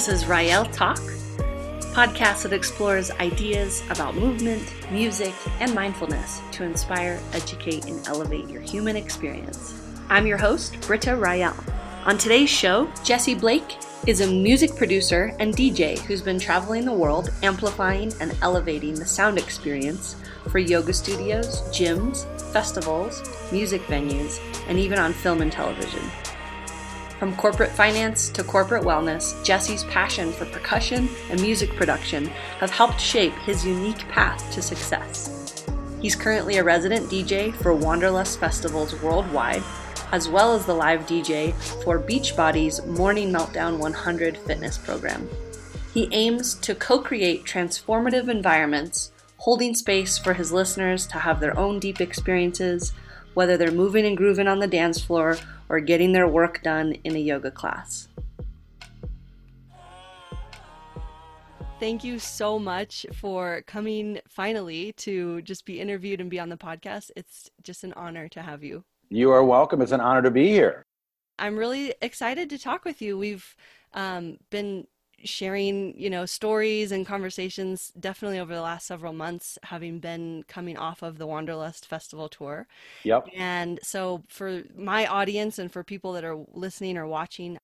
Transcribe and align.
This 0.00 0.22
is 0.22 0.26
Rael 0.26 0.64
Talk, 0.64 0.96
podcast 1.92 2.44
that 2.44 2.54
explores 2.54 3.10
ideas 3.10 3.82
about 3.90 4.14
movement, 4.14 4.74
music, 4.90 5.34
and 5.60 5.74
mindfulness 5.74 6.40
to 6.52 6.64
inspire, 6.64 7.20
educate, 7.34 7.84
and 7.84 8.08
elevate 8.08 8.48
your 8.48 8.62
human 8.62 8.96
experience. 8.96 9.74
I'm 10.08 10.26
your 10.26 10.38
host, 10.38 10.80
Britta 10.86 11.16
Rael. 11.16 11.54
On 12.06 12.16
today's 12.16 12.48
show, 12.48 12.90
Jesse 13.04 13.34
Blake 13.34 13.76
is 14.06 14.22
a 14.22 14.26
music 14.26 14.74
producer 14.74 15.36
and 15.38 15.54
DJ 15.54 15.98
who's 15.98 16.22
been 16.22 16.38
traveling 16.38 16.86
the 16.86 16.94
world 16.94 17.28
amplifying 17.42 18.10
and 18.22 18.34
elevating 18.40 18.94
the 18.94 19.04
sound 19.04 19.36
experience 19.36 20.16
for 20.48 20.60
yoga 20.60 20.94
studios, 20.94 21.60
gyms, 21.72 22.24
festivals, 22.54 23.22
music 23.52 23.82
venues, 23.82 24.40
and 24.66 24.78
even 24.78 24.98
on 24.98 25.12
film 25.12 25.42
and 25.42 25.52
television. 25.52 26.00
From 27.20 27.36
corporate 27.36 27.72
finance 27.72 28.30
to 28.30 28.42
corporate 28.42 28.82
wellness, 28.82 29.44
Jesse's 29.44 29.84
passion 29.84 30.32
for 30.32 30.46
percussion 30.46 31.06
and 31.28 31.38
music 31.38 31.68
production 31.76 32.24
have 32.60 32.70
helped 32.70 32.98
shape 32.98 33.34
his 33.44 33.62
unique 33.62 34.08
path 34.08 34.50
to 34.54 34.62
success. 34.62 35.66
He's 36.00 36.16
currently 36.16 36.56
a 36.56 36.64
resident 36.64 37.10
DJ 37.10 37.54
for 37.56 37.74
Wanderlust 37.74 38.40
festivals 38.40 38.98
worldwide, 39.02 39.62
as 40.12 40.30
well 40.30 40.54
as 40.54 40.64
the 40.64 40.72
live 40.72 41.00
DJ 41.00 41.52
for 41.84 41.98
Beachbody's 41.98 42.82
Morning 42.86 43.30
Meltdown 43.30 43.76
100 43.76 44.38
fitness 44.38 44.78
program. 44.78 45.28
He 45.92 46.08
aims 46.12 46.54
to 46.54 46.74
co 46.74 47.00
create 47.00 47.44
transformative 47.44 48.30
environments, 48.30 49.12
holding 49.36 49.74
space 49.74 50.16
for 50.16 50.32
his 50.32 50.52
listeners 50.52 51.06
to 51.08 51.18
have 51.18 51.38
their 51.38 51.58
own 51.58 51.80
deep 51.80 52.00
experiences, 52.00 52.94
whether 53.34 53.58
they're 53.58 53.70
moving 53.70 54.06
and 54.06 54.16
grooving 54.16 54.48
on 54.48 54.58
the 54.58 54.66
dance 54.66 55.02
floor 55.02 55.36
or 55.70 55.80
getting 55.80 56.12
their 56.12 56.28
work 56.28 56.62
done 56.62 56.92
in 57.04 57.16
a 57.16 57.18
yoga 57.18 57.50
class. 57.50 58.08
Thank 61.78 62.04
you 62.04 62.18
so 62.18 62.58
much 62.58 63.06
for 63.14 63.62
coming 63.66 64.20
finally 64.28 64.92
to 64.98 65.40
just 65.40 65.64
be 65.64 65.80
interviewed 65.80 66.20
and 66.20 66.28
be 66.28 66.38
on 66.38 66.50
the 66.50 66.58
podcast. 66.58 67.10
It's 67.16 67.48
just 67.62 67.84
an 67.84 67.94
honor 67.94 68.28
to 68.30 68.42
have 68.42 68.62
you. 68.62 68.84
You 69.08 69.30
are 69.30 69.42
welcome. 69.42 69.80
It's 69.80 69.92
an 69.92 70.00
honor 70.00 70.20
to 70.20 70.30
be 70.30 70.48
here. 70.48 70.84
I'm 71.38 71.56
really 71.56 71.94
excited 72.02 72.50
to 72.50 72.58
talk 72.58 72.84
with 72.84 73.00
you. 73.00 73.16
We've 73.16 73.56
um, 73.94 74.36
been 74.50 74.88
sharing, 75.24 75.98
you 75.98 76.10
know, 76.10 76.26
stories 76.26 76.92
and 76.92 77.06
conversations 77.06 77.92
definitely 77.98 78.38
over 78.38 78.54
the 78.54 78.62
last 78.62 78.86
several 78.86 79.12
months, 79.12 79.58
having 79.64 79.98
been 79.98 80.44
coming 80.48 80.76
off 80.76 81.02
of 81.02 81.18
the 81.18 81.26
Wanderlust 81.26 81.86
Festival 81.86 82.28
tour. 82.28 82.66
Yep. 83.04 83.28
And 83.36 83.78
so 83.82 84.24
for 84.28 84.62
my 84.76 85.06
audience 85.06 85.58
and 85.58 85.72
for 85.72 85.84
people 85.84 86.12
that 86.14 86.24
are 86.24 86.38
listening 86.52 86.96
or 86.96 87.06
watching, 87.06 87.58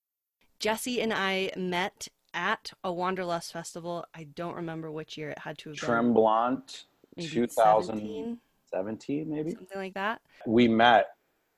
Jesse 0.58 1.00
and 1.00 1.12
I 1.12 1.50
met 1.56 2.08
at 2.36 2.70
a 2.84 2.92
Wanderlust 2.92 3.52
festival. 3.52 4.04
I 4.14 4.24
don't 4.24 4.54
remember 4.54 4.90
which 4.90 5.16
year 5.16 5.30
it 5.30 5.38
had 5.38 5.56
to 5.58 5.70
have 5.70 5.78
been. 5.78 5.88
Tremblant, 5.88 6.84
2017, 7.18 9.30
maybe? 9.30 9.52
Something 9.52 9.78
like 9.78 9.94
that. 9.94 10.20
We 10.46 10.68
met 10.68 11.06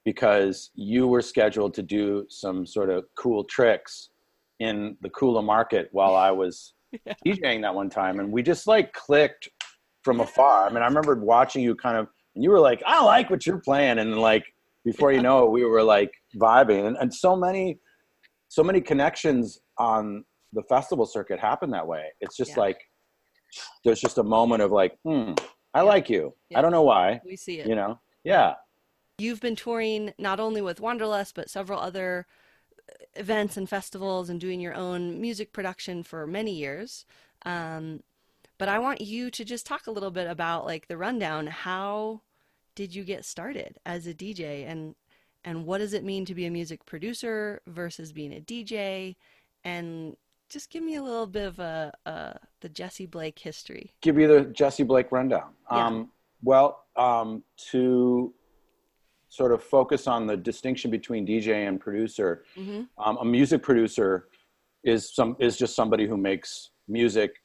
because 0.05 0.71
you 0.75 1.09
were 1.09 1.21
scheduled 1.21 1.75
to 1.75 1.83
do 1.83 2.25
some 2.31 2.65
sort 2.65 2.91
of 2.91 3.07
cool 3.17 3.45
tricks 3.45 4.11
in 4.61 4.97
the 5.03 5.11
Kula 5.11 5.45
market 5.45 5.89
while 5.92 6.14
I 6.14 6.31
was 6.31 6.75
yeah. 7.06 7.14
DJing 7.25 7.62
that 7.62 7.75
one 7.75 7.91
time, 7.91 8.20
and 8.20 8.31
we 8.33 8.42
just 8.42 8.67
like 8.67 8.92
clicked 8.92 9.48
from 10.02 10.20
afar. 10.20 10.67
I 10.67 10.70
mean, 10.70 10.83
I 10.83 10.86
remember 10.86 11.14
watching 11.17 11.63
you 11.63 11.74
kind 11.74 11.96
of, 11.96 12.08
and 12.35 12.45
you 12.45 12.51
were 12.51 12.61
like, 12.61 12.83
"I 12.86 13.02
like 13.05 13.30
what 13.30 13.46
you're 13.46 13.58
playing," 13.58 13.98
and 13.98 14.19
like 14.19 14.45
before 14.85 15.13
you 15.13 15.20
know 15.20 15.45
it, 15.45 15.51
we 15.51 15.64
were 15.64 15.83
like 15.83 16.13
vibing, 16.36 16.86
and, 16.86 16.96
and 16.96 17.13
so 17.13 17.36
many, 17.36 17.79
so 18.48 18.63
many 18.63 18.80
connections 18.80 19.61
on 19.77 20.24
the 20.52 20.63
festival 20.63 21.05
circuit 21.05 21.39
happen 21.39 21.70
that 21.70 21.86
way. 21.86 22.07
It's 22.20 22.36
just 22.36 22.52
yeah. 22.52 22.61
like 22.61 22.80
there's 23.85 24.01
just 24.01 24.19
a 24.19 24.23
moment 24.23 24.63
of 24.63 24.73
like, 24.73 24.96
hmm, 25.05 25.33
I 25.75 25.80
yeah. 25.80 25.83
like 25.83 26.08
you. 26.08 26.35
I 26.55 26.63
don't 26.63 26.73
know 26.73 26.83
why. 26.83 27.20
We 27.25 27.36
see 27.36 27.61
it. 27.61 27.67
You 27.67 27.75
know, 27.75 28.01
yeah. 28.25 28.55
You've 29.19 29.40
been 29.40 29.57
touring 29.57 30.13
not 30.19 30.39
only 30.39 30.63
with 30.63 30.80
Wanderlust, 30.80 31.35
but 31.35 31.51
several 31.51 31.80
other 31.80 32.27
events 33.18 33.56
and 33.56 33.68
festivals 33.68 34.30
and 34.30 34.40
doing 34.40 34.61
your 34.61 34.74
own 34.74 35.20
music 35.20 35.52
production 35.52 36.02
for 36.02 36.27
many 36.27 36.52
years. 36.52 37.05
Um, 37.45 38.02
but 38.58 38.68
I 38.68 38.79
want 38.79 39.01
you 39.01 39.30
to 39.30 39.45
just 39.45 39.67
talk 39.67 39.86
a 39.86 39.90
little 39.90 40.11
bit 40.11 40.29
about 40.29 40.64
like 40.64 40.89
the 40.89 40.96
rundown. 40.96 41.46
How 41.46 42.23
did 42.74 42.95
you 42.95 43.05
get 43.05 43.24
started 43.24 43.78
as 43.86 44.07
a 44.07 44.14
DJ 44.14 44.68
and 44.68 44.95
and 45.45 45.64
what 45.64 45.78
does 45.78 45.95
it 45.95 46.05
mean 46.05 46.24
to 46.24 46.34
be 46.34 46.46
a 46.46 46.51
music 46.51 46.84
producer 46.84 47.62
versus 47.67 48.12
being 48.12 48.34
a 48.34 48.40
DJ? 48.40 49.17
And 49.64 50.17
just 50.48 50.70
give 50.70 50.83
me 50.83 50.96
a 50.96 51.02
little 51.02 51.27
bit 51.27 51.46
of 51.46 51.58
a, 51.58 51.92
a 52.07 52.39
the 52.61 52.68
Jesse 52.68 53.07
Blake 53.07 53.39
history. 53.39 53.92
Give 54.01 54.18
you 54.18 54.27
the 54.27 54.45
Jesse 54.46 54.83
Blake 54.83 55.12
rundown. 55.12 55.51
Yeah. 55.70 55.86
Um, 55.86 56.11
well, 56.42 56.84
um, 56.96 57.42
to 57.70 58.33
sort 59.28 59.52
of 59.52 59.62
focus 59.62 60.06
on 60.06 60.27
the 60.27 60.36
distinction 60.36 60.90
between 60.90 61.27
DJ 61.27 61.68
and 61.68 61.80
producer. 61.80 62.44
Mm-hmm. 62.56 62.83
Um, 63.02 63.18
a 63.18 63.24
music 63.24 63.62
producer 63.62 64.28
is 64.84 65.14
some 65.14 65.36
is 65.39 65.56
just 65.56 65.74
somebody 65.77 66.06
who 66.06 66.16
makes 66.16 66.70
music, 66.89 67.36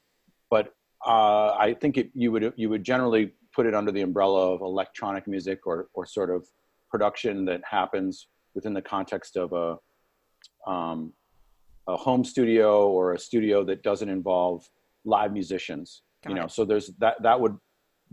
but 0.49 0.73
uh, 1.05 1.55
I 1.59 1.75
think 1.79 1.97
it, 1.97 2.09
you 2.13 2.31
would 2.31 2.53
you 2.55 2.69
would 2.69 2.83
generally 2.83 3.33
put 3.53 3.65
it 3.65 3.75
under 3.75 3.91
the 3.91 4.01
umbrella 4.01 4.53
of 4.53 4.61
electronic 4.61 5.27
music 5.27 5.67
or 5.67 5.87
or 5.93 6.05
sort 6.05 6.29
of 6.29 6.47
production 6.89 7.45
that 7.45 7.61
happens 7.69 8.27
within 8.55 8.73
the 8.73 8.81
context 8.81 9.35
of 9.35 9.51
a 9.53 10.71
um, 10.71 11.11
a 11.87 11.97
home 11.97 12.23
studio 12.23 12.87
or 12.87 13.13
a 13.13 13.19
studio 13.19 13.63
that 13.65 13.83
doesn't 13.83 14.09
involve 14.09 14.69
live 15.03 15.33
musicians. 15.33 16.03
Got 16.23 16.29
you 16.29 16.35
know, 16.37 16.45
it. 16.45 16.51
so 16.51 16.63
there's 16.63 16.91
that 16.99 17.21
that 17.23 17.39
would 17.39 17.57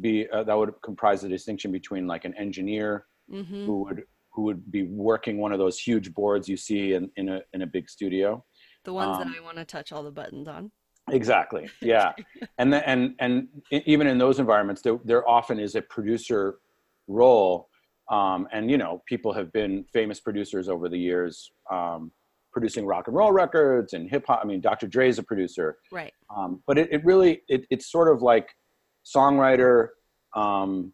be 0.00 0.28
uh, 0.28 0.42
that 0.44 0.56
would 0.56 0.72
comprise 0.82 1.22
the 1.22 1.28
distinction 1.28 1.70
between 1.70 2.08
like 2.08 2.24
an 2.24 2.34
engineer 2.36 3.06
mm-hmm. 3.30 3.66
who 3.66 3.84
would 3.84 4.02
who 4.32 4.42
would 4.42 4.70
be 4.70 4.84
working 4.84 5.38
one 5.38 5.52
of 5.52 5.58
those 5.58 5.78
huge 5.78 6.14
boards 6.14 6.48
you 6.48 6.56
see 6.56 6.94
in, 6.94 7.10
in 7.16 7.28
a 7.28 7.40
in 7.52 7.62
a 7.62 7.66
big 7.66 7.88
studio. 7.88 8.44
The 8.84 8.92
ones 8.92 9.16
um, 9.16 9.24
that 9.24 9.38
I 9.38 9.42
want 9.42 9.56
to 9.58 9.64
touch 9.64 9.92
all 9.92 10.02
the 10.02 10.10
buttons 10.10 10.48
on. 10.48 10.70
Exactly. 11.10 11.68
Yeah, 11.82 12.12
and 12.58 12.72
the, 12.72 12.88
and 12.88 13.14
and 13.18 13.48
even 13.72 14.06
in 14.06 14.18
those 14.18 14.38
environments, 14.38 14.82
there 14.82 14.98
there 15.04 15.28
often 15.28 15.58
is 15.58 15.74
a 15.74 15.82
producer 15.82 16.58
role, 17.08 17.68
um, 18.10 18.46
and 18.52 18.70
you 18.70 18.78
know 18.78 19.02
people 19.06 19.32
have 19.32 19.52
been 19.52 19.84
famous 19.92 20.20
producers 20.20 20.68
over 20.68 20.88
the 20.88 20.98
years. 20.98 21.50
Um, 21.70 22.12
producing 22.52 22.84
rock 22.84 23.06
and 23.06 23.16
roll 23.16 23.30
records 23.30 23.92
and 23.92 24.10
hip 24.10 24.24
hop. 24.26 24.40
I 24.42 24.44
mean, 24.44 24.60
Dr. 24.60 24.88
Dre 24.88 25.08
is 25.08 25.20
a 25.20 25.22
producer, 25.22 25.78
right? 25.92 26.12
Um, 26.36 26.62
but 26.66 26.78
it, 26.78 26.88
it 26.90 27.04
really 27.04 27.42
it, 27.48 27.64
it's 27.70 27.90
sort 27.90 28.12
of 28.12 28.22
like 28.22 28.48
songwriter, 29.04 29.88
um, 30.34 30.92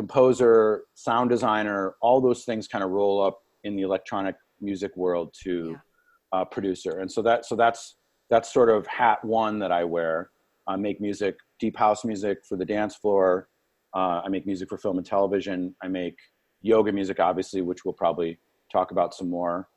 composer, 0.00 0.84
sound 0.94 1.28
designer, 1.28 1.94
all 2.00 2.22
those 2.22 2.44
things 2.44 2.66
kind 2.66 2.82
of 2.82 2.88
roll 2.90 3.22
up 3.22 3.42
in 3.64 3.76
the 3.76 3.82
electronic 3.82 4.34
music 4.58 4.96
world 4.96 5.34
to 5.44 5.72
yeah. 5.72 6.40
uh, 6.40 6.44
producer. 6.46 7.00
And 7.00 7.12
so 7.12 7.20
that 7.20 7.44
so 7.44 7.54
that's 7.54 7.96
that's 8.30 8.50
sort 8.50 8.70
of 8.70 8.86
hat 8.86 9.22
one 9.22 9.58
that 9.58 9.70
I 9.70 9.84
wear. 9.84 10.30
I 10.66 10.76
make 10.76 11.02
music, 11.02 11.34
deep 11.58 11.76
house 11.76 12.02
music 12.02 12.38
for 12.48 12.56
the 12.56 12.64
dance 12.64 12.96
floor. 12.96 13.48
Uh, 13.94 14.22
I 14.24 14.28
make 14.30 14.46
music 14.46 14.70
for 14.70 14.78
film 14.78 14.96
and 14.96 15.06
television. 15.06 15.74
I 15.82 15.88
make 15.88 16.16
yoga 16.62 16.92
music, 16.92 17.20
obviously, 17.20 17.60
which 17.60 17.84
we'll 17.84 17.92
probably 17.92 18.38
talk 18.72 18.92
about 18.92 19.14
some 19.14 19.28
more. 19.28 19.68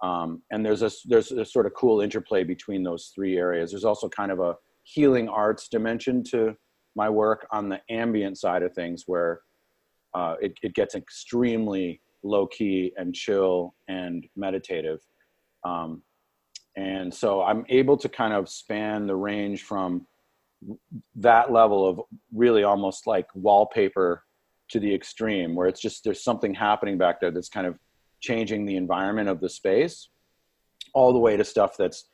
Um, 0.00 0.42
and 0.52 0.64
there's 0.64 0.82
a 0.82 0.92
there's 1.06 1.32
a 1.32 1.44
sort 1.44 1.66
of 1.66 1.74
cool 1.74 2.02
interplay 2.02 2.44
between 2.44 2.84
those 2.84 3.10
three 3.12 3.36
areas. 3.36 3.72
There's 3.72 3.84
also 3.84 4.08
kind 4.08 4.30
of 4.30 4.38
a 4.38 4.54
healing 4.84 5.28
arts 5.28 5.66
dimension 5.68 6.22
to 6.30 6.54
my 6.94 7.08
work 7.10 7.48
on 7.50 7.68
the 7.68 7.80
ambient 7.90 8.38
side 8.38 8.62
of 8.62 8.72
things, 8.74 9.04
where 9.06 9.40
uh, 10.14 10.36
it, 10.40 10.54
it 10.62 10.74
gets 10.74 10.94
extremely 10.94 12.00
low 12.22 12.46
key 12.46 12.92
and 12.96 13.14
chill 13.14 13.74
and 13.88 14.26
meditative. 14.36 15.00
Um, 15.64 16.02
and 16.76 17.12
so 17.12 17.42
I'm 17.42 17.64
able 17.68 17.96
to 17.98 18.08
kind 18.08 18.32
of 18.32 18.48
span 18.48 19.06
the 19.06 19.16
range 19.16 19.62
from 19.62 20.06
that 21.16 21.52
level 21.52 21.88
of 21.88 22.00
really 22.32 22.62
almost 22.62 23.06
like 23.06 23.26
wallpaper 23.34 24.24
to 24.70 24.80
the 24.80 24.94
extreme, 24.94 25.54
where 25.54 25.66
it's 25.66 25.80
just 25.80 26.04
there's 26.04 26.22
something 26.22 26.54
happening 26.54 26.96
back 26.96 27.20
there 27.20 27.30
that's 27.30 27.48
kind 27.48 27.66
of 27.66 27.78
changing 28.20 28.64
the 28.64 28.76
environment 28.76 29.28
of 29.28 29.40
the 29.40 29.48
space, 29.48 30.08
all 30.94 31.12
the 31.12 31.18
way 31.18 31.36
to 31.36 31.44
stuff 31.44 31.76
that's 31.76 32.04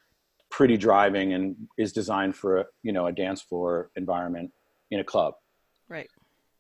pretty 0.50 0.76
driving 0.76 1.34
and 1.34 1.54
is 1.76 1.92
designed 1.92 2.34
for 2.34 2.58
a, 2.58 2.64
you 2.82 2.90
know 2.90 3.06
a 3.06 3.12
dance 3.12 3.42
floor 3.42 3.90
environment 3.96 4.50
in 4.90 4.98
a 4.98 5.04
club. 5.04 5.34
Right 5.88 6.08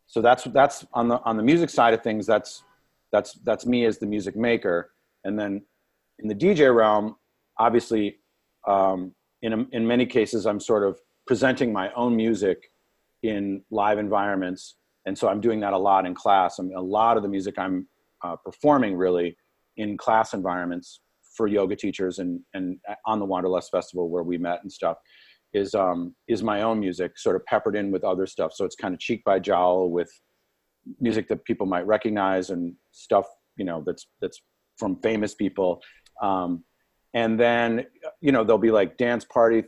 so 0.08 0.22
that's 0.22 0.44
that's 0.44 0.86
on 0.94 1.06
the 1.06 1.20
on 1.24 1.36
the 1.36 1.42
music 1.42 1.70
side 1.70 1.94
of 1.94 2.02
things 2.02 2.26
that's 2.26 2.64
that's 3.12 3.34
that's 3.44 3.66
me 3.66 3.84
as 3.84 3.98
the 3.98 4.06
music 4.06 4.34
maker. 4.34 4.90
And 5.24 5.38
then 5.38 5.62
in 6.18 6.28
the 6.28 6.34
dj 6.34 6.74
realm 6.74 7.14
obviously 7.58 8.18
um, 8.66 9.14
in 9.42 9.68
in 9.72 9.86
many 9.86 10.06
cases 10.06 10.46
i'm 10.46 10.60
sort 10.60 10.82
of 10.82 10.98
presenting 11.26 11.72
my 11.72 11.92
own 11.92 12.16
music 12.16 12.72
in 13.22 13.62
live 13.70 13.98
environments. 13.98 14.76
And 15.06 15.16
so 15.16 15.28
i'm 15.28 15.40
doing 15.40 15.60
that 15.60 15.74
a 15.74 15.78
lot 15.78 16.06
in 16.06 16.14
class. 16.14 16.58
I 16.58 16.62
mean 16.62 16.76
a 16.76 16.80
lot 16.80 17.16
of 17.18 17.22
the 17.22 17.28
music 17.28 17.58
i'm 17.58 17.86
uh, 18.24 18.36
performing 18.36 18.96
really 18.96 19.36
in 19.76 19.96
class 19.96 20.32
environments 20.32 21.00
for 21.36 21.46
yoga 21.46 21.76
teachers 21.76 22.18
and 22.18 22.40
and 22.54 22.78
on 23.04 23.18
the 23.18 23.26
Wanderlust 23.26 23.70
Festival 23.70 24.08
where 24.08 24.22
we 24.22 24.38
met 24.38 24.60
and 24.62 24.72
stuff 24.72 24.96
is 25.54 25.74
um 25.74 26.14
is 26.28 26.42
my 26.42 26.62
own 26.62 26.80
music 26.80 27.18
sort 27.18 27.36
of 27.36 27.44
peppered 27.46 27.76
in 27.76 27.90
with 27.90 28.04
other 28.04 28.26
stuff. 28.26 28.52
So 28.54 28.64
it's 28.64 28.76
kind 28.76 28.94
of 28.94 29.00
cheek 29.00 29.22
by 29.24 29.38
jowl 29.38 29.90
with 29.90 30.10
music 31.00 31.28
that 31.28 31.44
people 31.44 31.66
might 31.66 31.86
recognize 31.86 32.50
and 32.50 32.74
stuff 32.92 33.26
you 33.56 33.64
know 33.64 33.82
that's 33.86 34.06
that's 34.20 34.40
from 34.78 34.96
famous 35.02 35.34
people. 35.34 35.80
Um 36.22 36.64
and 37.14 37.40
then 37.40 37.86
you 38.20 38.32
know 38.32 38.44
there'll 38.44 38.58
be 38.58 38.70
like 38.70 38.96
dance 38.98 39.24
party 39.24 39.64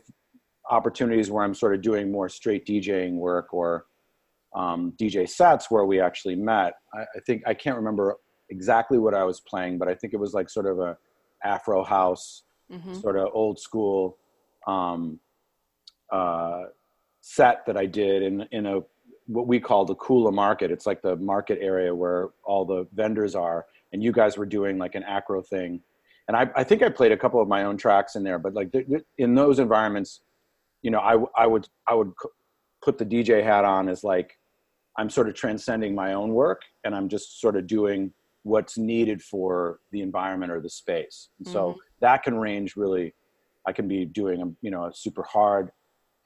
opportunities 0.68 1.30
where 1.30 1.42
i'm 1.42 1.54
sort 1.54 1.74
of 1.74 1.80
doing 1.80 2.12
more 2.12 2.28
straight 2.28 2.66
djing 2.66 3.14
work 3.14 3.52
or 3.54 3.86
um, 4.54 4.92
dj 5.00 5.28
sets 5.28 5.70
where 5.70 5.84
we 5.86 6.00
actually 6.00 6.36
met. 6.36 6.74
I, 6.94 7.00
I 7.00 7.20
think 7.26 7.42
i 7.46 7.54
can't 7.54 7.76
remember 7.76 8.16
exactly 8.50 8.98
what 8.98 9.14
i 9.14 9.24
was 9.24 9.40
playing 9.40 9.78
but 9.78 9.88
i 9.88 9.94
think 9.94 10.12
it 10.12 10.18
was 10.18 10.34
like 10.34 10.50
sort 10.50 10.66
of 10.66 10.78
a 10.80 10.96
afro 11.44 11.82
house 11.82 12.42
Mm-hmm. 12.72 12.94
sort 12.94 13.16
of 13.16 13.30
old 13.32 13.58
school 13.58 14.16
um, 14.68 15.18
uh, 16.12 16.64
set 17.20 17.66
that 17.66 17.76
I 17.76 17.86
did 17.86 18.22
in 18.22 18.42
in 18.52 18.66
a 18.66 18.80
what 19.26 19.46
we 19.46 19.60
call 19.60 19.84
the 19.84 19.94
Kula 19.94 20.32
market. 20.32 20.70
It's 20.70 20.86
like 20.86 21.02
the 21.02 21.16
market 21.16 21.58
area 21.60 21.94
where 21.94 22.30
all 22.44 22.64
the 22.64 22.86
vendors 22.92 23.34
are, 23.34 23.66
and 23.92 24.02
you 24.02 24.12
guys 24.12 24.36
were 24.36 24.46
doing 24.46 24.78
like 24.78 24.94
an 24.94 25.04
acro 25.04 25.40
thing. 25.40 25.80
And 26.26 26.36
I, 26.36 26.48
I 26.56 26.64
think 26.64 26.82
I 26.82 26.88
played 26.88 27.12
a 27.12 27.16
couple 27.16 27.40
of 27.40 27.48
my 27.48 27.64
own 27.64 27.76
tracks 27.76 28.14
in 28.16 28.22
there, 28.22 28.38
but 28.38 28.54
like 28.54 28.72
th- 28.72 28.86
th- 28.88 29.04
in 29.18 29.34
those 29.34 29.58
environments, 29.58 30.20
you 30.82 30.90
know, 30.90 31.00
I, 31.00 31.12
w- 31.12 31.30
I 31.36 31.46
would 31.46 31.68
I 31.88 31.94
would 31.94 32.12
c- 32.22 32.28
put 32.82 32.98
the 32.98 33.06
DJ 33.06 33.42
hat 33.42 33.64
on 33.64 33.88
as 33.88 34.04
like 34.04 34.38
I'm 34.96 35.10
sort 35.10 35.28
of 35.28 35.34
transcending 35.34 35.94
my 35.94 36.14
own 36.14 36.30
work, 36.34 36.62
and 36.84 36.94
I'm 36.94 37.08
just 37.08 37.40
sort 37.40 37.56
of 37.56 37.66
doing 37.66 38.12
what's 38.42 38.78
needed 38.78 39.22
for 39.22 39.80
the 39.92 40.00
environment 40.00 40.50
or 40.50 40.60
the 40.60 40.70
space. 40.70 41.28
And 41.38 41.46
so 41.52 41.76
that 42.00 42.22
can 42.22 42.36
range 42.36 42.74
really. 42.76 43.14
I 43.66 43.72
can 43.72 43.86
be 43.86 44.06
doing 44.06 44.42
a 44.42 44.46
you 44.62 44.70
know 44.70 44.86
a 44.86 44.92
super 44.92 45.22
hard 45.22 45.70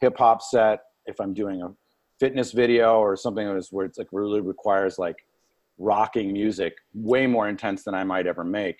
hip 0.00 0.16
hop 0.18 0.42
set 0.42 0.80
if 1.06 1.20
I'm 1.20 1.34
doing 1.34 1.62
a 1.62 1.72
fitness 2.20 2.52
video 2.52 2.98
or 2.98 3.16
something 3.16 3.46
that 3.46 3.56
is 3.56 3.68
where 3.70 3.86
it's 3.86 3.98
like 3.98 4.08
really 4.12 4.40
requires 4.40 4.98
like 4.98 5.16
rocking 5.78 6.32
music, 6.32 6.76
way 6.94 7.26
more 7.26 7.48
intense 7.48 7.84
than 7.84 7.94
I 7.94 8.04
might 8.04 8.26
ever 8.26 8.44
make. 8.44 8.78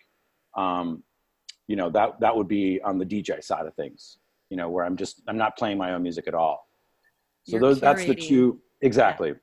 Um, 0.57 1.03
you 1.67 1.77
know 1.77 1.91
that 1.91 2.21
that 2.21 2.37
would 2.37 2.49
be 2.49 2.81
on 2.83 2.99
the 2.99 3.07
DJ 3.07 3.43
side 3.43 3.67
of 3.67 3.75
things. 3.75 4.19
You 4.51 4.57
know 4.57 4.69
where 4.69 4.85
I'm 4.85 4.97
just 4.97 5.23
I'm 5.27 5.39
not 5.39 5.57
playing 5.57 5.79
my 5.79 5.95
own 5.95 6.03
music 6.03 6.29
at 6.29 6.35
all. 6.35 6.69
So 7.45 7.53
You're 7.53 7.61
those 7.61 7.81
that's 7.81 8.05
the 8.05 8.15
two 8.15 8.61
exactly, 8.83 9.35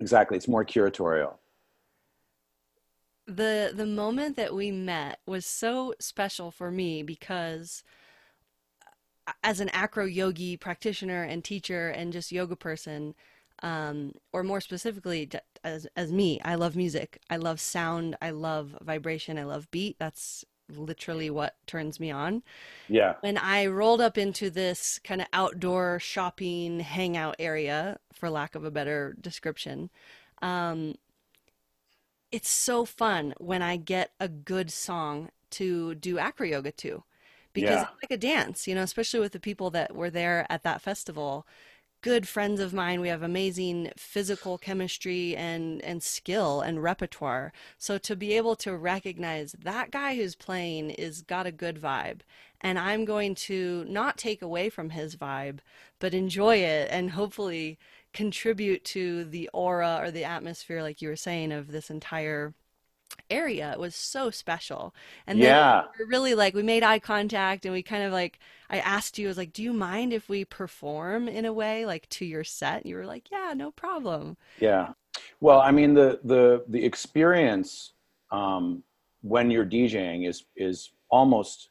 exactly. 0.00 0.36
It's 0.36 0.48
more 0.48 0.64
curatorial. 0.64 1.34
the 3.26 3.72
the 3.74 3.86
moment 3.86 4.36
that 4.36 4.54
we 4.54 4.70
met 4.70 5.18
was 5.26 5.46
so 5.46 5.94
special 6.00 6.50
for 6.50 6.70
me 6.70 7.02
because 7.02 7.84
uh, 7.86 8.03
as 9.42 9.60
an 9.60 9.70
acro 9.70 10.04
yogi 10.04 10.56
practitioner 10.56 11.22
and 11.22 11.44
teacher 11.44 11.88
and 11.88 12.12
just 12.12 12.32
yoga 12.32 12.56
person 12.56 13.14
um, 13.62 14.12
or 14.32 14.42
more 14.42 14.60
specifically 14.60 15.30
as 15.62 15.86
as 15.96 16.12
me 16.12 16.40
I 16.44 16.54
love 16.56 16.76
music. 16.76 17.20
I 17.30 17.36
love 17.36 17.60
sound. 17.60 18.16
I 18.20 18.30
love 18.30 18.76
vibration. 18.82 19.38
I 19.38 19.44
love 19.44 19.70
beat. 19.70 19.96
That's 19.98 20.44
literally 20.68 21.30
what 21.30 21.56
turns 21.66 22.00
me 22.00 22.10
on. 22.10 22.42
Yeah, 22.88 23.14
when 23.20 23.38
I 23.38 23.66
rolled 23.66 24.00
up 24.00 24.18
into 24.18 24.50
this 24.50 24.98
kind 25.04 25.20
of 25.20 25.28
outdoor 25.32 25.98
shopping 26.00 26.80
hangout 26.80 27.36
area, 27.38 27.98
for 28.12 28.28
lack 28.28 28.54
of 28.54 28.64
a 28.64 28.70
better 28.70 29.16
description, 29.20 29.90
um, 30.42 30.96
it's 32.32 32.50
so 32.50 32.84
fun 32.84 33.34
when 33.38 33.62
I 33.62 33.76
get 33.76 34.12
a 34.18 34.28
good 34.28 34.70
song 34.70 35.30
to 35.50 35.94
do 35.94 36.18
acro 36.18 36.46
yoga 36.46 36.72
to 36.72 37.04
because 37.54 37.82
Yeah. 37.82 37.82
it's 37.82 37.92
like 38.02 38.10
a 38.12 38.18
dance, 38.18 38.68
you 38.68 38.74
know, 38.74 38.82
especially 38.82 39.20
with 39.20 39.32
the 39.32 39.40
people 39.40 39.70
that 39.72 39.94
were 39.96 40.10
there 40.10 40.46
at 40.50 40.62
that 40.64 40.82
festival. 40.82 41.46
Good 42.02 42.28
friends 42.28 42.60
of 42.60 42.74
mine, 42.74 43.00
we 43.00 43.08
have 43.08 43.22
amazing 43.22 43.90
physical 43.96 44.58
chemistry 44.58 45.34
and, 45.36 45.82
and 45.82 46.02
skill 46.02 46.60
and 46.60 46.82
repertoire. 46.82 47.52
So 47.78 47.98
to 47.98 48.16
be 48.16 48.34
able 48.34 48.56
to 48.56 48.76
recognize 48.76 49.52
that 49.52 49.90
guy 49.90 50.16
who's 50.16 50.36
playing 50.36 50.90
is 50.90 51.22
got 51.22 51.46
a 51.46 51.52
good 51.52 51.80
vibe, 51.80 52.20
and 52.60 52.78
I'm 52.78 53.04
going 53.04 53.34
to 53.36 53.84
not 53.88 54.18
take 54.18 54.42
away 54.42 54.70
from 54.70 54.90
his 54.90 55.16
vibe, 55.16 55.60
but 55.98 56.14
enjoy 56.14 56.56
it 56.58 56.88
and 56.90 57.10
hopefully 57.12 57.78
contribute 58.12 58.84
to 58.84 59.24
the 59.24 59.48
aura 59.52 59.98
or 60.00 60.10
the 60.10 60.24
atmosphere, 60.24 60.82
like 60.82 61.02
you 61.02 61.08
were 61.08 61.16
saying, 61.16 61.52
of 61.52 61.68
this 61.72 61.90
entire 61.90 62.54
area. 63.30 63.72
It 63.72 63.78
was 63.78 63.94
so 63.94 64.30
special. 64.30 64.94
And 65.26 65.40
then 65.40 65.48
Yeah. 65.48 65.82
we 65.98 66.04
were 66.04 66.08
really 66.10 66.34
like 66.34 66.54
we 66.54 66.62
made 66.62 66.82
eye 66.82 66.98
contact 66.98 67.64
and 67.64 67.72
we 67.74 67.82
kind 67.82 68.04
of 68.04 68.12
like 68.12 68.38
I 68.70 68.78
asked 68.78 69.18
you, 69.18 69.26
I 69.26 69.30
was 69.30 69.38
like, 69.38 69.52
Do 69.52 69.62
you 69.62 69.72
mind 69.72 70.12
if 70.12 70.28
we 70.28 70.44
perform 70.44 71.28
in 71.28 71.44
a 71.44 71.52
way 71.52 71.86
like 71.86 72.08
to 72.10 72.24
your 72.24 72.44
set? 72.44 72.82
And 72.82 72.86
you 72.86 72.96
were 72.96 73.06
like, 73.06 73.30
Yeah, 73.30 73.52
no 73.56 73.70
problem. 73.70 74.36
Yeah. 74.60 74.92
Well, 75.40 75.60
I 75.60 75.70
mean 75.70 75.94
the 75.94 76.20
the 76.24 76.64
the 76.68 76.84
experience 76.84 77.92
um, 78.30 78.82
when 79.22 79.50
you're 79.50 79.66
DJing 79.66 80.28
is 80.28 80.44
is 80.56 80.90
almost 81.10 81.70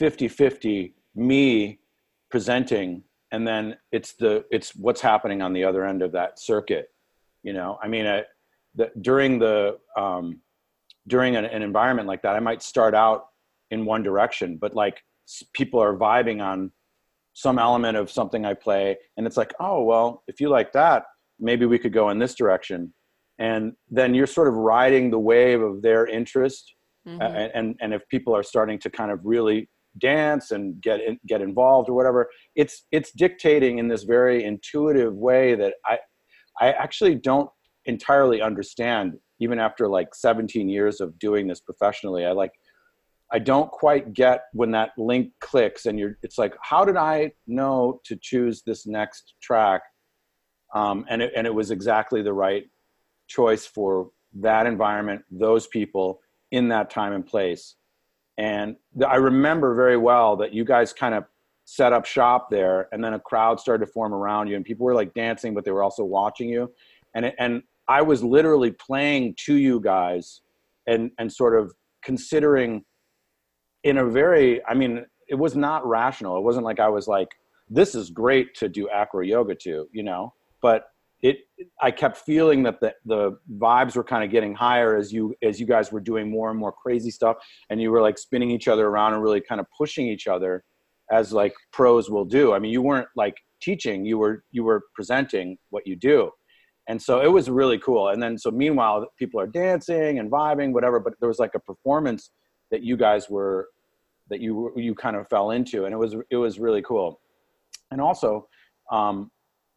50-50 0.00 0.92
me 1.14 1.78
presenting 2.30 3.02
and 3.32 3.46
then 3.46 3.76
it's 3.92 4.12
the 4.14 4.44
it's 4.50 4.74
what's 4.74 5.00
happening 5.00 5.42
on 5.42 5.52
the 5.52 5.64
other 5.64 5.84
end 5.84 6.02
of 6.02 6.12
that 6.12 6.38
circuit. 6.38 6.90
You 7.42 7.52
know, 7.52 7.78
I 7.82 7.88
mean, 7.88 8.06
I, 8.06 8.24
the, 8.80 8.90
during 9.00 9.38
the 9.38 9.78
um, 9.96 10.40
during 11.06 11.36
an, 11.36 11.44
an 11.44 11.62
environment 11.62 12.08
like 12.08 12.22
that, 12.22 12.34
I 12.36 12.40
might 12.40 12.62
start 12.62 12.94
out 12.94 13.26
in 13.70 13.84
one 13.84 14.02
direction, 14.02 14.58
but 14.60 14.74
like 14.74 14.96
people 15.52 15.80
are 15.80 15.96
vibing 15.96 16.42
on 16.42 16.72
some 17.34 17.58
element 17.58 17.96
of 17.96 18.10
something 18.10 18.44
I 18.44 18.54
play, 18.54 18.96
and 19.16 19.26
it's 19.26 19.36
like, 19.36 19.52
oh 19.60 19.82
well, 19.84 20.22
if 20.26 20.40
you 20.40 20.48
like 20.48 20.72
that, 20.72 21.04
maybe 21.38 21.66
we 21.66 21.78
could 21.78 21.92
go 21.92 22.10
in 22.10 22.18
this 22.18 22.34
direction, 22.34 22.92
and 23.38 23.72
then 23.90 24.14
you're 24.14 24.26
sort 24.26 24.48
of 24.48 24.54
riding 24.54 25.10
the 25.10 25.18
wave 25.18 25.60
of 25.62 25.82
their 25.82 26.06
interest, 26.06 26.64
Mhm. 27.06 27.20
uh, 27.20 27.48
and 27.58 27.76
and 27.82 27.94
if 27.94 28.02
people 28.08 28.34
are 28.38 28.42
starting 28.42 28.78
to 28.84 28.90
kind 28.90 29.10
of 29.14 29.20
really 29.24 29.68
dance 29.98 30.50
and 30.54 30.80
get 30.80 30.98
in, 31.08 31.18
get 31.26 31.40
involved 31.40 31.88
or 31.90 31.94
whatever, 32.00 32.20
it's 32.62 32.86
it's 32.96 33.10
dictating 33.24 33.78
in 33.80 33.88
this 33.88 34.04
very 34.16 34.38
intuitive 34.52 35.14
way 35.28 35.54
that 35.60 35.74
I 35.92 35.98
I 36.64 36.72
actually 36.84 37.14
don't 37.30 37.48
entirely 37.86 38.40
understand 38.40 39.18
even 39.40 39.58
after 39.58 39.88
like 39.88 40.14
17 40.14 40.68
years 40.68 41.00
of 41.00 41.18
doing 41.18 41.46
this 41.46 41.60
professionally 41.60 42.26
i 42.26 42.32
like 42.32 42.52
i 43.32 43.38
don't 43.38 43.70
quite 43.70 44.12
get 44.12 44.44
when 44.52 44.70
that 44.70 44.90
link 44.98 45.32
clicks 45.40 45.86
and 45.86 45.98
you're 45.98 46.18
it's 46.22 46.38
like 46.38 46.54
how 46.62 46.84
did 46.84 46.96
i 46.96 47.30
know 47.46 48.00
to 48.04 48.16
choose 48.16 48.62
this 48.62 48.86
next 48.86 49.34
track? 49.40 49.82
Um, 50.74 51.04
and 51.08 51.20
it, 51.20 51.32
and 51.34 51.46
it 51.46 51.54
was 51.54 51.70
exactly 51.70 52.22
the 52.22 52.32
right 52.32 52.64
choice 53.26 53.66
for 53.66 54.10
that 54.34 54.66
environment 54.66 55.22
those 55.30 55.66
people 55.66 56.20
in 56.52 56.68
that 56.68 56.90
time 56.90 57.12
and 57.12 57.26
place. 57.26 57.76
And 58.38 58.76
th- 58.96 59.08
i 59.08 59.16
remember 59.16 59.74
very 59.74 59.96
well 59.96 60.36
that 60.36 60.54
you 60.54 60.64
guys 60.64 60.92
kind 60.92 61.14
of 61.14 61.24
set 61.64 61.92
up 61.92 62.04
shop 62.04 62.48
there 62.50 62.88
and 62.92 63.02
then 63.02 63.14
a 63.14 63.20
crowd 63.20 63.60
started 63.60 63.86
to 63.86 63.92
form 63.92 64.12
around 64.12 64.48
you 64.48 64.56
and 64.56 64.64
people 64.64 64.84
were 64.84 64.94
like 64.94 65.14
dancing 65.14 65.54
but 65.54 65.64
they 65.64 65.70
were 65.70 65.82
also 65.82 66.04
watching 66.04 66.48
you. 66.48 66.72
And 67.14 67.26
it, 67.26 67.34
and 67.38 67.62
I 67.90 68.02
was 68.02 68.22
literally 68.22 68.70
playing 68.70 69.34
to 69.46 69.56
you 69.56 69.80
guys 69.80 70.42
and 70.86 71.10
and 71.18 71.30
sort 71.30 71.60
of 71.60 71.74
considering 72.04 72.84
in 73.82 73.98
a 73.98 74.06
very 74.08 74.64
I 74.64 74.74
mean 74.74 75.04
it 75.28 75.34
was 75.34 75.56
not 75.56 75.84
rational. 75.86 76.38
It 76.38 76.42
wasn't 76.42 76.64
like 76.64 76.78
I 76.78 76.88
was 76.88 77.08
like 77.08 77.28
this 77.68 77.94
is 77.96 78.10
great 78.10 78.54
to 78.54 78.68
do 78.68 78.88
acro 78.88 79.22
yoga 79.22 79.56
to 79.56 79.88
you 79.92 80.04
know? 80.04 80.32
But 80.62 80.84
it 81.20 81.38
I 81.82 81.90
kept 81.90 82.18
feeling 82.18 82.62
that 82.62 82.78
the 82.80 82.94
the 83.04 83.38
vibes 83.58 83.96
were 83.96 84.04
kind 84.04 84.22
of 84.22 84.30
getting 84.30 84.54
higher 84.54 84.96
as 84.96 85.12
you 85.12 85.34
as 85.42 85.58
you 85.58 85.66
guys 85.66 85.90
were 85.90 86.00
doing 86.00 86.30
more 86.30 86.48
and 86.50 86.58
more 86.58 86.72
crazy 86.72 87.10
stuff 87.10 87.38
and 87.70 87.82
you 87.82 87.90
were 87.90 88.00
like 88.00 88.18
spinning 88.18 88.52
each 88.52 88.68
other 88.68 88.86
around 88.86 89.14
and 89.14 89.22
really 89.22 89.40
kind 89.40 89.60
of 89.60 89.66
pushing 89.76 90.06
each 90.06 90.28
other 90.28 90.62
as 91.10 91.32
like 91.32 91.54
pros 91.72 92.08
will 92.08 92.24
do. 92.24 92.52
I 92.52 92.60
mean 92.60 92.70
you 92.70 92.82
weren't 92.82 93.08
like 93.16 93.34
teaching 93.60 94.04
you 94.04 94.16
were 94.16 94.44
you 94.52 94.62
were 94.62 94.84
presenting 94.94 95.58
what 95.70 95.88
you 95.88 95.96
do 95.96 96.30
and 96.88 97.00
so 97.00 97.20
it 97.20 97.28
was 97.28 97.48
really 97.48 97.78
cool. 97.78 98.08
And 98.08 98.22
then 98.22 98.38
so 98.38 98.50
meanwhile 98.50 99.06
people 99.18 99.40
are 99.40 99.46
dancing 99.46 100.18
and 100.18 100.30
vibing 100.30 100.72
whatever 100.72 100.98
but 100.98 101.14
there 101.20 101.28
was 101.28 101.38
like 101.38 101.54
a 101.54 101.60
performance 101.60 102.30
that 102.70 102.82
you 102.82 102.96
guys 102.96 103.28
were 103.28 103.68
that 104.28 104.40
you 104.40 104.72
you 104.76 104.94
kind 104.94 105.16
of 105.16 105.28
fell 105.28 105.50
into 105.50 105.84
and 105.84 105.92
it 105.92 105.98
was 105.98 106.16
it 106.30 106.36
was 106.36 106.58
really 106.58 106.82
cool. 106.82 107.20
And 107.90 108.00
also 108.00 108.48
um, 108.90 109.30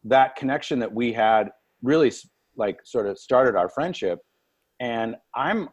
that 0.04 0.36
connection 0.36 0.78
that 0.80 0.92
we 0.92 1.12
had 1.12 1.50
really 1.82 2.12
like 2.56 2.78
sort 2.84 3.06
of 3.06 3.18
started 3.18 3.56
our 3.56 3.68
friendship. 3.68 4.20
And 4.80 5.16
i'm 5.34 5.68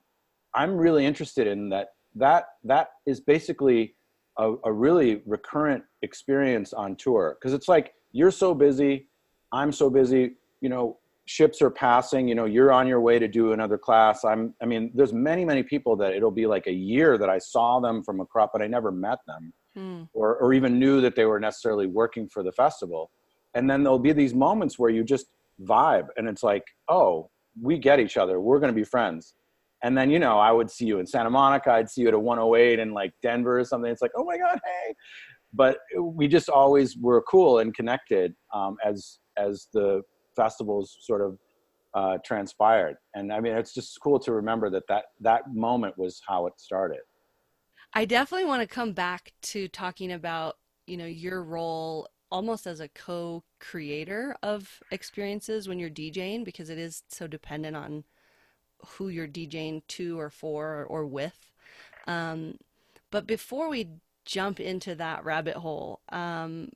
i'm 0.54 0.76
really 0.76 1.06
interested 1.06 1.48
in 1.48 1.70
that 1.70 1.88
that 2.14 2.46
that 2.64 2.90
is 3.06 3.20
basically 3.20 3.96
a, 4.38 4.54
a 4.66 4.72
really 4.72 5.22
recurrent 5.26 5.84
experience 6.02 6.72
on 6.74 6.96
tour. 6.96 7.38
Because 7.40 7.54
it's 7.54 7.68
like 7.68 7.94
you're 8.12 8.32
so 8.32 8.54
busy 8.54 9.08
i'm 9.52 9.72
so 9.72 9.90
busy 9.90 10.36
you 10.62 10.70
know 10.70 10.98
ships 11.32 11.62
are 11.62 11.70
passing 11.70 12.28
you 12.28 12.36
know 12.36 12.46
you're 12.46 12.74
on 12.74 12.86
your 12.88 13.00
way 13.00 13.18
to 13.18 13.28
do 13.28 13.54
another 13.54 13.78
class. 13.78 14.26
I'm 14.26 14.54
i 14.62 14.66
mean 14.66 14.92
there's 14.94 15.14
many 15.14 15.44
many 15.46 15.64
people 15.64 15.96
that 15.98 16.14
it'll 16.14 16.38
be 16.44 16.48
like 16.56 16.68
a 16.68 16.78
year 16.92 17.18
that 17.18 17.30
i 17.30 17.38
saw 17.38 17.80
them 17.80 18.04
from 18.04 18.20
across 18.20 18.50
but 18.54 18.62
i 18.62 18.68
never 18.68 18.92
met 18.92 19.20
them 19.28 19.54
mm. 19.78 20.08
or 20.14 20.36
or 20.38 20.54
even 20.54 20.80
knew 20.80 21.02
that 21.02 21.16
they 21.16 21.26
were 21.26 21.40
necessarily 21.40 21.88
working 21.88 22.28
for 22.28 22.44
the 22.44 22.52
festival. 22.52 23.12
And 23.54 23.70
then 23.70 23.84
there'll 23.84 24.00
be 24.00 24.14
these 24.14 24.34
moments 24.34 24.80
where 24.80 24.90
you 24.90 25.04
just 25.04 25.28
vibe 25.62 26.08
and 26.18 26.28
it's 26.28 26.44
like 26.44 26.64
oh 26.90 27.30
we 27.62 27.78
get 27.78 28.00
each 28.00 28.18
other. 28.18 28.40
We're 28.40 28.60
going 28.60 28.74
to 28.74 28.82
be 28.84 28.84
friends. 28.84 29.34
And 29.84 29.98
then 29.98 30.10
you 30.12 30.20
know 30.20 30.38
i 30.38 30.52
would 30.52 30.70
see 30.70 30.86
you 30.86 31.00
in 31.00 31.08
santa 31.08 31.30
monica. 31.30 31.72
I'd 31.72 31.90
see 31.90 32.02
you 32.02 32.08
at 32.10 32.14
a 32.14 32.20
108 32.20 32.80
in 32.80 32.94
like 32.94 33.14
denver 33.22 33.60
or 33.60 33.66
something. 33.66 33.92
It's 33.92 34.02
like 34.02 34.16
oh 34.18 34.26
my 34.26 34.38
god 34.38 34.60
hey. 34.66 34.94
But 35.54 35.80
we 36.00 36.30
just 36.30 36.50
always 36.50 36.98
were 36.98 37.22
cool 37.24 37.60
and 37.60 37.74
connected 37.74 38.34
um, 38.54 38.78
as 38.84 39.20
as 39.38 39.68
the 39.74 40.02
festivals 40.42 40.98
sort 41.02 41.22
of 41.22 41.38
uh, 41.94 42.18
transpired. 42.26 42.96
And 43.16 43.32
I 43.32 43.40
mean, 43.40 43.54
it's 43.54 43.74
just 43.74 44.00
cool 44.02 44.20
to 44.20 44.32
remember 44.32 44.70
that, 44.72 44.88
that 44.88 45.06
that 45.20 45.54
moment 45.54 45.98
was 45.98 46.22
how 46.28 46.48
it 46.48 46.54
started. 46.58 47.02
I 47.94 48.06
definitely 48.06 48.48
want 48.48 48.62
to 48.62 48.76
come 48.76 48.94
back 48.94 49.34
to 49.54 49.68
talking 49.68 50.14
about, 50.14 50.58
you 50.88 50.98
know, 50.98 51.06
your 51.06 51.44
role 51.44 52.08
almost 52.32 52.66
as 52.66 52.80
a 52.80 52.88
co-creator 52.88 54.36
of 54.42 54.80
experiences 54.92 55.68
when 55.68 55.78
you're 55.78 55.90
DJing 55.90 56.46
because 56.46 56.70
it 56.70 56.78
is 56.78 57.04
so 57.10 57.28
dependent 57.28 57.76
on 57.76 58.06
who 58.88 59.10
you're 59.10 59.28
DJing 59.28 59.82
to 59.90 60.18
or 60.18 60.30
for 60.30 60.80
or, 60.80 60.86
or 60.86 61.06
with. 61.06 61.52
Um, 62.08 62.56
but 63.12 63.28
before 63.28 63.70
we 63.70 63.90
jump 64.24 64.62
into 64.62 64.96
that 64.96 65.26
rabbit 65.26 65.58
hole, 65.58 66.00
um, 66.10 66.70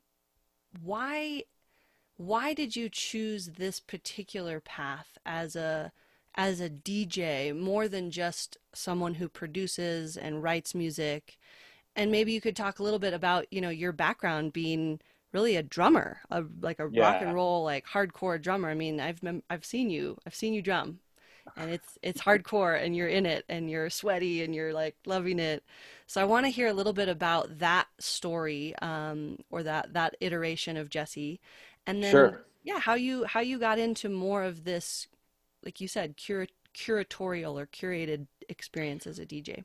why 0.81 1.43
why 2.17 2.53
did 2.53 2.75
you 2.75 2.89
choose 2.89 3.48
this 3.57 3.79
particular 3.79 4.60
path 4.60 5.17
as 5.25 5.55
a 5.55 5.91
as 6.36 6.60
a 6.60 6.69
DJ 6.69 7.57
more 7.57 7.88
than 7.88 8.12
just 8.12 8.57
someone 8.74 9.15
who 9.15 9.29
produces 9.29 10.17
and 10.17 10.43
writes 10.43 10.75
music? 10.75 11.38
And 11.95 12.12
maybe 12.12 12.34
you 12.34 12.41
could 12.41 12.55
talk 12.55 12.79
a 12.79 12.84
little 12.84 13.00
bit 13.00 13.13
about, 13.13 13.45
you 13.51 13.62
know, 13.62 13.69
your 13.69 13.93
background 13.93 14.51
being 14.51 15.00
really 15.31 15.55
a 15.55 15.63
drummer, 15.63 16.19
a 16.29 16.43
like 16.62 16.79
a 16.79 16.89
yeah. 16.91 17.01
rock 17.01 17.22
and 17.22 17.34
roll 17.34 17.63
like 17.63 17.86
hardcore 17.86 18.41
drummer. 18.41 18.69
I 18.69 18.75
mean, 18.75 19.00
I've 19.00 19.19
I've 19.50 19.65
seen 19.65 19.89
you. 19.89 20.17
I've 20.25 20.36
seen 20.36 20.53
you 20.53 20.62
drum. 20.62 21.00
And 21.57 21.69
it's 21.69 21.98
it's 22.01 22.22
hardcore 22.27 22.81
and 22.81 22.95
you're 22.95 23.10
in 23.10 23.25
it 23.25 23.43
and 23.50 23.69
you're 23.69 23.89
sweaty 23.89 24.43
and 24.43 24.55
you're 24.55 24.74
like 24.74 24.95
loving 25.05 25.39
it. 25.39 25.63
So 26.07 26.22
I 26.22 26.25
want 26.25 26.45
to 26.45 26.51
hear 26.51 26.67
a 26.67 26.74
little 26.74 26.93
bit 26.93 27.10
about 27.10 27.60
that 27.60 27.88
story 28.00 28.74
um, 28.81 29.38
or 29.50 29.63
that 29.63 29.93
that 29.93 30.15
iteration 30.22 30.77
of 30.77 30.89
Jesse 30.89 31.39
and 31.88 32.04
then 32.04 32.12
sure. 32.12 32.46
yeah 32.63 32.80
how 32.80 32.94
you 32.94 33.24
how 33.25 33.39
you 33.39 33.60
got 33.60 33.80
into 33.80 34.10
more 34.10 34.44
of 34.44 34.63
this 34.63 35.08
like 35.63 35.80
you 35.82 35.88
said 35.88 36.15
cur- 36.15 36.48
curatorial 36.75 37.54
or 37.60 37.65
curated 37.68 38.27
experience 38.50 39.08
as 39.08 39.20
a 39.20 39.25
dj 39.25 39.63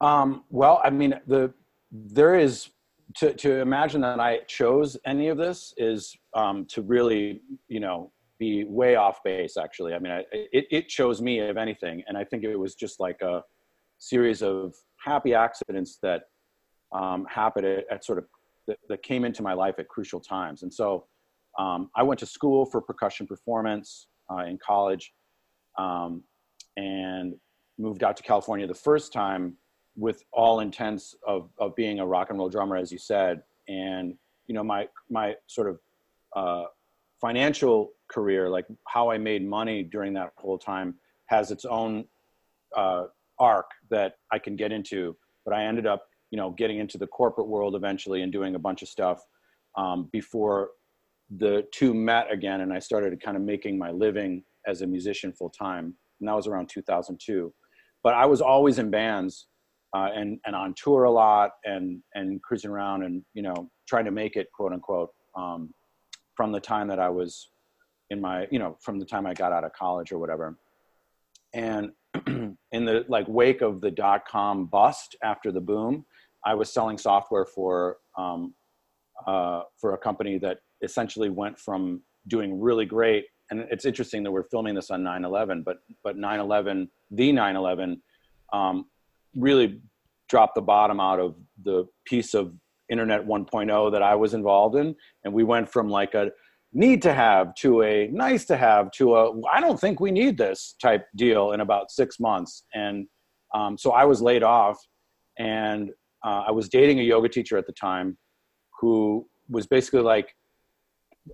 um, 0.00 0.44
well 0.50 0.80
i 0.84 0.90
mean 0.90 1.14
the 1.26 1.52
there 1.90 2.34
is 2.34 2.70
to, 3.14 3.32
to 3.34 3.60
imagine 3.60 4.00
that 4.00 4.20
i 4.20 4.38
chose 4.46 4.96
any 5.06 5.28
of 5.28 5.38
this 5.38 5.74
is 5.76 6.16
um, 6.34 6.64
to 6.66 6.82
really 6.82 7.40
you 7.68 7.80
know 7.80 8.12
be 8.38 8.64
way 8.64 8.94
off 8.94 9.22
base 9.24 9.56
actually. 9.56 9.94
I 9.94 9.98
mean 9.98 10.12
I, 10.12 10.24
it, 10.32 10.66
it 10.70 10.88
chose 10.88 11.20
me 11.20 11.40
if 11.40 11.56
anything. 11.56 12.02
And 12.06 12.16
i 12.16 12.24
think 12.24 12.44
it 12.44 12.56
was 12.56 12.74
just 12.74 13.00
like 13.00 13.20
a 13.22 13.42
series 13.98 14.42
of 14.42 14.74
happy 15.04 15.34
accidents 15.34 15.98
that 16.02 16.22
um, 16.92 17.26
happened 17.28 17.66
at, 17.66 17.84
at 17.90 18.04
sort 18.04 18.18
of 18.18 18.24
that, 18.66 18.78
that, 18.88 19.02
came 19.02 19.24
into 19.24 19.42
my 19.42 19.52
life 19.52 19.74
at 19.78 19.88
crucial 19.88 20.20
times. 20.20 20.62
And 20.62 20.72
so 20.72 21.06
um, 21.58 21.90
I 21.94 22.02
went 22.04 22.20
to 22.20 22.26
school 22.26 22.64
for 22.64 22.80
percussion 22.80 23.26
performance 23.26 24.06
uh, 24.30 24.44
in 24.44 24.58
college 24.58 25.12
um, 25.76 26.22
and 26.76 27.34
moved 27.78 28.04
out 28.04 28.16
to 28.16 28.22
California 28.22 28.66
the 28.66 28.74
first 28.74 29.12
time 29.12 29.56
with 29.96 30.22
all 30.32 30.60
intents 30.60 31.16
of, 31.26 31.50
of 31.58 31.74
being 31.74 31.98
a 31.98 32.06
rock 32.06 32.30
and 32.30 32.38
roll 32.38 32.48
drummer, 32.48 32.76
as 32.76 32.92
you 32.92 32.98
said. 32.98 33.42
And, 33.66 34.14
you 34.46 34.54
know, 34.54 34.62
my, 34.62 34.86
my 35.10 35.34
sort 35.48 35.68
of 35.68 35.80
uh, 36.36 36.64
financial 37.20 37.90
career, 38.08 38.48
like 38.48 38.66
how 38.86 39.10
I 39.10 39.18
made 39.18 39.46
money 39.46 39.82
during 39.82 40.14
that 40.14 40.32
whole 40.36 40.58
time, 40.58 40.94
has 41.26 41.50
its 41.50 41.64
own 41.64 42.04
uh, 42.76 43.04
arc 43.40 43.66
that 43.90 44.14
I 44.32 44.38
can 44.38 44.54
get 44.54 44.70
into. 44.70 45.16
But 45.44 45.54
I 45.54 45.64
ended 45.64 45.86
up, 45.86 46.06
you 46.30 46.36
know, 46.36 46.50
getting 46.50 46.78
into 46.78 46.98
the 46.98 47.06
corporate 47.06 47.48
world 47.48 47.74
eventually 47.74 48.22
and 48.22 48.32
doing 48.32 48.54
a 48.54 48.58
bunch 48.58 48.82
of 48.82 48.88
stuff 48.88 49.20
um, 49.76 50.08
before 50.12 50.70
the 51.36 51.66
two 51.72 51.92
met 51.92 52.32
again 52.32 52.62
and 52.62 52.72
I 52.72 52.78
started 52.78 53.20
kind 53.22 53.36
of 53.36 53.42
making 53.42 53.78
my 53.78 53.90
living 53.90 54.42
as 54.66 54.82
a 54.82 54.86
musician 54.86 55.32
full 55.32 55.50
time. 55.50 55.94
And 56.20 56.28
that 56.28 56.34
was 56.34 56.46
around 56.46 56.68
2002. 56.68 57.52
But 58.02 58.14
I 58.14 58.26
was 58.26 58.40
always 58.40 58.78
in 58.78 58.90
bands 58.90 59.46
uh, 59.94 60.08
and, 60.14 60.38
and 60.46 60.54
on 60.54 60.74
tour 60.76 61.04
a 61.04 61.10
lot 61.10 61.52
and, 61.64 62.00
and 62.14 62.42
cruising 62.42 62.70
around 62.70 63.02
and, 63.02 63.22
you 63.34 63.42
know, 63.42 63.70
trying 63.88 64.04
to 64.04 64.10
make 64.10 64.36
it 64.36 64.48
quote 64.54 64.72
unquote 64.72 65.10
um, 65.36 65.72
from 66.34 66.52
the 66.52 66.60
time 66.60 66.88
that 66.88 66.98
I 66.98 67.08
was 67.08 67.50
in 68.10 68.20
my, 68.20 68.46
you 68.50 68.58
know, 68.58 68.76
from 68.80 68.98
the 68.98 69.04
time 69.04 69.26
I 69.26 69.34
got 69.34 69.52
out 69.52 69.64
of 69.64 69.72
college 69.72 70.12
or 70.12 70.18
whatever. 70.18 70.56
And 71.52 71.92
in 72.26 72.56
the 72.72 73.04
like 73.08 73.26
wake 73.28 73.60
of 73.60 73.80
the 73.80 73.90
dot 73.90 74.26
com 74.26 74.66
bust 74.66 75.16
after 75.22 75.52
the 75.52 75.60
boom, 75.60 76.04
I 76.44 76.54
was 76.54 76.72
selling 76.72 76.98
software 76.98 77.44
for 77.44 77.98
um, 78.16 78.54
uh, 79.26 79.62
for 79.80 79.94
a 79.94 79.98
company 79.98 80.38
that 80.38 80.58
essentially 80.82 81.28
went 81.28 81.58
from 81.58 82.02
doing 82.26 82.60
really 82.60 82.84
great 82.84 83.24
and 83.50 83.60
it's 83.70 83.84
interesting 83.84 84.22
that 84.22 84.30
we're 84.30 84.44
filming 84.44 84.74
this 84.74 84.90
on 84.90 85.02
9-11 85.02 85.64
but 85.64 85.78
but 86.04 86.16
9-11 86.16 86.88
the 87.10 87.32
9-11 87.32 87.96
um, 88.52 88.86
really 89.34 89.80
dropped 90.28 90.54
the 90.54 90.62
bottom 90.62 91.00
out 91.00 91.20
of 91.20 91.36
the 91.64 91.84
piece 92.06 92.34
of 92.34 92.52
internet 92.90 93.26
1.0 93.26 93.92
that 93.92 94.02
i 94.02 94.14
was 94.14 94.34
involved 94.34 94.76
in 94.76 94.94
and 95.24 95.32
we 95.32 95.44
went 95.44 95.70
from 95.70 95.88
like 95.88 96.14
a 96.14 96.30
need 96.72 97.00
to 97.00 97.14
have 97.14 97.54
to 97.54 97.82
a 97.82 98.08
nice 98.08 98.44
to 98.44 98.56
have 98.56 98.90
to 98.90 99.14
a 99.16 99.40
i 99.48 99.60
don't 99.60 99.80
think 99.80 100.00
we 100.00 100.10
need 100.10 100.36
this 100.36 100.74
type 100.80 101.06
deal 101.16 101.52
in 101.52 101.60
about 101.60 101.90
six 101.90 102.20
months 102.20 102.64
and 102.74 103.06
um, 103.54 103.78
so 103.78 103.92
i 103.92 104.04
was 104.04 104.20
laid 104.20 104.42
off 104.42 104.78
and 105.38 105.90
uh, 106.24 106.44
i 106.46 106.50
was 106.50 106.68
dating 106.68 107.00
a 107.00 107.02
yoga 107.02 107.28
teacher 107.28 107.56
at 107.56 107.66
the 107.66 107.72
time 107.72 108.16
who 108.80 109.26
was 109.48 109.66
basically 109.66 110.02
like 110.02 110.34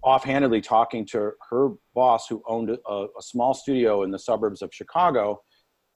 offhandedly 0.03 0.61
talking 0.61 1.07
to 1.07 1.33
her 1.51 1.71
boss 1.95 2.27
who 2.29 2.43
owned 2.47 2.71
a, 2.71 2.93
a, 2.93 3.07
small 3.21 3.55
studio 3.55 4.03
in 4.03 4.11
the 4.11 4.19
suburbs 4.19 4.63
of 4.63 4.71
Chicago, 4.73 5.41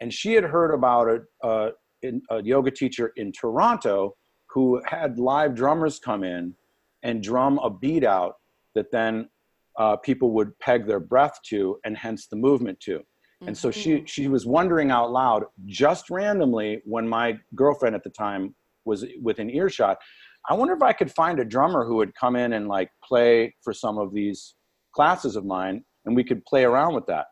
and 0.00 0.12
she 0.12 0.35
had 0.35 0.45
heard 0.45 0.73
about 0.73 1.09
a, 1.09 1.73
a, 2.05 2.12
a, 2.31 2.43
yoga 2.43 2.71
teacher 2.71 3.12
in 3.17 3.33
Toronto 3.33 4.14
who 4.47 4.81
had 4.87 5.19
live 5.19 5.55
drummers 5.55 5.99
come 5.99 6.25
in 6.25 6.55
and 7.02 7.23
drum 7.23 7.59
a 7.59 7.71
beat 7.71 8.05
out 8.05 8.35
that 8.75 8.90
then 8.90 9.28
uh, 9.78 9.97
people 9.97 10.33
would 10.33 10.59
peg 10.59 10.87
their 10.87 11.00
breath 11.00 11.38
to 11.47 11.78
and 11.85 11.97
hence 11.97 12.26
the 12.26 12.37
movement 12.37 12.78
to. 12.81 13.02
And 13.47 13.57
so 13.57 13.71
she 13.71 13.97
mm-hmm. 13.97 14.05
she 14.05 14.26
was 14.26 14.47
wondering 14.47 14.90
out 14.90 15.12
loud 15.12 15.45
just 15.67 16.11
randomly 16.11 16.83
when 16.85 17.09
my 17.09 17.38
girlfriend 17.55 17.95
at 17.95 18.02
the 18.02 18.11
time 18.11 18.55
was 18.85 19.05
within 19.23 19.49
earshot 19.49 19.99
I 20.49 20.55
wonder 20.55 20.75
if 20.75 20.83
I 20.83 20.95
could 20.95 21.12
find 21.12 21.38
a 21.38 21.45
drummer 21.45 21.85
who 21.85 21.97
would 21.97 22.14
come 22.14 22.35
in 22.35 22.55
and 22.55 22.69
like 22.69 22.90
play 23.05 23.55
for 23.62 23.75
some 23.75 23.99
of 23.99 24.14
these 24.14 24.55
classes 24.95 25.37
of 25.37 25.45
mine 25.45 25.85
and 26.07 26.17
we 26.17 26.25
could 26.25 26.45
play 26.47 26.64
around 26.64 26.95
with 26.95 27.07
that. 27.07 27.26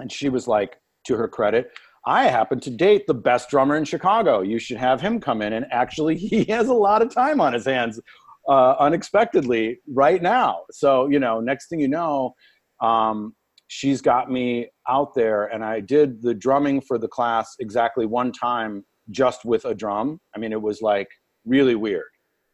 And 0.00 0.10
she 0.10 0.28
was 0.28 0.48
like, 0.48 0.76
to 1.06 1.16
her 1.16 1.28
credit, 1.28 1.70
I 2.06 2.24
happen 2.24 2.58
to 2.60 2.70
date 2.70 3.06
the 3.06 3.14
best 3.14 3.50
drummer 3.50 3.76
in 3.76 3.84
Chicago. 3.84 4.40
You 4.40 4.58
should 4.58 4.78
have 4.78 5.00
him 5.00 5.20
come 5.20 5.42
in. 5.42 5.52
And 5.52 5.66
actually, 5.70 6.16
he 6.18 6.44
has 6.44 6.68
a 6.68 6.74
lot 6.74 7.02
of 7.02 7.14
time 7.14 7.40
on 7.40 7.52
his 7.52 7.66
hands 7.66 8.00
uh, 8.48 8.74
unexpectedly 8.80 9.78
right 9.86 10.20
now. 10.20 10.62
So, 10.70 11.08
you 11.08 11.20
know, 11.20 11.40
next 11.40 11.68
thing 11.68 11.78
you 11.78 11.88
know, 11.88 12.34
um, 12.82 13.34
she's 13.68 14.00
got 14.00 14.30
me 14.30 14.68
out 14.88 15.14
there. 15.14 15.46
And 15.46 15.64
I 15.64 15.80
did 15.80 16.20
the 16.20 16.34
drumming 16.34 16.80
for 16.80 16.98
the 16.98 17.08
class 17.08 17.54
exactly 17.60 18.06
one 18.06 18.32
time 18.32 18.84
just 19.10 19.44
with 19.44 19.64
a 19.66 19.74
drum. 19.74 20.20
I 20.34 20.38
mean, 20.38 20.52
it 20.52 20.60
was 20.60 20.82
like 20.82 21.08
really 21.44 21.74
weird 21.74 22.04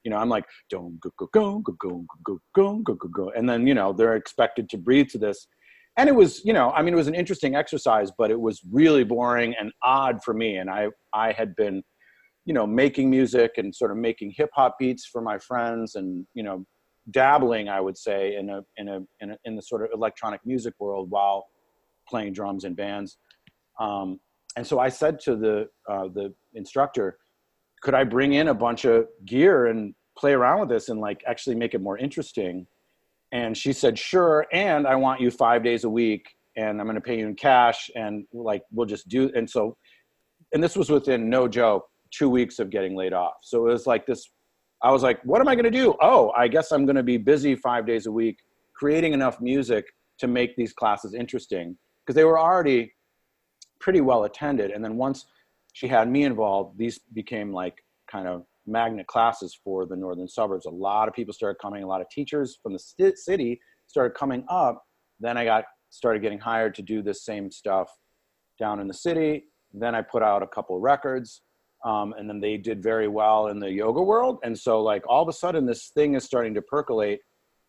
you 0.05 0.11
know, 0.11 0.17
I'm 0.17 0.29
like, 0.29 0.45
don't 0.71 0.99
go, 1.01 1.11
go, 1.19 1.29
go, 1.33 1.59
go, 1.61 1.75
go, 1.79 2.05
go, 2.25 2.39
go, 2.55 2.79
go, 2.79 2.95
go, 2.95 3.09
go. 3.09 3.33
And 3.37 3.49
then, 3.49 3.67
you 3.67 3.75
know, 3.75 3.93
they're 3.93 4.17
expected 4.17 4.69
to 4.71 4.79
breathe 4.79 5.09
to 5.11 5.19
this. 5.19 5.47
And 5.97 6.09
it 6.09 6.15
was, 6.15 6.43
you 6.45 6.53
know, 6.53 6.71
I 6.71 6.83
mean, 6.83 6.95
it 6.95 6.97
was 6.97 7.09
an 7.09 7.15
interesting 7.15 7.55
exercise, 7.55 8.11
but 8.17 8.31
it 8.31 8.41
was 8.41 8.61
really 8.71 9.05
boring 9.05 9.55
and 9.61 9.73
odd 9.83 10.23
for 10.25 10.33
me. 10.33 10.57
And 10.57 10.71
I, 10.71 10.89
I 11.13 11.33
had 11.33 11.55
been, 11.57 11.83
you 12.47 12.55
know, 12.55 12.67
making 12.67 13.11
music 13.11 13.53
and 13.59 13.75
sort 13.75 13.91
of 13.91 13.99
making 13.99 14.33
hip 14.37 14.51
hop 14.55 14.77
beats 14.79 15.07
for 15.07 15.21
my 15.21 15.39
friends 15.39 15.97
and, 15.97 16.27
you 16.33 16.43
know, 16.43 16.65
dabbling, 17.11 17.69
I 17.69 17.81
would 17.81 17.99
say, 17.99 18.37
in 18.37 18.49
a, 18.51 18.63
in 18.77 18.89
a, 18.89 19.01
in 19.21 19.33
a, 19.33 19.37
in 19.45 19.57
the 19.57 19.63
sort 19.63 19.83
of 19.83 19.91
electronic 19.93 20.41
music 20.45 20.75
world 20.79 21.11
while 21.11 21.47
playing 22.09 22.33
drums 22.33 22.65
in 22.65 22.75
bands. 22.75 23.19
Um, 23.79 24.21
and 24.57 24.67
so 24.67 24.79
I 24.79 24.89
said 24.89 25.21
to 25.21 25.37
the, 25.37 25.69
uh, 25.91 26.09
the 26.15 26.33
instructor, 26.55 27.19
could 27.83 27.95
I 27.95 28.05
bring 28.05 28.35
in 28.35 28.49
a 28.49 28.55
bunch 28.55 28.85
of 28.85 29.07
gear 29.25 29.67
and 29.67 29.95
play 30.17 30.33
around 30.33 30.61
with 30.61 30.69
this 30.69 30.89
and 30.89 31.01
like 31.01 31.23
actually 31.27 31.57
make 31.57 31.75
it 31.75 31.81
more 31.81 31.99
interesting? 31.99 32.67
and 33.33 33.57
she 33.57 33.73
said, 33.73 33.99
sure. 33.99 34.47
And 34.53 34.87
I 34.87 34.97
want 34.97 35.21
you 35.21 35.31
five 35.31 35.63
days 35.63 35.85
a 35.85 35.91
week 35.91 36.29
and 36.57 36.81
I'm 36.81 36.87
going 36.87 36.97
to 36.97 37.01
pay 37.01 37.19
you 37.19 37.27
in 37.27 37.37
cash. 37.37 37.91
And 37.95 38.25
like, 38.33 38.63
we'll 38.73 38.87
just 38.87 39.09
do. 39.09 39.31
And 39.35 39.49
so, 39.49 39.77
and 40.53 40.63
this 40.63 40.77
was 40.77 40.91
within 40.91 41.31
no 41.31 41.47
joke, 41.47 41.87
two 42.11 42.29
weeks 42.29 42.59
of 42.59 42.71
getting 42.71 42.97
laid 42.97 43.13
off. 43.13 43.35
So 43.43 43.67
it 43.67 43.73
was 43.73 43.87
like 43.87 44.05
this, 44.07 44.29
I 44.83 44.91
was 44.91 45.03
like, 45.03 45.21
what 45.25 45.41
am 45.41 45.49
I 45.49 45.55
going 45.55 45.65
to 45.65 45.71
do? 45.71 45.95
Oh, 46.01 46.33
I 46.37 46.49
guess 46.49 46.73
I'm 46.73 46.87
going 46.87 46.97
to 46.97 47.03
be 47.03 47.19
busy 47.19 47.55
five 47.55 47.87
days 47.87 48.07
a 48.07 48.13
week, 48.13 48.39
creating 48.75 49.13
enough 49.13 49.41
music 49.41 49.85
to 50.19 50.27
make 50.27 50.57
these 50.57 50.73
classes 50.73 51.15
interesting 51.15 51.77
because 52.05 52.17
they 52.17 52.25
were 52.25 52.39
already 52.39 52.93
pretty 53.79 54.01
well 54.01 54.25
attended. 54.25 54.73
And 54.73 54.83
then 54.83 54.97
once 54.97 55.27
she 55.81 55.89
had 55.89 56.11
me 56.11 56.25
involved, 56.25 56.77
these 56.77 57.01
became 57.15 57.55
like 57.55 57.83
kind 58.07 58.29
of 58.29 58.45
magnet 58.67 59.07
classes 59.07 59.59
for 59.65 59.87
the 59.87 59.97
northern 59.97 60.29
suburbs. 60.29 60.67
A 60.67 60.71
lot 60.71 61.09
of 61.09 61.15
people 61.15 61.33
started 61.33 61.59
coming. 61.59 61.83
A 61.83 61.87
lot 61.87 62.03
of 62.03 62.11
teachers 62.11 62.59
from 62.63 62.75
the 62.75 63.15
city 63.17 63.59
started 63.87 64.15
coming 64.15 64.45
up. 64.51 64.85
Then 65.21 65.39
I 65.39 65.47
got 65.47 65.65
started 65.89 66.21
getting 66.21 66.39
hired 66.39 66.75
to 66.75 66.83
do 66.83 67.01
this 67.01 67.25
same 67.25 67.51
stuff 67.51 67.89
down 68.59 68.79
in 68.79 68.89
the 68.89 68.95
city. 68.95 69.45
Then 69.73 69.95
I 69.95 70.03
put 70.03 70.23
out 70.23 70.43
a 70.43 70.47
couple 70.47 70.79
records, 70.79 71.41
um, 71.83 72.13
and 72.19 72.29
then 72.29 72.41
they 72.41 72.59
did 72.59 72.83
very 72.83 73.09
well 73.09 73.47
in 73.47 73.59
the 73.59 73.71
yoga 73.71 74.03
world. 74.03 74.39
And 74.43 74.59
so, 74.59 74.83
like 74.83 75.03
all 75.09 75.23
of 75.23 75.29
a 75.29 75.33
sudden, 75.33 75.65
this 75.65 75.89
thing 75.95 76.13
is 76.13 76.25
starting 76.25 76.53
to 76.57 76.63
percolate. 76.63 77.21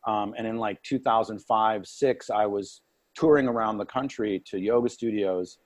Um, 0.05 0.33
and 0.37 0.45
in 0.45 0.57
like 0.57 0.83
2005, 0.83 1.87
six, 1.87 2.29
I 2.29 2.45
was 2.45 2.81
touring 3.15 3.47
around 3.47 3.77
the 3.77 3.85
country 3.85 4.43
to 4.47 4.59
yoga 4.59 4.89
studios, 4.89 5.59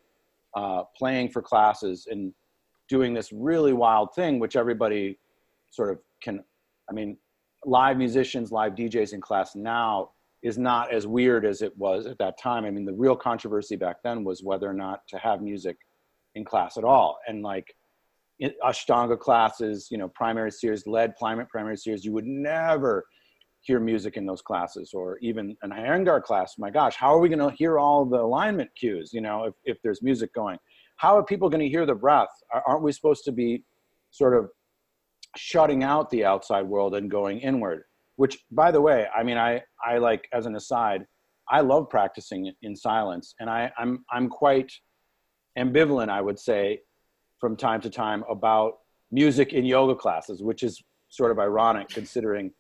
uh, 0.56 0.84
playing 0.98 1.30
for 1.30 1.42
classes, 1.42 2.08
and 2.10 2.34
doing 2.88 3.14
this 3.14 3.32
really 3.32 3.74
wild 3.74 4.14
thing, 4.16 4.40
which 4.40 4.56
everybody 4.56 5.20
sort 5.72 5.92
of 5.92 6.00
can. 6.22 6.44
I 6.90 6.94
mean, 6.94 7.18
live 7.66 7.98
musicians, 7.98 8.52
live 8.52 8.76
DJs 8.76 9.14
in 9.14 9.22
class 9.22 9.56
now 9.56 10.12
is 10.44 10.58
not 10.58 10.94
as 10.94 11.08
weird 11.08 11.44
as 11.46 11.64
it 11.64 11.76
was 11.78 12.06
at 12.06 12.20
that 12.20 12.38
time. 12.40 12.66
I 12.66 12.72
mean, 12.72 12.86
the 12.86 12.94
real 12.94 13.16
controversy 13.16 13.76
back 13.76 13.98
then 14.04 14.24
was 14.24 14.44
whether 14.44 14.70
or 14.70 14.74
not 14.74 15.02
to 15.10 15.18
have 15.18 15.42
music 15.42 15.76
in 16.36 16.46
class 16.46 16.78
at 16.78 16.84
all. 16.84 17.18
And 17.28 17.42
like 17.42 17.76
Ashtanga 18.64 19.18
classes, 19.18 19.88
you 19.90 19.98
know, 19.98 20.08
primary 20.10 20.52
series, 20.52 20.86
led 20.86 21.16
primary, 21.16 21.48
primary 21.48 21.78
series, 21.78 22.06
you 22.06 22.14
would 22.14 22.28
never 22.28 23.06
hear 23.66 23.80
music 23.80 24.16
in 24.16 24.26
those 24.26 24.42
classes 24.42 24.92
or 24.94 25.18
even 25.20 25.58
an 25.64 25.72
Iyengar 25.72 26.22
class. 26.24 26.56
My 26.58 26.70
gosh, 26.70 26.96
how 26.96 27.14
are 27.14 27.20
we 27.20 27.30
going 27.30 27.40
to 27.40 27.56
hear 27.56 27.80
all 27.80 28.06
the 28.06 28.20
alignment 28.20 28.70
cues, 28.80 29.12
you 29.12 29.22
know, 29.22 29.46
if, 29.46 29.54
if 29.66 29.78
there's 29.82 30.02
music 30.02 30.34
going? 30.34 30.58
how 30.98 31.18
are 31.18 31.24
people 31.24 31.50
going 31.50 31.62
to 31.62 31.70
hear 31.70 31.86
the 31.86 31.96
breath? 31.96 32.30
Aren't 32.66 32.84
we 32.84 32.92
supposed 32.92 33.26
to 33.26 33.32
be 33.32 33.64
sort 34.12 34.36
of 34.36 34.50
shutting 35.36 35.84
out 35.84 36.10
the 36.10 36.26
outside 36.26 36.66
world 36.66 36.96
and 36.96 37.12
going 37.12 37.40
inward? 37.40 37.84
Which, 38.16 38.40
by 38.52 38.72
the 38.72 38.82
way, 38.82 39.08
I 39.16 39.24
mean, 39.24 39.38
I, 39.38 39.62
I 39.86 39.98
like, 39.98 40.28
as 40.32 40.46
an 40.46 40.56
aside, 40.56 41.06
I 41.50 41.62
love 41.62 41.90
practicing 41.90 42.52
in 42.62 42.76
silence. 42.76 43.36
And 43.40 43.50
I, 43.50 43.72
I'm, 43.78 44.06
I'm 44.10 44.30
quite 44.30 44.72
ambivalent, 45.58 46.10
I 46.10 46.22
would 46.22 46.40
say, 46.40 46.80
from 47.40 47.58
time 47.58 47.82
to 47.82 47.90
time 47.90 48.24
about 48.30 48.78
music 49.12 49.54
in 49.54 49.66
yoga 49.66 49.96
classes, 49.96 50.42
which 50.42 50.64
is 50.64 50.82
sort 51.10 51.32
of 51.32 51.40
ironic 51.40 51.90
considering 51.90 52.52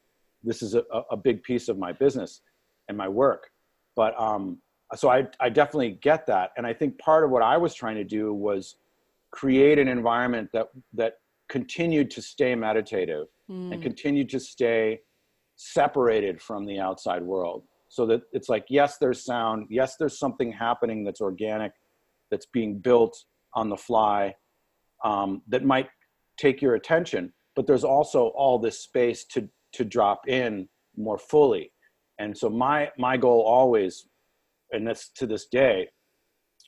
this 0.46 0.62
is 0.62 0.76
a, 0.76 0.84
a 1.12 1.18
big 1.18 1.44
piece 1.44 1.68
of 1.68 1.78
my 1.78 1.92
business 1.92 2.42
and 2.88 2.98
my 2.98 3.08
work. 3.08 3.50
But 3.96 4.20
um, 4.20 4.60
so 4.96 5.10
I, 5.10 5.28
I 5.40 5.50
definitely 5.50 6.00
get 6.02 6.28
that. 6.28 6.52
And 6.58 6.68
I 6.68 6.74
think 6.74 6.98
part 7.00 7.24
of 7.24 7.32
what 7.32 7.42
I 7.42 7.58
was 7.58 7.74
trying 7.74 7.96
to 7.96 8.04
do 8.04 8.34
was 8.34 8.76
create 9.32 9.80
an 9.80 9.88
environment 9.88 10.50
that, 10.54 10.68
that 10.94 11.16
continued 11.50 12.12
to 12.12 12.22
stay 12.22 12.56
meditative 12.56 13.28
mm. 13.50 13.74
and 13.74 13.82
continued 13.82 14.30
to 14.30 14.40
stay 14.40 15.02
separated 15.56 16.42
from 16.42 16.66
the 16.66 16.80
outside 16.80 17.24
world. 17.24 17.64
So 17.90 18.06
that 18.08 18.22
it's 18.34 18.50
like, 18.50 18.66
yes, 18.70 18.98
there's 18.98 19.24
sound. 19.24 19.68
Yes, 19.70 19.96
there's 19.98 20.20
something 20.20 20.52
happening 20.52 21.04
that's 21.04 21.22
organic, 21.22 21.72
that's 22.30 22.48
being 22.48 22.80
built 22.80 23.18
on 23.54 23.70
the 23.70 23.78
fly, 23.78 24.36
um, 25.04 25.42
that 25.48 25.64
might 25.64 25.90
take 26.38 26.62
your 26.62 26.76
attention. 26.76 27.32
But 27.56 27.68
there's 27.68 27.86
also 27.86 28.28
all 28.36 28.60
this 28.60 28.80
space 28.80 29.24
to 29.32 29.48
to 29.76 29.86
drop 29.86 30.28
in 30.28 30.68
more 30.98 31.18
fully. 31.18 31.72
And 32.20 32.38
so 32.38 32.50
my 32.50 32.92
my 32.98 33.18
goal 33.18 33.42
always 33.42 34.08
and 34.72 34.88
this 34.88 35.10
to 35.16 35.28
this 35.28 35.46
day 35.46 35.90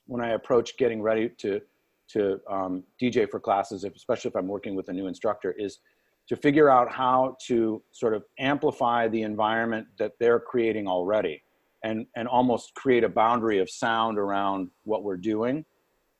when 0.05 0.21
I 0.21 0.29
approach 0.29 0.77
getting 0.77 1.01
ready 1.01 1.29
to 1.39 1.61
to 2.09 2.39
um, 2.49 2.83
DJ 3.01 3.29
for 3.29 3.39
classes, 3.39 3.83
especially 3.83 4.29
if 4.29 4.35
I'm 4.35 4.47
working 4.47 4.75
with 4.75 4.87
a 4.87 4.93
new 4.93 5.07
instructor, 5.07 5.51
is 5.51 5.79
to 6.29 6.37
figure 6.37 6.69
out 6.69 6.89
how 6.89 7.35
to 7.47 7.83
sort 7.91 8.13
of 8.13 8.23
amplify 8.39 9.09
the 9.09 9.23
environment 9.23 9.87
that 9.99 10.13
they're 10.19 10.39
creating 10.39 10.87
already, 10.87 11.41
and 11.83 12.05
and 12.15 12.27
almost 12.27 12.73
create 12.75 13.03
a 13.03 13.09
boundary 13.09 13.59
of 13.59 13.69
sound 13.69 14.17
around 14.17 14.69
what 14.83 15.03
we're 15.03 15.17
doing, 15.17 15.65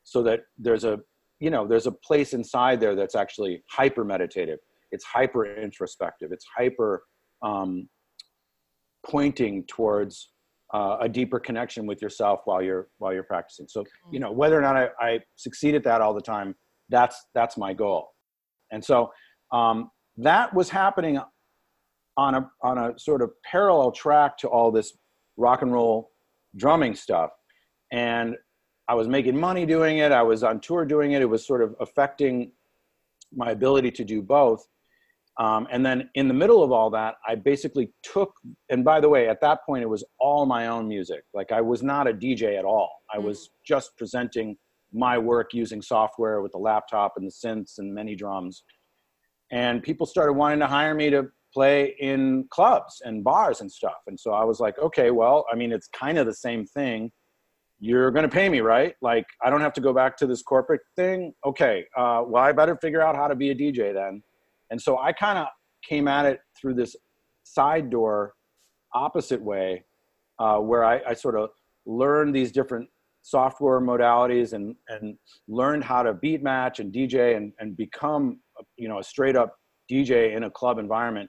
so 0.04 0.22
that 0.22 0.40
there's 0.58 0.84
a 0.84 1.00
you 1.40 1.50
know 1.50 1.66
there's 1.66 1.86
a 1.86 1.92
place 1.92 2.34
inside 2.34 2.80
there 2.80 2.94
that's 2.94 3.14
actually 3.14 3.62
hyper 3.68 4.04
meditative. 4.04 4.58
It's 4.90 5.04
hyper 5.04 5.46
introspective. 5.56 6.32
It's 6.32 6.44
hyper 6.56 7.02
um, 7.42 7.88
pointing 9.06 9.64
towards 9.64 10.30
uh, 10.74 10.98
a 11.00 11.08
deeper 11.08 11.40
connection 11.40 11.86
with 11.86 12.02
yourself 12.02 12.40
while 12.44 12.62
you're 12.62 12.88
while 12.98 13.12
you're 13.12 13.22
practicing. 13.22 13.66
So 13.68 13.84
you 14.10 14.20
know 14.20 14.30
whether 14.30 14.58
or 14.58 14.62
not 14.62 14.76
I, 14.76 14.88
I 15.00 15.20
succeed 15.36 15.74
at 15.74 15.84
that 15.84 16.00
all 16.00 16.14
the 16.14 16.20
time, 16.20 16.54
that's 16.88 17.26
that's 17.34 17.56
my 17.56 17.72
goal. 17.72 18.08
And 18.70 18.84
so 18.84 19.10
um, 19.52 19.90
that 20.18 20.52
was 20.54 20.68
happening 20.68 21.20
on 22.16 22.34
a 22.34 22.50
on 22.62 22.78
a 22.78 22.98
sort 22.98 23.22
of 23.22 23.30
parallel 23.44 23.92
track 23.92 24.36
to 24.38 24.48
all 24.48 24.70
this 24.70 24.92
rock 25.36 25.62
and 25.62 25.72
roll 25.72 26.10
drumming 26.56 26.94
stuff, 26.94 27.30
and 27.92 28.36
I 28.88 28.94
was 28.94 29.08
making 29.08 29.38
money 29.38 29.64
doing 29.64 29.98
it. 29.98 30.12
I 30.12 30.22
was 30.22 30.42
on 30.42 30.60
tour 30.60 30.84
doing 30.84 31.12
it. 31.12 31.22
It 31.22 31.28
was 31.28 31.46
sort 31.46 31.62
of 31.62 31.74
affecting 31.80 32.52
my 33.34 33.50
ability 33.50 33.90
to 33.92 34.04
do 34.04 34.22
both. 34.22 34.66
Um, 35.38 35.68
and 35.70 35.86
then 35.86 36.10
in 36.14 36.26
the 36.26 36.34
middle 36.34 36.64
of 36.64 36.72
all 36.72 36.90
that, 36.90 37.14
I 37.26 37.36
basically 37.36 37.92
took, 38.02 38.32
and 38.70 38.84
by 38.84 39.00
the 39.00 39.08
way, 39.08 39.28
at 39.28 39.40
that 39.40 39.60
point, 39.64 39.84
it 39.84 39.88
was 39.88 40.04
all 40.18 40.46
my 40.46 40.66
own 40.66 40.88
music. 40.88 41.22
Like 41.32 41.52
I 41.52 41.60
was 41.60 41.82
not 41.82 42.08
a 42.08 42.12
DJ 42.12 42.58
at 42.58 42.64
all. 42.64 42.90
I 43.12 43.18
was 43.18 43.38
mm. 43.38 43.50
just 43.64 43.96
presenting 43.96 44.56
my 44.92 45.16
work 45.16 45.54
using 45.54 45.80
software 45.80 46.40
with 46.42 46.52
the 46.52 46.58
laptop 46.58 47.14
and 47.16 47.26
the 47.26 47.30
synths 47.30 47.78
and 47.78 47.94
many 47.94 48.16
drums. 48.16 48.64
And 49.52 49.82
people 49.82 50.06
started 50.06 50.32
wanting 50.32 50.58
to 50.58 50.66
hire 50.66 50.94
me 50.94 51.08
to 51.10 51.28
play 51.54 51.94
in 52.00 52.46
clubs 52.50 53.00
and 53.04 53.22
bars 53.22 53.60
and 53.60 53.70
stuff. 53.70 53.98
And 54.06 54.18
so 54.18 54.32
I 54.32 54.44
was 54.44 54.60
like, 54.60 54.78
okay, 54.78 55.10
well, 55.10 55.46
I 55.50 55.56
mean, 55.56 55.72
it's 55.72 55.88
kind 55.88 56.18
of 56.18 56.26
the 56.26 56.34
same 56.34 56.66
thing. 56.66 57.10
You're 57.80 58.10
going 58.10 58.24
to 58.24 58.28
pay 58.28 58.48
me, 58.48 58.60
right? 58.60 58.94
Like, 59.00 59.24
I 59.42 59.50
don't 59.50 59.60
have 59.60 59.72
to 59.74 59.80
go 59.80 59.92
back 59.92 60.16
to 60.18 60.26
this 60.26 60.42
corporate 60.42 60.80
thing. 60.96 61.32
Okay, 61.46 61.84
uh, 61.96 62.24
well, 62.26 62.42
I 62.42 62.50
better 62.52 62.76
figure 62.76 63.00
out 63.00 63.14
how 63.14 63.28
to 63.28 63.36
be 63.36 63.50
a 63.50 63.54
DJ 63.54 63.94
then. 63.94 64.22
And 64.70 64.80
so 64.80 64.98
I 64.98 65.12
kind 65.12 65.38
of 65.38 65.46
came 65.82 66.08
at 66.08 66.26
it 66.26 66.40
through 66.58 66.74
this 66.74 66.96
side 67.44 67.90
door 67.90 68.34
opposite 68.94 69.42
way 69.42 69.84
uh, 70.38 70.58
where 70.58 70.84
I, 70.84 71.00
I, 71.08 71.14
sort 71.14 71.36
of 71.36 71.50
learned 71.84 72.34
these 72.34 72.52
different 72.52 72.88
software 73.22 73.80
modalities 73.80 74.52
and, 74.52 74.74
and 74.88 75.18
learned 75.48 75.84
how 75.84 76.02
to 76.02 76.14
beat 76.14 76.42
match 76.42 76.80
and 76.80 76.92
DJ 76.92 77.36
and, 77.36 77.52
and 77.58 77.76
become, 77.76 78.40
you 78.76 78.88
know, 78.88 78.98
a 78.98 79.02
straight 79.02 79.36
up 79.36 79.58
DJ 79.90 80.36
in 80.36 80.44
a 80.44 80.50
club 80.50 80.78
environment 80.78 81.28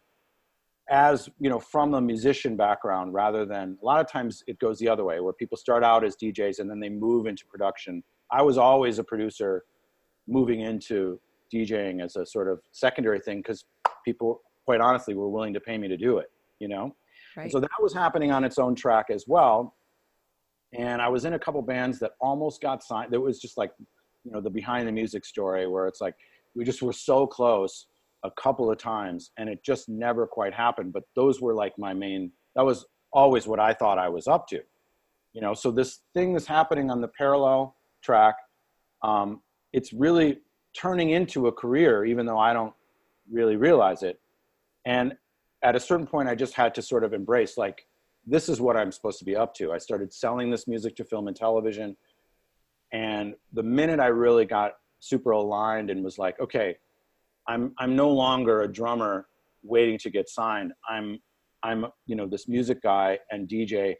as, 0.89 1.29
you 1.39 1.49
know, 1.49 1.59
from 1.59 1.93
a 1.93 2.01
musician 2.01 2.55
background 2.55 3.13
rather 3.13 3.45
than 3.45 3.77
a 3.81 3.85
lot 3.85 3.99
of 3.99 4.11
times 4.11 4.43
it 4.47 4.59
goes 4.59 4.79
the 4.79 4.87
other 4.87 5.03
way 5.03 5.19
where 5.19 5.33
people 5.33 5.57
start 5.57 5.83
out 5.83 6.03
as 6.03 6.15
DJs 6.15 6.59
and 6.59 6.69
then 6.69 6.79
they 6.79 6.89
move 6.89 7.27
into 7.27 7.45
production. 7.45 8.03
I 8.31 8.41
was 8.41 8.57
always 8.57 8.99
a 8.99 9.03
producer 9.03 9.63
moving 10.27 10.61
into 10.61 11.19
DJing 11.53 12.03
as 12.03 12.15
a 12.15 12.25
sort 12.25 12.47
of 12.47 12.59
secondary 12.71 13.19
thing 13.19 13.39
because 13.39 13.65
people, 14.05 14.41
quite 14.65 14.81
honestly, 14.81 15.15
were 15.15 15.29
willing 15.29 15.53
to 15.53 15.59
pay 15.59 15.77
me 15.77 15.87
to 15.87 15.97
do 15.97 16.17
it, 16.17 16.31
you 16.59 16.67
know? 16.67 16.95
Right. 17.35 17.51
So 17.51 17.59
that 17.59 17.69
was 17.81 17.93
happening 17.93 18.31
on 18.31 18.43
its 18.43 18.57
own 18.57 18.75
track 18.75 19.07
as 19.09 19.25
well. 19.27 19.75
And 20.77 21.01
I 21.01 21.07
was 21.07 21.25
in 21.25 21.33
a 21.33 21.39
couple 21.39 21.61
bands 21.61 21.99
that 21.99 22.11
almost 22.19 22.61
got 22.61 22.83
signed. 22.83 23.11
There 23.11 23.21
was 23.21 23.39
just 23.39 23.57
like, 23.57 23.71
you 24.23 24.31
know, 24.31 24.41
the 24.41 24.49
behind 24.49 24.87
the 24.87 24.91
music 24.91 25.25
story 25.25 25.67
where 25.67 25.87
it's 25.87 26.01
like, 26.01 26.15
we 26.55 26.63
just 26.63 26.81
were 26.81 26.93
so 26.93 27.25
close 27.25 27.87
a 28.23 28.31
couple 28.31 28.69
of 28.71 28.77
times 28.77 29.31
and 29.37 29.49
it 29.49 29.63
just 29.63 29.87
never 29.89 30.27
quite 30.27 30.53
happened. 30.53 30.93
But 30.93 31.03
those 31.15 31.41
were 31.41 31.53
like 31.53 31.73
my 31.77 31.93
main, 31.93 32.31
that 32.55 32.65
was 32.65 32.85
always 33.11 33.47
what 33.47 33.59
I 33.59 33.73
thought 33.73 33.97
I 33.97 34.09
was 34.09 34.27
up 34.27 34.47
to. 34.49 34.59
You 35.33 35.41
know, 35.41 35.53
so 35.53 35.71
this 35.71 36.01
thing 36.13 36.33
that's 36.33 36.47
happening 36.47 36.89
on 36.89 37.01
the 37.01 37.07
parallel 37.07 37.75
track, 38.03 38.35
um, 39.03 39.41
it's 39.73 39.93
really 39.93 40.39
turning 40.79 41.11
into 41.11 41.47
a 41.47 41.51
career, 41.51 42.05
even 42.05 42.25
though 42.25 42.39
I 42.39 42.53
don't 42.53 42.73
really 43.31 43.55
realize 43.55 44.03
it. 44.03 44.19
And 44.85 45.13
at 45.63 45.75
a 45.75 45.79
certain 45.79 46.07
point, 46.07 46.29
I 46.29 46.35
just 46.35 46.53
had 46.53 46.73
to 46.75 46.81
sort 46.81 47.03
of 47.03 47.13
embrace 47.13 47.57
like, 47.57 47.85
this 48.25 48.47
is 48.47 48.61
what 48.61 48.77
I'm 48.77 48.91
supposed 48.91 49.19
to 49.19 49.25
be 49.25 49.35
up 49.35 49.53
to. 49.55 49.71
I 49.71 49.77
started 49.77 50.13
selling 50.13 50.49
this 50.49 50.67
music 50.67 50.95
to 50.97 51.03
film 51.03 51.27
and 51.27 51.35
television. 51.35 51.97
And 52.93 53.33
the 53.53 53.63
minute 53.63 53.99
I 53.99 54.07
really 54.07 54.45
got 54.45 54.73
super 54.99 55.31
aligned 55.31 55.89
and 55.89 56.03
was 56.03 56.17
like, 56.17 56.39
okay, 56.39 56.77
I'm, 57.47 57.73
I'm 57.77 57.95
no 57.95 58.09
longer 58.09 58.61
a 58.61 58.71
drummer 58.71 59.27
waiting 59.63 59.97
to 59.99 60.09
get 60.09 60.29
signed. 60.29 60.71
I'm 60.87 61.19
I'm, 61.63 61.85
you 62.05 62.15
know, 62.15 62.27
this 62.27 62.47
music 62.47 62.81
guy 62.81 63.19
and 63.31 63.47
DJ, 63.47 63.95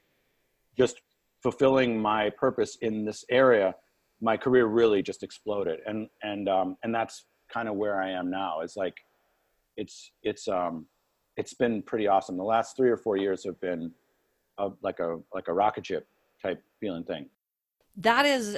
just 0.78 1.02
fulfilling 1.42 2.02
my 2.02 2.30
purpose 2.32 2.78
in 2.82 3.06
this 3.06 3.26
area, 3.30 3.76
my 4.22 4.38
career 4.38 4.66
really 4.66 5.02
just 5.02 5.24
exploded. 5.24 5.80
And 5.86 6.08
and 6.24 6.50
um, 6.50 6.78
and 6.84 6.94
that's 6.94 7.26
kind 7.52 7.68
of 7.68 7.76
where 7.76 8.02
I 8.02 8.12
am 8.12 8.30
now. 8.30 8.62
It's 8.62 8.76
like, 8.76 8.96
it's 9.78 10.12
it's 10.24 10.48
um, 10.48 10.86
it's 11.38 11.54
been 11.54 11.82
pretty 11.82 12.08
awesome. 12.08 12.38
The 12.38 12.44
last 12.44 12.76
three 12.76 12.90
or 12.90 12.98
four 12.98 13.18
years 13.18 13.44
have 13.46 13.60
been 13.62 13.92
a, 14.58 14.70
like 14.82 15.00
a 15.00 15.20
like 15.34 15.48
a 15.48 15.54
rocket 15.54 15.86
ship 15.86 16.08
type 16.42 16.62
feeling 16.80 17.04
thing. 17.04 17.28
That 17.96 18.26
is 18.26 18.58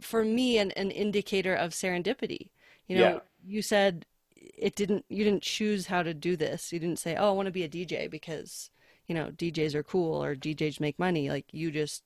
for 0.00 0.24
me 0.24 0.58
an, 0.58 0.70
an 0.72 0.90
indicator 0.90 1.54
of 1.54 1.72
serendipity. 1.72 2.50
You 2.86 2.98
know, 2.98 3.02
yeah. 3.02 3.18
you 3.44 3.62
said 3.62 4.06
it 4.36 4.74
didn't 4.74 5.04
you 5.08 5.24
didn't 5.24 5.42
choose 5.42 5.86
how 5.86 6.02
to 6.02 6.14
do 6.14 6.36
this. 6.36 6.72
You 6.72 6.78
didn't 6.78 6.98
say, 6.98 7.16
"Oh, 7.16 7.28
I 7.28 7.32
want 7.32 7.46
to 7.46 7.52
be 7.52 7.64
a 7.64 7.68
DJ 7.68 8.10
because, 8.10 8.70
you 9.06 9.14
know, 9.14 9.30
DJs 9.30 9.74
are 9.74 9.82
cool 9.82 10.22
or 10.22 10.34
DJs 10.34 10.80
make 10.80 10.98
money." 10.98 11.28
Like 11.30 11.46
you 11.52 11.70
just 11.70 12.02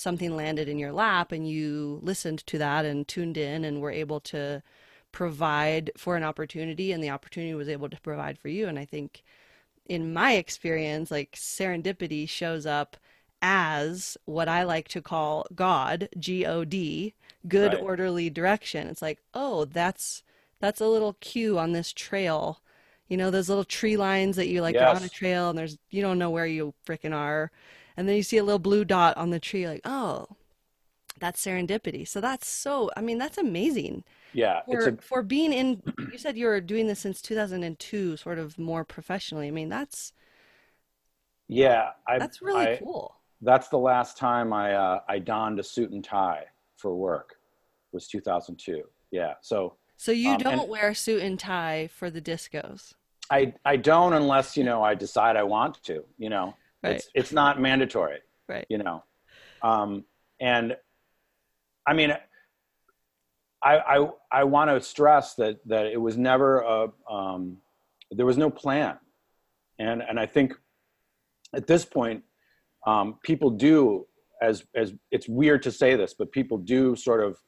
something 0.00 0.36
landed 0.36 0.68
in 0.68 0.78
your 0.78 0.92
lap 0.92 1.32
and 1.32 1.48
you 1.48 2.00
listened 2.02 2.44
to 2.46 2.58
that 2.58 2.84
and 2.84 3.06
tuned 3.06 3.36
in 3.36 3.64
and 3.64 3.80
were 3.80 3.90
able 3.90 4.20
to 4.20 4.62
provide 5.12 5.90
for 5.96 6.16
an 6.16 6.22
opportunity 6.22 6.92
and 6.92 7.02
the 7.02 7.10
opportunity 7.10 7.54
was 7.54 7.68
able 7.68 7.88
to 7.88 8.00
provide 8.00 8.38
for 8.38 8.48
you 8.48 8.68
and 8.68 8.78
I 8.78 8.84
think 8.84 9.22
in 9.86 10.12
my 10.12 10.34
experience 10.34 11.10
like 11.10 11.32
serendipity 11.32 12.28
shows 12.28 12.64
up 12.64 12.96
as 13.42 14.16
what 14.24 14.48
I 14.48 14.64
like 14.64 14.88
to 14.88 15.02
call 15.02 15.46
God, 15.54 16.08
G 16.18 16.44
O 16.44 16.64
D, 16.64 17.14
good 17.48 17.72
right. 17.72 17.82
orderly 17.82 18.30
direction. 18.30 18.86
It's 18.88 19.02
like, 19.02 19.18
"Oh, 19.34 19.64
that's 19.64 20.22
that's 20.60 20.80
a 20.80 20.86
little 20.86 21.14
cue 21.20 21.58
on 21.58 21.72
this 21.72 21.92
trail. 21.92 22.60
You 23.08 23.16
know, 23.16 23.30
those 23.30 23.48
little 23.48 23.64
tree 23.64 23.96
lines 23.96 24.36
that 24.36 24.48
you 24.48 24.62
like 24.62 24.74
yes. 24.74 24.96
on 24.98 25.04
a 25.04 25.08
trail 25.08 25.50
and 25.50 25.58
there's 25.58 25.78
you 25.90 26.02
don't 26.02 26.18
know 26.18 26.30
where 26.30 26.46
you 26.46 26.74
freaking 26.86 27.14
are. 27.14 27.50
And 28.00 28.08
then 28.08 28.16
you 28.16 28.22
see 28.22 28.38
a 28.38 28.42
little 28.42 28.58
blue 28.58 28.86
dot 28.86 29.18
on 29.18 29.28
the 29.28 29.38
tree, 29.38 29.68
like, 29.68 29.82
oh, 29.84 30.26
that's 31.18 31.44
serendipity. 31.44 32.08
So 32.08 32.18
that's 32.22 32.48
so 32.48 32.90
I 32.96 33.02
mean, 33.02 33.18
that's 33.18 33.36
amazing. 33.36 34.04
Yeah. 34.32 34.62
For, 34.64 34.88
a... 34.88 34.96
for 34.96 35.22
being 35.22 35.52
in 35.52 35.82
you 36.10 36.16
said 36.16 36.38
you 36.38 36.46
were 36.46 36.62
doing 36.62 36.86
this 36.86 37.00
since 37.00 37.20
two 37.20 37.34
thousand 37.34 37.62
and 37.62 37.78
two, 37.78 38.16
sort 38.16 38.38
of 38.38 38.58
more 38.58 38.86
professionally. 38.86 39.48
I 39.48 39.50
mean, 39.50 39.68
that's 39.68 40.14
Yeah, 41.46 41.90
I 42.08 42.18
That's 42.18 42.40
really 42.40 42.68
I, 42.68 42.76
cool. 42.78 43.16
That's 43.42 43.68
the 43.68 43.76
last 43.78 44.16
time 44.16 44.54
I 44.54 44.72
uh, 44.72 45.00
I 45.06 45.18
donned 45.18 45.60
a 45.60 45.62
suit 45.62 45.90
and 45.90 46.02
tie 46.02 46.44
for 46.78 46.96
work 46.96 47.36
was 47.92 48.08
2002. 48.08 48.82
Yeah. 49.10 49.34
So 49.42 49.74
so 49.98 50.10
you 50.10 50.30
um, 50.30 50.38
don't 50.38 50.68
wear 50.70 50.88
a 50.88 50.94
suit 50.94 51.20
and 51.22 51.38
tie 51.38 51.90
for 51.92 52.08
the 52.08 52.22
discos. 52.22 52.94
I 53.30 53.52
I 53.66 53.76
don't 53.76 54.14
unless 54.14 54.56
you 54.56 54.64
know 54.64 54.82
I 54.82 54.94
decide 54.94 55.36
I 55.36 55.42
want 55.42 55.82
to. 55.82 56.02
You 56.16 56.30
know, 56.30 56.54
right. 56.82 56.96
it's 56.96 57.08
it's 57.14 57.32
not 57.32 57.60
mandatory. 57.60 58.18
Right. 58.48 58.66
You 58.68 58.78
know, 58.78 59.04
um, 59.62 60.04
and 60.40 60.76
I 61.86 61.92
mean, 61.92 62.12
I 63.62 63.78
I 63.78 64.08
I 64.32 64.44
want 64.44 64.70
to 64.70 64.80
stress 64.80 65.34
that 65.34 65.60
that 65.66 65.86
it 65.86 66.00
was 66.00 66.16
never 66.16 66.60
a 66.60 66.88
um, 67.10 67.58
there 68.10 68.26
was 68.26 68.38
no 68.38 68.50
plan, 68.50 68.98
and 69.78 70.02
and 70.02 70.18
I 70.18 70.26
think 70.26 70.54
at 71.54 71.66
this 71.66 71.84
point, 71.84 72.22
um, 72.86 73.18
people 73.22 73.50
do 73.50 74.06
as 74.40 74.64
as 74.74 74.94
it's 75.10 75.28
weird 75.28 75.62
to 75.64 75.72
say 75.72 75.96
this, 75.96 76.14
but 76.14 76.32
people 76.32 76.58
do 76.58 76.96
sort 76.96 77.22
of 77.22 77.38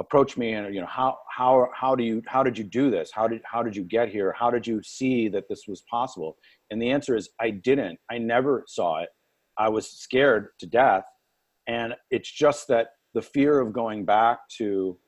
approach 0.00 0.36
me 0.36 0.52
and 0.52 0.74
you 0.74 0.80
know 0.80 0.86
how 0.86 1.18
how 1.28 1.68
how 1.74 1.94
do 1.94 2.02
you 2.02 2.22
how 2.26 2.42
did 2.42 2.56
you 2.56 2.64
do 2.64 2.90
this? 2.90 3.10
How 3.12 3.28
did 3.28 3.42
how 3.44 3.62
did 3.62 3.76
you 3.76 3.84
get 3.84 4.08
here? 4.08 4.34
How 4.36 4.50
did 4.50 4.66
you 4.66 4.82
see 4.82 5.28
that 5.28 5.48
this 5.48 5.64
was 5.68 5.82
possible? 5.82 6.36
And 6.70 6.80
the 6.80 6.90
answer 6.90 7.16
is 7.16 7.30
i 7.40 7.50
didn't. 7.50 7.98
I 8.10 8.18
never 8.18 8.64
saw 8.66 9.02
it. 9.02 9.10
I 9.58 9.68
was 9.68 9.88
scared 9.88 10.48
to 10.60 10.66
death. 10.66 11.04
And 11.66 11.94
it's 12.10 12.30
just 12.30 12.68
that 12.68 12.88
the 13.14 13.22
fear 13.22 13.60
of 13.60 13.72
going 13.72 14.04
back 14.04 14.38
to 14.58 14.98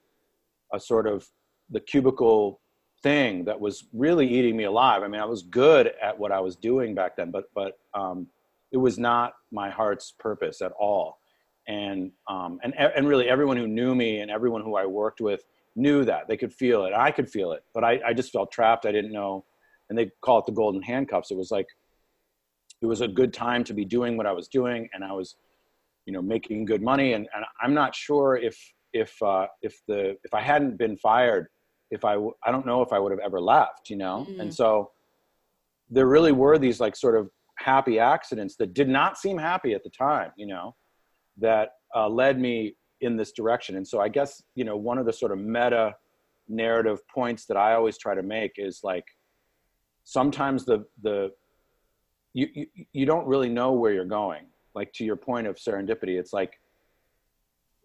a 0.73 0.79
sort 0.79 1.07
of 1.07 1.27
the 1.71 1.81
cubicle 1.81 2.61
thing 3.03 3.45
that 3.47 3.59
was 3.59 3.85
really 3.93 4.27
eating 4.27 4.57
me 4.57 4.65
alive. 4.65 5.03
I 5.03 5.09
mean 5.09 5.21
i 5.21 5.25
was 5.27 5.43
good 5.43 5.93
at 6.03 6.19
what 6.19 6.33
i 6.33 6.41
was 6.41 6.57
doing 6.57 6.95
back 6.95 7.17
then 7.17 7.31
but 7.31 7.45
but 7.55 7.79
um, 7.95 8.27
it 8.73 8.79
was 8.79 8.99
not 8.99 9.35
my 9.53 9.71
heart's 9.71 10.13
purpose 10.19 10.61
at 10.61 10.73
all 10.73 11.19
and 11.67 12.11
um, 12.29 12.59
and 12.63 12.75
and 12.79 13.09
really 13.09 13.29
everyone 13.29 13.57
who 13.57 13.67
knew 13.67 13.95
me 13.95 14.21
and 14.21 14.31
everyone 14.31 14.63
who 14.63 14.77
I 14.77 14.87
worked 14.87 15.21
with 15.21 15.45
knew 15.77 16.05
that 16.05 16.29
they 16.29 16.37
could 16.37 16.53
feel 16.53 16.85
it. 16.85 16.93
I 16.93 17.11
could 17.11 17.29
feel 17.29 17.53
it, 17.53 17.65
but 17.73 17.85
I, 17.85 18.01
I 18.07 18.13
just 18.13 18.33
felt 18.33 18.53
trapped. 18.53 18.87
I 18.87 18.93
didn't 18.93 19.13
know, 19.13 19.45
and 19.89 19.99
they 19.99 20.11
call 20.21 20.39
it 20.39 20.47
the 20.47 20.53
golden 20.53 20.83
handcuffs. 20.83 21.31
It 21.31 21.37
was 21.37 21.51
like 21.51 21.67
it 22.83 22.87
was 22.87 23.01
a 23.01 23.09
good 23.09 23.33
time 23.33 23.65
to 23.65 23.75
be 23.75 23.85
doing 23.85 24.17
what 24.17 24.27
I 24.27 24.33
was 24.33 24.49
doing, 24.49 24.89
and 24.93 25.03
I 25.05 25.13
was, 25.13 25.37
you 26.07 26.13
know, 26.13 26.23
making 26.23 26.67
good 26.67 26.83
money. 26.83 27.15
And, 27.15 27.29
and 27.35 27.45
I'm 27.61 27.75
not 27.75 27.95
sure 27.95 28.37
if 28.37 28.57
if 28.93 29.21
uh, 29.23 29.47
if 29.63 29.81
the 29.89 30.17
if 30.25 30.35
I 30.35 30.41
hadn't 30.41 30.77
been 30.77 30.97
fired, 30.99 31.49
if 31.91 32.05
I 32.05 32.17
I 32.45 32.53
don't 32.53 32.67
know 32.67 32.83
if 32.83 32.93
I 32.93 32.99
would 32.99 33.13
have 33.13 33.21
ever 33.21 33.41
left. 33.41 33.89
You 33.89 33.97
know, 33.97 34.27
mm-hmm. 34.29 34.41
and 34.41 34.55
so 34.55 34.91
there 35.91 36.07
really 36.07 36.33
were 36.33 36.59
these 36.59 36.79
like 36.79 36.95
sort 36.95 37.17
of 37.17 37.31
happy 37.57 37.99
accidents 37.99 38.57
that 38.57 38.75
did 38.75 38.89
not 38.89 39.17
seem 39.17 39.39
happy 39.39 39.75
at 39.75 39.83
the 39.83 39.91
time. 39.91 40.31
You 40.37 40.47
know 40.47 40.75
that 41.39 41.71
uh, 41.95 42.09
led 42.09 42.41
me 42.41 42.77
in 43.01 43.17
this 43.17 43.33
direction. 43.33 43.77
And 43.77 43.87
so 43.87 44.01
I 44.01 44.09
guess, 44.09 44.43
you 44.55 44.65
know, 44.65 44.77
one 44.77 44.99
of 44.99 45.07
the 45.07 45.13
sort 45.13 45.33
of 45.33 45.39
meta 45.39 45.95
narrative 46.49 47.07
points 47.09 47.47
that 47.47 47.57
I 47.57 47.75
always 47.75 47.99
try 47.99 48.15
to 48.15 48.23
make 48.23 48.53
is 48.57 48.81
like 48.83 49.05
sometimes 50.05 50.65
the, 50.65 50.85
the, 51.03 51.33
you, 52.33 52.49
you, 52.55 52.67
you 52.93 53.07
don't 53.07 53.27
really 53.27 53.49
know 53.49 53.73
where 53.73 53.93
you're 53.93 54.05
going. 54.05 54.47
Like 54.75 54.93
to 54.95 55.05
your 55.05 55.17
point 55.17 55.47
of 55.47 55.57
serendipity, 55.57 56.19
it's 56.19 56.33
like, 56.33 56.59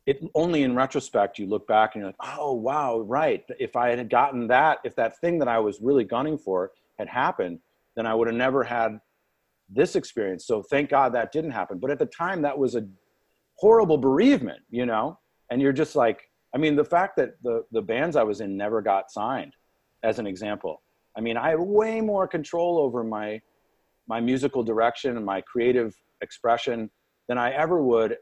it 0.05 0.23
only 0.33 0.63
in 0.63 0.75
retrospect 0.75 1.37
you 1.37 1.45
look 1.45 1.67
back 1.67 1.93
and 1.93 2.01
you're 2.01 2.07
like, 2.09 2.37
oh 2.39 2.53
wow, 2.53 2.99
right. 2.99 3.43
If 3.59 3.75
I 3.75 3.89
had 3.89 4.09
gotten 4.09 4.47
that, 4.47 4.79
if 4.83 4.95
that 4.95 5.19
thing 5.19 5.37
that 5.39 5.47
I 5.47 5.59
was 5.59 5.81
really 5.81 6.03
gunning 6.03 6.37
for 6.37 6.71
had 6.97 7.07
happened, 7.07 7.59
then 7.95 8.07
I 8.07 8.15
would 8.15 8.27
have 8.27 8.35
never 8.35 8.63
had 8.63 8.99
this 9.69 9.95
experience. 9.95 10.47
So 10.47 10.63
thank 10.63 10.89
God 10.89 11.13
that 11.13 11.31
didn't 11.31 11.51
happen. 11.51 11.77
But 11.77 11.91
at 11.91 11.99
the 11.99 12.07
time, 12.07 12.41
that 12.41 12.57
was 12.57 12.73
a 12.73 12.87
horrible 13.59 13.97
bereavement, 13.97 14.61
you 14.69 14.85
know? 14.85 15.19
And 15.51 15.61
you're 15.61 15.73
just 15.73 15.95
like, 15.95 16.21
I 16.55 16.57
mean, 16.57 16.75
the 16.75 16.85
fact 16.85 17.17
that 17.17 17.41
the, 17.43 17.65
the 17.71 17.81
bands 17.81 18.15
I 18.15 18.23
was 18.23 18.39
in 18.41 18.55
never 18.55 18.81
got 18.81 19.11
signed, 19.11 19.53
as 20.03 20.17
an 20.17 20.25
example. 20.25 20.81
I 21.17 21.21
mean, 21.21 21.35
I 21.37 21.49
have 21.49 21.59
way 21.59 21.99
more 21.99 22.27
control 22.27 22.77
over 22.77 23.03
my, 23.03 23.41
my 24.07 24.21
musical 24.21 24.63
direction 24.63 25.17
and 25.17 25.25
my 25.25 25.41
creative 25.41 25.93
expression 26.21 26.89
than 27.27 27.37
I 27.37 27.51
ever 27.51 27.81
would, 27.83 28.15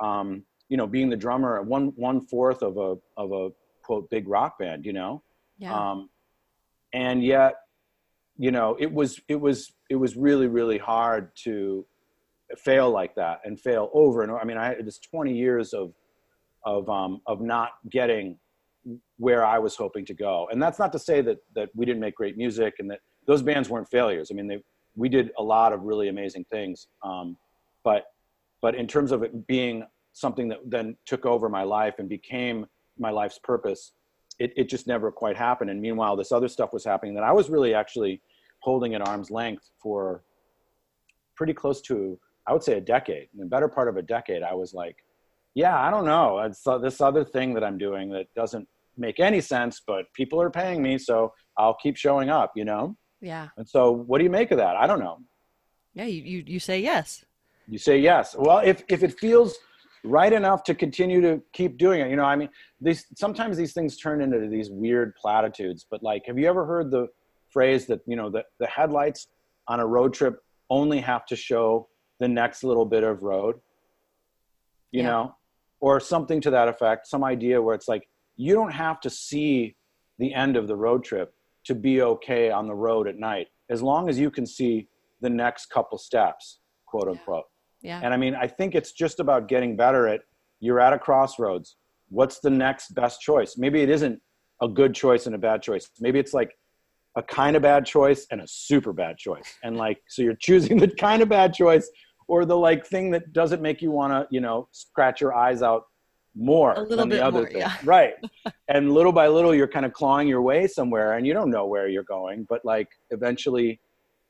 um, 0.00 0.42
you 0.68 0.76
know, 0.76 0.86
being 0.86 1.10
the 1.10 1.16
drummer, 1.16 1.62
one, 1.62 1.92
one 1.96 2.20
fourth 2.20 2.62
of 2.62 2.76
a, 2.76 2.96
of 3.16 3.32
a 3.32 3.50
quote, 3.82 4.10
big 4.10 4.26
rock 4.28 4.58
band, 4.58 4.84
you 4.84 4.92
know? 4.92 5.22
Yeah. 5.58 5.74
Um, 5.74 6.10
and 6.92 7.22
yet, 7.22 7.54
you 8.36 8.50
know, 8.50 8.76
it 8.80 8.92
was, 8.92 9.20
it 9.28 9.40
was, 9.40 9.72
it 9.88 9.96
was 9.96 10.16
really, 10.16 10.48
really 10.48 10.78
hard 10.78 11.30
to, 11.44 11.86
fail 12.58 12.90
like 12.90 13.14
that 13.14 13.40
and 13.44 13.58
fail 13.58 13.90
over 13.92 14.22
and 14.22 14.30
over. 14.30 14.40
I 14.40 14.44
mean, 14.44 14.56
I 14.56 14.66
had 14.66 14.86
this 14.86 14.98
20 14.98 15.32
years 15.34 15.72
of 15.72 15.92
of 16.64 16.88
um, 16.88 17.20
of 17.26 17.40
not 17.40 17.72
getting 17.90 18.38
where 19.18 19.44
I 19.44 19.58
was 19.58 19.76
hoping 19.76 20.04
to 20.06 20.14
go. 20.14 20.48
And 20.50 20.60
that's 20.62 20.78
not 20.78 20.92
to 20.92 20.98
say 20.98 21.20
that 21.22 21.38
that 21.54 21.70
we 21.74 21.86
didn't 21.86 22.00
make 22.00 22.16
great 22.16 22.36
music 22.36 22.74
and 22.78 22.90
that 22.90 23.00
those 23.26 23.42
bands 23.42 23.68
weren't 23.68 23.88
failures. 23.88 24.30
I 24.30 24.34
mean, 24.34 24.46
they 24.46 24.62
we 24.96 25.08
did 25.08 25.30
a 25.38 25.42
lot 25.42 25.72
of 25.72 25.82
really 25.82 26.08
amazing 26.08 26.44
things. 26.50 26.88
Um, 27.02 27.36
but 27.84 28.06
but 28.60 28.74
in 28.74 28.86
terms 28.86 29.12
of 29.12 29.22
it 29.22 29.46
being 29.46 29.84
something 30.12 30.48
that 30.48 30.58
then 30.66 30.96
took 31.06 31.26
over 31.26 31.48
my 31.48 31.62
life 31.62 31.94
and 31.98 32.08
became 32.08 32.66
my 32.98 33.10
life's 33.10 33.38
purpose, 33.42 33.92
it, 34.38 34.52
it 34.56 34.68
just 34.68 34.86
never 34.86 35.10
quite 35.10 35.36
happened. 35.36 35.70
And 35.70 35.80
meanwhile, 35.80 36.16
this 36.16 36.32
other 36.32 36.48
stuff 36.48 36.72
was 36.72 36.84
happening 36.84 37.14
that 37.14 37.24
I 37.24 37.32
was 37.32 37.48
really 37.48 37.74
actually 37.74 38.20
holding 38.60 38.94
at 38.94 39.06
arm's 39.06 39.30
length 39.30 39.70
for 39.82 40.22
pretty 41.34 41.54
close 41.54 41.80
to 41.80 42.18
I 42.46 42.52
would 42.52 42.62
say 42.62 42.74
a 42.74 42.80
decade, 42.80 43.28
the 43.36 43.46
better 43.46 43.68
part 43.68 43.88
of 43.88 43.96
a 43.96 44.02
decade, 44.02 44.42
I 44.42 44.54
was 44.54 44.74
like, 44.74 44.96
yeah, 45.54 45.78
I 45.78 45.90
don't 45.90 46.04
know. 46.04 46.38
It's 46.40 46.62
this 46.80 47.00
other 47.00 47.24
thing 47.24 47.54
that 47.54 47.62
I'm 47.62 47.78
doing 47.78 48.10
that 48.10 48.26
doesn't 48.34 48.66
make 48.96 49.20
any 49.20 49.40
sense, 49.40 49.80
but 49.86 50.12
people 50.14 50.40
are 50.40 50.50
paying 50.50 50.82
me, 50.82 50.98
so 50.98 51.32
I'll 51.56 51.74
keep 51.74 51.96
showing 51.96 52.30
up, 52.30 52.52
you 52.56 52.64
know? 52.64 52.96
Yeah. 53.20 53.48
And 53.56 53.68
so 53.68 53.90
what 53.90 54.18
do 54.18 54.24
you 54.24 54.30
make 54.30 54.50
of 54.50 54.58
that? 54.58 54.76
I 54.76 54.86
don't 54.86 54.98
know. 54.98 55.20
Yeah, 55.94 56.06
you, 56.06 56.22
you, 56.22 56.44
you 56.46 56.58
say 56.58 56.80
yes. 56.80 57.24
You 57.68 57.78
say 57.78 57.98
yes. 57.98 58.34
Well, 58.36 58.58
if, 58.58 58.82
if 58.88 59.02
it 59.02 59.18
feels 59.18 59.56
right 60.04 60.32
enough 60.32 60.64
to 60.64 60.74
continue 60.74 61.20
to 61.20 61.40
keep 61.52 61.78
doing 61.78 62.00
it, 62.00 62.10
you 62.10 62.16
know, 62.16 62.24
I 62.24 62.34
mean, 62.34 62.48
these, 62.80 63.06
sometimes 63.14 63.56
these 63.56 63.72
things 63.72 63.96
turn 63.96 64.20
into 64.20 64.48
these 64.48 64.70
weird 64.70 65.14
platitudes, 65.14 65.86
but 65.88 66.02
like, 66.02 66.24
have 66.26 66.38
you 66.38 66.48
ever 66.48 66.66
heard 66.66 66.90
the 66.90 67.08
phrase 67.50 67.86
that, 67.86 68.00
you 68.06 68.16
know, 68.16 68.30
the, 68.30 68.44
the 68.58 68.66
headlights 68.66 69.28
on 69.68 69.78
a 69.80 69.86
road 69.86 70.12
trip 70.12 70.42
only 70.70 70.98
have 70.98 71.24
to 71.26 71.36
show 71.36 71.88
the 72.22 72.28
next 72.28 72.64
little 72.64 72.86
bit 72.86 73.04
of 73.04 73.22
road 73.22 73.56
you 74.90 75.02
yeah. 75.02 75.08
know 75.08 75.36
or 75.80 76.00
something 76.00 76.40
to 76.40 76.50
that 76.50 76.68
effect 76.68 77.06
some 77.06 77.24
idea 77.24 77.60
where 77.60 77.74
it's 77.74 77.88
like 77.88 78.08
you 78.36 78.54
don't 78.54 78.72
have 78.72 79.00
to 79.00 79.10
see 79.10 79.76
the 80.18 80.32
end 80.32 80.56
of 80.56 80.68
the 80.68 80.76
road 80.76 81.04
trip 81.04 81.34
to 81.64 81.74
be 81.74 82.02
okay 82.02 82.50
on 82.50 82.66
the 82.66 82.74
road 82.74 83.06
at 83.06 83.16
night 83.16 83.48
as 83.70 83.82
long 83.82 84.08
as 84.08 84.18
you 84.18 84.30
can 84.30 84.46
see 84.46 84.86
the 85.22 85.30
next 85.30 85.66
couple 85.66 85.96
steps, 85.96 86.60
quote 86.86 87.08
unquote. 87.08 87.44
Yeah. 87.80 88.00
And 88.02 88.12
I 88.12 88.16
mean, 88.16 88.34
I 88.34 88.46
think 88.46 88.74
it's 88.74 88.92
just 88.92 89.18
about 89.18 89.48
getting 89.48 89.76
better 89.76 90.06
at 90.06 90.20
you're 90.60 90.80
at 90.80 90.92
a 90.92 90.98
crossroads. 90.98 91.76
What's 92.10 92.40
the 92.40 92.50
next 92.50 92.94
best 92.94 93.20
choice? 93.20 93.56
Maybe 93.56 93.80
it 93.80 93.88
isn't 93.88 94.20
a 94.60 94.68
good 94.68 94.94
choice 94.94 95.26
and 95.26 95.34
a 95.34 95.38
bad 95.38 95.62
choice. 95.62 95.88
Maybe 95.98 96.18
it's 96.18 96.34
like 96.34 96.52
a 97.16 97.22
kind 97.22 97.56
of 97.56 97.62
bad 97.62 97.86
choice 97.86 98.26
and 98.30 98.42
a 98.42 98.46
super 98.46 98.92
bad 98.92 99.16
choice. 99.16 99.56
And 99.64 99.76
like, 99.76 99.98
so 100.08 100.22
you're 100.22 100.36
choosing 100.36 100.76
the 100.78 100.88
kind 100.88 101.22
of 101.22 101.28
bad 101.28 101.54
choice 101.54 101.90
or 102.28 102.44
the 102.44 102.56
like 102.56 102.86
thing 102.86 103.10
that 103.10 103.32
doesn't 103.32 103.62
make 103.62 103.82
you 103.82 103.90
want 103.90 104.12
to, 104.12 104.26
you 104.30 104.40
know, 104.40 104.68
scratch 104.72 105.20
your 105.20 105.34
eyes 105.34 105.62
out 105.62 105.84
more 106.34 106.86
than 106.88 107.08
the 107.08 107.22
other 107.22 107.40
more, 107.40 107.48
thing. 107.48 107.58
yeah. 107.58 107.76
Right. 107.84 108.14
and 108.68 108.92
little 108.92 109.12
by 109.12 109.28
little, 109.28 109.54
you're 109.54 109.68
kind 109.68 109.84
of 109.84 109.92
clawing 109.92 110.28
your 110.28 110.42
way 110.42 110.66
somewhere 110.66 111.14
and 111.14 111.26
you 111.26 111.34
don't 111.34 111.50
know 111.50 111.66
where 111.66 111.88
you're 111.88 112.04
going, 112.04 112.46
but 112.48 112.64
like 112.64 112.88
eventually 113.10 113.80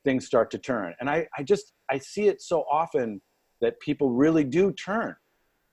things 0.05 0.27
start 0.27 0.51
to 0.51 0.59
turn. 0.59 0.95
And 1.01 1.09
I, 1.09 1.27
I 1.39 1.43
just, 1.43 1.73
I 1.91 1.99
see 1.99 2.27
it 2.27 2.43
so 2.43 2.65
often 2.71 3.21
that 3.61 3.79
people 3.81 4.11
really 4.11 4.43
do 4.43 4.73
turn 4.73 5.15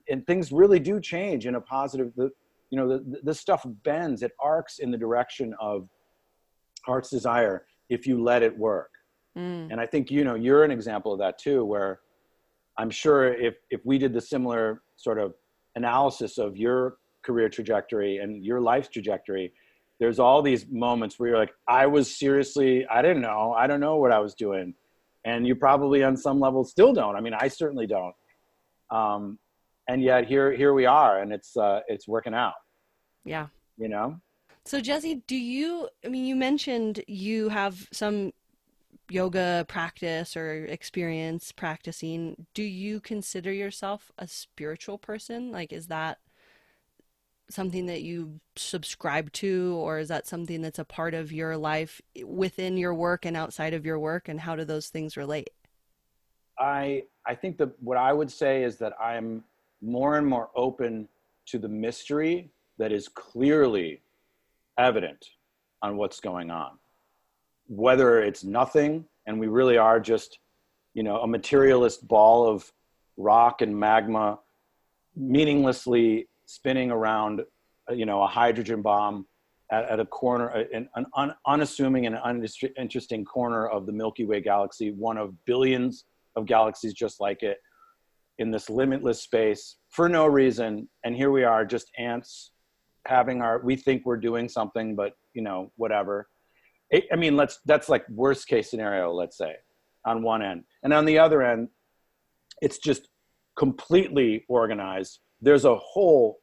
and 0.10 0.26
things 0.28 0.52
really 0.52 0.80
do 0.80 1.00
change 1.00 1.48
in 1.48 1.56
a 1.56 1.62
positive, 1.62 2.12
the, 2.16 2.30
you 2.70 2.78
know, 2.78 2.88
the, 2.88 3.20
this 3.24 3.40
stuff 3.40 3.66
bends, 3.84 4.22
it 4.22 4.32
arcs 4.40 4.80
in 4.80 4.92
the 4.92 4.98
direction 4.98 5.56
of 5.60 5.90
heart's 6.86 7.10
desire 7.10 7.66
if 7.90 8.06
you 8.06 8.22
let 8.22 8.44
it 8.44 8.56
work. 8.56 8.92
Mm. 9.38 9.72
And 9.72 9.82
I 9.82 9.86
think, 9.86 10.12
you 10.12 10.24
know, 10.24 10.36
you're 10.36 10.64
an 10.64 10.72
example 10.72 11.12
of 11.12 11.20
that 11.20 11.40
too, 11.40 11.66
where 11.66 12.00
I'm 12.80 12.90
sure 12.90 13.34
if, 13.34 13.56
if 13.70 13.82
we 13.84 13.98
did 13.98 14.14
the 14.14 14.22
similar 14.22 14.82
sort 14.96 15.20
of 15.20 15.34
analysis 15.76 16.38
of 16.38 16.56
your 16.56 16.96
career 17.24 17.50
trajectory 17.50 18.18
and 18.20 18.44
your 18.44 18.62
life 18.62 18.90
trajectory, 18.90 19.52
there's 20.00 20.18
all 20.18 20.42
these 20.42 20.66
moments 20.72 21.20
where 21.20 21.30
you're 21.30 21.38
like, 21.38 21.52
I 21.68 21.86
was 21.88 22.18
seriously, 22.18 22.88
I 22.88 23.02
didn't 23.02 23.22
know, 23.22 23.52
I 23.52 23.68
don't 23.68 23.82
know 23.82 23.98
what 23.98 24.14
I 24.14 24.20
was 24.20 24.34
doing. 24.34 24.74
And 25.26 25.46
you 25.46 25.56
probably 25.56 26.04
on 26.04 26.16
some 26.16 26.40
level 26.40 26.64
still 26.64 26.94
don't. 26.94 27.18
I 27.18 27.20
mean, 27.20 27.34
I 27.38 27.50
certainly 27.50 27.86
don't. 27.86 28.16
Um, 28.90 29.38
and 29.90 30.02
yet 30.02 30.26
here, 30.26 30.54
here 30.54 30.74
we 30.74 30.86
are 30.86 31.22
and 31.22 31.34
it's, 31.34 31.58
uh, 31.58 31.82
it's 31.90 32.08
working 32.08 32.34
out, 32.34 32.54
Yeah. 33.26 33.48
you 33.78 33.90
know? 33.90 34.16
So 34.64 34.80
Jesse, 34.80 35.16
do 35.28 35.36
you 35.36 35.90
I 36.06 36.08
mean 36.08 36.26
you 36.26 36.36
mentioned 36.36 37.04
you 37.08 37.50
have 37.50 37.88
some 37.92 38.32
yoga 39.10 39.66
practice 39.68 40.38
or 40.38 40.66
experience 40.66 41.52
practicing. 41.52 42.48
Do 42.54 42.64
you 42.64 43.00
consider 43.00 43.52
yourself 43.52 44.12
a 44.18 44.28
spiritual 44.28 44.98
person? 44.98 45.52
Like 45.52 45.74
is 45.74 45.88
that 45.88 46.20
something 47.50 47.88
that 47.88 48.04
you 48.04 48.40
subscribe 48.56 49.32
to 49.32 49.76
or 49.80 50.00
is 50.00 50.08
that 50.10 50.28
something 50.28 50.62
that's 50.62 50.80
a 50.80 50.86
part 50.86 51.14
of 51.14 51.32
your 51.32 51.58
life 51.58 52.02
within 52.24 52.78
your 52.78 52.94
work 52.94 53.26
and 53.26 53.36
outside 53.36 53.74
of 53.74 53.86
your 53.86 53.98
work 54.00 54.28
and 54.28 54.40
how 54.40 54.56
do 54.56 54.64
those 54.64 54.90
things 54.90 55.18
relate? 55.18 55.50
I 56.60 57.04
I 57.26 57.36
think 57.36 57.58
that 57.58 57.72
what 57.82 57.98
I 57.98 58.14
would 58.14 58.32
say 58.32 58.64
is 58.64 58.78
that 58.78 58.94
I'm 59.00 59.44
more 59.82 60.18
and 60.18 60.28
more 60.28 60.50
open 60.56 61.08
to 61.48 61.58
the 61.58 61.70
mystery 61.70 62.50
that 62.78 62.92
is 62.92 63.08
clearly 63.08 64.02
evident 64.78 65.26
on 65.82 65.98
what's 65.98 66.20
going 66.20 66.50
on. 66.50 66.79
Whether 67.70 68.22
it's 68.22 68.44
nothing 68.44 69.06
and 69.26 69.40
we 69.40 69.48
really 69.48 69.78
are 69.78 70.00
just, 70.00 70.40
you 70.94 71.04
know, 71.04 71.22
a 71.22 71.28
materialist 71.28 72.08
ball 72.08 72.46
of 72.48 72.72
rock 73.16 73.62
and 73.62 73.78
magma 73.78 74.40
meaninglessly 75.16 76.28
spinning 76.46 76.90
around, 76.90 77.42
uh, 77.90 77.94
you 77.94 78.06
know, 78.06 78.24
a 78.24 78.28
hydrogen 78.28 78.82
bomb 78.82 79.28
at, 79.72 79.86
at 79.86 80.00
a 80.00 80.06
corner, 80.06 80.48
an, 80.48 80.90
an 80.96 81.06
un, 81.16 81.34
unassuming 81.46 82.08
and 82.08 82.18
uninteresting 82.24 83.24
corner 83.24 83.68
of 83.68 83.86
the 83.86 83.92
Milky 83.92 84.26
Way 84.26 84.42
galaxy, 84.42 84.92
one 84.92 85.18
of 85.18 85.34
billions 85.46 86.06
of 86.36 86.46
galaxies 86.46 86.94
just 86.94 87.20
like 87.20 87.44
it 87.44 87.60
in 88.40 88.52
this 88.52 88.70
limitless 88.70 89.22
space 89.22 89.76
for 89.90 90.10
no 90.10 90.26
reason. 90.26 90.90
And 91.04 91.16
here 91.16 91.30
we 91.30 91.44
are, 91.44 91.66
just 91.66 91.92
ants 91.98 92.52
having 93.06 93.42
our, 93.42 93.60
we 93.60 93.76
think 93.76 94.06
we're 94.06 94.18
doing 94.18 94.50
something, 94.50 94.96
but 94.96 95.14
you 95.34 95.42
know, 95.42 95.72
whatever. 95.76 96.28
I 96.94 97.16
mean, 97.16 97.36
let's, 97.36 97.60
that's 97.66 97.90
like 97.90 98.08
worst 98.10 98.48
case 98.48 98.70
scenario, 98.70 99.14
let's 99.14 99.38
say 99.38 99.56
on 100.06 100.24
one 100.24 100.42
end. 100.42 100.64
And 100.84 100.94
on 100.94 101.06
the 101.06 101.20
other 101.20 101.42
end, 101.44 101.70
it's 102.62 102.80
just 102.80 103.10
completely 103.58 104.46
organized. 104.48 105.20
There's 105.42 105.66
a 105.66 105.76
whole 105.76 106.40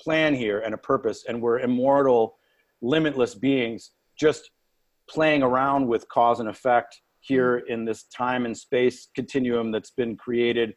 plan 0.00 0.34
here 0.34 0.60
and 0.60 0.74
a 0.74 0.78
purpose, 0.78 1.24
and 1.28 1.40
we're 1.40 1.60
immortal, 1.60 2.36
limitless 2.82 3.34
beings 3.34 3.92
just 4.18 4.50
playing 5.08 5.42
around 5.42 5.86
with 5.86 6.08
cause 6.08 6.40
and 6.40 6.48
effect 6.48 7.00
here 7.20 7.58
in 7.68 7.84
this 7.84 8.04
time 8.04 8.46
and 8.46 8.56
space 8.56 9.08
continuum 9.14 9.70
that's 9.70 9.90
been 9.90 10.16
created 10.16 10.74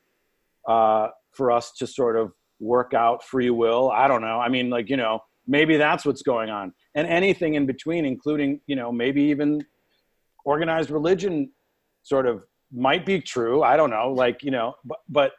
uh, 0.67 1.07
for 1.31 1.51
us 1.51 1.73
to 1.73 1.87
sort 1.87 2.15
of 2.15 2.31
work 2.59 2.93
out 2.93 3.23
free 3.23 3.49
will. 3.49 3.91
I 3.91 4.07
don't 4.07 4.21
know. 4.21 4.39
I 4.39 4.49
mean, 4.49 4.69
like, 4.69 4.89
you 4.89 4.97
know, 4.97 5.19
maybe 5.45 5.77
that's 5.77 6.05
what's 6.05 6.21
going 6.21 6.49
on. 6.49 6.73
And 6.97 7.07
anything 7.07 7.53
in 7.53 7.67
between, 7.67 8.05
including, 8.05 8.59
you 8.65 8.75
know, 8.75 8.91
maybe 8.91 9.21
even 9.21 9.63
organized 10.45 10.89
religion 10.89 11.51
sort 12.01 12.25
of 12.25 12.43
might 12.73 13.05
be 13.05 13.21
true. 13.21 13.61
I 13.61 13.77
don't 13.77 13.91
know. 13.91 14.11
Like, 14.11 14.41
you 14.41 14.49
know, 14.49 14.73
but, 14.83 14.97
but 15.07 15.31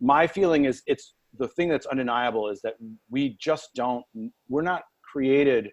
my 0.00 0.28
feeling 0.28 0.64
is 0.64 0.82
it's 0.86 1.14
the 1.38 1.48
thing 1.48 1.68
that's 1.68 1.86
undeniable 1.86 2.48
is 2.48 2.62
that 2.62 2.76
we 3.10 3.36
just 3.40 3.74
don't, 3.74 4.04
we're 4.48 4.62
not 4.62 4.84
created 5.02 5.72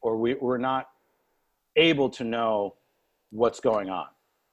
or 0.00 0.16
we, 0.16 0.32
we're 0.34 0.56
not 0.56 0.86
able 1.76 2.08
to 2.08 2.24
know 2.24 2.74
what's 3.32 3.60
going 3.60 3.90
on. 3.90 4.06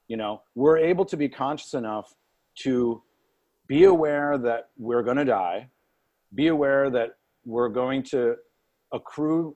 You 0.10 0.18
know, 0.18 0.42
we're 0.56 0.78
able 0.78 1.06
to 1.06 1.16
be 1.16 1.30
conscious 1.30 1.74
enough 1.74 2.14
to 2.64 3.02
be 3.68 3.86
aware 3.86 4.38
that 4.38 4.70
we're 4.78 5.04
going 5.04 5.18
to 5.18 5.26
die, 5.26 5.70
be 6.36 6.48
aware 6.48 6.90
that 6.90 7.12
we're 7.46 7.70
going 7.70 8.04
to 8.04 8.36
accrue 8.92 9.56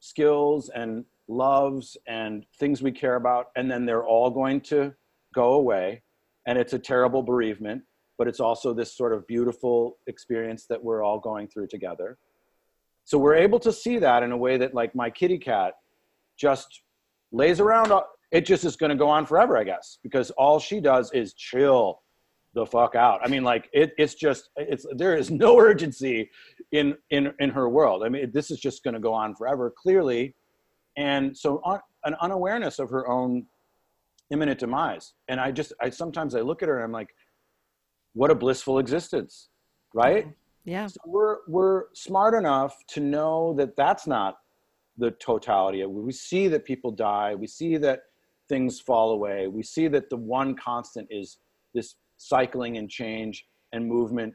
skills 0.00 0.70
and 0.74 1.04
loves 1.28 1.96
and 2.08 2.44
things 2.58 2.82
we 2.82 2.90
care 2.90 3.16
about, 3.16 3.46
and 3.56 3.70
then 3.70 3.86
they're 3.86 4.04
all 4.04 4.30
going 4.30 4.60
to 4.60 4.92
go 5.34 5.54
away. 5.54 6.02
And 6.46 6.58
it's 6.58 6.72
a 6.72 6.78
terrible 6.78 7.22
bereavement, 7.22 7.82
but 8.18 8.26
it's 8.26 8.40
also 8.40 8.74
this 8.74 8.96
sort 8.96 9.12
of 9.12 9.26
beautiful 9.26 9.98
experience 10.08 10.66
that 10.68 10.82
we're 10.82 11.02
all 11.04 11.20
going 11.20 11.46
through 11.46 11.68
together. 11.68 12.18
So 13.04 13.18
we're 13.18 13.36
able 13.36 13.60
to 13.60 13.72
see 13.72 13.98
that 13.98 14.22
in 14.22 14.32
a 14.32 14.36
way 14.36 14.56
that, 14.56 14.74
like 14.74 14.94
my 14.94 15.10
kitty 15.10 15.38
cat, 15.38 15.74
just 16.36 16.82
lays 17.32 17.60
around. 17.60 17.92
It 18.32 18.46
just 18.46 18.64
is 18.64 18.76
going 18.76 18.90
to 18.90 18.96
go 18.96 19.08
on 19.08 19.26
forever, 19.26 19.56
I 19.56 19.64
guess, 19.64 19.98
because 20.02 20.30
all 20.32 20.58
she 20.58 20.80
does 20.80 21.12
is 21.12 21.34
chill 21.34 22.00
the 22.54 22.66
fuck 22.66 22.94
out. 22.94 23.20
I 23.22 23.28
mean, 23.28 23.44
like 23.44 23.68
it, 23.72 23.92
it's 23.96 24.14
just 24.14 24.50
it's 24.56 24.86
there 24.96 25.16
is 25.16 25.30
no 25.30 25.58
urgency 25.68 26.30
in 26.72 26.96
in 27.10 27.32
in 27.38 27.50
her 27.50 27.68
world. 27.68 28.02
I 28.04 28.08
mean, 28.08 28.30
this 28.32 28.50
is 28.50 28.58
just 28.58 28.82
going 28.82 28.94
to 28.94 29.00
go 29.00 29.12
on 29.12 29.34
forever, 29.34 29.72
clearly, 29.76 30.34
and 30.96 31.36
so 31.36 31.60
on, 31.64 31.80
an 32.04 32.16
unawareness 32.20 32.78
of 32.78 32.90
her 32.90 33.08
own 33.08 33.46
imminent 34.30 34.60
demise. 34.60 35.14
And 35.28 35.40
I 35.40 35.50
just 35.50 35.72
I 35.80 35.90
sometimes 35.90 36.34
I 36.34 36.40
look 36.40 36.62
at 36.62 36.68
her 36.68 36.76
and 36.76 36.84
I'm 36.84 36.92
like, 36.92 37.14
what 38.14 38.30
a 38.30 38.34
blissful 38.34 38.78
existence, 38.78 39.48
right? 39.94 40.24
Mm-hmm. 40.24 40.32
Yeah. 40.64 40.86
So 40.86 41.00
we're 41.06 41.38
we're 41.48 41.84
smart 41.94 42.34
enough 42.34 42.76
to 42.88 43.00
know 43.00 43.54
that 43.54 43.76
that's 43.76 44.06
not 44.06 44.36
the 44.98 45.10
totality 45.12 45.84
we 45.86 46.12
see 46.12 46.46
that 46.46 46.64
people 46.64 46.90
die 46.90 47.34
we 47.34 47.46
see 47.46 47.78
that 47.78 48.00
things 48.48 48.80
fall 48.80 49.12
away 49.12 49.48
we 49.48 49.62
see 49.62 49.88
that 49.88 50.10
the 50.10 50.16
one 50.16 50.54
constant 50.54 51.08
is 51.10 51.38
this 51.74 51.94
cycling 52.20 52.76
and 52.76 52.88
change 52.90 53.46
and 53.72 53.86
movement 53.86 54.34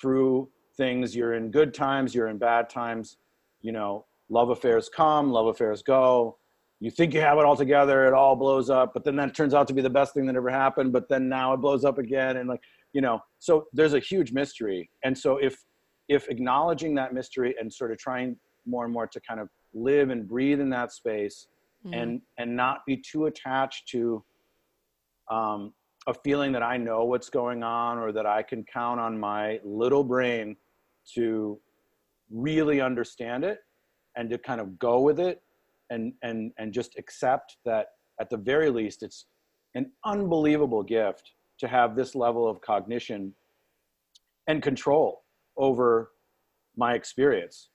through 0.00 0.48
things. 0.76 1.14
You're 1.14 1.34
in 1.34 1.50
good 1.50 1.74
times 1.74 2.14
you're 2.14 2.28
in 2.28 2.38
bad 2.38 2.68
times. 2.70 3.18
You 3.60 3.72
know 3.72 4.06
love 4.30 4.50
affairs 4.50 4.88
come 4.88 5.30
love 5.30 5.46
affairs 5.46 5.82
go. 5.82 6.38
You 6.80 6.90
think 6.90 7.12
you 7.12 7.20
have 7.20 7.38
it 7.38 7.44
all 7.44 7.56
together 7.56 8.06
it 8.06 8.14
all 8.14 8.36
blows 8.36 8.70
up 8.70 8.94
but 8.94 9.04
then 9.04 9.16
that 9.16 9.34
turns 9.34 9.52
out 9.52 9.66
to 9.68 9.74
be 9.74 9.82
the 9.82 9.90
best 9.90 10.14
thing 10.14 10.26
that 10.26 10.36
ever 10.36 10.48
happened 10.50 10.92
but 10.92 11.08
then 11.08 11.28
now 11.28 11.52
it 11.52 11.56
blows 11.56 11.84
up 11.84 11.98
again 11.98 12.36
and 12.36 12.48
like 12.48 12.60
you 12.92 13.00
know 13.00 13.18
so 13.40 13.66
there's 13.72 13.94
a 13.94 14.00
huge 14.00 14.32
mystery. 14.32 14.88
And 15.04 15.16
so 15.16 15.38
if 15.38 15.54
if 16.08 16.28
acknowledging 16.28 16.94
that 16.94 17.12
mystery 17.12 17.54
and 17.60 17.72
sort 17.72 17.90
of 17.92 17.98
trying 17.98 18.36
more 18.64 18.84
and 18.84 18.92
more 18.92 19.06
to 19.06 19.20
kind 19.28 19.40
of 19.40 19.48
live 19.74 20.08
and 20.10 20.26
breathe 20.26 20.60
in 20.60 20.70
that 20.70 20.92
space 20.92 21.46
Mhm. 21.84 21.94
and 22.00 22.22
and 22.38 22.56
not 22.56 22.78
be 22.86 22.96
too 22.96 23.26
attached 23.26 23.88
to 23.88 24.24
um, 25.30 25.74
a 26.08 26.14
feeling 26.24 26.52
that 26.52 26.62
I 26.62 26.78
know 26.78 27.04
what's 27.04 27.28
going 27.28 27.62
on 27.62 27.98
or 27.98 28.12
that 28.12 28.24
I 28.24 28.42
can 28.42 28.64
count 28.64 28.98
on 28.98 29.20
my 29.20 29.60
little 29.62 30.02
brain 30.02 30.56
to 31.14 31.60
really 32.30 32.80
understand 32.80 33.44
it 33.44 33.58
and 34.16 34.28
to 34.30 34.38
kind 34.38 34.60
of 34.60 34.78
go 34.78 35.00
with 35.00 35.20
it 35.20 35.42
and 35.90 36.14
and 36.22 36.52
and 36.58 36.72
just 36.72 36.98
accept 36.98 37.58
that 37.66 37.88
at 38.20 38.30
the 38.30 38.36
very 38.38 38.70
least 38.70 39.02
it's 39.02 39.26
an 39.74 39.92
unbelievable 40.04 40.82
gift 40.82 41.32
to 41.58 41.68
have 41.68 41.94
this 41.94 42.14
level 42.14 42.48
of 42.48 42.60
cognition 42.62 43.34
and 44.46 44.62
control 44.62 45.22
over 45.56 46.12
my 46.76 46.94
experience. 46.94 47.68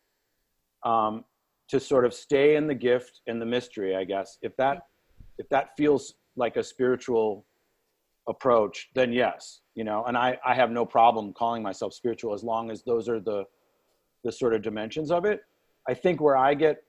Um, 0.84 1.24
to 1.70 1.80
sort 1.80 2.04
of 2.06 2.14
stay 2.14 2.56
in 2.56 2.68
the 2.68 2.76
gift 2.76 3.22
and 3.26 3.42
the 3.42 3.46
mystery 3.46 3.96
i 3.96 4.04
guess 4.04 4.38
if 4.42 4.56
that 4.58 4.88
if 5.38 5.48
that 5.48 5.70
feels 5.78 6.16
like 6.36 6.58
a 6.58 6.64
spiritual 6.64 7.46
approach, 8.28 8.90
then 8.96 9.12
yes, 9.12 9.62
you 9.76 9.84
know, 9.84 10.04
and 10.06 10.18
I, 10.18 10.38
I 10.46 10.54
have 10.54 10.72
no 10.72 10.86
problem 10.86 11.34
calling 11.34 11.62
myself 11.62 11.94
spiritual 11.94 12.34
as 12.34 12.44
long 12.44 12.72
as 12.72 12.84
those 12.84 13.10
are 13.10 13.20
the, 13.20 13.46
the 14.24 14.32
sort 14.32 14.54
of 14.54 14.62
dimensions 14.62 15.12
of 15.12 15.26
it. 15.26 15.42
I 15.88 15.94
think 15.94 16.22
where 16.22 16.38
I 16.38 16.54
get 16.54 16.84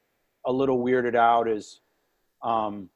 a 0.47 0.53
little 0.53 0.79
weirded 0.79 1.17
out 1.17 1.49
is 1.49 1.81
um, 2.43 2.89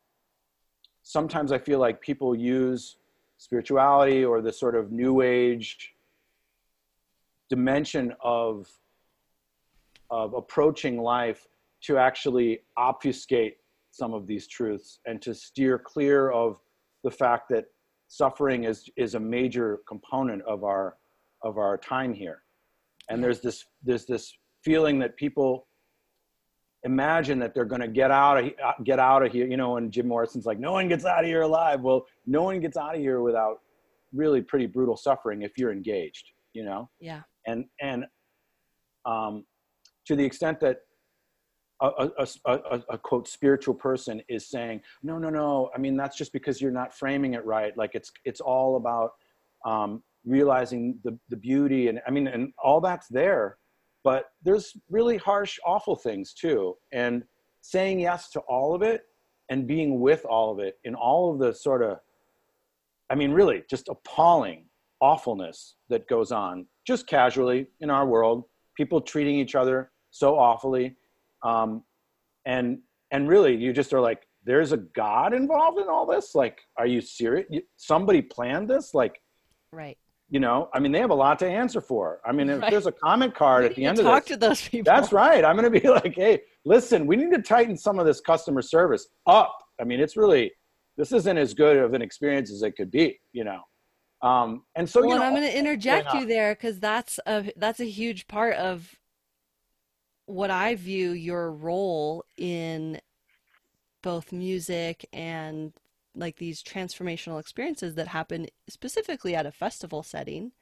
sometimes 1.03 1.53
I 1.53 1.59
feel 1.59 1.79
like 1.79 2.01
people 2.01 2.35
use 2.35 2.97
spirituality 3.39 4.25
or 4.25 4.41
the 4.43 4.53
sort 4.53 4.75
of 4.75 4.93
new 4.93 5.23
age 5.23 5.95
dimension 7.49 8.13
of 8.23 8.69
of 10.11 10.35
approaching 10.35 11.01
life 11.01 11.47
to 11.83 11.99
actually 11.99 12.61
obfuscate 12.77 13.59
some 13.91 14.15
of 14.15 14.27
these 14.27 14.47
truths 14.47 15.01
and 15.07 15.21
to 15.21 15.35
steer 15.35 15.79
clear 15.79 16.31
of 16.31 16.59
the 17.05 17.11
fact 17.11 17.49
that 17.51 17.67
suffering 18.09 18.65
is 18.65 18.89
is 18.97 19.15
a 19.15 19.21
major 19.21 19.81
component 19.87 20.43
of 20.43 20.65
our 20.65 20.97
of 21.43 21.59
our 21.59 21.79
time 21.79 22.13
here. 22.13 22.43
And 23.09 23.23
there's 23.23 23.41
this 23.41 23.65
there's 23.83 24.07
this 24.07 24.33
feeling 24.65 24.99
that 24.99 25.17
people 25.17 25.67
imagine 26.85 27.39
that 27.39 27.55
they're 27.55 27.65
going 27.65 27.81
to 27.81 27.89
get 27.89 28.11
out 28.11 28.39
of 28.39 28.51
get 28.85 28.99
out 28.99 29.25
of 29.25 29.33
here 29.33 29.47
you 29.47 29.57
know 29.57 29.79
and 29.79 29.91
jim 29.91 30.07
morrison's 30.07 30.47
like 30.47 30.61
no 30.61 30.71
one 30.71 30.89
gets 30.89 31.05
out 31.05 31.21
of 31.21 31.27
here 31.27 31.43
alive. 31.43 31.81
Well 31.81 32.07
no 32.27 32.43
one 32.43 32.61
gets 32.61 32.77
out 32.77 32.95
of 32.95 33.01
here 33.01 33.21
without 33.21 33.61
really 34.13 34.41
pretty 34.41 34.67
brutal 34.67 34.97
suffering 34.97 35.43
if 35.43 35.53
you're 35.59 35.73
engaged 35.73 36.31
you 36.53 36.65
know? 36.65 36.89
Yeah. 37.01 37.23
And 37.47 37.67
and 37.81 38.05
um 39.05 39.45
to 40.07 40.17
the 40.17 40.25
extent 40.25 40.61
that 40.61 40.79
a, 41.81 42.11
a, 42.19 42.27
a, 42.47 42.83
a, 42.91 42.99
quote 42.99 43.29
spiritual 43.29 43.75
person 43.75 44.21
is 44.29 44.49
saying 44.49 44.81
no 45.03 45.17
no 45.17 45.31
no 45.31 45.71
i 45.75 45.79
mean 45.79 45.97
that's 45.97 46.17
just 46.17 46.33
because 46.33 46.61
you're 46.61 46.73
not 46.73 46.93
framing 46.93 47.35
it 47.35 47.45
right. 47.45 47.77
Like 47.77 47.95
it's 47.95 48.11
it's 48.25 48.41
all 48.41 48.77
about 48.77 49.13
um, 49.65 50.03
realizing 50.25 50.99
the, 51.05 51.17
the 51.29 51.37
beauty 51.37 51.89
and 51.89 52.01
i 52.07 52.11
mean 52.11 52.27
and 52.27 52.53
all 52.63 52.81
that's 52.81 53.09
there 53.09 53.59
but 54.05 54.27
there's 54.43 54.77
really 54.89 55.17
harsh 55.17 55.59
awful 55.67 55.95
things 55.97 56.33
too. 56.33 56.75
And 56.93 57.25
saying 57.61 58.01
yes 58.01 58.31
to 58.31 58.41
all 58.41 58.75
of 58.75 58.83
it 58.83 59.03
and 59.51 59.67
being 59.67 60.01
with 60.01 60.25
all 60.25 60.53
of 60.53 60.59
it 60.59 60.79
in 60.85 60.95
all 60.95 61.33
of 61.33 61.39
the 61.39 61.53
sort 61.53 61.83
of 61.83 61.99
i 63.11 63.15
mean 63.15 63.33
really 63.33 63.63
just 63.69 63.89
appalling 63.89 64.65
awfulness 65.01 65.75
that 65.89 66.09
goes 66.09 66.33
on 66.33 66.67
just 66.87 67.07
casually 67.07 67.67
in 67.81 67.91
our 67.91 68.07
world 68.07 68.45
people 68.77 69.01
treating 69.01 69.39
each 69.39 69.55
other 69.55 69.91
so 70.11 70.39
awfully 70.39 70.97
um, 71.43 71.83
and 72.45 72.79
and 73.11 73.29
really 73.29 73.57
you 73.57 73.73
just 73.73 73.93
are 73.93 74.01
like 74.01 74.27
there's 74.45 74.73
a 74.73 74.77
god 74.77 75.35
involved 75.35 75.79
in 75.79 75.89
all 75.89 76.07
this? 76.07 76.35
Like 76.35 76.61
are 76.77 76.87
you 76.87 77.01
serious 77.01 77.47
somebody 77.77 78.23
planned 78.23 78.69
this? 78.69 78.95
Like 78.95 79.21
right. 79.73 79.99
you 80.31 80.41
know 80.41 80.69
i 80.73 80.79
mean 80.79 80.93
they 80.93 81.01
have 81.01 81.11
a 81.11 81.15
lot 81.15 81.39
to 81.41 81.47
answer 81.47 81.81
for. 81.81 82.21
I 82.25 82.33
mean 82.33 82.49
if 82.49 82.61
right. 82.63 82.71
there's 82.71 82.87
a 82.87 82.93
comment 82.93 83.35
card 83.35 83.65
at 83.65 83.75
the 83.75 83.85
end 83.85 83.99
of 83.99 84.05
talk 84.05 84.25
this, 84.25 84.33
to 84.35 84.37
those 84.39 84.69
people. 84.69 84.85
that's 84.85 85.13
right. 85.13 85.45
I'm 85.45 85.57
going 85.57 85.71
to 85.71 85.81
be 85.81 85.87
like 86.01 86.15
hey 86.15 86.41
listen 86.65 87.07
we 87.07 87.17
need 87.17 87.33
to 87.33 87.43
tighten 87.43 87.77
some 87.77 87.99
of 87.99 88.07
this 88.07 88.21
customer 88.21 88.63
service 88.63 89.09
up. 89.27 89.57
I 89.81 89.85
mean 89.85 90.01
it's 90.01 90.17
really 90.17 90.51
this 90.97 91.13
isn't 91.13 91.39
as 91.39 91.55
good 91.55 91.77
of 91.77 91.95
an 91.95 92.03
experience 92.03 92.51
as 92.51 92.63
it 92.63 92.73
could 92.73 92.91
be 92.91 93.19
you 93.33 93.45
know? 93.45 93.61
Um 94.23 94.63
and 94.75 94.89
so 94.89 95.01
well, 95.01 95.11
you 95.11 95.15
know, 95.17 95.25
i'm 95.25 95.35
going 95.35 95.49
to 95.49 95.59
interject 95.59 96.13
you 96.15 96.27
there 96.27 96.55
because 96.55 96.81
that's 96.81 97.21
a 97.27 97.53
that's 97.57 97.81
a 97.81 97.85
huge 97.85 98.27
part 98.27 98.55
of 98.55 98.95
what 100.29 100.51
I 100.51 100.75
view 100.75 101.13
your 101.13 101.51
role 101.51 102.23
in 102.37 103.01
both 104.03 104.31
music 104.31 105.09
and 105.11 105.73
like 106.15 106.37
these 106.37 106.63
transformational 106.63 107.41
experiences 107.41 107.95
that 107.95 108.09
happen 108.09 108.47
specifically 108.69 109.35
at 109.35 109.47
a 109.47 109.51
festival 109.51 110.03
setting 110.03 110.53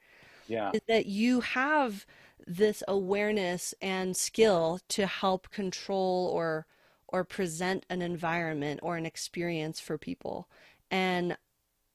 yeah. 0.47 0.71
is 0.73 0.79
that 0.87 1.05
you 1.05 1.41
have 1.41 2.05
this 2.45 2.81
awareness 2.87 3.73
and 3.81 4.15
skill 4.15 4.79
to 4.87 5.05
help 5.05 5.49
control 5.49 6.31
or 6.33 6.65
or 7.09 7.25
present 7.25 7.85
an 7.89 8.01
environment 8.01 8.79
or 8.83 8.95
an 8.95 9.05
experience 9.05 9.79
for 9.79 9.97
people. 9.97 10.47
And 10.91 11.37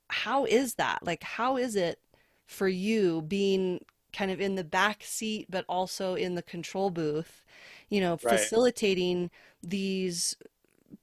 how 0.08 0.44
is 0.44 0.74
that? 0.74 0.98
Like 1.02 1.22
how 1.22 1.56
is 1.56 1.74
it 1.74 2.00
for 2.44 2.68
you 2.68 3.22
being 3.22 3.80
kind 4.12 4.30
of 4.30 4.40
in 4.40 4.54
the 4.54 4.64
back 4.64 5.02
seat 5.02 5.46
but 5.50 5.64
also 5.68 6.14
in 6.14 6.34
the 6.34 6.42
control 6.42 6.90
booth 6.90 7.42
you 7.88 8.00
know 8.00 8.12
right. 8.22 8.38
facilitating 8.38 9.30
these 9.62 10.36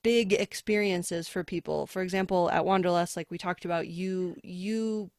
big 0.03 0.33
experiences 0.33 1.27
for 1.27 1.43
people 1.43 1.87
for 1.87 2.01
example 2.01 2.49
at 2.51 2.65
wanderlust 2.65 3.17
like 3.17 3.29
we 3.31 3.37
talked 3.37 3.65
about 3.65 3.87
you 3.87 4.35
you 4.43 5.09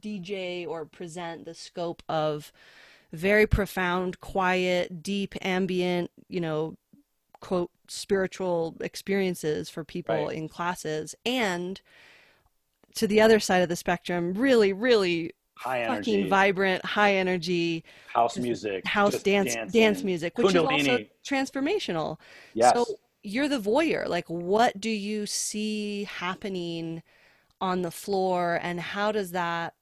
dj 0.00 0.66
or 0.66 0.84
present 0.84 1.44
the 1.44 1.54
scope 1.54 2.02
of 2.08 2.52
very 3.12 3.46
profound 3.46 4.20
quiet 4.20 5.02
deep 5.02 5.34
ambient 5.42 6.10
you 6.28 6.40
know 6.40 6.76
quote 7.40 7.70
spiritual 7.88 8.76
experiences 8.80 9.68
for 9.68 9.84
people 9.84 10.26
right. 10.26 10.36
in 10.36 10.48
classes 10.48 11.14
and 11.26 11.80
to 12.94 13.06
the 13.06 13.20
other 13.20 13.40
side 13.40 13.62
of 13.62 13.68
the 13.68 13.76
spectrum 13.76 14.32
really 14.34 14.72
really 14.72 15.32
high 15.62 15.86
fucking 15.86 16.28
vibrant, 16.28 16.84
high 16.84 17.14
energy 17.14 17.84
house 18.12 18.36
music, 18.36 18.86
house 18.86 19.22
dance, 19.22 19.54
dancing. 19.54 19.80
dance 19.80 20.02
music, 20.02 20.36
which 20.36 20.54
Kundalini. 20.54 20.80
is 20.80 20.88
also 20.88 21.04
transformational. 21.24 22.18
Yes. 22.54 22.72
So 22.74 22.86
you're 23.22 23.48
the 23.48 23.60
voyeur. 23.60 24.08
Like, 24.08 24.28
what 24.28 24.80
do 24.80 24.90
you 24.90 25.26
see 25.26 26.04
happening 26.04 27.02
on 27.60 27.82
the 27.82 27.90
floor, 27.90 28.58
and 28.62 28.80
how 28.80 29.12
does 29.12 29.30
that? 29.32 29.74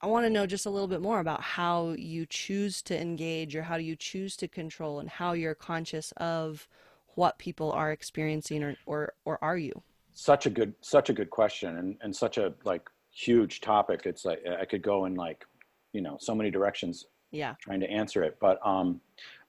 I 0.00 0.06
want 0.06 0.26
to 0.26 0.30
know 0.30 0.46
just 0.46 0.64
a 0.64 0.70
little 0.70 0.86
bit 0.86 1.00
more 1.00 1.18
about 1.18 1.40
how 1.40 1.96
you 1.98 2.24
choose 2.24 2.82
to 2.82 3.00
engage, 3.00 3.56
or 3.56 3.62
how 3.62 3.76
do 3.76 3.82
you 3.82 3.96
choose 3.96 4.36
to 4.36 4.46
control, 4.46 5.00
and 5.00 5.08
how 5.08 5.32
you're 5.32 5.56
conscious 5.56 6.12
of 6.18 6.68
what 7.16 7.36
people 7.38 7.72
are 7.72 7.90
experiencing, 7.90 8.62
or 8.62 8.76
or, 8.86 9.12
or 9.24 9.42
are 9.42 9.58
you? 9.58 9.82
Such 10.14 10.46
a 10.46 10.50
good, 10.50 10.74
such 10.80 11.10
a 11.10 11.12
good 11.12 11.30
question, 11.30 11.78
and 11.78 11.96
and 12.00 12.14
such 12.14 12.38
a 12.38 12.54
like 12.64 12.88
huge 13.18 13.60
topic. 13.60 14.02
It's 14.04 14.24
like 14.24 14.40
I 14.60 14.64
could 14.64 14.82
go 14.82 15.06
in 15.06 15.14
like, 15.14 15.44
you 15.92 16.00
know, 16.00 16.16
so 16.20 16.34
many 16.34 16.50
directions. 16.50 17.06
Yeah. 17.30 17.54
Trying 17.60 17.80
to 17.80 17.90
answer 17.90 18.22
it, 18.22 18.38
but 18.40 18.58
um, 18.66 19.00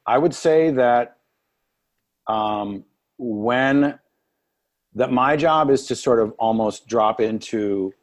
I 0.05 0.17
would 0.17 0.33
say 0.33 0.71
that 0.71 1.17
um, 2.27 2.83
when 3.17 3.99
that 4.95 5.11
my 5.11 5.35
job 5.35 5.69
is 5.69 5.85
to 5.87 5.95
sort 5.95 6.19
of 6.19 6.33
almost 6.39 6.87
drop 6.87 7.21
into 7.21 7.93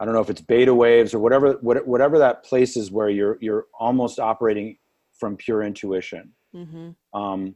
I 0.00 0.04
don't 0.04 0.14
know 0.14 0.20
if 0.20 0.30
it's 0.30 0.40
beta 0.40 0.74
waves 0.74 1.14
or 1.14 1.20
whatever 1.20 1.52
whatever 1.62 2.18
that 2.18 2.44
place 2.44 2.76
is 2.76 2.90
where 2.90 3.08
you're 3.08 3.38
you're 3.40 3.66
almost 3.78 4.18
operating 4.18 4.78
from 5.12 5.36
pure 5.36 5.62
intuition. 5.62 6.32
Mm-hmm. 6.54 7.20
Um, 7.20 7.54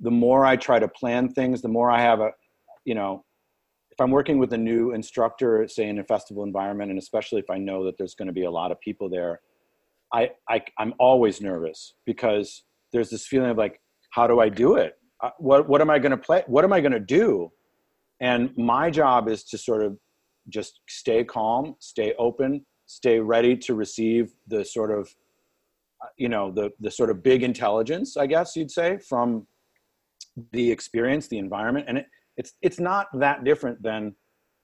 the 0.00 0.10
more 0.10 0.44
I 0.44 0.56
try 0.56 0.78
to 0.78 0.88
plan 0.88 1.32
things, 1.32 1.62
the 1.62 1.68
more 1.68 1.90
I 1.90 2.00
have 2.00 2.20
a 2.20 2.32
you 2.84 2.94
know 2.94 3.24
if 3.96 4.02
I'm 4.02 4.10
working 4.10 4.36
with 4.36 4.52
a 4.52 4.58
new 4.58 4.92
instructor, 4.92 5.66
say 5.68 5.88
in 5.88 5.98
a 5.98 6.04
festival 6.04 6.44
environment, 6.44 6.90
and 6.90 6.98
especially 6.98 7.38
if 7.40 7.48
I 7.48 7.56
know 7.56 7.82
that 7.86 7.96
there's 7.96 8.14
going 8.14 8.26
to 8.26 8.32
be 8.32 8.44
a 8.44 8.50
lot 8.50 8.70
of 8.70 8.78
people 8.78 9.08
there, 9.08 9.40
I, 10.12 10.32
I 10.50 10.60
I'm 10.78 10.92
always 10.98 11.40
nervous 11.40 11.94
because 12.04 12.64
there's 12.92 13.08
this 13.08 13.26
feeling 13.26 13.48
of 13.48 13.56
like, 13.56 13.80
how 14.10 14.26
do 14.26 14.38
I 14.38 14.50
do 14.50 14.76
it? 14.76 14.98
Uh, 15.22 15.30
what 15.38 15.66
what 15.66 15.80
am 15.80 15.88
I 15.88 15.98
going 15.98 16.10
to 16.10 16.18
play? 16.18 16.44
What 16.46 16.62
am 16.62 16.74
I 16.74 16.82
going 16.82 16.92
to 16.92 17.00
do? 17.00 17.50
And 18.20 18.54
my 18.58 18.90
job 18.90 19.30
is 19.30 19.44
to 19.44 19.56
sort 19.56 19.82
of 19.82 19.96
just 20.50 20.80
stay 20.86 21.24
calm, 21.24 21.74
stay 21.78 22.12
open, 22.18 22.66
stay 22.84 23.18
ready 23.18 23.56
to 23.56 23.74
receive 23.74 24.34
the 24.46 24.62
sort 24.62 24.90
of, 24.90 25.08
uh, 26.02 26.08
you 26.18 26.28
know, 26.28 26.50
the 26.50 26.70
the 26.80 26.90
sort 26.90 27.08
of 27.08 27.22
big 27.22 27.42
intelligence, 27.42 28.18
I 28.18 28.26
guess 28.26 28.56
you'd 28.56 28.70
say, 28.70 28.98
from 28.98 29.46
the 30.52 30.70
experience, 30.70 31.28
the 31.28 31.38
environment, 31.38 31.86
and 31.88 31.96
it, 31.96 32.06
it's 32.36 32.52
it's 32.62 32.80
not 32.80 33.06
that 33.14 33.44
different 33.44 33.82
than 33.82 34.14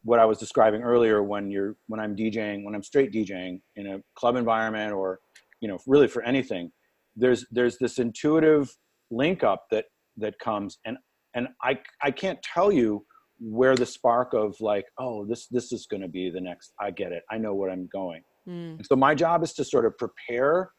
what 0.05 0.19
I 0.19 0.25
was 0.25 0.39
describing 0.39 0.83
earlier 0.83 1.23
when 1.23 1.51
you're 1.51 1.77
when 1.87 2.01
I'm 2.01 2.17
DJing 2.17 2.65
when 2.65 2.75
I'm 2.75 2.83
straight 2.83 3.13
DJing 3.13 3.61
in 3.77 3.87
a 3.87 4.01
club 4.17 4.37
environment 4.37 4.93
or 4.93 5.21
you 5.61 5.69
know 5.69 5.79
really 5.87 6.09
for 6.09 6.23
anything 6.23 6.71
there's 7.17 7.47
there's 7.51 7.79
this 7.79 7.99
intuitive 7.99 8.71
link 9.11 9.45
up 9.45 9.65
that 9.71 9.87
that 10.17 10.39
comes 10.39 10.79
and 10.85 10.97
and 11.35 11.49
I 11.63 11.79
I 12.03 12.11
can't 12.11 12.43
tell 12.43 12.73
you 12.73 13.05
where 13.41 13.75
the 13.75 13.87
spark 13.87 14.35
of 14.35 14.55
like 14.61 14.85
oh 14.99 15.27
this 15.27 15.47
this 15.49 15.73
is 15.73 15.87
going 15.87 16.03
to 16.03 16.09
be 16.09 16.31
the 16.31 16.41
next 16.41 16.73
I 16.81 16.91
get 16.91 17.13
it 17.13 17.23
I 17.31 17.39
know 17.39 17.55
where 17.55 17.71
I'm 17.71 17.89
going 17.93 18.23
mm. 18.49 18.85
so 18.85 18.97
my 18.97 19.15
job 19.15 19.43
is 19.43 19.53
to 19.55 19.65
sort 19.65 19.87
of 19.87 19.97
prepare 19.99 20.71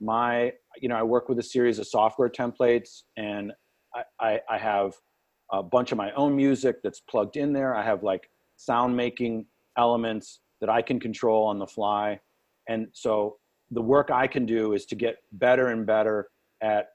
my 0.00 0.52
you 0.80 0.88
know 0.88 0.96
I 0.96 1.02
work 1.02 1.28
with 1.28 1.38
a 1.38 1.42
series 1.42 1.78
of 1.78 1.86
software 1.86 2.28
templates 2.28 3.02
and 3.16 3.52
I, 3.94 4.02
I, 4.20 4.40
I 4.50 4.58
have 4.58 4.92
a 5.52 5.62
bunch 5.62 5.92
of 5.92 5.98
my 5.98 6.12
own 6.12 6.34
music 6.36 6.82
that's 6.82 7.00
plugged 7.00 7.36
in 7.36 7.52
there. 7.52 7.74
I 7.74 7.82
have 7.82 8.02
like 8.02 8.30
sound 8.56 8.96
making 8.96 9.46
elements 9.76 10.40
that 10.60 10.68
I 10.68 10.82
can 10.82 11.00
control 11.00 11.46
on 11.46 11.58
the 11.58 11.66
fly. 11.66 12.20
And 12.68 12.88
so 12.92 13.36
the 13.70 13.82
work 13.82 14.10
I 14.10 14.26
can 14.26 14.46
do 14.46 14.74
is 14.74 14.84
to 14.86 14.94
get 14.94 15.16
better 15.32 15.68
and 15.68 15.86
better 15.86 16.28
at 16.62 16.90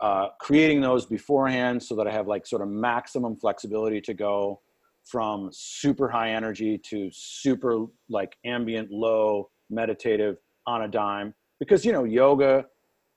uh, 0.00 0.28
creating 0.40 0.80
those 0.80 1.06
beforehand 1.06 1.82
so 1.82 1.94
that 1.96 2.06
I 2.06 2.12
have 2.12 2.26
like 2.26 2.46
sort 2.46 2.62
of 2.62 2.68
maximum 2.68 3.36
flexibility 3.36 4.00
to 4.02 4.14
go 4.14 4.60
from 5.04 5.50
super 5.52 6.08
high 6.08 6.30
energy 6.30 6.78
to 6.78 7.10
super 7.12 7.86
like 8.08 8.36
ambient 8.44 8.90
low 8.90 9.50
meditative 9.70 10.36
on 10.66 10.82
a 10.82 10.88
dime 10.88 11.34
because 11.58 11.84
you 11.84 11.92
know 11.92 12.04
yoga 12.04 12.64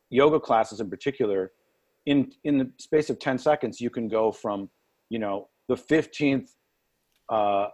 yoga 0.09 0.39
classes 0.39 0.81
in 0.81 0.89
particular 0.89 1.51
in 2.07 2.31
in 2.45 2.57
the 2.57 2.71
space 2.79 3.09
of 3.09 3.19
10 3.19 3.37
seconds 3.37 3.79
you 3.79 3.89
can 3.89 4.07
go 4.07 4.31
from 4.31 4.69
you 5.09 5.19
know 5.19 5.49
the 5.67 5.75
15th 5.75 6.47
uh, 7.29 7.67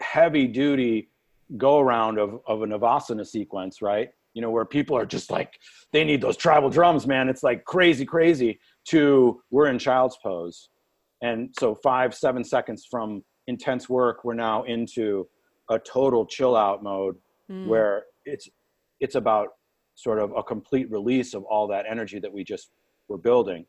heavy 0.00 0.46
duty 0.46 1.08
go 1.56 1.80
around 1.80 2.18
of, 2.18 2.40
of 2.46 2.62
a 2.62 2.66
navasana 2.66 3.26
sequence 3.26 3.82
right? 3.82 4.10
You 4.34 4.42
know 4.42 4.50
where 4.50 4.64
people 4.64 4.96
are 4.96 5.06
just 5.06 5.30
like 5.30 5.54
they 5.92 6.04
need 6.04 6.20
those 6.20 6.36
tribal 6.36 6.68
drums 6.70 7.06
man. 7.06 7.28
It's 7.28 7.42
like 7.42 7.64
crazy 7.64 8.04
crazy 8.04 8.60
to 8.88 9.40
we're 9.50 9.68
in 9.68 9.78
child's 9.78 10.18
pose. 10.22 10.68
And 11.22 11.54
so 11.58 11.74
five 11.76 12.14
seven 12.14 12.44
seconds 12.44 12.86
from 12.90 13.24
intense 13.46 13.88
work 13.88 14.24
we're 14.24 14.34
now 14.34 14.64
into 14.64 15.26
a 15.70 15.78
total 15.78 16.26
chill 16.26 16.56
out 16.56 16.82
mode 16.82 17.16
mm. 17.50 17.66
where 17.66 18.04
it's 18.26 18.48
it's 19.00 19.14
about 19.14 19.48
sort 19.94 20.18
of 20.18 20.32
a 20.36 20.42
complete 20.42 20.90
release 20.90 21.32
of 21.32 21.44
all 21.44 21.68
that 21.68 21.84
energy 21.88 22.18
that 22.18 22.32
we 22.32 22.42
just 22.42 22.70
were 23.08 23.18
building. 23.18 23.66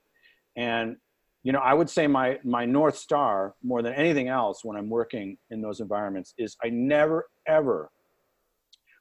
And 0.56 0.98
you 1.46 1.52
know 1.52 1.60
i 1.60 1.74
would 1.74 1.90
say 1.90 2.08
my 2.08 2.38
my 2.44 2.66
north 2.66 2.98
star 2.98 3.54
more 3.64 3.82
than 3.82 3.94
anything 3.94 4.28
else 4.28 4.66
when 4.66 4.76
i'm 4.76 4.90
working 4.90 5.38
in 5.52 5.62
those 5.62 5.80
environments 5.80 6.34
is 6.38 6.58
i 6.64 6.70
never 6.70 7.28
ever 7.48 7.92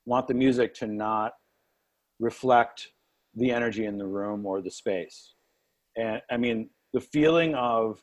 want 0.05 0.29
the 0.29 0.35
music 0.35 0.75
to 0.75 0.87
not 0.87 1.33
reflect 2.21 2.89
the 3.35 3.51
energy 3.51 3.87
in 3.87 3.99
the 3.99 4.07
room 4.07 4.47
or 4.47 4.61
the 4.61 4.71
space. 4.71 5.35
And 5.97 6.21
i 6.31 6.37
mean 6.37 6.71
the 6.93 7.01
feeling 7.01 7.55
of 7.55 8.01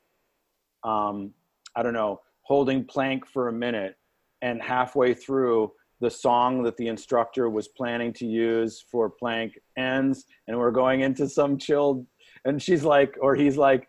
um, 0.84 1.34
i 1.75 1.84
don't 1.84 1.93
know 1.93 2.19
holding 2.41 2.84
plank 2.84 3.27
for 3.27 3.47
a 3.47 3.53
minute 3.53 3.95
and 4.41 4.61
halfway 4.61 5.13
through 5.13 5.71
the 5.99 6.09
song 6.09 6.63
that 6.63 6.75
the 6.77 6.88
instructor 6.88 7.47
was 7.47 7.67
planning 7.67 8.11
to 8.11 8.25
use 8.25 8.84
for 8.91 9.07
plank 9.07 9.53
ends 9.77 10.25
and 10.47 10.57
we're 10.57 10.71
going 10.71 11.01
into 11.01 11.29
some 11.29 11.59
chilled 11.59 12.07
and 12.45 12.61
she's 12.61 12.83
like 12.83 13.17
or 13.21 13.35
he's 13.35 13.57
like 13.57 13.87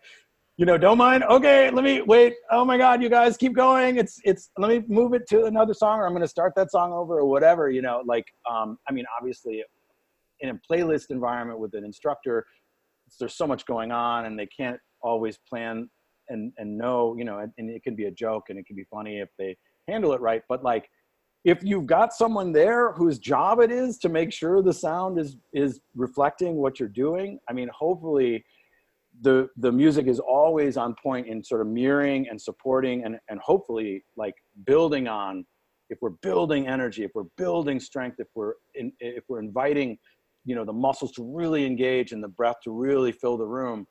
you 0.57 0.65
know 0.65 0.77
don't 0.77 0.97
mind. 0.97 1.23
Okay 1.23 1.71
let 1.71 1.83
me 1.83 2.01
wait. 2.01 2.35
Oh 2.51 2.63
my 2.63 2.77
god 2.77 3.01
you 3.01 3.09
guys 3.09 3.37
keep 3.37 3.53
going. 3.53 3.97
It's 3.97 4.19
it's 4.23 4.49
let 4.57 4.69
me 4.69 4.83
move 4.87 5.13
it 5.13 5.27
to 5.29 5.45
another 5.45 5.73
song 5.73 5.99
or 5.99 6.05
i'm 6.05 6.13
going 6.13 6.21
to 6.21 6.27
start 6.27 6.53
that 6.55 6.71
song 6.71 6.93
over 6.93 7.19
or 7.19 7.25
whatever 7.25 7.69
you 7.69 7.81
know 7.81 8.01
like 8.05 8.25
um 8.49 8.77
i 8.87 8.91
mean 8.91 9.05
obviously 9.17 9.63
in 10.41 10.49
a 10.49 10.59
playlist 10.69 11.09
environment 11.09 11.59
with 11.59 11.73
an 11.73 11.83
instructor 11.83 12.45
there's 13.19 13.35
so 13.35 13.47
much 13.47 13.65
going 13.65 13.91
on 13.91 14.25
and 14.25 14.37
they 14.37 14.45
can't 14.47 14.79
always 15.01 15.37
plan 15.49 15.89
and 16.29 16.53
and 16.57 16.77
know 16.77 17.15
you 17.17 17.25
know 17.25 17.39
and, 17.39 17.51
and 17.57 17.69
it 17.69 17.83
can 17.83 17.95
be 17.95 18.05
a 18.05 18.11
joke 18.11 18.45
and 18.49 18.57
it 18.57 18.65
can 18.65 18.75
be 18.75 18.85
funny 18.91 19.19
if 19.19 19.29
they 19.37 19.55
handle 19.87 20.13
it 20.13 20.21
right. 20.21 20.43
But 20.47 20.63
like 20.63 20.89
if 21.43 21.61
you've 21.61 21.85
got 21.85 22.13
someone 22.13 22.51
there 22.53 22.93
whose 22.93 23.19
job 23.19 23.59
it 23.59 23.71
is 23.71 23.97
to 23.97 24.09
make 24.09 24.31
sure 24.31 24.61
the 24.61 24.73
sound 24.73 25.19
is 25.19 25.37
is 25.53 25.81
reflecting 25.95 26.55
what 26.55 26.79
you're 26.79 26.89
doing 26.89 27.39
i 27.49 27.53
mean 27.53 27.69
hopefully 27.77 28.43
the 29.21 29.47
the 29.57 29.71
music 29.71 30.07
is 30.07 30.19
always 30.19 30.77
on 30.77 30.95
point 31.01 31.27
in 31.27 31.43
sort 31.43 31.61
of 31.61 31.67
mirroring 31.67 32.27
and 32.29 32.41
supporting 32.41 33.03
and 33.05 33.17
and 33.29 33.39
hopefully 33.39 34.03
like 34.17 34.33
building 34.65 35.07
on 35.07 35.45
if 35.89 35.97
we're 36.01 36.17
building 36.21 36.67
energy 36.67 37.03
if 37.03 37.11
we're 37.13 37.23
building 37.37 37.79
strength 37.79 38.15
if 38.19 38.27
we're 38.35 38.53
in, 38.75 38.91
if 38.99 39.23
we're 39.27 39.39
inviting 39.39 39.97
you 40.45 40.55
know 40.55 40.65
the 40.65 40.73
muscles 40.73 41.11
to 41.11 41.23
really 41.35 41.65
engage 41.65 42.11
and 42.11 42.23
the 42.23 42.27
breath 42.27 42.57
to 42.63 42.71
really 42.71 43.11
fill 43.11 43.37
the 43.37 43.45
room 43.45 43.85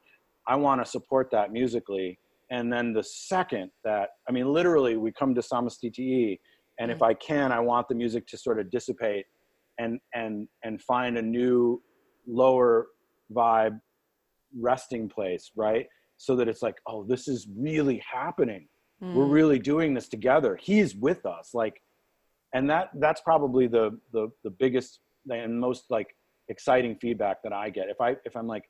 i 0.48 0.56
want 0.56 0.82
to 0.82 0.90
support 0.90 1.28
that 1.30 1.52
musically. 1.52 2.18
And 2.50 2.70
then 2.70 2.92
the 2.92 3.02
second 3.02 3.70
that 3.84 4.10
i 4.28 4.32
mean 4.32 4.52
literally 4.52 4.96
we 4.96 5.12
come 5.12 5.34
to 5.34 5.40
samastiti 5.40 6.38
and 6.78 6.90
if 6.90 6.98
mm-hmm. 6.98 7.04
i 7.04 7.14
can 7.14 7.52
i 7.52 7.60
want 7.60 7.88
the 7.88 7.94
music 7.94 8.26
to 8.26 8.36
sort 8.36 8.58
of 8.58 8.70
dissipate 8.70 9.26
and 9.78 10.00
and 10.14 10.48
and 10.64 10.80
find 10.82 11.18
a 11.18 11.22
new 11.22 11.80
lower 12.26 12.86
vibe 13.32 13.78
resting 14.60 15.08
place 15.08 15.50
right? 15.56 15.86
So 16.16 16.36
that 16.36 16.48
it's 16.48 16.62
like 16.62 16.76
oh 16.86 17.04
this 17.04 17.28
is 17.28 17.48
really 17.56 18.02
happening. 18.10 18.68
Mm. 19.02 19.14
we're 19.14 19.26
really 19.26 19.58
doing 19.58 19.94
this 19.94 20.08
together. 20.08 20.56
He's 20.62 20.94
with 20.94 21.26
us. 21.26 21.50
Like 21.54 21.82
and 22.54 22.68
that 22.70 22.90
that's 23.00 23.20
probably 23.22 23.66
the 23.66 23.98
the 24.12 24.28
the 24.44 24.50
biggest 24.50 25.00
and 25.30 25.58
most 25.58 25.84
like 25.90 26.08
exciting 26.48 26.96
feedback 27.00 27.42
that 27.42 27.52
i 27.52 27.70
get. 27.70 27.88
If 27.88 28.00
i 28.00 28.16
if 28.24 28.36
i'm 28.36 28.46
like 28.46 28.64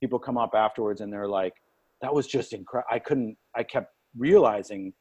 people 0.00 0.18
come 0.18 0.36
up 0.36 0.50
afterwards 0.54 1.00
and 1.00 1.12
they're 1.12 1.28
like 1.28 1.54
that 2.02 2.12
was 2.12 2.26
just 2.26 2.52
incredible 2.52 2.88
i 2.90 2.98
couldn't 2.98 3.36
i 3.54 3.62
kept 3.62 3.90
realizing 4.16 4.92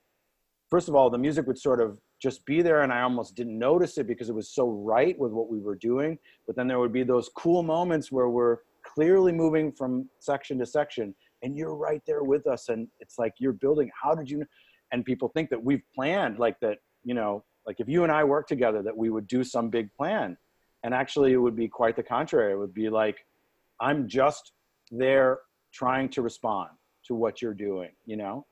first 0.70 0.88
of 0.88 0.96
all 0.96 1.10
the 1.10 1.18
music 1.18 1.46
would 1.48 1.58
sort 1.58 1.82
of 1.82 1.98
just 2.22 2.46
be 2.46 2.62
there 2.62 2.82
and 2.82 2.94
i 2.94 3.02
almost 3.02 3.36
didn't 3.36 3.58
notice 3.58 3.98
it 3.98 4.08
because 4.08 4.30
it 4.30 4.36
was 4.36 4.50
so 4.50 4.70
right 4.70 5.18
with 5.20 5.32
what 5.32 5.50
we 5.50 5.60
were 5.60 5.76
doing. 5.76 6.18
But 6.48 6.56
then 6.56 6.68
there 6.68 6.80
would 6.80 6.94
be 6.94 7.04
those 7.04 7.30
cool 7.36 7.64
moments 7.64 8.12
where 8.12 8.30
we're 8.30 8.60
clearly 8.84 9.32
moving 9.32 9.72
from 9.72 10.10
section 10.20 10.58
to 10.60 10.66
section 10.66 11.14
and 11.42 11.58
you're 11.58 11.76
right 11.76 12.02
there 12.08 12.24
with 12.24 12.48
us 12.48 12.70
and 12.70 12.88
it's 13.00 13.18
like 13.18 13.34
you're 13.40 13.54
building 13.54 13.90
how 14.02 14.14
did 14.14 14.30
you 14.30 14.46
and 14.92 15.04
people 15.04 15.30
think 15.30 15.50
that 15.50 15.62
we've 15.62 15.82
planned 15.94 16.40
like 16.40 16.60
that 16.60 16.78
you 17.04 17.14
know 17.14 17.44
like 17.66 17.80
if 17.80 17.90
you 17.90 18.04
and 18.04 18.12
i 18.12 18.24
work 18.24 18.48
together 18.48 18.82
that 18.84 18.96
we 18.96 19.10
would 19.10 19.28
do 19.28 19.44
some 19.44 19.70
big 19.70 19.92
plan. 19.94 20.38
And 20.84 20.94
actually 20.94 21.34
it 21.34 21.38
would 21.38 21.56
be 21.56 21.68
quite 21.68 21.96
the 21.96 22.04
contrary. 22.04 22.54
It 22.54 22.58
would 22.58 22.74
be 22.74 22.90
like 22.90 23.26
i'm 23.82 24.08
just 24.08 24.54
there 24.92 25.40
trying 25.74 26.08
to 26.10 26.22
respond 26.22 26.70
to 27.06 27.16
what 27.16 27.42
you're 27.42 27.54
doing 27.54 27.92
you 28.06 28.18
know? 28.18 28.46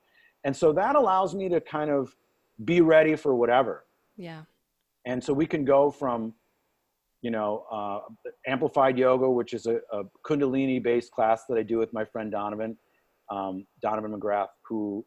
And 0.44 0.54
so 0.54 0.72
that 0.74 0.94
allows 0.94 1.34
me 1.34 1.48
to 1.48 1.60
kind 1.60 1.90
of 1.90 2.14
be 2.64 2.80
ready 2.80 3.16
for 3.16 3.34
whatever 3.34 3.84
yeah 4.16 4.42
and 5.06 5.22
so 5.22 5.32
we 5.32 5.46
can 5.46 5.64
go 5.64 5.90
from 5.90 6.34
you 7.24 7.30
know, 7.30 7.64
uh, 7.72 8.00
amplified 8.46 8.98
yoga, 8.98 9.28
which 9.28 9.54
is 9.54 9.64
a, 9.64 9.76
a 9.90 10.02
Kundalini 10.26 10.80
based 10.80 11.10
class 11.10 11.44
that 11.48 11.56
I 11.56 11.62
do 11.62 11.78
with 11.78 11.90
my 11.94 12.04
friend 12.04 12.30
Donovan, 12.30 12.76
um, 13.30 13.66
Donovan 13.80 14.12
McGrath, 14.12 14.48
who, 14.68 15.06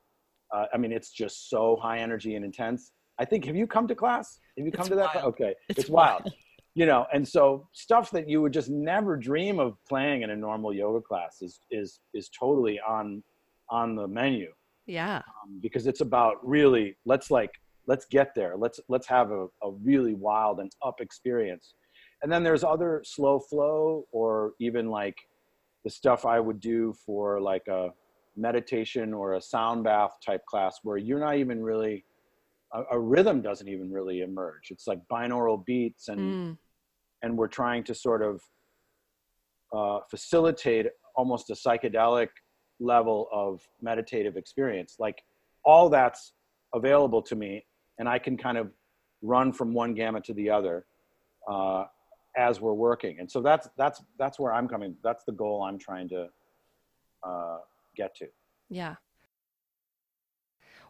uh, 0.52 0.66
I 0.74 0.78
mean, 0.78 0.92
it's 0.92 1.12
just 1.12 1.48
so 1.48 1.78
high 1.80 2.00
energy 2.00 2.34
and 2.34 2.44
intense. 2.44 2.92
I 3.20 3.26
think, 3.26 3.46
have 3.46 3.56
you 3.56 3.68
come 3.68 3.88
to 3.88 3.94
class? 3.94 4.40
Have 4.58 4.66
you 4.66 4.72
come 4.72 4.82
it's 4.82 4.90
to 4.90 4.96
that? 4.96 5.14
Wild. 5.14 5.28
Okay. 5.28 5.54
It's, 5.70 5.82
it's 5.82 5.90
wild. 5.90 6.24
wild. 6.24 6.34
you 6.74 6.88
know, 6.88 7.06
and 7.14 7.26
so 7.26 7.68
stuff 7.74 8.10
that 8.10 8.28
you 8.28 8.42
would 8.42 8.52
just 8.52 8.72
never 8.72 9.16
dream 9.16 9.60
of 9.60 9.78
playing 9.88 10.24
in 10.24 10.32
a 10.32 10.36
normal 10.36 10.74
yoga 10.74 11.02
class 11.02 11.44
is, 11.44 11.60
is, 11.70 12.00
is 12.16 12.30
totally 12.30 12.80
on, 12.80 13.24
on 13.70 13.96
the 13.96 14.08
menu. 14.08 14.52
Yeah. 14.88 15.18
Um, 15.18 15.60
because 15.62 15.86
it's 15.86 16.02
about 16.02 16.36
really, 16.48 16.96
let's 17.06 17.30
like, 17.30 17.52
let's 17.86 18.06
get 18.06 18.34
there. 18.36 18.56
Let's, 18.58 18.80
let's 18.90 19.08
have 19.08 19.32
a, 19.32 19.48
a 19.64 19.72
really 19.84 20.14
wild 20.16 20.60
and 20.60 20.72
up 20.82 21.02
experience 21.02 21.76
and 22.22 22.32
then 22.32 22.44
there's 22.44 22.64
other 22.64 23.02
slow 23.06 23.40
flow 23.40 24.06
or 24.12 24.54
even 24.60 24.90
like 24.90 25.18
the 25.84 25.90
stuff 25.90 26.26
i 26.26 26.40
would 26.40 26.60
do 26.60 26.94
for 27.06 27.40
like 27.40 27.68
a 27.68 27.90
meditation 28.36 29.14
or 29.14 29.34
a 29.34 29.42
sound 29.42 29.84
bath 29.84 30.16
type 30.26 30.46
class 30.46 30.80
where 30.84 30.98
you're 30.98 31.20
not 31.20 31.38
even 31.38 31.62
really 31.62 32.04
a, 32.74 32.84
a 32.92 33.00
rhythm 33.00 33.42
doesn't 33.42 33.68
even 33.68 33.92
really 33.92 34.22
emerge 34.22 34.70
it's 34.70 34.88
like 34.88 35.00
binaural 35.12 35.64
beats 35.66 36.08
and 36.08 36.20
mm. 36.20 36.58
and 37.24 37.38
we're 37.38 37.48
trying 37.48 37.84
to 37.84 37.94
sort 37.94 38.22
of 38.22 38.42
uh, 39.76 40.00
facilitate 40.10 40.88
almost 41.16 41.50
a 41.50 41.54
psychedelic 41.54 42.30
level 42.80 43.28
of 43.32 43.62
meditative 43.82 44.38
experience. 44.38 44.98
Like 45.00 45.24
all 45.64 45.90
that's 45.90 46.34
available 46.74 47.22
to 47.22 47.36
me 47.36 47.66
and 48.00 48.08
i 48.08 48.18
can 48.18 48.38
kind 48.38 48.58
of 48.58 48.72
run 49.22 49.52
from 49.52 49.74
one 49.74 49.94
gamma 49.94 50.22
to 50.22 50.34
the 50.34 50.50
other 50.50 50.86
uh, 51.50 51.86
as 52.36 52.62
we're 52.62 52.74
working. 52.74 53.20
And 53.20 53.32
so 53.32 53.42
that's 53.42 53.68
that's 53.78 54.02
that's 54.20 54.40
where 54.40 54.54
i'm 54.54 54.68
coming 54.68 54.96
that's 55.04 55.24
the 55.24 55.32
goal 55.32 55.64
i'm 55.64 55.80
trying 55.80 56.08
to 56.10 56.28
uh, 57.24 57.58
get 57.96 58.16
to. 58.18 58.28
Yeah. 58.70 58.96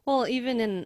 Well 0.06 0.28
even 0.28 0.60
in 0.60 0.86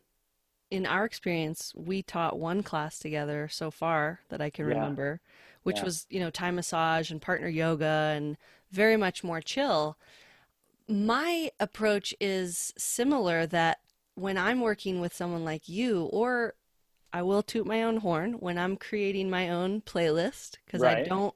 in 0.69 0.85
our 0.85 1.03
experience 1.03 1.73
we 1.75 2.01
taught 2.03 2.39
one 2.39 2.63
class 2.63 2.99
together 2.99 3.49
so 3.51 3.71
far 3.71 4.21
that 4.29 4.41
i 4.41 4.49
can 4.49 4.67
yeah. 4.67 4.75
remember 4.75 5.19
which 5.63 5.77
yeah. 5.77 5.83
was 5.83 6.05
you 6.09 6.19
know 6.19 6.29
Thai 6.29 6.51
massage 6.51 7.11
and 7.11 7.21
partner 7.21 7.49
yoga 7.49 8.13
and 8.15 8.37
very 8.71 8.95
much 8.95 9.21
more 9.23 9.41
chill 9.41 9.97
my 10.91 11.49
approach 11.59 12.13
is 12.19 12.73
similar 12.77 13.45
that 13.45 13.79
when 14.15 14.37
i'm 14.37 14.59
working 14.59 14.99
with 14.99 15.15
someone 15.15 15.45
like 15.45 15.67
you 15.69 16.03
or 16.11 16.53
I 17.13 17.21
will 17.23 17.43
toot 17.43 17.67
my 17.67 17.83
own 17.83 17.97
horn 17.97 18.33
when 18.33 18.57
I'm 18.57 18.77
creating 18.77 19.29
my 19.29 19.49
own 19.49 19.81
playlist 19.81 20.57
because 20.65 20.81
right. 20.81 20.99
I 20.99 21.03
don't 21.03 21.35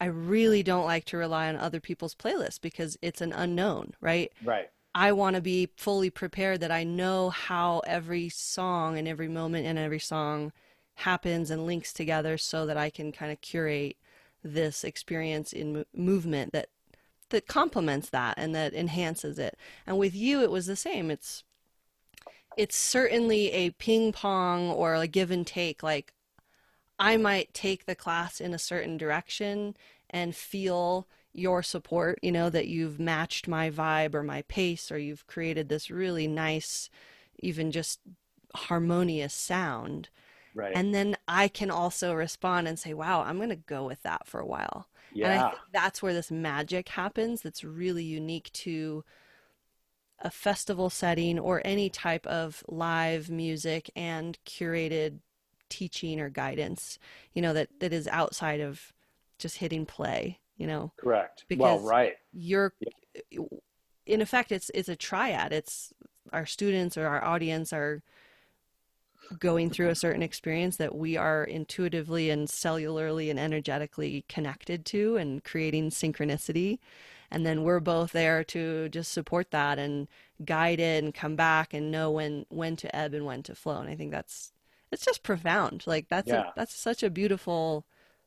I 0.00 0.06
really 0.06 0.62
don't 0.62 0.84
like 0.84 1.04
to 1.06 1.16
rely 1.16 1.48
on 1.48 1.56
other 1.56 1.80
people's 1.80 2.14
playlists 2.14 2.60
because 2.60 2.98
it's 3.00 3.20
an 3.20 3.32
unknown, 3.32 3.94
right? 4.00 4.32
Right. 4.44 4.68
I 4.94 5.12
want 5.12 5.36
to 5.36 5.42
be 5.42 5.70
fully 5.76 6.10
prepared 6.10 6.60
that 6.60 6.72
I 6.72 6.84
know 6.84 7.30
how 7.30 7.80
every 7.86 8.28
song 8.28 8.98
and 8.98 9.06
every 9.06 9.28
moment 9.28 9.66
and 9.66 9.78
every 9.78 10.00
song 10.00 10.52
happens 10.96 11.50
and 11.50 11.66
links 11.66 11.92
together 11.92 12.36
so 12.38 12.66
that 12.66 12.76
I 12.76 12.90
can 12.90 13.12
kind 13.12 13.32
of 13.32 13.40
curate 13.40 13.96
this 14.42 14.84
experience 14.84 15.52
in 15.52 15.84
movement 15.94 16.52
that 16.52 16.68
that 17.30 17.46
complements 17.46 18.10
that 18.10 18.34
and 18.36 18.54
that 18.54 18.74
enhances 18.74 19.38
it. 19.38 19.56
And 19.86 19.98
with 19.98 20.14
you 20.14 20.42
it 20.42 20.50
was 20.50 20.66
the 20.66 20.76
same. 20.76 21.10
It's 21.10 21.44
it's 22.56 22.76
certainly 22.76 23.50
a 23.50 23.70
ping 23.70 24.12
pong 24.12 24.70
or 24.70 24.94
a 24.94 25.06
give 25.06 25.30
and 25.30 25.46
take. 25.46 25.82
Like 25.82 26.14
I 26.98 27.16
might 27.16 27.52
take 27.52 27.86
the 27.86 27.94
class 27.94 28.40
in 28.40 28.54
a 28.54 28.58
certain 28.58 28.96
direction 28.96 29.76
and 30.10 30.34
feel 30.34 31.08
your 31.32 31.62
support, 31.62 32.18
you 32.22 32.30
know, 32.30 32.48
that 32.48 32.68
you've 32.68 33.00
matched 33.00 33.48
my 33.48 33.68
vibe 33.68 34.14
or 34.14 34.22
my 34.22 34.42
pace, 34.42 34.92
or 34.92 34.98
you've 34.98 35.26
created 35.26 35.68
this 35.68 35.90
really 35.90 36.28
nice, 36.28 36.88
even 37.40 37.72
just 37.72 37.98
harmonious 38.54 39.34
sound. 39.34 40.08
Right. 40.54 40.72
And 40.74 40.94
then 40.94 41.16
I 41.26 41.48
can 41.48 41.70
also 41.70 42.14
respond 42.14 42.68
and 42.68 42.78
say, 42.78 42.94
wow, 42.94 43.22
I'm 43.22 43.38
going 43.38 43.48
to 43.48 43.56
go 43.56 43.84
with 43.84 44.02
that 44.04 44.28
for 44.28 44.38
a 44.38 44.46
while. 44.46 44.86
Yeah. 45.14 45.30
And 45.30 45.40
I 45.40 45.48
think 45.48 45.60
that's 45.72 46.02
where 46.02 46.12
this 46.12 46.30
magic 46.30 46.88
happens 46.88 47.42
that's 47.42 47.64
really 47.64 48.04
unique 48.04 48.50
to 48.52 49.04
a 50.20 50.30
festival 50.30 50.90
setting 50.90 51.38
or 51.38 51.62
any 51.64 51.88
type 51.88 52.26
of 52.26 52.62
live 52.68 53.30
music 53.30 53.90
and 53.94 54.38
curated 54.46 55.18
teaching 55.68 56.20
or 56.20 56.30
guidance, 56.30 56.98
you 57.32 57.42
know, 57.42 57.52
that, 57.52 57.68
that 57.80 57.92
is 57.92 58.08
outside 58.08 58.60
of 58.60 58.92
just 59.38 59.58
hitting 59.58 59.86
play, 59.86 60.40
you 60.56 60.66
know. 60.66 60.92
Correct. 60.96 61.44
Because 61.48 61.82
well, 61.82 61.88
right. 61.88 62.14
You're 62.32 62.74
in 64.06 64.20
effect 64.20 64.52
it's 64.52 64.70
it's 64.74 64.88
a 64.88 64.96
triad. 64.96 65.52
It's 65.52 65.92
our 66.32 66.46
students 66.46 66.96
or 66.96 67.06
our 67.06 67.24
audience 67.24 67.72
are 67.72 68.02
going 69.38 69.70
through 69.70 69.88
a 69.88 69.94
certain 69.94 70.22
experience 70.22 70.76
that 70.76 70.94
we 70.94 71.16
are 71.16 71.44
intuitively 71.44 72.30
and 72.30 72.48
cellularly 72.48 73.30
and 73.30 73.38
energetically 73.38 74.24
connected 74.28 74.84
to 74.86 75.16
and 75.16 75.44
creating 75.44 75.90
synchronicity. 75.90 76.78
And 77.30 77.44
then 77.44 77.62
we're 77.64 77.80
both 77.80 78.12
there 78.12 78.44
to 78.44 78.88
just 78.90 79.12
support 79.12 79.50
that 79.50 79.78
and 79.78 80.08
guide 80.44 80.80
it 80.80 81.02
and 81.02 81.14
come 81.14 81.36
back 81.36 81.74
and 81.74 81.90
know 81.90 82.10
when 82.10 82.46
when 82.48 82.76
to 82.76 82.94
ebb 82.94 83.14
and 83.14 83.24
when 83.26 83.42
to 83.44 83.54
flow. 83.54 83.80
And 83.80 83.90
i 83.90 83.96
think 83.96 84.10
that's 84.12 84.52
it's 84.92 85.04
just 85.04 85.22
profound. 85.22 85.84
Like 85.86 86.08
that's 86.08 86.30
Yeah. 86.30 86.40
a, 86.50 86.52
that's 86.54 86.74
such 86.74 87.02
a 87.02 87.10
beautiful 87.10 87.86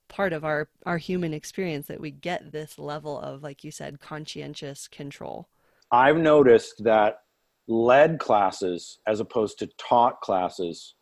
part 0.09 0.33
of 0.33 0.43
our 0.45 0.69
our 0.85 0.97
human 0.97 1.33
experience 1.33 1.87
that 1.87 1.99
we 2.01 2.11
get 2.11 2.51
this 2.51 2.77
level 2.79 3.19
of 3.19 3.43
like 3.43 3.63
you 3.63 3.71
said 3.71 3.99
conscientious 3.99 4.87
control. 4.87 5.49
I've 5.91 6.17
noticed 6.17 6.83
that 6.83 7.21
led 7.67 8.19
classes, 8.19 8.99
as 9.07 9.19
opposed 9.19 9.59
to 9.59 9.69
taught 9.77 10.21
classes, 10.21 10.95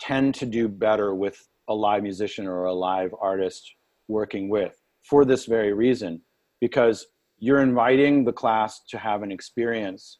tend 0.00 0.34
to 0.34 0.46
do 0.46 0.68
better 0.68 1.14
with 1.14 1.48
a 1.68 1.74
live 1.74 2.02
musician 2.02 2.46
or 2.46 2.64
a 2.64 2.72
live 2.72 3.14
artist 3.20 3.74
working 4.08 4.48
with 4.48 4.78
for 5.02 5.24
this 5.24 5.46
very 5.46 5.72
reason, 5.72 6.20
because 6.60 7.06
you're 7.38 7.60
inviting 7.60 8.24
the 8.24 8.32
class 8.32 8.82
to 8.88 8.98
have 8.98 9.22
an 9.22 9.32
experience, 9.32 10.18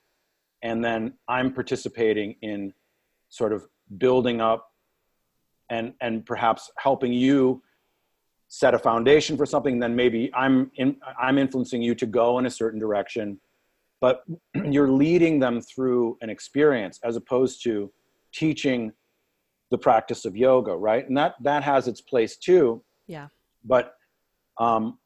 and 0.63 0.85
then 0.85 1.15
I'm 1.29 1.53
participating 1.53 2.37
in 2.43 2.73
sort 3.29 3.53
of 3.53 3.67
building 3.99 4.41
up 4.41 4.71
and 5.71 5.95
and 6.01 6.25
perhaps 6.25 6.71
helping 6.79 7.13
you 7.13 7.63
set 8.49 8.75
a 8.75 8.79
foundation 8.79 9.37
for 9.37 9.47
something 9.47 9.79
then 9.79 9.95
maybe 9.97 10.31
i'm 10.35 10.71
in 10.77 10.97
i'm 11.21 11.39
influencing 11.39 11.83
you 11.83 11.95
to 11.95 12.07
go 12.07 12.39
in 12.39 12.47
a 12.47 12.51
certain 12.51 12.79
direction 12.79 13.39
but 14.05 14.23
you're 14.71 14.93
leading 15.05 15.39
them 15.39 15.63
through 15.63 16.19
an 16.21 16.29
experience 16.29 17.01
as 17.03 17.17
opposed 17.17 17.65
to 17.65 17.91
teaching 18.35 18.93
the 19.71 19.79
practice 19.79 20.27
of 20.27 20.37
yoga 20.37 20.77
right? 20.77 21.09
And 21.09 21.17
that 21.17 21.37
that 21.41 21.63
has 21.65 21.89
its 21.89 22.03
place 22.03 22.37
too. 22.37 22.85
Yeah. 23.07 23.29
But 23.65 23.95
um, 24.61 24.99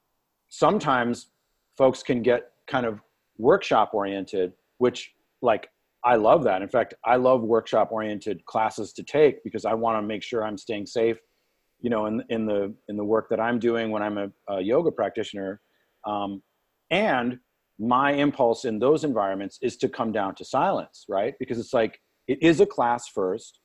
sometimes 0.49 1.29
folks 1.77 2.03
can 2.03 2.23
get 2.23 2.51
kind 2.67 2.87
of 2.87 3.01
workshop 3.39 3.91
oriented 3.95 4.53
which 4.79 5.13
like 5.43 5.69
i 6.05 6.17
love 6.17 6.43
that. 6.49 6.61
In 6.61 6.69
fact 6.69 6.95
i 7.05 7.15
love 7.29 7.41
workshop 7.43 7.93
oriented 7.93 8.45
classes 8.47 8.93
to 8.95 9.03
take 9.05 9.45
because 9.45 9.65
i 9.65 9.75
want 9.75 9.97
to 9.99 10.03
make 10.13 10.25
sure 10.25 10.45
i'm 10.45 10.59
staying 10.59 10.87
safe 10.87 11.19
you 11.85 11.91
know 11.93 12.07
in, 12.07 12.25
in 12.31 12.47
the 12.47 12.75
in 12.89 12.97
the 12.97 13.09
work 13.15 13.27
that 13.31 13.41
i'm 13.47 13.59
doing 13.69 13.87
when 13.93 14.03
i'm 14.03 14.19
a, 14.19 14.29
a 14.55 14.61
yoga 14.61 14.91
practitioner. 14.91 15.61
Um, 16.05 16.43
and 16.91 17.39
my 17.79 18.13
impulse 18.13 18.65
in 18.65 18.79
those 18.79 19.05
environments 19.05 19.59
is 19.63 19.77
to 19.77 19.89
come 19.89 20.13
down 20.13 20.35
to 20.35 20.45
silence 20.45 21.05
right? 21.09 21.35
Because 21.39 21.59
it's 21.59 21.73
like 21.73 22.01
it 22.27 22.43
is 22.43 22.61
a 22.61 22.67
class 22.67 23.09
first. 23.09 23.61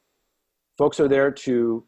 Folks 0.78 1.00
are 1.00 1.08
there 1.08 1.32
to 1.32 1.86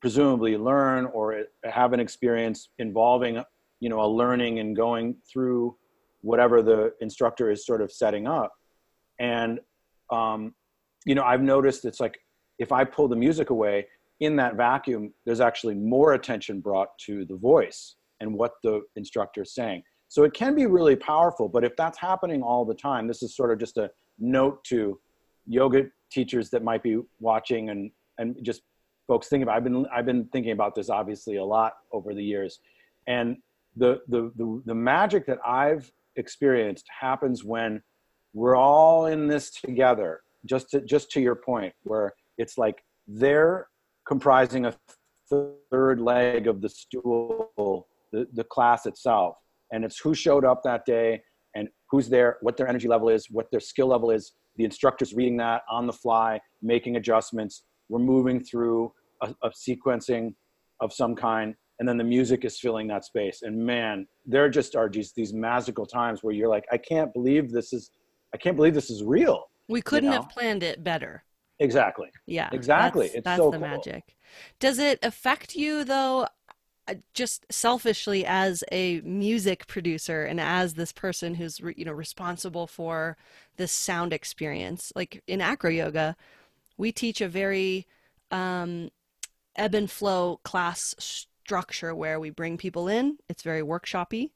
presumably 0.00 0.56
learn 0.56 1.06
or 1.06 1.44
have 1.64 1.92
an 1.92 2.00
experience 2.00 2.70
involving 2.78 3.42
you 3.80 3.88
know 3.88 4.00
a 4.02 4.08
learning 4.08 4.58
and 4.58 4.76
going 4.76 5.16
through 5.30 5.76
whatever 6.22 6.62
the 6.62 6.92
instructor 7.00 7.50
is 7.50 7.64
sort 7.64 7.80
of 7.80 7.90
setting 7.90 8.26
up. 8.26 8.52
And 9.18 9.60
um, 10.10 10.54
you 11.04 11.14
know 11.14 11.24
i've 11.24 11.42
noticed 11.42 11.84
it's 11.84 12.00
like 12.00 12.18
if 12.58 12.72
i 12.72 12.84
pull 12.84 13.08
the 13.08 13.16
music 13.16 13.50
away 13.50 13.86
in 14.20 14.36
that 14.36 14.56
vacuum 14.56 15.12
there's 15.24 15.40
actually 15.40 15.74
more 15.74 16.14
attention 16.14 16.60
brought 16.60 16.88
to 16.98 17.24
the 17.24 17.36
voice 17.36 17.96
and 18.20 18.32
what 18.32 18.52
the 18.62 18.82
instructor 18.96 19.42
is 19.42 19.54
saying 19.54 19.82
so 20.10 20.24
it 20.24 20.34
can 20.34 20.54
be 20.54 20.66
really 20.66 20.96
powerful 20.96 21.48
but 21.48 21.64
if 21.64 21.74
that's 21.76 21.98
happening 21.98 22.42
all 22.42 22.64
the 22.64 22.74
time 22.74 23.06
this 23.06 23.22
is 23.22 23.34
sort 23.34 23.50
of 23.50 23.58
just 23.58 23.78
a 23.78 23.90
note 24.18 24.62
to 24.64 25.00
yoga 25.46 25.84
teachers 26.10 26.50
that 26.50 26.62
might 26.62 26.82
be 26.82 27.00
watching 27.20 27.70
and 27.70 27.90
and 28.18 28.36
just 28.42 28.62
folks 29.06 29.28
thinking 29.28 29.44
about 29.44 29.56
i've 29.56 29.64
been 29.64 29.86
i've 29.94 30.06
been 30.06 30.24
thinking 30.26 30.52
about 30.52 30.74
this 30.74 30.90
obviously 30.90 31.36
a 31.36 31.44
lot 31.44 31.72
over 31.92 32.14
the 32.14 32.22
years. 32.22 32.60
And 33.06 33.38
the 33.76 34.00
the 34.08 34.30
the, 34.36 34.62
the 34.66 34.74
magic 34.74 35.26
that 35.26 35.38
i've 35.44 35.90
experienced 36.16 36.86
happens 37.00 37.44
when 37.44 37.82
we're 38.34 38.56
all 38.56 39.06
in 39.06 39.26
this 39.26 39.50
together. 39.50 40.20
Just 40.46 40.70
to 40.70 40.80
just 40.80 41.10
to 41.12 41.20
your 41.20 41.34
point 41.34 41.74
where 41.82 42.12
it's 42.38 42.56
like 42.56 42.84
they're 43.08 43.66
comprising 44.06 44.66
a 44.66 44.74
third 45.70 46.00
leg 46.00 46.46
of 46.46 46.60
the 46.60 46.68
stool 46.68 47.88
the, 48.12 48.26
the 48.32 48.44
class 48.44 48.86
itself 48.86 49.36
and 49.72 49.84
it's 49.84 49.98
who 49.98 50.14
showed 50.14 50.44
up 50.44 50.62
that 50.64 50.84
day 50.84 51.20
and 51.54 51.68
who's 51.90 52.08
there 52.08 52.36
what 52.42 52.56
their 52.56 52.68
energy 52.68 52.88
level 52.88 53.08
is 53.08 53.26
what 53.30 53.46
their 53.50 53.60
skill 53.60 53.88
level 53.88 54.10
is 54.10 54.32
the 54.56 54.64
instructor's 54.64 55.14
reading 55.14 55.36
that 55.36 55.62
on 55.70 55.86
the 55.86 55.92
fly 55.92 56.38
making 56.62 56.96
adjustments 56.96 57.64
we're 57.88 57.98
moving 57.98 58.40
through 58.42 58.92
a, 59.22 59.34
a 59.42 59.50
sequencing 59.50 60.34
of 60.80 60.92
some 60.92 61.14
kind 61.14 61.54
and 61.78 61.88
then 61.88 61.96
the 61.96 62.04
music 62.04 62.44
is 62.44 62.58
filling 62.58 62.86
that 62.86 63.04
space 63.04 63.42
and 63.42 63.56
man 63.56 64.06
there 64.26 64.48
just 64.48 64.76
are 64.76 64.88
just 64.88 65.14
these 65.14 65.32
magical 65.32 65.86
times 65.86 66.22
where 66.22 66.34
you're 66.34 66.48
like 66.48 66.64
i 66.72 66.76
can't 66.76 67.12
believe 67.12 67.50
this 67.50 67.72
is 67.72 67.90
i 68.34 68.36
can't 68.36 68.56
believe 68.56 68.74
this 68.74 68.90
is 68.90 69.02
real 69.02 69.44
we 69.68 69.80
couldn't 69.80 70.10
know? 70.10 70.16
have 70.16 70.28
planned 70.30 70.62
it 70.62 70.82
better 70.84 71.24
exactly 71.60 72.08
yeah 72.26 72.48
Exactly. 72.52 73.06
that's, 73.06 73.16
It's 73.16 73.24
that's 73.24 73.38
so 73.38 73.50
the 73.50 73.58
cool. 73.58 73.66
magic 73.68 74.16
does 74.58 74.78
it 74.78 74.98
affect 75.02 75.54
you 75.54 75.84
though 75.84 76.26
just 77.14 77.44
selfishly 77.52 78.24
as 78.26 78.64
a 78.72 79.00
music 79.02 79.66
producer 79.66 80.24
and 80.24 80.40
as 80.40 80.74
this 80.74 80.92
person 80.92 81.34
who's 81.34 81.60
you 81.76 81.84
know 81.84 81.92
responsible 81.92 82.66
for 82.66 83.16
this 83.56 83.72
sound 83.72 84.12
experience 84.12 84.92
like 84.94 85.22
in 85.26 85.40
acro 85.40 85.70
yoga 85.70 86.16
we 86.76 86.90
teach 86.90 87.20
a 87.20 87.28
very 87.28 87.86
um, 88.30 88.90
ebb 89.56 89.74
and 89.74 89.90
flow 89.90 90.40
class 90.44 90.94
structure 90.98 91.94
where 91.94 92.18
we 92.18 92.30
bring 92.30 92.56
people 92.56 92.88
in. 92.88 93.18
It's 93.28 93.42
very 93.42 93.62
workshoppy. 93.62 94.30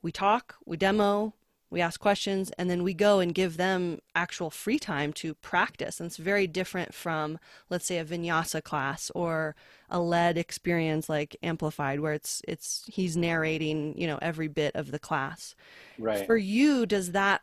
We 0.00 0.10
talk 0.10 0.56
we 0.64 0.76
demo 0.76 1.34
we 1.72 1.80
ask 1.80 1.98
questions 1.98 2.52
and 2.58 2.68
then 2.68 2.82
we 2.82 2.92
go 2.92 3.18
and 3.18 3.34
give 3.34 3.56
them 3.56 3.98
actual 4.14 4.50
free 4.50 4.78
time 4.78 5.12
to 5.14 5.34
practice. 5.34 5.98
And 5.98 6.06
it's 6.06 6.18
very 6.18 6.46
different 6.46 6.92
from 6.92 7.38
let's 7.70 7.86
say 7.86 7.96
a 7.96 8.04
vinyasa 8.04 8.62
class 8.62 9.10
or 9.14 9.56
a 9.88 9.98
led 9.98 10.36
experience 10.36 11.08
like 11.08 11.34
amplified 11.42 12.00
where 12.00 12.12
it's 12.12 12.42
it's 12.46 12.84
he's 12.86 13.16
narrating 13.16 13.94
you 13.96 14.06
know 14.06 14.18
every 14.20 14.48
bit 14.48 14.76
of 14.76 14.90
the 14.90 14.98
class. 14.98 15.54
Right. 15.98 16.26
For 16.26 16.36
you 16.36 16.84
does 16.84 17.12
that 17.12 17.40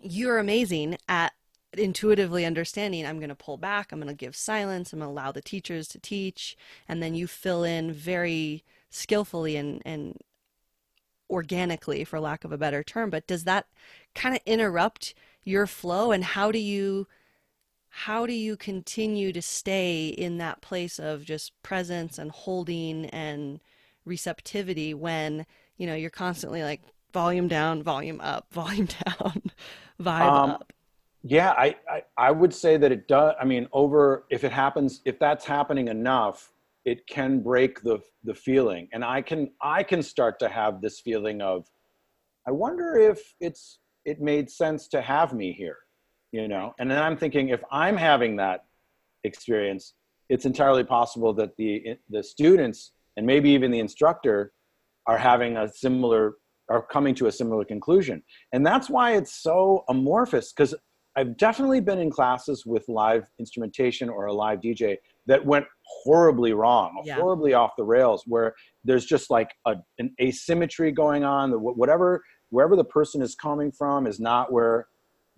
you're 0.00 0.38
amazing 0.38 0.96
at 1.08 1.32
intuitively 1.76 2.46
understanding 2.46 3.04
i'm 3.04 3.18
going 3.18 3.28
to 3.28 3.34
pull 3.34 3.58
back 3.58 3.92
i'm 3.92 3.98
going 3.98 4.08
to 4.08 4.14
give 4.14 4.34
silence 4.34 4.92
i'm 4.92 5.00
going 5.00 5.08
to 5.08 5.12
allow 5.12 5.30
the 5.30 5.42
teachers 5.42 5.88
to 5.88 5.98
teach 5.98 6.56
and 6.88 7.02
then 7.02 7.14
you 7.14 7.26
fill 7.26 7.64
in 7.64 7.92
very 7.92 8.64
skillfully 8.88 9.56
and 9.56 9.82
and 9.84 10.16
organically 11.30 12.04
for 12.04 12.20
lack 12.20 12.44
of 12.44 12.52
a 12.52 12.58
better 12.58 12.82
term 12.84 13.10
but 13.10 13.26
does 13.26 13.44
that 13.44 13.66
kind 14.14 14.34
of 14.34 14.40
interrupt 14.46 15.14
your 15.44 15.66
flow? 15.66 16.10
And 16.12 16.24
how 16.24 16.50
do 16.52 16.58
you 16.58 17.06
how 17.88 18.26
do 18.26 18.32
you 18.32 18.56
continue 18.56 19.32
to 19.32 19.42
stay 19.42 20.08
in 20.08 20.38
that 20.38 20.60
place 20.60 20.98
of 20.98 21.24
just 21.24 21.52
presence 21.62 22.18
and 22.18 22.30
holding 22.30 23.06
and 23.06 23.60
receptivity 24.04 24.94
when 24.94 25.46
you 25.78 25.86
know 25.86 25.94
you're 25.94 26.10
constantly 26.10 26.62
like 26.62 26.82
volume 27.12 27.48
down 27.48 27.82
volume 27.82 28.20
up 28.20 28.46
volume 28.52 28.88
down 29.06 29.42
vibe 30.00 30.36
Um, 30.36 30.58
up? 30.60 30.72
yeah 31.24 31.52
I, 31.52 31.76
I 31.90 32.02
i 32.18 32.30
would 32.32 32.54
say 32.54 32.76
that 32.78 32.92
it 32.92 33.08
does 33.08 33.34
i 33.40 33.44
mean 33.44 33.68
over 33.72 34.24
if 34.30 34.44
it 34.44 34.52
happens 34.52 35.02
if 35.04 35.18
that's 35.18 35.44
happening 35.44 35.88
enough 35.88 36.52
it 36.86 37.06
can 37.06 37.40
break 37.40 37.82
the 37.82 37.98
the 38.24 38.34
feeling. 38.34 38.88
And 38.92 39.04
i 39.04 39.20
can 39.20 39.50
i 39.60 39.82
can 39.82 40.02
start 40.02 40.38
to 40.38 40.48
have 40.48 40.80
this 40.80 41.00
feeling 41.00 41.42
of 41.42 41.66
i 42.48 42.50
wonder 42.50 42.96
if 42.96 43.34
it's 43.40 43.80
it 44.04 44.20
made 44.20 44.48
sense 44.50 44.88
to 44.88 45.02
have 45.02 45.34
me 45.34 45.52
here 45.52 45.78
you 46.32 46.48
know? 46.48 46.74
And 46.78 46.90
then 46.90 47.02
i'm 47.02 47.16
thinking 47.16 47.50
if 47.50 47.62
i'm 47.70 47.96
having 47.96 48.36
that 48.36 48.64
experience 49.24 49.94
it's 50.28 50.44
entirely 50.44 50.84
possible 50.84 51.32
that 51.34 51.56
the 51.56 51.96
the 52.10 52.22
students 52.22 52.92
and 53.16 53.26
maybe 53.26 53.50
even 53.50 53.70
the 53.70 53.80
instructor 53.80 54.52
are 55.06 55.18
having 55.18 55.56
a 55.56 55.68
similar 55.68 56.34
are 56.68 56.82
coming 56.82 57.14
to 57.14 57.28
a 57.28 57.32
similar 57.32 57.64
conclusion. 57.64 58.20
And 58.52 58.66
that's 58.66 58.90
why 58.90 59.14
it's 59.16 59.32
so 59.32 59.84
amorphous 59.88 60.52
because 60.52 60.74
i've 61.16 61.36
definitely 61.36 61.80
been 61.80 61.98
in 61.98 62.10
classes 62.10 62.66
with 62.66 62.84
live 62.88 63.24
instrumentation 63.38 64.08
or 64.08 64.26
a 64.26 64.32
live 64.32 64.60
dj 64.60 64.96
that 65.26 65.44
went 65.44 65.66
horribly 66.04 66.52
wrong 66.52 67.02
Yeah. 67.04 67.16
horribly 67.16 67.54
off 67.54 67.72
the 67.76 67.84
rails 67.84 68.24
where 68.26 68.54
there's 68.84 69.04
just 69.06 69.30
like 69.30 69.50
a, 69.66 69.76
an 69.98 70.14
asymmetry 70.20 70.92
going 70.92 71.24
on 71.24 71.50
whatever 71.52 72.22
wherever 72.50 72.76
the 72.76 72.84
person 72.84 73.22
is 73.22 73.34
coming 73.34 73.70
from 73.72 74.06
is 74.06 74.18
not 74.20 74.52
where 74.52 74.86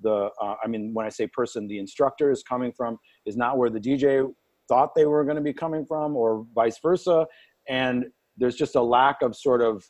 the 0.01 0.31
uh, 0.41 0.55
i 0.65 0.67
mean 0.69 0.93
when 0.95 1.05
i 1.05 1.09
say 1.09 1.27
person 1.27 1.67
the 1.67 1.79
instructor 1.79 2.31
is 2.31 2.43
coming 2.43 2.73
from 2.73 2.97
is 3.27 3.37
not 3.37 3.59
where 3.59 3.71
the 3.71 3.81
dj 3.81 4.33
thought 4.69 4.95
they 4.95 5.07
were 5.07 5.25
going 5.25 5.37
to 5.37 5.43
be 5.43 5.53
coming 5.53 5.85
from 5.85 6.15
or 6.15 6.47
vice 6.55 6.79
versa. 6.81 7.27
And 7.69 8.05
there's 8.37 8.55
just 8.55 8.77
a 8.77 8.83
lack 8.83 9.23
of 9.23 9.35
sort 9.35 9.63
of 9.63 9.85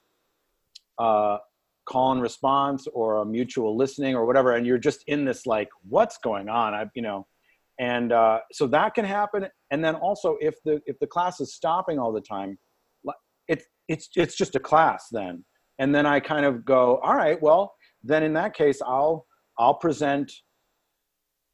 uh, 0.98 1.38
call 1.84 2.12
and 2.12 2.22
response 2.22 2.86
or 2.92 3.16
a 3.16 3.26
mutual 3.26 3.76
listening 3.76 4.14
or 4.14 4.24
whatever. 4.24 4.54
And 4.54 4.66
you're 4.66 4.78
just 4.78 5.02
in 5.06 5.24
this 5.24 5.46
like 5.46 5.68
what's 5.88 6.18
going 6.18 6.48
on? 6.48 6.74
I 6.74 6.86
you 6.94 7.02
know 7.02 7.26
and 7.78 8.12
uh, 8.12 8.40
so 8.52 8.66
that 8.66 8.94
can 8.94 9.04
happen. 9.04 9.46
And 9.70 9.84
then 9.84 9.94
also 9.94 10.36
if 10.40 10.54
the 10.64 10.80
if 10.86 10.98
the 10.98 11.06
class 11.06 11.40
is 11.40 11.54
stopping 11.54 11.98
all 11.98 12.12
the 12.12 12.20
time 12.20 12.58
it's 13.48 13.64
it's 13.88 14.08
it's 14.14 14.36
just 14.36 14.54
a 14.54 14.60
class 14.60 15.08
then. 15.10 15.44
And 15.80 15.94
then 15.94 16.06
i 16.06 16.20
kind 16.20 16.44
of 16.44 16.64
go 16.64 16.98
all 16.98 17.14
right 17.14 17.40
well 17.40 17.72
then 18.02 18.22
in 18.22 18.32
that 18.34 18.52
case 18.54 18.80
i'll 18.84 19.26
i'll 19.58 19.74
present 19.74 20.30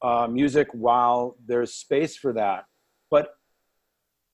uh, 0.03 0.27
music 0.27 0.69
while 0.73 1.37
there's 1.47 1.75
space 1.75 2.17
for 2.17 2.33
that. 2.35 2.65
But 3.11 3.29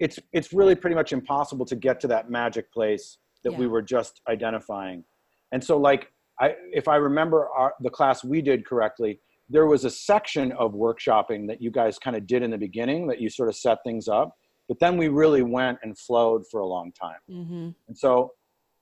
it's 0.00 0.18
it's 0.32 0.52
really 0.52 0.74
pretty 0.74 0.96
much 0.96 1.12
impossible 1.12 1.66
to 1.66 1.76
get 1.76 2.00
to 2.00 2.08
that 2.08 2.30
magic 2.30 2.72
place 2.72 3.18
that 3.44 3.56
we 3.56 3.66
were 3.66 3.82
just 3.82 4.20
identifying. 4.28 5.04
And 5.52 5.62
so 5.62 5.76
like 5.76 6.12
i 6.40 6.54
if 6.72 6.88
i 6.88 6.96
remember 6.96 7.48
our, 7.48 7.74
the 7.80 7.90
class 7.90 8.24
we 8.24 8.40
did 8.40 8.64
correctly 8.64 9.20
there 9.52 9.66
was 9.66 9.84
a 9.84 9.90
section 9.90 10.52
of 10.52 10.72
workshopping 10.72 11.46
that 11.48 11.60
you 11.60 11.70
guys 11.70 11.98
kind 11.98 12.16
of 12.16 12.26
did 12.26 12.42
in 12.42 12.50
the 12.50 12.58
beginning 12.58 13.06
that 13.08 13.20
you 13.20 13.28
sort 13.28 13.48
of 13.48 13.56
set 13.56 13.78
things 13.84 14.08
up 14.08 14.36
but 14.68 14.78
then 14.78 14.96
we 14.96 15.08
really 15.08 15.42
went 15.42 15.76
and 15.82 15.98
flowed 15.98 16.42
for 16.50 16.60
a 16.60 16.66
long 16.66 16.92
time 16.92 17.18
Mm-hmm. 17.30 17.70
and 17.88 17.98
so 17.98 18.32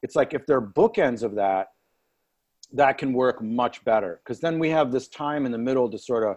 it's 0.03 0.17
like 0.17 0.35
if 0.35 0.47
there 0.47 0.59
are 0.59 0.67
bookends 0.67 1.23
of 1.23 1.35
that, 1.37 1.69
that 2.73 2.99
can 2.99 3.13
work 3.13 3.43
much 3.43 3.85
better 3.85 4.21
because 4.23 4.41
then 4.41 4.59
we 4.59 4.69
have 4.71 4.93
this 4.93 5.09
time 5.09 5.47
in 5.47 5.53
the 5.53 5.59
middle 5.59 5.91
to 5.91 5.99
sort 5.99 6.25
of 6.25 6.37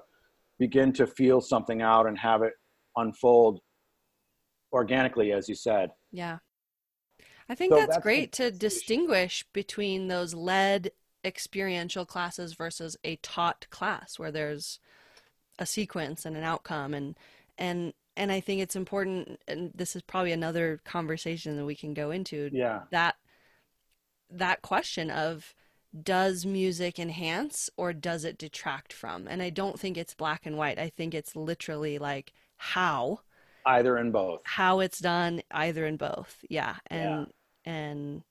begin 0.60 0.94
to 0.94 1.06
feel 1.06 1.42
something 1.42 1.82
out 1.82 2.08
and 2.08 2.18
have 2.18 2.42
it 2.42 2.54
unfold 2.96 3.60
organically, 4.72 5.34
as 5.34 5.50
you 5.50 5.56
said. 5.56 5.92
Yeah. 6.12 6.38
I 7.50 7.56
think 7.56 7.74
So 7.74 7.80
that's, 7.80 7.96
that's 7.96 8.04
great 8.04 8.32
to 8.34 8.50
distinguish 8.50 9.46
between 9.52 10.08
those 10.08 10.34
led 10.34 10.92
experiential 11.26 12.06
classes 12.06 12.54
versus 12.54 12.98
a 13.04 13.16
taught 13.18 13.68
class 13.70 14.18
where 14.20 14.32
there's 14.32 14.80
a 15.60 15.66
sequence 15.66 16.26
and 16.26 16.36
an 16.38 16.44
outcome 16.44 16.94
and 16.94 17.18
and 17.58 17.94
and 18.18 18.32
I 18.32 18.40
think 18.42 18.62
it's 18.62 18.76
important 18.76 19.40
and 19.48 19.72
this 19.76 19.96
is 19.96 20.02
probably 20.02 20.32
another 20.34 20.82
conversation 20.86 21.58
that 21.58 21.66
we 21.66 21.76
can 21.76 21.94
go 21.94 22.12
into 22.12 22.52
Yeah. 22.54 22.82
that 22.92 23.16
that 24.30 24.62
question 24.62 25.10
of 25.10 25.54
does 26.04 26.46
music 26.46 26.98
enhance 27.00 27.70
or 27.76 27.92
does 27.92 28.24
it 28.24 28.38
detract 28.38 28.94
from? 28.94 29.28
And 29.28 29.42
I 29.42 29.50
don't 29.50 29.80
think 29.80 29.98
it's 29.98 30.14
black 30.14 30.46
and 30.46 30.58
white. 30.58 30.80
I 30.80 30.90
think 30.90 31.14
it's 31.14 31.36
literally 31.36 31.98
like 32.00 32.32
how 32.58 33.20
Either 33.66 33.98
and 33.98 34.12
both. 34.14 34.42
how 34.44 34.80
it's 34.80 35.00
done 35.00 35.42
either 35.52 35.86
in 35.86 35.98
both 35.98 36.44
yeah 36.50 36.78
and 36.88 37.28
and 37.66 38.24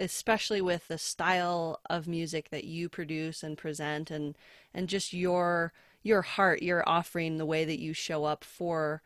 especially 0.00 0.60
with 0.62 0.88
the 0.88 0.98
style 0.98 1.80
of 1.90 2.08
music 2.08 2.50
that 2.50 2.64
you 2.64 2.88
produce 2.88 3.42
and 3.44 3.58
present 3.58 4.10
and 4.10 4.36
and 4.74 4.88
just 4.88 5.12
your 5.12 5.72
your 6.02 6.22
heart 6.22 6.62
your 6.62 6.82
offering 6.88 7.38
the 7.38 7.46
way 7.46 7.64
that 7.64 7.80
you 7.80 7.92
show 7.92 8.24
up 8.24 8.42
for 8.44 9.02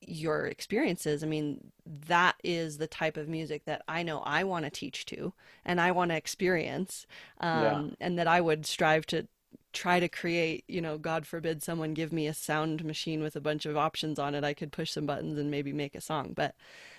your 0.00 0.46
experiences 0.46 1.24
i 1.24 1.26
mean 1.26 1.72
that 1.86 2.36
is 2.44 2.78
the 2.78 2.86
type 2.86 3.16
of 3.16 3.28
music 3.28 3.64
that 3.64 3.82
i 3.88 4.02
know 4.02 4.20
i 4.20 4.44
want 4.44 4.64
to 4.64 4.70
teach 4.70 5.04
to 5.06 5.32
and 5.64 5.80
i 5.80 5.90
want 5.90 6.10
to 6.10 6.16
experience 6.16 7.06
um, 7.40 7.62
Yeah. 7.62 7.84
and 8.00 8.18
that 8.18 8.28
i 8.28 8.40
would 8.40 8.66
strive 8.66 9.06
to 9.06 9.26
try 9.72 10.00
to 10.00 10.08
create, 10.08 10.64
you 10.68 10.80
know, 10.80 10.96
God 10.96 11.26
forbid 11.26 11.62
someone 11.62 11.92
give 11.92 12.12
me 12.12 12.26
a 12.26 12.34
sound 12.34 12.82
machine 12.84 13.22
with 13.22 13.36
a 13.36 13.40
bunch 13.42 13.66
of 13.66 13.76
options 13.76 14.18
on 14.18 14.34
it, 14.34 14.42
I 14.42 14.54
could 14.54 14.72
push 14.72 14.90
some 14.90 15.04
buttons 15.04 15.38
and 15.38 15.50
maybe 15.50 15.72
make 15.72 15.94
a 15.94 16.00
song. 16.00 16.32
But 16.34 16.54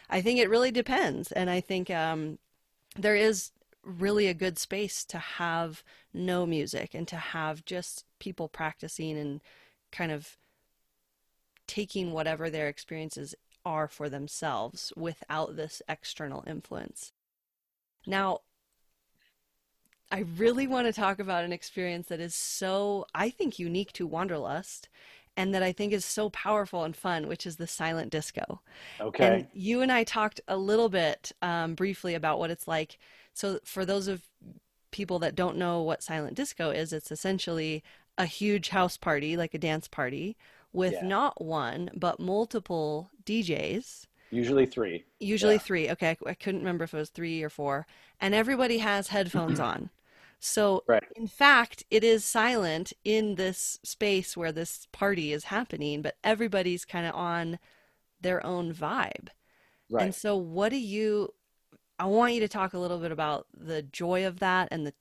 I 0.10 0.22
think 0.22 0.40
it 0.40 0.50
really 0.50 0.72
depends. 0.72 1.32
And 1.32 1.50
I 1.50 1.60
think 1.60 1.90
um, 1.90 2.38
there 2.98 3.16
is 3.16 3.52
really 3.84 4.28
a 4.28 4.34
good 4.34 4.58
space 4.58 5.06
to 5.06 5.18
have 5.18 5.84
no 6.14 6.46
music 6.46 6.94
and 6.94 7.08
to 7.08 7.16
have 7.16 7.64
just 7.64 8.04
people 8.20 8.50
practicing 8.50 9.18
and 9.18 9.42
kind 9.92 10.12
of 10.12 10.38
taking 11.68 12.12
whatever 12.12 12.50
their 12.50 12.68
experiences 12.68 13.36
are 13.66 13.88
for 13.88 14.10
themselves 14.10 14.92
without 14.96 15.56
this 15.56 15.82
external 15.88 16.44
influence. 16.48 17.12
Now, 18.06 18.42
I 20.10 20.20
really 20.38 20.68
want 20.68 20.88
to 20.88 20.94
talk 20.94 21.20
about 21.20 21.44
an 21.44 21.52
experience 21.52 22.08
that 22.08 22.22
is 22.22 22.34
so, 22.34 23.06
I 23.14 23.30
think, 23.30 23.60
unique 23.60 23.92
to 23.94 24.08
Wanderlust 24.08 24.88
and 25.38 25.54
that 25.56 25.64
I 25.64 25.72
think 25.72 25.94
is 25.94 26.06
so 26.06 26.30
powerful 26.32 26.84
and 26.84 26.96
fun, 26.96 27.28
which 27.28 27.46
is 27.46 27.58
the 27.58 27.68
silent 27.68 28.12
disco. 28.12 28.62
Okay. 29.00 29.26
And 29.28 29.48
you 29.54 29.82
and 29.82 29.92
I 29.92 30.04
talked 30.04 30.42
a 30.48 30.58
little 30.58 30.90
bit 30.90 31.32
um, 31.42 31.76
briefly 31.76 32.16
about 32.16 32.40
what 32.40 32.52
it's 32.52 32.68
like. 32.68 33.00
So, 33.34 33.60
for 33.64 33.86
those 33.86 34.08
of 34.08 34.24
people 34.92 35.20
that 35.20 35.36
don't 35.36 35.58
know 35.58 35.82
what 35.82 36.04
silent 36.04 36.36
disco 36.36 36.72
is, 36.72 36.94
it's 36.94 37.12
essentially 37.12 37.84
a 38.18 38.26
huge 38.26 38.70
house 38.70 38.98
party, 38.98 39.38
like 39.38 39.54
a 39.54 39.60
dance 39.60 39.88
party, 39.88 40.38
with 40.74 41.02
Yeah. 41.02 41.04
not 41.04 41.42
one, 41.44 41.92
but 41.96 42.20
multiple 42.20 43.12
DJs. 43.26 44.08
Usually 44.32 44.66
three. 44.66 45.06
Usually 45.20 45.56
Yeah. 45.56 45.60
three. 45.60 45.90
Okay, 45.92 46.12
I, 46.26 46.30
I 46.32 46.34
couldn't 46.34 46.62
remember 46.62 46.84
if 46.86 46.94
it 46.94 46.98
was 46.98 47.10
three 47.10 47.44
or 47.44 47.50
four. 47.50 47.86
And 48.20 48.34
everybody 48.36 48.80
has 48.80 49.10
headphones 49.10 49.60
on. 49.60 49.90
So, 50.40 50.84
Right. 50.88 51.04
in 51.16 51.28
fact, 51.28 51.84
it 51.90 52.04
is 52.04 52.24
silent 52.26 52.94
in 53.04 53.36
this 53.36 53.80
space 53.84 54.38
where 54.38 54.52
this 54.52 54.88
party 54.92 55.34
is 55.34 55.46
happening, 55.46 56.02
but 56.02 56.18
everybody's 56.24 56.86
kind 56.86 57.08
of 57.08 57.16
on 57.16 57.60
their 58.22 58.46
own 58.46 58.74
vibe. 58.74 59.30
Right. 59.90 60.00
And 60.00 60.16
so, 60.16 60.36
what 60.38 60.70
do 60.70 60.78
you? 60.78 61.34
I 62.00 62.06
want 62.06 62.34
you 62.34 62.40
to 62.42 62.48
talk 62.48 62.74
a 62.74 62.80
little 62.80 63.00
bit 63.00 63.12
about 63.12 63.48
the 63.56 63.82
joy 63.84 64.26
of 64.26 64.40
that 64.40 64.68
and 64.72 64.86
the 64.88 64.94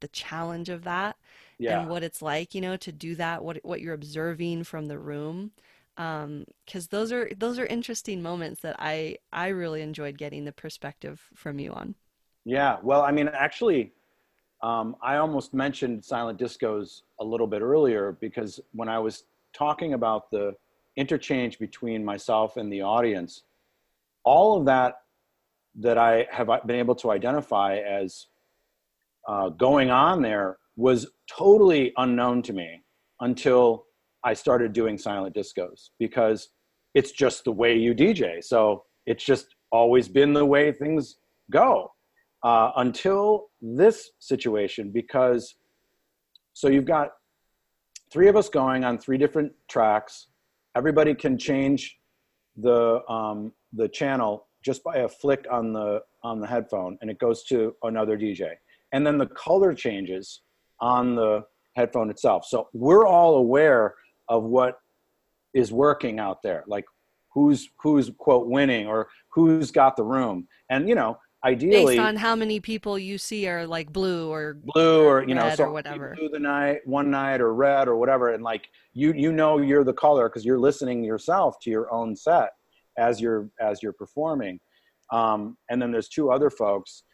the 0.00 0.08
challenge 0.08 0.68
of 0.70 0.84
that, 0.84 1.16
yeah. 1.58 1.84
and 1.84 1.88
what 1.88 2.02
it's 2.02 2.22
like, 2.22 2.54
you 2.54 2.60
know, 2.60 2.76
to 2.78 2.92
do 2.92 3.14
that. 3.16 3.44
What 3.44 3.58
what 3.64 3.80
you're 3.80 3.94
observing 3.94 4.64
from 4.64 4.86
the 4.88 4.98
room, 4.98 5.52
um, 5.98 6.46
because 6.66 6.88
those 6.88 7.12
are 7.12 7.30
those 7.36 7.58
are 7.58 7.66
interesting 7.66 8.22
moments 8.22 8.62
that 8.62 8.76
I 8.78 9.18
I 9.32 9.48
really 9.48 9.82
enjoyed 9.82 10.18
getting 10.18 10.44
the 10.46 10.52
perspective 10.52 11.28
from 11.34 11.58
you 11.58 11.72
on. 11.72 11.94
Yeah, 12.44 12.78
well, 12.82 13.02
I 13.02 13.12
mean, 13.12 13.28
actually, 13.28 13.92
um, 14.62 14.96
I 15.00 15.16
almost 15.16 15.54
mentioned 15.54 16.04
silent 16.04 16.38
discos 16.38 17.02
a 17.20 17.24
little 17.24 17.46
bit 17.46 17.62
earlier 17.62 18.16
because 18.20 18.60
when 18.72 18.88
I 18.88 18.98
was 18.98 19.24
talking 19.52 19.94
about 19.94 20.30
the 20.30 20.54
interchange 20.96 21.58
between 21.58 22.04
myself 22.04 22.56
and 22.56 22.72
the 22.72 22.82
audience, 22.82 23.42
all 24.24 24.58
of 24.58 24.66
that 24.66 24.96
that 25.80 25.96
I 25.96 26.26
have 26.32 26.48
been 26.66 26.76
able 26.76 26.96
to 26.96 27.12
identify 27.12 27.76
as 27.76 28.26
uh, 29.28 29.50
going 29.50 29.90
on 29.90 30.22
there 30.22 30.58
was 30.76 31.06
totally 31.30 31.92
unknown 31.96 32.42
to 32.42 32.52
me 32.52 32.82
until 33.20 33.84
I 34.24 34.34
started 34.34 34.72
doing 34.72 34.98
silent 34.98 35.36
discos 35.36 35.90
because 36.00 36.48
it's 36.94 37.12
just 37.12 37.44
the 37.44 37.52
way 37.52 37.76
you 37.76 37.94
DJ. 37.94 38.42
So 38.42 38.84
it's 39.06 39.22
just 39.22 39.54
always 39.70 40.08
been 40.08 40.32
the 40.32 40.44
way 40.44 40.72
things 40.72 41.18
go 41.50 41.92
uh, 42.42 42.72
until 42.76 43.46
this 43.60 44.10
situation 44.18 44.90
because 44.90 45.56
so 46.52 46.68
you've 46.68 46.84
got 46.84 47.10
three 48.12 48.28
of 48.28 48.36
us 48.36 48.48
going 48.48 48.84
on 48.84 48.98
three 48.98 49.18
different 49.18 49.52
tracks. 49.68 50.28
Everybody 50.76 51.14
can 51.14 51.38
change 51.38 51.98
the 52.56 53.00
um, 53.08 53.52
the 53.72 53.88
channel 53.88 54.46
just 54.64 54.82
by 54.82 54.98
a 54.98 55.08
flick 55.08 55.46
on 55.50 55.72
the 55.72 56.00
on 56.24 56.40
the 56.40 56.46
headphone 56.46 56.98
and 57.00 57.10
it 57.10 57.18
goes 57.18 57.44
to 57.44 57.74
another 57.84 58.18
dj 58.18 58.50
and 58.92 59.06
then 59.06 59.18
the 59.18 59.26
color 59.26 59.72
changes 59.72 60.40
on 60.80 61.14
the 61.14 61.44
headphone 61.76 62.10
itself. 62.10 62.44
So 62.46 62.68
we're 62.72 63.06
all 63.06 63.36
aware 63.36 63.94
of 64.28 64.44
what 64.44 64.78
is 65.54 65.72
working 65.72 66.18
out 66.18 66.42
there. 66.42 66.64
Like 66.66 66.84
who's 67.32 67.68
who's 67.80 68.10
quote 68.18 68.48
winning 68.48 68.86
or 68.86 69.08
who's 69.28 69.70
got 69.70 69.96
the 69.96 70.04
room? 70.04 70.48
And 70.70 70.88
you 70.88 70.94
know 70.94 71.18
ideally 71.44 71.96
based 71.96 72.00
on 72.00 72.16
how 72.16 72.34
many 72.34 72.58
people 72.58 72.98
you 72.98 73.16
see 73.16 73.46
are 73.46 73.66
like 73.66 73.92
blue 73.92 74.30
or 74.30 74.58
blue 74.74 75.04
or 75.04 75.24
you 75.26 75.34
know 75.34 75.44
red 75.44 75.56
so 75.56 75.64
or 75.64 75.72
whatever. 75.72 76.14
blue 76.18 76.28
the 76.28 76.38
night 76.38 76.78
one 76.84 77.10
night 77.10 77.40
or 77.40 77.54
red 77.54 77.86
or 77.86 77.96
whatever 77.96 78.32
and 78.32 78.42
like 78.42 78.68
you 78.92 79.12
you 79.12 79.30
know 79.32 79.58
you're 79.58 79.84
the 79.84 79.92
color 79.92 80.28
because 80.28 80.44
you're 80.44 80.58
listening 80.58 81.04
yourself 81.04 81.56
to 81.60 81.70
your 81.70 81.92
own 81.92 82.16
set 82.16 82.50
as 82.98 83.20
you're 83.20 83.48
as 83.60 83.82
you're 83.82 83.92
performing. 83.92 84.58
Um, 85.12 85.56
and 85.70 85.80
then 85.80 85.90
there's 85.90 86.08
two 86.08 86.30
other 86.30 86.50
folks 86.50 87.04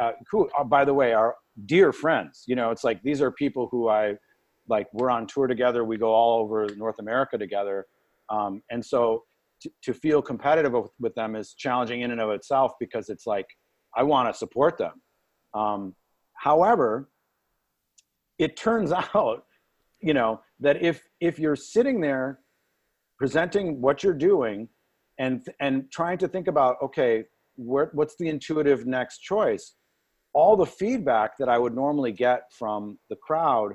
uh, 0.00 0.12
who 0.30 0.48
uh, 0.58 0.64
by 0.64 0.84
the 0.84 0.94
way 0.94 1.12
are 1.12 1.34
dear 1.66 1.92
friends. 1.92 2.44
You 2.46 2.56
know 2.56 2.70
it's 2.70 2.84
like 2.84 3.02
these 3.02 3.22
are 3.22 3.30
people 3.30 3.68
who 3.70 3.88
i 3.88 4.14
like 4.68 4.86
we're 4.92 5.10
on 5.10 5.26
tour 5.26 5.48
together 5.48 5.84
we 5.84 5.96
go 5.96 6.12
all 6.12 6.40
over 6.42 6.68
north 6.76 6.98
america 6.98 7.38
together. 7.38 7.86
Um, 8.28 8.62
and 8.70 8.84
so 8.84 9.24
to, 9.62 9.70
to 9.82 9.94
feel 9.94 10.22
competitive 10.22 10.72
with, 10.72 10.90
with 11.00 11.14
them 11.14 11.34
is 11.34 11.54
challenging 11.54 12.02
in 12.02 12.12
and 12.12 12.20
of 12.20 12.30
itself 12.30 12.72
because 12.78 13.08
it's 13.08 13.26
like 13.26 13.46
I 13.96 14.02
want 14.02 14.32
to 14.32 14.38
support 14.38 14.78
them. 14.78 15.00
Um, 15.54 15.94
however, 16.34 17.10
it 18.38 18.56
turns 18.56 18.92
out, 19.14 19.44
you 20.00 20.14
know, 20.14 20.40
that 20.60 20.82
if 20.82 21.02
if 21.20 21.38
you're 21.38 21.56
sitting 21.56 22.00
there 22.00 22.40
presenting 23.18 23.80
what 23.80 24.02
you're 24.02 24.14
doing 24.14 24.68
and 25.18 25.46
and 25.60 25.90
trying 25.90 26.18
to 26.18 26.28
think 26.28 26.48
about 26.48 26.76
okay, 26.82 27.24
where, 27.56 27.90
what's 27.92 28.16
the 28.16 28.28
intuitive 28.28 28.86
next 28.86 29.18
choice? 29.18 29.74
All 30.32 30.56
the 30.56 30.66
feedback 30.66 31.36
that 31.38 31.48
I 31.48 31.58
would 31.58 31.74
normally 31.74 32.12
get 32.12 32.42
from 32.56 32.98
the 33.10 33.16
crowd 33.16 33.74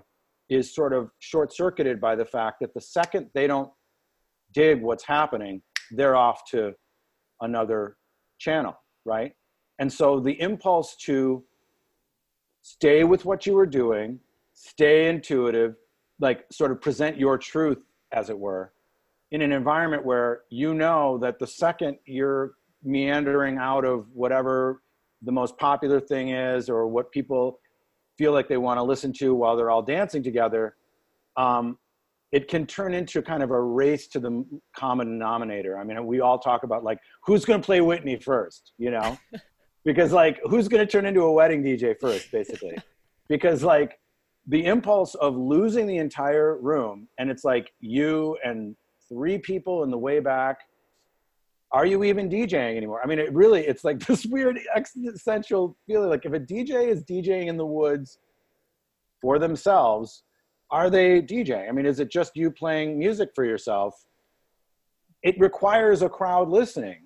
is 0.50 0.74
sort 0.74 0.94
of 0.94 1.10
short 1.20 1.54
circuited 1.54 2.00
by 2.00 2.16
the 2.16 2.26
fact 2.26 2.58
that 2.62 2.74
the 2.74 2.82
second 2.82 3.30
they 3.34 3.48
don't 3.48 3.70
dig 4.54 4.82
what's 4.82 5.04
happening, 5.04 5.62
they're 5.92 6.16
off 6.16 6.42
to 6.52 6.74
another 7.42 7.98
channel, 8.40 8.74
right? 9.06 9.34
And 9.80 9.92
so 9.92 10.20
the 10.20 10.40
impulse 10.42 10.96
to 10.98 11.44
stay 12.62 13.04
with 13.04 13.26
what 13.26 13.46
you 13.46 13.54
were 13.54 13.66
doing, 13.66 14.20
stay 14.54 15.10
intuitive, 15.10 15.76
like 16.20 16.46
sort 16.52 16.72
of 16.72 16.82
present 16.82 17.18
your 17.18 17.38
truth, 17.38 17.80
as 18.12 18.30
it 18.30 18.38
were, 18.38 18.72
in 19.32 19.42
an 19.42 19.52
environment 19.52 20.06
where 20.06 20.42
you 20.50 20.74
know 20.74 21.18
that 21.18 21.40
the 21.40 21.48
second 21.48 21.98
you're 22.06 22.54
meandering 22.84 23.58
out 23.58 23.84
of 23.84 24.06
whatever 24.14 24.82
the 25.22 25.32
most 25.32 25.58
popular 25.58 26.00
thing 26.00 26.30
is 26.30 26.70
or 26.70 26.88
what 26.88 27.12
people 27.12 27.60
feel 28.18 28.32
like 28.32 28.48
they 28.48 28.58
want 28.58 28.78
to 28.78 28.84
listen 28.84 29.12
to 29.12 29.36
while 29.36 29.58
they're 29.58 29.72
all 29.72 29.82
dancing 29.82 30.24
together, 30.24 30.76
um, 31.36 31.78
it 32.32 32.48
can 32.48 32.66
turn 32.66 32.94
into 32.94 33.22
kind 33.22 33.44
of 33.44 33.52
a 33.52 33.62
race 33.62 34.08
to 34.08 34.20
the 34.20 34.46
common 34.76 35.08
denominator. 35.08 35.78
I 35.78 35.84
mean, 35.84 36.06
we 36.06 36.22
all 36.22 36.40
talk 36.40 36.64
about 36.64 36.84
like 36.84 37.00
who's 37.24 37.46
going 37.46 37.62
to 37.62 37.66
play 37.66 37.82
Whitney 37.82 38.18
first, 38.18 38.74
you 38.78 38.92
know? 38.92 39.18
because 39.86 40.12
like 40.12 40.40
who's 40.44 40.68
going 40.68 40.86
to 40.86 40.92
turn 40.92 41.06
into 41.06 41.22
a 41.22 41.32
wedding 41.32 41.64
DJ 41.64 41.96
first, 42.00 42.32
basically? 42.32 42.76
because 43.30 43.64
like 43.64 44.00
the 44.48 44.66
impulse 44.66 45.16
of 45.16 45.38
losing 45.38 45.88
the 45.88 45.98
entire 45.98 46.58
room, 46.58 47.08
and 47.20 47.30
it's 47.30 47.44
like 47.44 47.72
you 47.80 48.38
and 48.44 48.76
three 49.08 49.38
people 49.38 49.84
in 49.84 49.92
the 49.92 49.98
way 49.98 50.20
back. 50.20 50.58
Are 51.72 51.86
you 51.86 52.04
even 52.04 52.30
DJing 52.30 52.78
anymore? 52.78 53.02
I 53.04 53.08
mean, 53.08 53.20
it 53.20 53.34
really, 53.34 53.66
it's 53.66 53.84
like 53.84 54.00
this 54.08 54.26
weird 54.26 54.60
existential 54.76 55.78
feeling. 55.88 56.10
Like 56.10 56.26
if 56.26 56.34
a 56.34 56.40
DJ 56.40 56.88
is 56.88 57.04
DJing 57.04 57.48
in 57.48 57.58
the 57.58 57.66
woods 57.66 58.20
for 59.22 59.40
themselves, 59.40 60.24
are 60.72 60.90
they 60.90 61.22
DJing? 61.22 61.68
I 61.68 61.72
mean, 61.72 61.86
is 61.86 62.00
it 62.00 62.10
just 62.10 62.36
you 62.36 62.50
playing 62.50 62.98
music 62.98 63.30
for 63.36 63.46
yourself? 63.46 64.06
It 65.24 65.40
requires 65.40 66.02
a 66.02 66.10
crowd 66.10 66.50
listening 66.50 67.04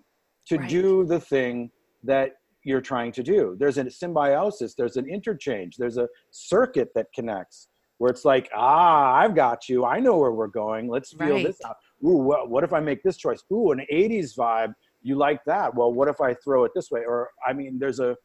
to 0.48 0.58
right. 0.58 0.70
do 0.70 1.06
the 1.06 1.20
thing 1.20 1.72
that 2.04 2.39
you're 2.64 2.82
trying 2.82 3.12
to 3.14 3.24
do. 3.24 3.56
There's 3.60 3.78
a 3.78 3.90
symbiosis, 3.90 4.76
there's 4.76 4.98
an 4.98 5.08
interchange, 5.10 5.78
there's 5.78 5.98
a 5.98 6.08
circuit 6.32 6.90
that 6.96 7.08
connects 7.14 7.70
where 8.00 8.10
it's 8.10 8.26
like, 8.26 8.50
ah, 8.56 9.14
I've 9.14 9.36
got 9.36 9.68
you. 9.68 9.86
I 9.86 10.00
know 10.00 10.18
where 10.18 10.32
we're 10.32 10.48
going. 10.48 10.88
Let's 10.88 11.12
feel 11.12 11.36
right. 11.36 11.46
this 11.46 11.60
out. 11.66 11.76
Ooh, 12.06 12.18
what, 12.18 12.50
what 12.50 12.64
if 12.64 12.72
I 12.72 12.80
make 12.80 13.04
this 13.04 13.18
choice? 13.18 13.44
Ooh, 13.52 13.72
an 13.72 13.86
80s 13.92 14.38
vibe. 14.38 14.74
You 15.02 15.18
like 15.18 15.42
that? 15.46 15.76
Well, 15.76 15.94
what 15.94 16.08
if 16.08 16.22
I 16.22 16.34
throw 16.36 16.64
it 16.64 16.72
this 16.74 16.90
way? 16.92 17.02
Or, 17.06 17.30
I 17.46 17.52
mean, 17.52 17.78
there's 17.78 18.00
a, 18.00 18.16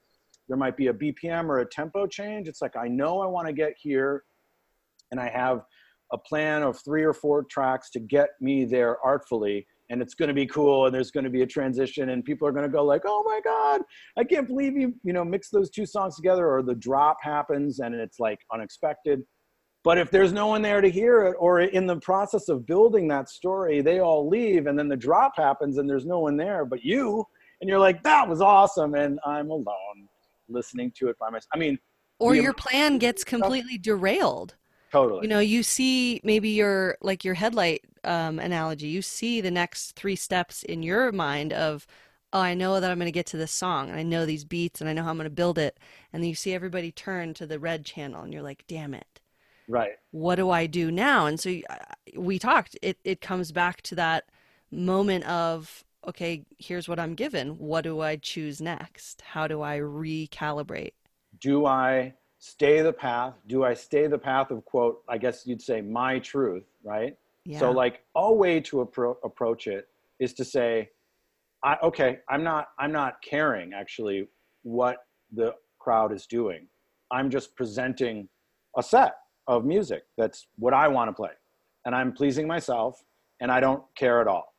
there 0.48 0.56
might 0.56 0.76
be 0.76 0.88
a 0.88 0.94
BPM 0.94 1.48
or 1.48 1.58
a 1.58 1.66
tempo 1.66 2.06
change. 2.06 2.46
It's 2.46 2.62
like, 2.62 2.76
I 2.76 2.86
know 2.86 3.20
I 3.20 3.26
want 3.26 3.48
to 3.48 3.52
get 3.52 3.72
here 3.76 4.22
and 5.10 5.20
I 5.20 5.28
have 5.28 5.62
a 6.12 6.18
plan 6.18 6.62
of 6.62 6.78
three 6.84 7.02
or 7.02 7.12
four 7.12 7.44
tracks 7.44 7.90
to 7.90 8.00
get 8.00 8.30
me 8.40 8.64
there 8.64 8.98
artfully 9.04 9.66
and 9.90 10.00
it's 10.00 10.14
going 10.14 10.28
to 10.28 10.34
be 10.34 10.46
cool 10.46 10.86
and 10.86 10.94
there's 10.94 11.10
going 11.10 11.24
to 11.24 11.30
be 11.30 11.42
a 11.42 11.46
transition 11.46 12.10
and 12.10 12.24
people 12.24 12.48
are 12.48 12.52
going 12.52 12.64
to 12.64 12.72
go 12.72 12.84
like 12.84 13.02
oh 13.06 13.22
my 13.24 13.40
god 13.44 13.82
i 14.16 14.24
can't 14.24 14.48
believe 14.48 14.76
you 14.76 14.94
you 15.02 15.12
know 15.12 15.24
mix 15.24 15.50
those 15.50 15.70
two 15.70 15.86
songs 15.86 16.16
together 16.16 16.48
or 16.48 16.62
the 16.62 16.74
drop 16.74 17.18
happens 17.22 17.80
and 17.80 17.94
it's 17.94 18.18
like 18.18 18.40
unexpected. 18.52 19.22
But 19.82 19.98
if 19.98 20.10
there's 20.10 20.32
no 20.32 20.46
one 20.46 20.62
there 20.62 20.80
to 20.80 20.90
hear 20.90 21.26
it 21.26 21.36
or 21.38 21.60
in 21.60 21.86
the 21.86 22.00
process 22.00 22.48
of 22.48 22.66
building 22.66 23.06
that 23.08 23.28
story 23.28 23.82
they 23.82 23.98
all 23.98 24.26
leave 24.26 24.66
and 24.66 24.78
then 24.78 24.88
the 24.88 24.96
drop 24.96 25.32
happens 25.36 25.76
and 25.76 25.88
there's 25.88 26.06
no 26.06 26.20
one 26.20 26.38
there 26.38 26.64
but 26.64 26.82
you 26.82 27.24
and 27.60 27.68
you're 27.68 27.78
like 27.78 28.02
that 28.02 28.26
was 28.26 28.40
awesome 28.40 28.94
and 28.94 29.20
i'm 29.26 29.50
alone 29.50 30.08
listening 30.48 30.90
to 30.96 31.08
it 31.08 31.18
by 31.18 31.28
myself 31.28 31.50
i 31.54 31.58
mean 31.58 31.78
or 32.18 32.34
your 32.34 32.54
plan 32.54 32.96
gets 32.98 33.24
completely 33.24 33.76
derailed 33.76 34.54
totally. 34.94 35.22
You 35.22 35.28
know 35.28 35.40
you 35.40 35.62
see 35.62 36.20
maybe 36.24 36.50
your 36.50 36.96
like 37.02 37.24
your 37.24 37.34
headlight 37.34 37.84
um, 38.04 38.38
analogy. 38.38 38.88
You 38.88 39.02
see 39.02 39.40
the 39.40 39.50
next 39.50 39.92
three 39.92 40.16
steps 40.16 40.62
in 40.62 40.82
your 40.82 41.12
mind 41.12 41.52
of 41.52 41.86
oh 42.32 42.40
i 42.40 42.52
know 42.52 42.80
that 42.80 42.90
i'm 42.90 42.98
going 42.98 43.06
to 43.06 43.12
get 43.12 43.26
to 43.26 43.36
this 43.36 43.52
song 43.52 43.88
and 43.88 43.98
i 43.98 44.02
know 44.02 44.26
these 44.26 44.44
beats 44.44 44.80
and 44.80 44.90
i 44.90 44.92
know 44.92 45.04
how 45.04 45.10
i'm 45.10 45.16
going 45.16 45.24
to 45.24 45.30
build 45.30 45.58
it. 45.58 45.78
And 46.12 46.22
then 46.22 46.28
you 46.28 46.34
see 46.34 46.52
everybody 46.52 46.92
turn 46.92 47.32
to 47.34 47.46
the 47.46 47.58
red 47.58 47.84
channel 47.84 48.22
and 48.22 48.32
you're 48.32 48.42
like 48.42 48.64
damn 48.66 48.94
it. 48.94 49.20
Right. 49.68 49.92
What 50.10 50.36
do 50.36 50.50
i 50.50 50.66
do 50.66 50.90
now? 50.90 51.26
And 51.26 51.40
so 51.40 51.56
we 52.16 52.38
talked. 52.38 52.76
It, 52.82 52.98
it 53.04 53.20
comes 53.20 53.50
back 53.52 53.82
to 53.82 53.94
that 53.94 54.24
moment 54.70 55.24
of 55.26 55.84
okay 56.06 56.44
here's 56.58 56.88
what 56.88 57.00
i'm 57.00 57.14
given. 57.14 57.58
What 57.58 57.82
do 57.82 58.00
i 58.00 58.16
choose 58.16 58.60
next? 58.60 59.22
How 59.22 59.46
do 59.46 59.62
i 59.62 59.78
recalibrate? 59.78 60.92
Do 61.40 61.66
i 61.66 62.14
stay 62.44 62.82
the 62.82 62.92
path. 62.92 63.32
Do 63.46 63.64
i 63.64 63.72
stay 63.72 64.06
the 64.06 64.18
path 64.18 64.50
of 64.50 64.62
quote 64.66 65.02
i 65.08 65.16
guess 65.16 65.46
you'd 65.46 65.62
say 65.62 65.80
my 65.80 66.18
truth 66.18 66.66
right? 66.82 67.16
Yeah. 67.46 67.58
so 67.58 67.70
like 67.70 68.02
a 68.16 68.32
way 68.32 68.60
to 68.60 68.84
appro- 68.84 69.16
approach 69.24 69.66
it 69.66 69.88
is 70.20 70.34
to 70.34 70.44
say 70.44 70.90
I, 71.62 71.78
okay 71.82 72.18
i'm 72.28 72.44
not 72.44 72.68
i'm 72.78 72.92
not 72.92 73.22
caring 73.22 73.72
actually 73.72 74.28
what 74.62 74.98
the 75.32 75.54
crowd 75.78 76.12
is 76.12 76.26
doing. 76.26 76.66
I'm 77.10 77.30
just 77.30 77.54
presenting 77.56 78.28
a 78.76 78.82
set 78.82 79.14
of 79.46 79.64
music 79.64 80.02
that's 80.18 80.46
what 80.58 80.74
i 80.74 80.86
want 80.86 81.08
to 81.08 81.14
play. 81.14 81.34
And 81.86 81.94
i'm 81.94 82.12
pleasing 82.12 82.46
myself 82.46 83.02
and 83.40 83.50
i 83.50 83.58
don't 83.58 83.82
care 83.96 84.20
at 84.20 84.28
all. 84.28 84.54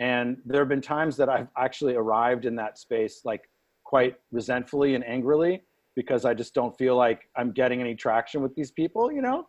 And 0.00 0.38
there 0.44 0.60
have 0.60 0.68
been 0.68 0.80
times 0.96 1.16
that 1.18 1.28
i've 1.28 1.48
actually 1.56 1.94
arrived 1.94 2.46
in 2.46 2.56
that 2.56 2.78
space 2.78 3.20
like 3.24 3.48
quite 3.84 4.16
resentfully 4.32 4.96
and 4.96 5.04
angrily 5.06 5.62
because 5.98 6.24
I 6.24 6.32
just 6.32 6.54
don't 6.54 6.78
feel 6.78 6.94
like 6.94 7.22
I'm 7.34 7.50
getting 7.50 7.80
any 7.80 7.96
traction 7.96 8.40
with 8.40 8.54
these 8.54 8.70
people, 8.70 9.10
you 9.10 9.20
know? 9.20 9.48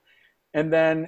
And 0.55 0.73
then 0.73 1.07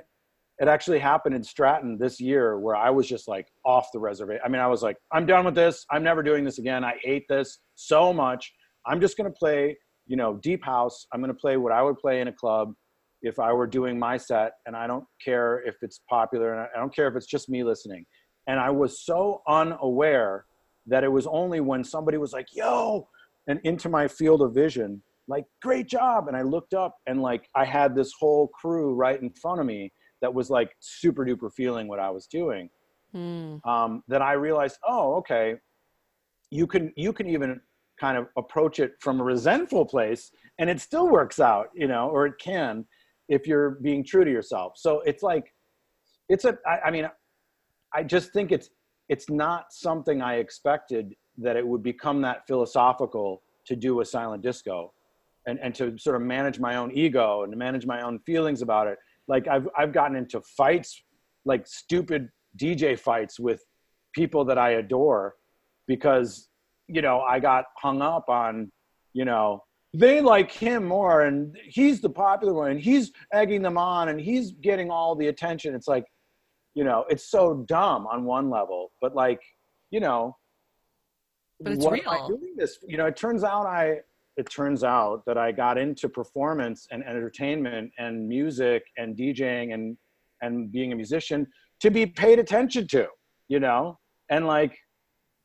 it 0.60 0.68
actually 0.68 1.00
happened 1.00 1.34
in 1.34 1.44
Stratton 1.44 1.98
this 1.98 2.22
year 2.22 2.60
where 2.60 2.76
I 2.76 2.92
was 2.92 3.10
just 3.10 3.28
like 3.28 3.48
off 3.66 3.88
the 3.92 3.98
reservation. 3.98 4.44
I 4.46 4.50
mean, 4.50 4.62
I 4.62 4.68
was 4.68 4.84
like, 4.84 4.98
I'm 5.12 5.26
done 5.26 5.44
with 5.44 5.56
this. 5.56 5.84
I'm 5.90 6.04
never 6.04 6.22
doing 6.22 6.44
this 6.44 6.60
again. 6.60 6.84
I 6.84 6.94
ate 7.04 7.26
this 7.28 7.58
so 7.74 8.14
much. 8.14 8.54
I'm 8.86 9.02
just 9.02 9.18
going 9.18 9.32
to 9.32 9.36
play, 9.36 9.76
you 10.06 10.16
know, 10.16 10.36
deep 10.44 10.64
house. 10.64 11.08
I'm 11.12 11.22
going 11.22 11.34
to 11.34 11.40
play 11.40 11.58
what 11.58 11.72
I 11.72 11.82
would 11.82 11.98
play 11.98 12.22
in 12.22 12.28
a 12.28 12.34
club 12.34 12.76
if 13.24 13.40
I 13.40 13.52
were 13.52 13.66
doing 13.66 13.98
my 13.98 14.18
set. 14.18 14.52
And 14.68 14.76
I 14.76 14.86
don't 14.86 15.06
care 15.26 15.64
if 15.66 15.78
it's 15.82 16.02
popular 16.08 16.54
and 16.54 16.68
I 16.72 16.80
don't 16.80 16.96
care 16.96 17.08
if 17.08 17.16
it's 17.16 17.26
just 17.26 17.50
me 17.50 17.64
listening. 17.64 18.06
And 18.46 18.60
I 18.60 18.70
was 18.70 19.04
so 19.04 19.42
unaware 19.48 20.46
that 20.86 21.04
it 21.04 21.12
was 21.12 21.26
only 21.26 21.62
when 21.62 21.84
somebody 21.84 22.20
was 22.20 22.32
like, 22.32 22.50
yo, 22.54 23.08
and 23.48 23.60
into 23.64 23.90
my 23.90 24.08
field 24.08 24.44
of 24.44 24.54
vision 24.54 25.02
like 25.32 25.46
great 25.62 25.88
job. 25.88 26.28
And 26.28 26.38
i 26.38 26.42
looked 26.42 26.74
up 26.74 26.94
and 27.08 27.22
like 27.22 27.50
i 27.56 27.66
had 27.66 27.96
this 27.96 28.12
whole 28.20 28.48
crew 28.50 28.94
right 28.94 29.20
in 29.22 29.32
front 29.32 29.60
of 29.60 29.66
me 29.66 29.92
that 30.22 30.34
was 30.34 30.50
like 30.50 30.72
super 30.80 31.26
duper 31.26 31.52
feeling 31.52 31.88
what 31.88 32.00
i 32.00 32.10
was 32.10 32.28
doing. 32.28 32.70
Mm. 33.16 33.66
um, 33.68 34.04
that 34.08 34.22
i 34.22 34.34
realized 34.34 34.78
oh 34.88 35.16
okay. 35.16 35.56
You 36.54 36.68
can 36.68 36.94
you 36.96 37.14
can 37.14 37.28
even 37.28 37.62
kind 38.00 38.18
of 38.18 38.28
approach 38.38 38.80
it 38.80 38.92
from 39.00 39.22
a 39.22 39.24
resentful 39.24 39.86
place 39.86 40.32
and 40.60 40.70
it 40.70 40.80
still 40.82 41.08
works 41.08 41.40
out 41.40 41.68
you 41.74 41.88
know 41.88 42.10
or 42.10 42.26
it 42.26 42.36
can 42.40 42.86
if 43.30 43.48
you're 43.48 43.72
being 43.82 44.04
true 44.04 44.26
to 44.26 44.32
yourself. 44.32 44.74
So 44.76 45.02
it's 45.02 45.24
like 45.24 45.46
it's 46.32 46.46
a 46.46 46.58
I, 46.66 46.88
I 46.88 46.92
mean 46.92 47.08
i 47.94 48.04
just 48.04 48.32
think 48.34 48.52
it's 48.52 48.70
it's 49.10 49.30
not 49.30 49.66
something 49.72 50.22
i 50.22 50.36
expected 50.36 51.14
that 51.38 51.56
it 51.56 51.66
would 51.68 51.84
become 51.84 52.22
that 52.22 52.48
philosophical 52.48 53.42
to 53.68 53.76
do 53.76 54.02
a 54.02 54.06
silent 54.06 54.42
disco 54.42 54.94
and, 55.48 55.60
and 55.60 55.74
to 55.76 55.98
sort 55.98 56.16
of 56.16 56.22
manage 56.22 56.60
my 56.60 56.76
own 56.76 56.92
ego 56.92 57.44
and 57.44 57.52
to 57.52 57.58
manage 57.58 57.86
my 57.86 58.02
own 58.02 58.20
feelings 58.20 58.62
about 58.62 58.88
it. 58.88 58.98
Like 59.28 59.48
I've, 59.48 59.68
I've 59.78 59.94
gotten 59.94 60.16
into 60.16 60.42
fights, 60.42 61.04
like 61.46 61.66
stupid 61.68 62.30
DJ 62.58 63.00
fights 63.00 63.40
with 63.40 63.64
people 64.14 64.46
that 64.46 64.58
I 64.58 64.72
adore 64.72 65.36
because, 65.88 66.50
you 66.88 67.02
know, 67.02 67.22
I 67.22 67.40
got 67.40 67.66
hung 67.78 68.02
up 68.02 68.30
on 68.30 68.72
you 69.14 69.26
know, 69.26 69.64
they 69.94 70.22
like 70.22 70.52
him 70.52 70.86
more 70.86 71.24
and 71.24 71.58
he's 71.68 72.02
the 72.02 72.10
popular 72.10 72.54
one 72.54 72.72
and 72.72 72.80
he's 72.80 73.12
egging 73.34 73.62
them 73.62 73.78
on 73.78 74.10
and 74.10 74.20
he's 74.20 74.52
getting 74.52 74.90
all 74.90 75.16
the 75.16 75.28
attention. 75.28 75.76
It's 75.76 75.88
like, 75.88 76.06
you 76.74 76.84
know, 76.84 77.06
it's 77.10 77.30
so 77.30 77.66
dumb 77.68 78.08
on 78.08 78.24
one 78.24 78.50
level, 78.50 78.92
but 79.02 79.16
like, 79.16 79.42
you 79.90 80.00
know, 80.00 80.38
but 81.60 81.74
it's 81.74 81.84
what 81.84 81.94
real. 81.94 82.04
am 82.08 82.24
I 82.24 82.28
doing 82.28 82.56
this? 82.56 82.78
You 82.88 82.98
know, 82.98 83.06
it 83.06 83.18
turns 83.18 83.44
out 83.44 83.66
I, 83.66 83.98
it 84.42 84.50
turns 84.50 84.84
out 84.84 85.24
that 85.28 85.38
I 85.38 85.52
got 85.52 85.78
into 85.78 86.10
performance 86.10 86.88
and 86.90 87.04
entertainment 87.04 87.92
and 88.00 88.28
music 88.28 88.82
and 88.98 89.16
DJing 89.16 89.76
and, 89.76 89.96
and 90.42 90.72
being 90.72 90.92
a 90.94 90.96
musician 90.96 91.46
to 91.82 91.92
be 91.92 92.08
paid 92.08 92.40
attention 92.40 92.88
to, 92.88 93.06
you 93.50 93.60
know, 93.60 94.00
and 94.32 94.48
like, 94.48 94.76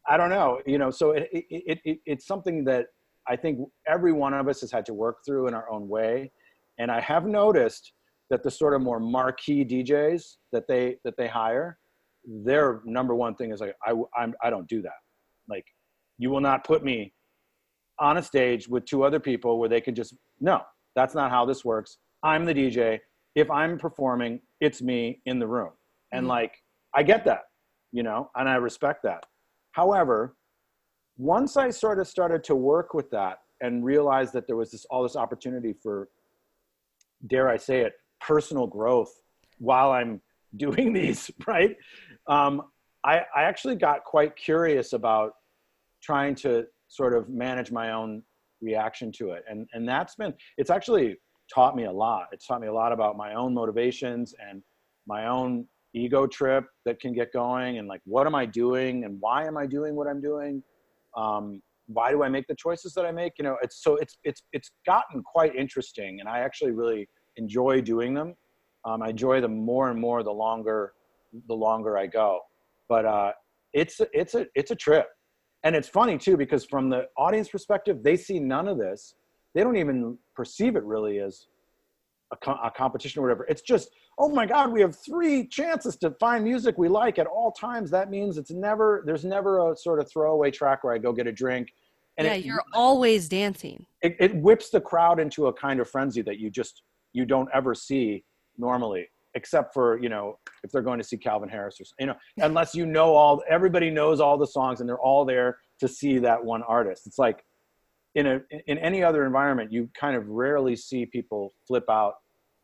I 0.08 0.16
don't 0.16 0.30
know, 0.30 0.62
you 0.64 0.78
know, 0.78 0.90
so 0.90 1.10
it, 1.10 1.28
it, 1.30 1.44
it, 1.50 1.78
it 1.84 1.98
it's 2.06 2.26
something 2.26 2.64
that 2.64 2.86
I 3.28 3.36
think 3.36 3.58
every 3.86 4.12
one 4.12 4.32
of 4.32 4.48
us 4.48 4.62
has 4.62 4.72
had 4.72 4.86
to 4.86 4.94
work 4.94 5.18
through 5.26 5.46
in 5.48 5.52
our 5.52 5.70
own 5.70 5.88
way. 5.88 6.32
And 6.78 6.90
I 6.90 7.00
have 7.00 7.26
noticed 7.26 7.92
that 8.30 8.42
the 8.42 8.50
sort 8.50 8.72
of 8.72 8.80
more 8.80 8.98
marquee 8.98 9.62
DJs 9.62 10.22
that 10.52 10.66
they 10.68 10.96
that 11.04 11.18
they 11.18 11.28
hire, 11.28 11.78
their 12.24 12.80
number 12.86 13.14
one 13.14 13.34
thing 13.34 13.52
is 13.52 13.60
like 13.60 13.74
I 13.86 13.92
I'm, 14.16 14.32
I 14.42 14.48
don't 14.48 14.68
do 14.68 14.80
that. 14.80 15.00
Like, 15.50 15.66
you 16.18 16.30
will 16.30 16.40
not 16.40 16.64
put 16.64 16.82
me 16.82 17.12
on 17.98 18.18
a 18.18 18.22
stage 18.22 18.68
with 18.68 18.84
two 18.84 19.04
other 19.04 19.20
people 19.20 19.58
where 19.58 19.68
they 19.68 19.80
can 19.80 19.94
just 19.94 20.14
no. 20.40 20.60
That's 20.94 21.14
not 21.14 21.30
how 21.30 21.44
this 21.44 21.64
works. 21.64 21.98
I'm 22.22 22.44
the 22.44 22.54
DJ. 22.54 22.98
If 23.34 23.50
I'm 23.50 23.78
performing, 23.78 24.40
it's 24.60 24.80
me 24.80 25.20
in 25.26 25.38
the 25.38 25.46
room. 25.46 25.70
And 26.12 26.22
mm-hmm. 26.22 26.30
like 26.30 26.54
I 26.94 27.02
get 27.02 27.24
that, 27.26 27.42
you 27.92 28.02
know, 28.02 28.30
and 28.34 28.48
I 28.48 28.54
respect 28.56 29.02
that. 29.02 29.24
However, 29.72 30.36
once 31.18 31.56
I 31.56 31.70
sort 31.70 32.00
of 32.00 32.08
started 32.08 32.42
to 32.44 32.54
work 32.54 32.94
with 32.94 33.10
that 33.10 33.38
and 33.60 33.84
realized 33.84 34.32
that 34.32 34.46
there 34.46 34.56
was 34.56 34.70
this 34.70 34.86
all 34.86 35.02
this 35.02 35.16
opportunity 35.16 35.74
for, 35.82 36.08
dare 37.26 37.48
I 37.48 37.58
say 37.58 37.80
it, 37.80 37.94
personal 38.20 38.66
growth 38.66 39.12
while 39.58 39.92
I'm 39.92 40.20
doing 40.56 40.92
these, 40.92 41.30
right? 41.46 41.76
Um, 42.26 42.62
I, 43.04 43.20
I 43.34 43.42
actually 43.42 43.76
got 43.76 44.04
quite 44.04 44.34
curious 44.36 44.94
about 44.94 45.32
trying 46.02 46.34
to 46.36 46.66
sort 46.88 47.14
of 47.14 47.28
manage 47.28 47.70
my 47.70 47.92
own 47.92 48.22
reaction 48.60 49.12
to 49.12 49.30
it. 49.30 49.44
And, 49.48 49.68
and 49.72 49.88
that's 49.88 50.14
been, 50.14 50.34
it's 50.56 50.70
actually 50.70 51.16
taught 51.52 51.76
me 51.76 51.84
a 51.84 51.92
lot. 51.92 52.26
It's 52.32 52.46
taught 52.46 52.60
me 52.60 52.68
a 52.68 52.72
lot 52.72 52.92
about 52.92 53.16
my 53.16 53.34
own 53.34 53.54
motivations 53.54 54.34
and 54.48 54.62
my 55.06 55.26
own 55.26 55.66
ego 55.94 56.26
trip 56.26 56.64
that 56.84 57.00
can 57.00 57.12
get 57.12 57.32
going 57.32 57.78
and 57.78 57.88
like, 57.88 58.00
what 58.04 58.26
am 58.26 58.34
I 58.34 58.46
doing 58.46 59.04
and 59.04 59.16
why 59.20 59.46
am 59.46 59.56
I 59.56 59.66
doing 59.66 59.94
what 59.94 60.06
I'm 60.06 60.20
doing? 60.20 60.62
um, 61.16 61.62
why 61.86 62.10
do 62.10 62.22
I 62.22 62.28
make 62.28 62.46
the 62.46 62.54
choices 62.54 62.92
that 62.94 63.04
I 63.04 63.12
make? 63.12 63.34
You 63.38 63.44
know, 63.44 63.56
it's 63.62 63.82
so 63.82 63.96
it's 63.96 64.18
it's 64.24 64.42
it's 64.52 64.70
gotten 64.84 65.22
quite 65.22 65.54
interesting, 65.54 66.20
and 66.20 66.28
I 66.28 66.40
actually 66.40 66.72
really 66.72 67.08
enjoy 67.36 67.80
doing 67.80 68.14
them. 68.14 68.34
Um, 68.84 69.02
I 69.02 69.08
enjoy 69.08 69.40
them 69.40 69.56
more 69.56 69.90
and 69.90 69.98
more 69.98 70.22
the 70.22 70.32
longer 70.32 70.92
the 71.48 71.54
longer 71.54 71.96
I 71.96 72.06
go. 72.06 72.40
But 72.88 73.04
uh, 73.04 73.32
it's 73.72 74.00
it's 74.12 74.34
a 74.34 74.46
it's 74.54 74.70
a 74.70 74.76
trip, 74.76 75.06
and 75.64 75.74
it's 75.74 75.88
funny 75.88 76.18
too 76.18 76.36
because 76.36 76.64
from 76.64 76.88
the 76.88 77.08
audience 77.16 77.48
perspective, 77.48 78.02
they 78.02 78.16
see 78.16 78.38
none 78.38 78.68
of 78.68 78.78
this. 78.78 79.14
They 79.54 79.62
don't 79.62 79.76
even 79.76 80.18
perceive 80.34 80.76
it 80.76 80.84
really 80.84 81.18
as 81.18 81.46
a, 82.32 82.36
co- 82.36 82.58
a 82.62 82.70
competition 82.70 83.20
or 83.20 83.22
whatever. 83.22 83.46
It's 83.48 83.62
just, 83.62 83.90
oh 84.18 84.28
my 84.28 84.46
God, 84.46 84.72
we 84.72 84.80
have 84.80 84.96
three 84.96 85.46
chances 85.46 85.96
to 85.98 86.10
find 86.12 86.44
music 86.44 86.76
we 86.78 86.88
like 86.88 87.18
at 87.18 87.26
all 87.26 87.52
times. 87.52 87.90
That 87.90 88.10
means 88.10 88.38
it's 88.38 88.50
never, 88.50 89.02
there's 89.06 89.24
never 89.24 89.70
a 89.70 89.76
sort 89.76 90.00
of 90.00 90.10
throwaway 90.10 90.50
track 90.50 90.84
where 90.84 90.92
I 90.92 90.98
go 90.98 91.12
get 91.12 91.26
a 91.26 91.32
drink. 91.32 91.72
And 92.18 92.26
yeah, 92.26 92.34
it, 92.34 92.44
you're 92.44 92.64
always 92.72 93.28
dancing. 93.28 93.86
It, 94.02 94.16
it 94.20 94.34
whips 94.36 94.70
the 94.70 94.80
crowd 94.80 95.20
into 95.20 95.46
a 95.46 95.52
kind 95.52 95.80
of 95.80 95.88
frenzy 95.88 96.22
that 96.22 96.38
you 96.38 96.50
just, 96.50 96.82
you 97.12 97.24
don't 97.24 97.48
ever 97.52 97.74
see 97.74 98.24
normally 98.58 99.08
except 99.36 99.72
for 99.72 99.98
you 100.02 100.08
know 100.08 100.38
if 100.64 100.72
they're 100.72 100.82
going 100.82 100.98
to 100.98 101.04
see 101.04 101.16
calvin 101.16 101.48
harris 101.48 101.76
or 101.80 101.84
you 102.00 102.06
know 102.06 102.16
unless 102.38 102.74
you 102.74 102.84
know 102.84 103.14
all 103.14 103.42
everybody 103.48 103.90
knows 103.90 104.18
all 104.18 104.36
the 104.36 104.46
songs 104.46 104.80
and 104.80 104.88
they're 104.88 104.98
all 104.98 105.24
there 105.24 105.58
to 105.80 105.88
see 105.88 106.18
that 106.18 106.42
one 106.42 106.62
artist. 106.62 107.06
It's 107.06 107.18
like 107.18 107.44
in 108.14 108.26
a 108.26 108.40
in 108.66 108.78
any 108.78 109.02
other 109.02 109.26
environment 109.26 109.72
you 109.72 109.90
kind 109.98 110.16
of 110.16 110.26
rarely 110.26 110.74
see 110.74 111.04
people 111.06 111.52
flip 111.66 111.84
out 111.90 112.14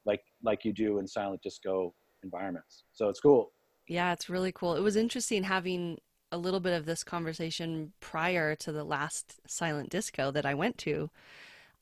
like 0.06 0.22
like 0.42 0.64
you 0.64 0.72
do 0.72 0.98
in 0.98 1.06
silent 1.06 1.42
disco 1.42 1.94
environments. 2.22 2.84
So 2.92 3.08
it's 3.08 3.20
cool. 3.20 3.52
Yeah 3.86 4.12
it's 4.12 4.30
really 4.30 4.52
cool. 4.52 4.74
It 4.74 4.80
was 4.82 4.96
interesting 4.96 5.44
having 5.44 5.98
a 6.30 6.38
little 6.38 6.60
bit 6.60 6.72
of 6.72 6.86
this 6.86 7.04
conversation 7.04 7.92
prior 8.00 8.54
to 8.56 8.72
the 8.72 8.84
last 8.84 9.40
silent 9.46 9.90
disco 9.90 10.30
that 10.30 10.46
i 10.46 10.54
went 10.54 10.78
to. 10.78 11.10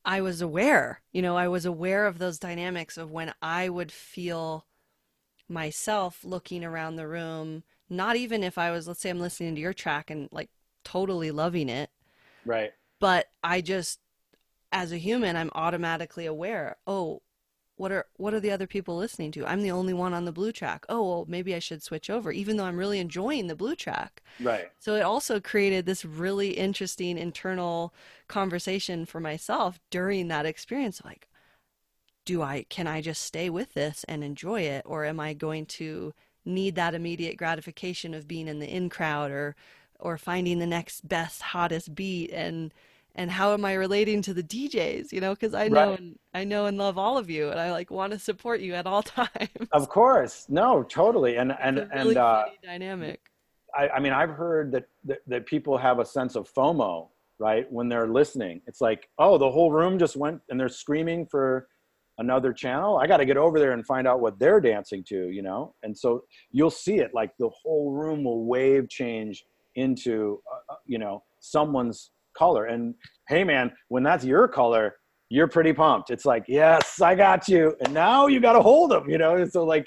I 0.05 0.22
was 0.22 0.41
aware 0.41 1.03
you 1.12 1.20
know 1.20 1.36
i 1.36 1.47
was 1.47 1.66
aware 1.66 2.07
of 2.07 2.18
those 2.18 2.38
dynamics 2.38 2.97
of 2.97 3.11
when 3.11 3.34
i 3.43 3.68
would 3.68 3.93
feel 3.93 4.64
myself 5.51 6.24
looking 6.24 6.64
around 6.64 6.96
the 6.96 7.09
room 7.09 7.62
not 7.88 8.16
even 8.16 8.42
if 8.42 8.57
i 8.57 8.70
was 8.70 8.86
let's 8.88 9.01
say 9.01 9.11
i'm 9.11 9.20
listening 9.20 9.55
to 9.55 9.61
your 9.61 9.74
track 9.74 10.11
and 10.11 10.28
like 10.32 10.51
totally 10.84 11.30
loving 11.30 11.68
it 11.68 11.90
right 12.44 12.72
but 13.01 13.26
I 13.42 13.61
just 13.62 13.98
as 14.72 14.92
a 14.92 14.98
human 14.98 15.34
I'm 15.36 15.51
automatically 15.55 16.26
aware, 16.26 16.76
oh, 16.86 17.22
what 17.76 17.90
are 17.90 18.07
what 18.16 18.34
are 18.34 18.40
the 18.40 18.51
other 18.51 18.66
people 18.66 18.96
listening 18.96 19.32
to? 19.32 19.46
I'm 19.46 19.62
the 19.62 19.70
only 19.70 19.94
one 19.94 20.12
on 20.14 20.26
the 20.26 20.32
blue 20.32 20.53
track. 20.53 20.84
Oh, 20.88 21.03
well, 21.09 21.24
maybe 21.26 21.55
I 21.55 21.59
should 21.59 21.82
switch 21.82 22.11
over 22.11 22.30
even 22.30 22.57
though 22.57 22.66
I'm 22.66 22.76
really 22.76 23.01
enjoying 23.01 23.46
the 23.46 23.57
blue 23.57 23.74
track. 23.74 24.22
Right. 24.38 24.70
So 24.78 24.94
it 24.94 25.03
also 25.03 25.40
created 25.40 25.86
this 25.86 26.05
really 26.05 26.51
interesting 26.51 27.18
internal 27.18 27.94
conversation 28.28 29.07
for 29.07 29.18
myself 29.20 29.80
during 29.90 30.28
that 30.28 30.46
experience 30.46 31.03
like 31.05 31.28
do 32.25 32.43
I 32.43 32.66
can 32.68 32.87
I 32.87 33.01
just 33.01 33.23
stay 33.23 33.51
with 33.51 33.75
this 33.75 34.05
and 34.09 34.23
enjoy 34.23 34.62
it 34.62 34.83
or 34.87 35.05
am 35.05 35.21
I 35.21 35.35
going 35.35 35.66
to 35.66 36.12
need 36.45 36.75
that 36.77 36.95
immediate 36.95 37.37
gratification 37.37 38.14
of 38.14 38.29
being 38.29 38.49
in 38.49 38.59
the 38.59 38.68
in 38.68 38.89
crowd 38.89 39.31
or 39.31 39.57
or 39.99 40.16
finding 40.16 40.59
the 40.59 40.66
next 40.66 41.07
best 41.07 41.43
hottest 41.43 41.95
beat 41.95 42.31
and 42.31 42.73
and 43.14 43.31
how 43.31 43.53
am 43.53 43.64
I 43.64 43.75
relating 43.75 44.23
to 44.23 44.35
the 44.35 44.43
DJs? 44.43 45.12
You 45.12 45.21
know, 45.21 45.35
because 45.35 45.55
I 45.55 45.68
know 45.68 45.91
right. 45.91 45.99
and 45.99 46.18
I 46.33 46.45
know 46.45 46.66
and 46.66 46.79
love 46.79 46.97
all 46.97 47.18
of 47.18 47.29
you, 47.29 47.51
and 47.51 47.59
I 47.59 47.73
like 47.73 47.91
want 47.91 48.12
to 48.12 48.18
support 48.18 48.61
you 48.61 48.75
at 48.75 48.87
all 48.87 49.03
times. 49.03 49.68
Of 49.73 49.89
course, 49.89 50.47
no, 50.49 50.83
totally, 50.85 51.37
and 51.37 51.53
and 51.61 51.89
really 51.93 52.11
and 52.11 52.18
uh, 52.18 52.45
dynamic. 52.62 53.21
I, 53.77 53.89
I 53.89 54.01
mean, 54.01 54.12
I've 54.12 54.31
heard 54.31 54.73
that, 54.73 54.89
that 55.05 55.18
that 55.27 55.47
people 55.47 55.77
have 55.77 55.99
a 55.99 56.05
sense 56.05 56.37
of 56.37 56.53
FOMO, 56.53 57.09
right, 57.39 57.71
when 57.71 57.89
they're 57.89 58.09
listening. 58.09 58.62
It's 58.66 58.81
like, 58.81 59.09
oh, 59.18 59.39
the 59.39 59.51
whole 59.51 59.71
room 59.73 59.99
just 59.99 60.16
went 60.16 60.41
and 60.49 60.59
they're 60.59 60.68
screaming 60.68 61.27
for 61.27 61.68
another 62.21 62.53
channel. 62.53 62.99
I 62.99 63.07
got 63.07 63.16
to 63.16 63.25
get 63.25 63.37
over 63.37 63.59
there 63.59 63.73
and 63.73 63.85
find 63.85 64.07
out 64.07 64.21
what 64.21 64.39
they're 64.39 64.61
dancing 64.61 65.03
to, 65.05 65.31
you 65.31 65.43
know. 65.43 65.75
And 65.83 65.97
so 65.97 66.23
you'll 66.53 66.71
see 66.71 66.99
it, 66.99 67.12
like 67.14 67.33
the 67.39 67.49
whole 67.49 67.93
room 67.93 68.23
will 68.25 68.45
wave 68.45 68.89
change 68.89 69.45
into, 69.75 70.41
uh, 70.53 70.75
uh 70.75 70.77
you 70.87 70.99
know, 70.99 71.23
someone's 71.41 72.11
color. 72.37 72.66
And 72.66 72.95
hey, 73.29 73.43
man, 73.43 73.73
when 73.89 74.03
that's 74.03 74.25
your 74.25 74.47
color, 74.47 74.97
you're 75.31 75.49
pretty 75.49 75.73
pumped. 75.73 76.11
It's 76.11 76.27
like, 76.27 76.45
yes, 76.47 77.01
I 77.01 77.14
got 77.14 77.49
you. 77.49 77.75
And 77.85 77.95
now 77.95 78.27
you 78.27 78.39
got 78.39 78.53
to 78.53 78.62
hold 78.62 78.91
them, 78.91 79.09
you 79.09 79.18
know? 79.18 79.37
and 79.37 79.51
so 79.51 79.64
like, 79.64 79.87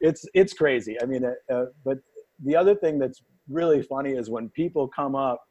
it's, 0.00 0.24
it's 0.34 0.54
crazy. 0.54 0.96
I 1.02 1.06
mean, 1.06 1.24
uh, 1.24 1.54
uh, 1.54 1.66
but 1.84 1.98
the 2.44 2.56
other 2.56 2.74
thing 2.74 2.98
that's 2.98 3.22
really 3.48 3.82
funny 3.82 4.12
is 4.12 4.30
when 4.30 4.48
people 4.50 4.88
come 4.88 5.14
up 5.14 5.42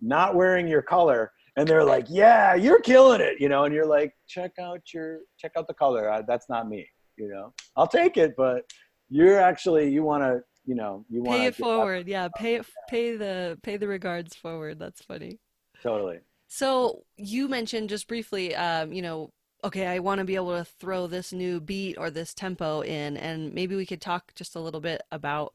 not 0.00 0.34
wearing 0.34 0.68
your 0.68 0.82
color 0.82 1.32
and 1.56 1.68
they're 1.68 1.84
like, 1.84 2.06
yeah, 2.08 2.54
you're 2.54 2.80
killing 2.80 3.20
it, 3.20 3.40
you 3.40 3.48
know? 3.48 3.64
And 3.64 3.74
you're 3.74 3.86
like, 3.86 4.12
check 4.28 4.52
out 4.60 4.80
your, 4.92 5.20
check 5.38 5.52
out 5.56 5.66
the 5.68 5.74
color. 5.74 6.10
Uh, 6.10 6.22
that's 6.26 6.48
not 6.48 6.68
me, 6.68 6.88
you 7.16 7.28
know? 7.28 7.52
I'll 7.76 7.86
take 7.86 8.16
it, 8.16 8.34
but 8.36 8.70
you're 9.08 9.38
actually, 9.38 9.90
you 9.90 10.02
want 10.02 10.22
to, 10.22 10.40
you 10.64 10.74
know, 10.74 11.04
you 11.08 11.22
want 11.22 11.36
to 11.36 11.40
pay 11.40 11.46
it 11.46 11.54
forward. 11.56 12.08
Yeah. 12.08 12.28
Pay 12.36 12.56
it, 12.56 12.66
pay 12.88 13.16
the, 13.16 13.58
pay 13.62 13.76
the 13.76 13.88
regards 13.88 14.34
forward. 14.34 14.78
That's 14.78 15.02
funny. 15.02 15.38
Totally. 15.82 16.20
So 16.48 17.02
you 17.16 17.48
mentioned 17.48 17.88
just 17.88 18.08
briefly, 18.08 18.54
um, 18.54 18.92
you 18.92 19.02
know, 19.02 19.30
okay, 19.64 19.86
I 19.86 20.00
want 20.00 20.18
to 20.18 20.24
be 20.24 20.34
able 20.34 20.56
to 20.56 20.64
throw 20.64 21.06
this 21.06 21.32
new 21.32 21.60
beat 21.60 21.96
or 21.96 22.10
this 22.10 22.34
tempo 22.34 22.80
in, 22.82 23.16
and 23.16 23.54
maybe 23.54 23.76
we 23.76 23.86
could 23.86 24.00
talk 24.00 24.32
just 24.34 24.56
a 24.56 24.60
little 24.60 24.80
bit 24.80 25.02
about 25.12 25.54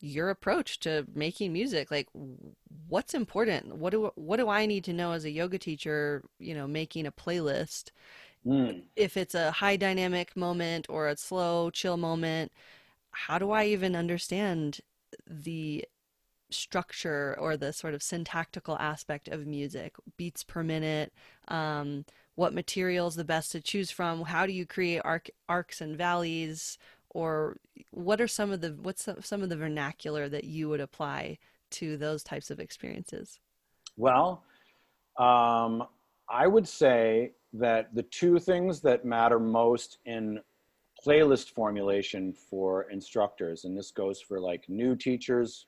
your 0.00 0.30
approach 0.30 0.78
to 0.80 1.06
making 1.14 1.52
music. 1.52 1.90
Like, 1.90 2.08
what's 2.88 3.14
important? 3.14 3.76
What 3.76 3.90
do 3.90 4.10
what 4.14 4.36
do 4.36 4.48
I 4.48 4.66
need 4.66 4.84
to 4.84 4.92
know 4.92 5.12
as 5.12 5.24
a 5.24 5.30
yoga 5.30 5.58
teacher? 5.58 6.24
You 6.38 6.54
know, 6.54 6.66
making 6.66 7.06
a 7.06 7.12
playlist. 7.12 7.90
Mm. 8.46 8.84
If 8.96 9.16
it's 9.16 9.34
a 9.34 9.50
high 9.50 9.76
dynamic 9.76 10.36
moment 10.36 10.86
or 10.88 11.08
a 11.08 11.16
slow 11.16 11.70
chill 11.70 11.96
moment, 11.96 12.52
how 13.10 13.38
do 13.38 13.50
I 13.50 13.64
even 13.66 13.96
understand 13.96 14.80
the 15.26 15.84
structure 16.50 17.36
or 17.38 17.56
the 17.56 17.72
sort 17.72 17.94
of 17.94 18.02
syntactical 18.02 18.76
aspect 18.78 19.28
of 19.28 19.46
music, 19.46 19.96
beats 20.16 20.44
per 20.44 20.62
minute, 20.62 21.12
um, 21.48 22.04
what 22.36 22.54
materials 22.54 23.16
the 23.16 23.24
best 23.24 23.52
to 23.52 23.60
choose 23.60 23.90
from, 23.90 24.22
how 24.22 24.46
do 24.46 24.52
you 24.52 24.64
create 24.64 25.00
arc, 25.04 25.28
arcs 25.48 25.80
and 25.80 25.96
valleys, 25.96 26.78
or 27.18 27.56
what 27.90 28.20
are 28.20 28.28
some 28.28 28.52
of 28.52 28.60
the 28.60 28.76
what's 28.80 29.08
some 29.22 29.42
of 29.42 29.48
the 29.48 29.56
vernacular 29.56 30.28
that 30.28 30.44
you 30.44 30.68
would 30.68 30.80
apply 30.80 31.36
to 31.68 31.96
those 31.96 32.22
types 32.22 32.48
of 32.48 32.60
experiences? 32.60 33.40
Well, 33.96 34.44
um, 35.18 35.82
I 36.30 36.46
would 36.46 36.68
say 36.68 37.32
that 37.54 37.92
the 37.92 38.04
two 38.04 38.38
things 38.38 38.80
that 38.82 39.04
matter 39.04 39.40
most 39.40 39.98
in 40.04 40.38
playlist 41.04 41.50
formulation 41.50 42.32
for 42.32 42.88
instructors, 42.88 43.64
and 43.64 43.76
this 43.76 43.90
goes 43.90 44.20
for 44.20 44.38
like 44.38 44.68
new 44.68 44.94
teachers 44.94 45.66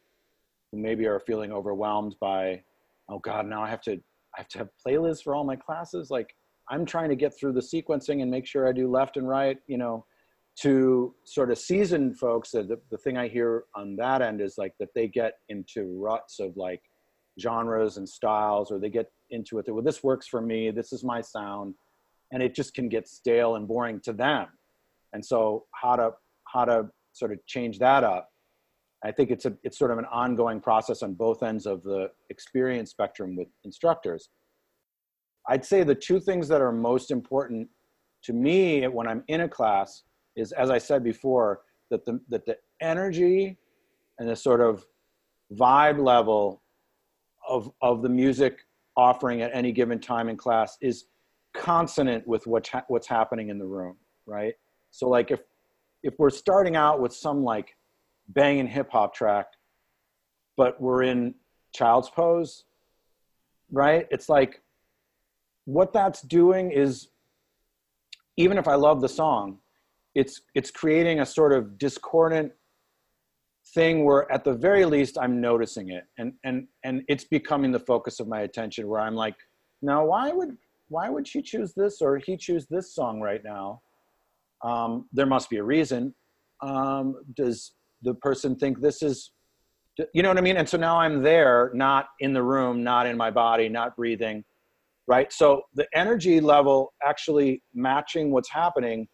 who 0.70 0.78
maybe 0.78 1.04
are 1.06 1.18
feeling 1.18 1.50
overwhelmed 1.50 2.14
by, 2.20 2.62
oh 3.08 3.18
God, 3.18 3.46
now 3.46 3.64
I 3.64 3.68
have 3.70 3.82
to 3.82 3.94
I 4.36 4.36
have 4.36 4.48
to 4.50 4.58
have 4.58 4.68
playlists 4.86 5.24
for 5.24 5.34
all 5.34 5.42
my 5.42 5.56
classes. 5.56 6.12
Like 6.12 6.36
I'm 6.68 6.86
trying 6.86 7.08
to 7.08 7.16
get 7.16 7.36
through 7.36 7.54
the 7.54 7.60
sequencing 7.60 8.22
and 8.22 8.30
make 8.30 8.46
sure 8.46 8.68
I 8.68 8.72
do 8.72 8.88
left 8.88 9.16
and 9.16 9.28
right, 9.28 9.58
you 9.66 9.78
know, 9.78 10.04
to 10.58 11.14
sort 11.24 11.50
of 11.50 11.58
seasoned 11.58 12.18
folks, 12.18 12.50
the, 12.50 12.78
the 12.90 12.98
thing 12.98 13.16
I 13.16 13.28
hear 13.28 13.64
on 13.74 13.96
that 13.96 14.20
end 14.20 14.40
is 14.40 14.56
like 14.58 14.74
that 14.78 14.90
they 14.94 15.08
get 15.08 15.34
into 15.48 15.98
ruts 15.98 16.38
of 16.38 16.56
like 16.56 16.82
genres 17.40 17.96
and 17.96 18.08
styles, 18.08 18.70
or 18.70 18.78
they 18.78 18.90
get 18.90 19.10
into 19.30 19.58
it 19.58 19.66
that, 19.66 19.72
well, 19.72 19.84
this 19.84 20.02
works 20.02 20.26
for 20.26 20.40
me, 20.40 20.70
this 20.70 20.92
is 20.92 21.02
my 21.02 21.20
sound, 21.20 21.74
and 22.32 22.42
it 22.42 22.54
just 22.54 22.74
can 22.74 22.88
get 22.88 23.08
stale 23.08 23.56
and 23.56 23.66
boring 23.66 24.00
to 24.00 24.12
them. 24.12 24.46
And 25.12 25.24
so 25.24 25.64
how 25.72 25.96
to, 25.96 26.10
how 26.52 26.64
to 26.66 26.88
sort 27.12 27.32
of 27.32 27.44
change 27.46 27.78
that 27.78 28.04
up 28.04 28.30
I 29.02 29.12
think 29.12 29.30
it's 29.30 29.46
a 29.46 29.54
it's 29.62 29.78
sort 29.78 29.90
of 29.90 29.98
an 29.98 30.04
ongoing 30.06 30.60
process 30.60 31.02
on 31.02 31.14
both 31.14 31.42
ends 31.42 31.66
of 31.66 31.82
the 31.82 32.10
experience 32.28 32.90
spectrum 32.90 33.34
with 33.34 33.48
instructors. 33.64 34.28
I'd 35.48 35.64
say 35.64 35.82
the 35.82 35.94
two 35.94 36.20
things 36.20 36.48
that 36.48 36.60
are 36.60 36.72
most 36.72 37.10
important 37.10 37.68
to 38.24 38.32
me 38.34 38.86
when 38.86 39.08
I'm 39.08 39.24
in 39.28 39.42
a 39.42 39.48
class 39.48 40.02
is, 40.36 40.52
as 40.52 40.70
I 40.70 40.78
said 40.78 41.02
before, 41.04 41.60
that 41.90 42.04
the 42.06 42.20
that 42.28 42.46
the 42.46 42.56
energy 42.80 43.58
and 44.18 44.28
the 44.28 44.36
sort 44.36 44.60
of 44.60 44.84
vibe 45.54 46.02
level 46.02 46.62
of 47.48 47.70
of 47.82 48.02
the 48.02 48.08
music 48.08 48.60
offering 48.96 49.42
at 49.42 49.50
any 49.54 49.72
given 49.72 49.98
time 49.98 50.28
in 50.28 50.36
class 50.36 50.76
is 50.80 51.06
consonant 51.54 52.26
with 52.26 52.46
what's 52.46 52.68
ha- 52.68 52.84
what's 52.88 53.06
happening 53.06 53.48
in 53.48 53.58
the 53.58 53.66
room, 53.66 53.96
right? 54.26 54.54
So 54.90 55.08
like 55.08 55.30
if 55.30 55.40
if 56.02 56.14
we're 56.18 56.30
starting 56.30 56.76
out 56.76 57.00
with 57.00 57.12
some 57.12 57.42
like 57.42 57.76
banging 58.28 58.66
hip 58.66 58.90
hop 58.90 59.14
track, 59.14 59.46
but 60.56 60.80
we're 60.80 61.02
in 61.02 61.34
child's 61.74 62.10
pose, 62.10 62.64
right? 63.70 64.06
It's 64.10 64.28
like 64.28 64.62
what 65.64 65.92
that's 65.92 66.22
doing 66.22 66.70
is 66.70 67.08
even 68.36 68.58
if 68.58 68.68
I 68.68 68.74
love 68.74 69.00
the 69.00 69.08
song, 69.08 69.58
it's 70.14 70.40
it's 70.54 70.70
creating 70.70 71.20
a 71.20 71.26
sort 71.26 71.52
of 71.52 71.78
discordant 71.78 72.52
thing 73.74 74.04
where 74.04 74.30
at 74.32 74.44
the 74.44 74.52
very 74.52 74.84
least 74.84 75.16
I'm 75.20 75.40
noticing 75.40 75.90
it 75.90 76.04
and 76.18 76.32
and 76.44 76.66
and 76.84 77.02
it's 77.08 77.24
becoming 77.24 77.70
the 77.70 77.80
focus 77.80 78.20
of 78.20 78.28
my 78.28 78.40
attention 78.40 78.88
where 78.88 79.00
I'm 79.00 79.14
like, 79.14 79.36
now 79.82 80.04
why 80.04 80.30
would 80.30 80.56
why 80.88 81.08
would 81.08 81.26
she 81.26 81.40
choose 81.40 81.72
this 81.74 82.00
or 82.00 82.18
he 82.18 82.36
choose 82.36 82.66
this 82.68 82.94
song 82.94 83.20
right 83.20 83.42
now? 83.44 83.80
Um, 84.62 85.08
there 85.12 85.26
must 85.26 85.48
be 85.48 85.58
a 85.58 85.62
reason. 85.62 86.14
Um, 86.62 87.22
does 87.36 87.72
the 88.02 88.14
person 88.14 88.56
think 88.56 88.80
this 88.80 89.02
is 89.02 89.32
you 90.14 90.22
know 90.22 90.28
what 90.28 90.38
i 90.38 90.40
mean 90.40 90.56
and 90.56 90.68
so 90.68 90.78
now 90.78 90.98
i'm 90.98 91.22
there 91.22 91.70
not 91.74 92.06
in 92.20 92.32
the 92.32 92.42
room 92.42 92.82
not 92.82 93.06
in 93.06 93.16
my 93.16 93.30
body 93.30 93.68
not 93.68 93.94
breathing 93.96 94.42
right 95.06 95.32
so 95.32 95.62
the 95.74 95.86
energy 95.94 96.40
level 96.40 96.92
actually 97.04 97.62
matching 97.74 98.30
what's 98.30 98.50
happening 98.50 99.06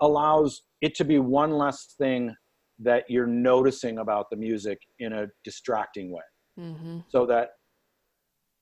allows 0.00 0.62
it 0.80 0.94
to 0.94 1.04
be 1.04 1.18
one 1.18 1.52
less 1.52 1.94
thing 1.98 2.34
that 2.78 3.04
you're 3.08 3.26
noticing 3.26 3.98
about 3.98 4.30
the 4.30 4.36
music 4.36 4.80
in 5.00 5.12
a 5.12 5.26
distracting 5.44 6.12
way 6.12 6.22
mm-hmm. 6.58 6.98
so 7.08 7.26
that 7.26 7.50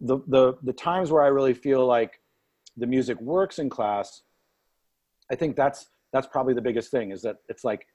the, 0.01 0.19
the 0.29 0.55
the 0.63 0.73
times 0.73 1.11
where 1.11 1.23
i 1.23 1.27
really 1.27 1.55
feel 1.55 1.87
like 1.87 2.21
the 2.77 2.87
music 2.87 3.21
works 3.21 3.59
in 3.59 3.69
class 3.69 4.23
i 5.31 5.35
think 5.35 5.57
that's 5.57 5.87
that's 6.13 6.27
probably 6.27 6.55
the 6.55 6.63
biggest 6.63 6.91
thing 6.91 7.11
is 7.11 7.23
that 7.23 7.37
it's 7.49 7.65
like 7.65 7.87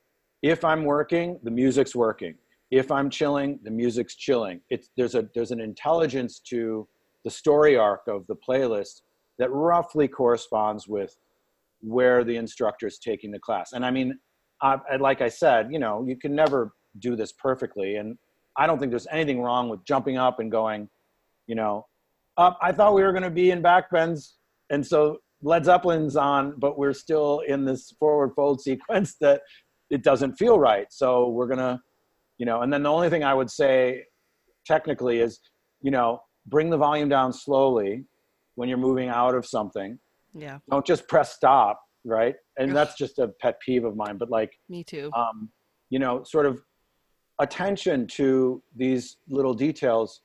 if 0.41 0.65
I'm 0.65 0.85
working, 0.85 1.39
the 1.43 1.51
music's 1.51 1.95
working. 1.95 2.35
If 2.71 2.91
I'm 2.91 3.09
chilling, 3.09 3.59
the 3.63 3.71
music's 3.71 4.15
chilling. 4.15 4.61
It's, 4.69 4.89
there's, 4.97 5.15
a, 5.15 5.27
there's 5.35 5.51
an 5.51 5.59
intelligence 5.59 6.39
to 6.49 6.87
the 7.23 7.29
story 7.29 7.77
arc 7.77 8.01
of 8.07 8.25
the 8.27 8.35
playlist 8.35 9.01
that 9.37 9.51
roughly 9.51 10.07
corresponds 10.07 10.87
with 10.87 11.15
where 11.81 12.23
the 12.23 12.35
instructor 12.35 12.87
is 12.87 12.99
taking 12.99 13.31
the 13.31 13.39
class. 13.39 13.73
And 13.73 13.85
I 13.85 13.91
mean, 13.91 14.17
I, 14.61 14.77
like 14.99 15.21
I 15.21 15.29
said, 15.29 15.69
you 15.71 15.79
know, 15.79 16.05
you 16.07 16.15
can 16.15 16.35
never 16.35 16.73
do 16.99 17.15
this 17.15 17.31
perfectly. 17.33 17.95
And 17.95 18.17
I 18.57 18.67
don't 18.67 18.79
think 18.79 18.91
there's 18.91 19.07
anything 19.11 19.41
wrong 19.41 19.69
with 19.69 19.83
jumping 19.85 20.17
up 20.17 20.39
and 20.39 20.51
going, 20.51 20.87
you 21.47 21.55
know, 21.55 21.85
I 22.37 22.71
thought 22.71 22.93
we 22.93 23.03
were 23.03 23.11
going 23.11 23.23
to 23.23 23.29
be 23.29 23.51
in 23.51 23.61
backbends. 23.61 24.33
And 24.69 24.85
so 24.85 25.17
Led 25.43 25.65
Zeppelin's 25.65 26.15
on, 26.15 26.55
but 26.57 26.77
we're 26.77 26.93
still 26.93 27.41
in 27.47 27.65
this 27.65 27.93
forward 27.99 28.31
fold 28.35 28.61
sequence 28.67 29.15
that 29.21 29.41
it 29.89 30.03
doesn't 30.03 30.37
feel 30.37 30.59
right. 30.59 30.87
So 30.89 31.29
we're 31.29 31.47
gonna, 31.47 31.81
you 32.37 32.45
know, 32.45 32.61
and 32.61 32.71
then 32.71 32.83
the 32.83 32.89
only 32.89 33.09
thing 33.09 33.23
I 33.23 33.33
would 33.33 33.49
say 33.49 34.05
technically 34.65 35.19
is, 35.19 35.39
you 35.81 35.91
know, 35.91 36.21
bring 36.47 36.69
the 36.69 36.77
volume 36.77 37.09
down 37.09 37.33
slowly 37.33 38.05
when 38.55 38.69
you're 38.69 38.77
moving 38.77 39.09
out 39.09 39.35
of 39.35 39.45
something. 39.45 39.99
Yeah. 40.33 40.59
Don't 40.69 40.85
just 40.85 41.07
press 41.07 41.33
stop, 41.33 41.81
right? 42.05 42.35
And 42.57 42.75
that's 42.75 42.95
just 42.95 43.19
a 43.19 43.29
pet 43.41 43.59
peeve 43.65 43.85
of 43.85 43.95
mine. 43.95 44.17
But 44.17 44.29
like 44.29 44.51
me 44.69 44.83
too. 44.83 45.11
Um, 45.15 45.49
you 45.89 45.99
know, 45.99 46.23
sort 46.23 46.45
of 46.45 46.61
attention 47.39 48.07
to 48.07 48.61
these 48.75 49.17
little 49.27 49.53
details 49.53 50.21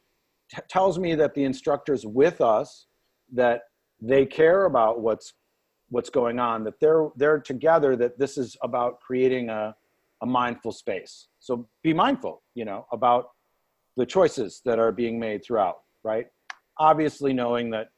t- 0.54 0.62
tells 0.68 0.98
me 0.98 1.14
that 1.14 1.34
the 1.34 1.44
instructor's 1.44 2.06
with 2.06 2.40
us, 2.40 2.86
that 3.32 3.62
they 4.00 4.26
care 4.26 4.66
about 4.66 5.00
what's 5.00 5.34
what's 5.88 6.10
going 6.10 6.38
on 6.38 6.64
that 6.64 6.74
they're 6.80 7.08
they're 7.16 7.38
together 7.38 7.96
that 7.96 8.18
this 8.18 8.36
is 8.36 8.56
about 8.62 9.00
creating 9.00 9.48
a, 9.50 9.74
a 10.22 10.26
mindful 10.26 10.72
space 10.72 11.28
so 11.38 11.68
be 11.82 11.92
mindful 11.92 12.42
you 12.54 12.64
know 12.64 12.86
about 12.92 13.28
the 13.96 14.04
choices 14.04 14.60
that 14.64 14.78
are 14.78 14.92
being 14.92 15.18
made 15.18 15.44
throughout 15.44 15.76
right 16.02 16.26
obviously 16.78 17.32
knowing 17.32 17.70
that 17.70 17.88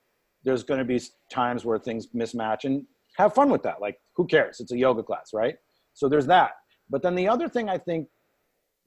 there's 0.45 0.63
going 0.63 0.79
to 0.79 0.85
be 0.85 1.01
times 1.31 1.65
where 1.65 1.79
things 1.79 2.09
mismatch 2.15 2.65
and 2.65 2.85
have 3.17 3.35
fun 3.35 3.51
with 3.51 3.63
that 3.63 3.81
like 3.81 3.99
who 4.17 4.27
cares? 4.27 4.61
It's 4.61 4.73
a 4.73 4.79
yoga 4.79 5.03
class 5.03 5.31
right? 5.33 5.57
So 5.95 6.09
there's 6.09 6.27
that. 6.27 6.53
But 6.91 7.03
then 7.03 7.15
the 7.15 7.29
other 7.29 7.49
thing 7.49 7.69
i 7.69 7.77
think 7.77 8.09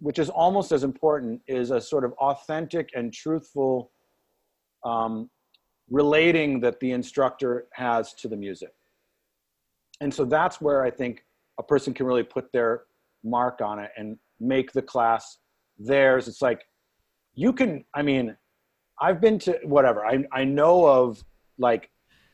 which 0.02 0.18
is 0.18 0.30
almost 0.30 0.72
as 0.72 0.84
important 0.84 1.40
is 1.48 1.70
a 1.70 1.80
sort 1.80 2.04
of 2.04 2.12
authentic 2.14 2.90
and 2.96 3.14
truthful 3.14 3.92
um, 4.84 5.30
relating 5.92 6.60
that 6.60 6.80
the 6.80 6.92
instructor 6.92 7.68
has 7.74 8.14
to 8.16 8.28
the 8.28 8.36
music. 8.36 8.72
And 10.02 10.12
so 10.12 10.26
that's 10.26 10.60
where 10.60 10.84
I 10.84 10.90
think 10.90 11.24
a 11.60 11.64
person 11.64 11.94
can 11.94 12.08
really 12.08 12.24
put 12.24 12.52
their 12.52 12.84
mark 13.24 13.62
on 13.62 13.78
it 13.78 13.92
and 13.96 14.18
make 14.40 14.72
the 14.72 14.82
class 14.82 15.38
theirs. 15.78 16.28
It's 16.28 16.42
like 16.42 16.64
you 17.36 17.54
can, 17.54 17.86
I 17.94 18.02
mean, 18.02 18.36
I've 19.00 19.22
been 19.22 19.38
to 19.40 19.60
whatever, 19.64 20.04
I, 20.04 20.24
I 20.34 20.44
know 20.44 20.88
of 20.88 21.24
like 21.62 21.90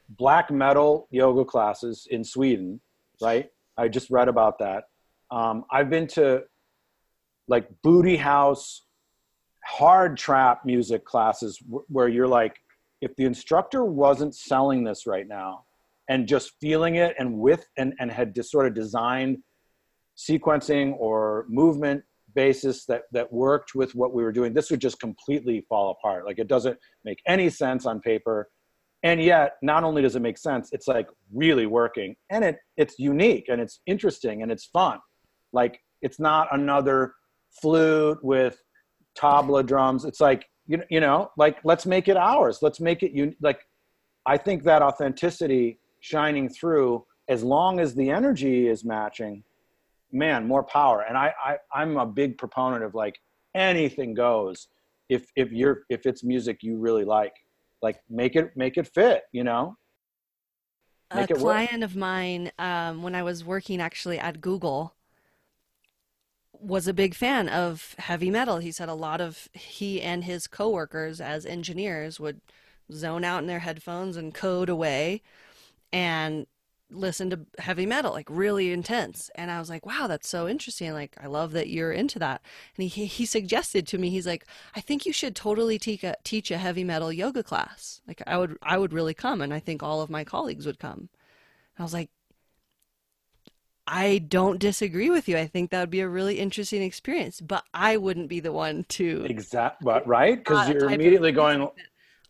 black 0.10 0.50
metal 0.50 1.08
yoga 1.12 1.46
classes 1.46 2.08
in 2.10 2.24
Sweden, 2.24 2.80
right? 3.22 3.50
I 3.78 3.88
just 3.88 4.10
read 4.10 4.28
about 4.28 4.60
that. 4.60 4.86
Um, 5.30 5.66
I've 5.72 5.90
been 5.90 6.08
to 6.08 6.44
like 7.48 7.68
booty 7.84 8.18
house, 8.18 8.84
hard 9.64 10.18
trap 10.18 10.66
music 10.66 11.06
classes 11.06 11.62
where 11.88 12.08
you're 12.08 12.28
like, 12.28 12.58
if 13.02 13.16
the 13.16 13.26
instructor 13.26 13.86
wasn't 13.86 14.34
selling 14.34 14.84
this 14.84 15.06
right 15.06 15.28
now, 15.28 15.66
and 16.10 16.28
just 16.28 16.54
feeling 16.62 16.96
it 16.96 17.16
and 17.20 17.38
with 17.38 17.66
and, 17.78 17.94
and 18.00 18.12
had 18.12 18.34
just 18.34 18.52
sort 18.52 18.66
of 18.66 18.74
designed 18.74 19.38
sequencing 20.18 20.96
or 20.98 21.46
movement 21.48 22.04
basis 22.34 22.86
that 22.86 23.04
that 23.12 23.32
worked 23.32 23.76
with 23.76 23.94
what 23.96 24.14
we 24.14 24.24
were 24.24 24.32
doing 24.32 24.54
this 24.54 24.70
would 24.70 24.82
just 24.82 25.00
completely 25.00 25.66
fall 25.68 25.92
apart 25.92 26.26
like 26.26 26.40
it 26.40 26.48
doesn't 26.48 26.78
make 27.04 27.20
any 27.28 27.50
sense 27.50 27.86
on 27.86 28.00
paper 28.00 28.48
and 29.04 29.22
yet 29.22 29.54
not 29.62 29.84
only 29.84 30.02
does 30.02 30.16
it 30.16 30.22
make 30.22 30.38
sense 30.38 30.70
it's 30.72 30.88
like 30.88 31.08
really 31.34 31.66
working. 31.66 32.16
And 32.30 32.44
it 32.44 32.58
it's 32.78 32.98
unique 32.98 33.46
and 33.50 33.62
it's 33.62 33.80
interesting 33.86 34.42
and 34.42 34.52
it's 34.52 34.66
fun. 34.66 35.00
Like 35.54 35.80
it's 36.02 36.20
not 36.20 36.48
another 36.52 37.14
flute 37.62 38.20
with 38.24 38.62
tabla 39.18 39.66
drums. 39.66 40.06
It's 40.06 40.22
like 40.22 40.46
you, 40.68 40.82
you 40.90 41.00
know 41.00 41.32
like 41.38 41.58
let's 41.64 41.86
make 41.86 42.08
it 42.08 42.18
ours. 42.18 42.60
Let's 42.62 42.80
make 42.80 43.04
it 43.04 43.12
you 43.12 43.34
like 43.42 43.62
i 44.26 44.38
think 44.38 44.64
that 44.64 44.82
authenticity 44.82 45.80
shining 46.02 46.50
through 46.50 47.04
as 47.30 47.44
long 47.44 47.80
as 47.80 47.96
the 47.96 48.10
energy 48.10 48.68
is 48.68 48.84
matching 48.84 49.44
man 50.12 50.48
more 50.48 50.64
power. 50.64 51.06
And 51.08 51.18
I, 51.18 51.34
I 51.44 51.58
i'm 51.74 51.98
a 51.98 52.06
big 52.06 52.38
proponent 52.38 52.84
of 52.84 52.94
like 52.94 53.16
anything 53.56 54.14
goes 54.14 54.68
if 55.10 55.28
if 55.36 55.52
you're 55.52 55.84
if 55.90 56.06
it's 56.06 56.24
music 56.24 56.60
you 56.62 56.78
really 56.78 57.06
like 57.06 57.34
like 57.82 58.00
make 58.10 58.36
it 58.36 58.56
make 58.56 58.78
it 58.78 58.88
fit 58.88 59.24
you 59.32 59.44
know? 59.44 59.78
Make 61.14 61.32
a 61.32 61.36
client 61.36 61.84
of 61.84 61.96
mine 61.96 62.52
um, 62.60 63.02
when 63.02 63.16
i 63.16 63.24
was 63.24 63.44
working 63.44 63.80
actually 63.82 64.20
at 64.20 64.42
google 64.42 64.94
was 66.60 66.88
a 66.88 66.94
big 66.94 67.14
fan 67.14 67.50
of 67.50 67.96
heavy 68.00 68.30
metal. 68.30 68.58
He 68.58 68.72
said 68.72 68.90
a 68.90 68.94
lot 68.94 69.22
of 69.22 69.48
he 69.54 70.02
and 70.02 70.24
his 70.24 70.48
coworkers 70.48 71.22
as 71.22 71.46
engineers 71.46 72.20
would 72.20 72.42
zone 72.92 73.24
out 73.24 73.42
in 73.42 73.48
their 73.48 73.60
headphones 73.60 74.18
and 74.18 74.34
code 74.34 74.70
away. 74.70 75.22
And 75.92 76.48
listen 76.90 77.30
to 77.30 77.40
heavy 77.60 77.86
metal, 77.86 78.12
like 78.12 78.28
really 78.30 78.72
intense. 78.72 79.30
And 79.36 79.52
I 79.52 79.60
was 79.60 79.70
like, 79.70 79.86
wow, 79.86 80.08
that's 80.08 80.30
so 80.30 80.48
interesting. 80.48 80.94
Like, 80.94 81.16
I 81.22 81.28
love 81.28 81.52
that 81.52 81.70
you're 81.70 81.92
into 81.92 82.20
that. 82.20 82.42
And 82.78 82.90
he, 82.90 83.06
he 83.06 83.26
suggested 83.26 83.88
to 83.88 83.98
me, 83.98 84.10
he's 84.10 84.28
like, 84.28 84.46
I 84.76 84.82
think 84.82 85.06
you 85.06 85.14
should 85.14 85.36
totally 85.36 85.78
teach 85.78 86.04
a, 86.04 86.16
teach 86.24 86.52
a 86.52 86.58
heavy 86.58 86.84
metal 86.84 87.12
yoga 87.12 87.44
class. 87.44 88.02
Like, 88.08 88.22
I 88.26 88.38
would, 88.38 88.58
I 88.62 88.78
would 88.78 88.94
really 88.94 89.14
come. 89.14 89.42
And 89.42 89.54
I 89.54 89.60
think 89.60 89.84
all 89.84 90.02
of 90.02 90.10
my 90.10 90.24
colleagues 90.24 90.66
would 90.66 90.80
come. 90.80 91.00
And 91.00 91.80
I 91.80 91.84
was 91.84 91.94
like, 91.94 92.10
I 93.88 94.18
don't 94.18 94.60
disagree 94.60 95.10
with 95.10 95.30
you. 95.30 95.38
I 95.38 95.48
think 95.48 95.72
that 95.72 95.80
would 95.80 95.90
be 95.90 96.02
a 96.02 96.10
really 96.10 96.40
interesting 96.40 96.82
experience, 96.82 97.40
but 97.40 97.64
I 97.74 97.96
wouldn't 97.96 98.28
be 98.28 98.42
the 98.42 98.52
one 98.52 98.86
to 98.90 99.26
exactly 99.30 99.94
right 100.06 100.38
because 100.38 100.68
uh, 100.68 100.74
you're 100.74 100.92
immediately 100.92 101.32
going. 101.32 101.70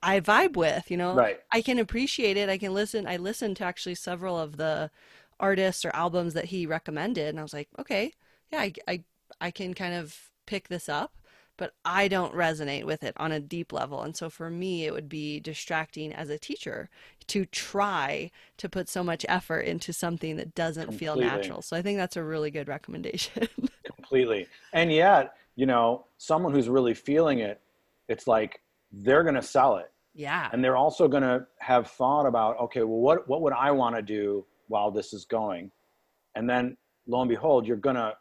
I 0.02 0.20
vibe 0.20 0.56
with, 0.56 0.90
you 0.92 0.98
know. 0.98 1.16
Right. 1.16 1.40
I 1.52 1.62
can 1.62 1.80
appreciate 1.80 2.38
it. 2.38 2.50
I 2.50 2.58
can 2.58 2.74
listen. 2.74 3.08
I 3.08 3.18
listened 3.18 3.58
to 3.58 3.64
actually 3.64 3.96
several 3.96 4.38
of 4.38 4.58
the 4.58 4.92
artists 5.40 5.86
or 5.86 5.92
albums 5.96 6.34
that 6.34 6.46
he 6.46 6.66
recommended, 6.66 7.30
and 7.30 7.40
I 7.40 7.44
was 7.44 7.54
like, 7.54 7.70
okay, 7.80 8.14
yeah, 8.52 8.62
I, 8.62 8.74
I, 8.88 9.04
I 9.40 9.52
can 9.52 9.74
kind 9.74 9.94
of 9.94 10.32
pick 10.46 10.68
this 10.68 10.88
up, 10.90 11.18
but 11.58 11.74
I 11.84 12.08
don't 12.08 12.34
resonate 12.34 12.86
with 12.86 13.04
it 13.04 13.14
on 13.18 13.32
a 13.32 13.40
deep 13.40 13.74
level. 13.74 14.02
And 14.02 14.16
so 14.16 14.30
for 14.30 14.50
me, 14.50 14.86
it 14.86 14.94
would 14.94 15.10
be 15.10 15.40
distracting 15.40 16.14
as 16.14 16.30
a 16.30 16.40
teacher 16.40 16.90
to 17.28 17.46
try 17.46 18.32
to 18.58 18.70
put 18.70 18.90
so 18.90 19.04
much 19.04 19.26
effort 19.28 19.62
into 19.62 19.92
something 19.92 20.38
that 20.38 20.56
doesn't 20.56 20.86
Completely. 20.86 21.06
feel 21.06 21.16
natural. 21.16 21.62
So 21.62 21.76
I 21.76 21.82
think 21.82 21.98
that's 21.98 22.18
a 22.18 22.24
really 22.24 22.52
good 22.52 22.68
recommendation. 22.68 23.48
Completely. 23.96 24.48
And 24.74 24.92
yet, 24.92 25.34
you 25.56 25.66
know, 25.66 26.06
someone 26.18 26.54
who's 26.54 26.70
really 26.70 26.94
feeling 26.94 27.40
it, 27.40 27.60
it's 28.08 28.28
like 28.28 28.62
they're 29.04 29.24
going 29.24 29.36
to 29.36 29.42
sell 29.42 29.78
it. 29.78 29.92
Yeah. 30.14 30.50
And 30.52 30.64
they're 30.64 30.78
also 30.78 31.08
going 31.08 31.24
to 31.24 31.46
have 31.60 31.88
thought 31.92 32.26
about, 32.26 32.60
okay, 32.60 32.82
well, 32.82 33.00
what, 33.00 33.28
what 33.28 33.42
would 33.42 33.54
I 33.54 33.72
want 33.72 33.96
to 33.96 34.02
do 34.02 34.46
while 34.68 34.90
this 34.90 35.14
is 35.14 35.26
going? 35.26 35.72
And 36.36 36.50
then 36.50 36.76
lo 37.08 37.22
and 37.22 37.30
behold, 37.30 37.68
you're 37.68 37.78
going 37.78 37.98
to, 37.98 38.14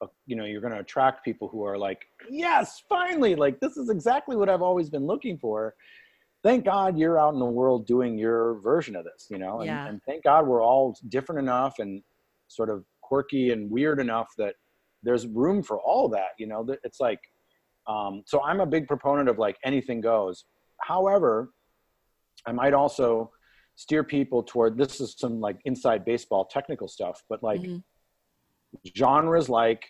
uh, 0.00 0.06
you 0.26 0.34
know, 0.34 0.44
you're 0.44 0.60
going 0.60 0.72
to 0.72 0.80
attract 0.80 1.24
people 1.24 1.48
who 1.48 1.64
are 1.64 1.76
like, 1.76 2.06
yes, 2.30 2.82
finally, 2.88 3.34
like 3.34 3.60
this 3.60 3.76
is 3.76 3.90
exactly 3.90 4.36
what 4.36 4.48
I've 4.48 4.62
always 4.62 4.88
been 4.88 5.06
looking 5.06 5.36
for. 5.38 5.74
Thank 6.42 6.64
God 6.64 6.98
you're 6.98 7.20
out 7.20 7.34
in 7.34 7.38
the 7.38 7.44
world 7.44 7.86
doing 7.86 8.18
your 8.18 8.54
version 8.60 8.96
of 8.96 9.04
this, 9.04 9.28
you 9.30 9.38
know, 9.38 9.58
and, 9.58 9.66
yeah. 9.66 9.86
and 9.86 10.00
thank 10.06 10.24
God 10.24 10.46
we're 10.46 10.62
all 10.62 10.96
different 11.08 11.38
enough 11.38 11.78
and 11.78 12.02
sort 12.48 12.68
of 12.70 12.84
quirky 13.00 13.50
and 13.50 13.70
weird 13.70 14.00
enough 14.00 14.32
that 14.38 14.54
there's 15.02 15.26
room 15.26 15.62
for 15.62 15.78
all 15.80 16.08
that, 16.08 16.30
you 16.38 16.46
know, 16.46 16.64
that 16.64 16.78
it's 16.82 16.98
like, 16.98 17.20
um, 17.86 18.22
so 18.26 18.42
I'm 18.42 18.60
a 18.60 18.66
big 18.66 18.86
proponent 18.86 19.28
of 19.28 19.38
like 19.38 19.56
anything 19.64 20.00
goes. 20.00 20.44
However, 20.80 21.50
I 22.46 22.52
might 22.52 22.74
also 22.74 23.30
steer 23.76 24.04
people 24.04 24.42
toward 24.42 24.76
this 24.76 25.00
is 25.00 25.14
some 25.18 25.40
like 25.40 25.58
inside 25.64 26.04
baseball 26.04 26.44
technical 26.44 26.88
stuff, 26.88 27.22
but 27.28 27.42
like 27.42 27.60
mm-hmm. 27.60 27.78
genres 28.96 29.48
like 29.48 29.84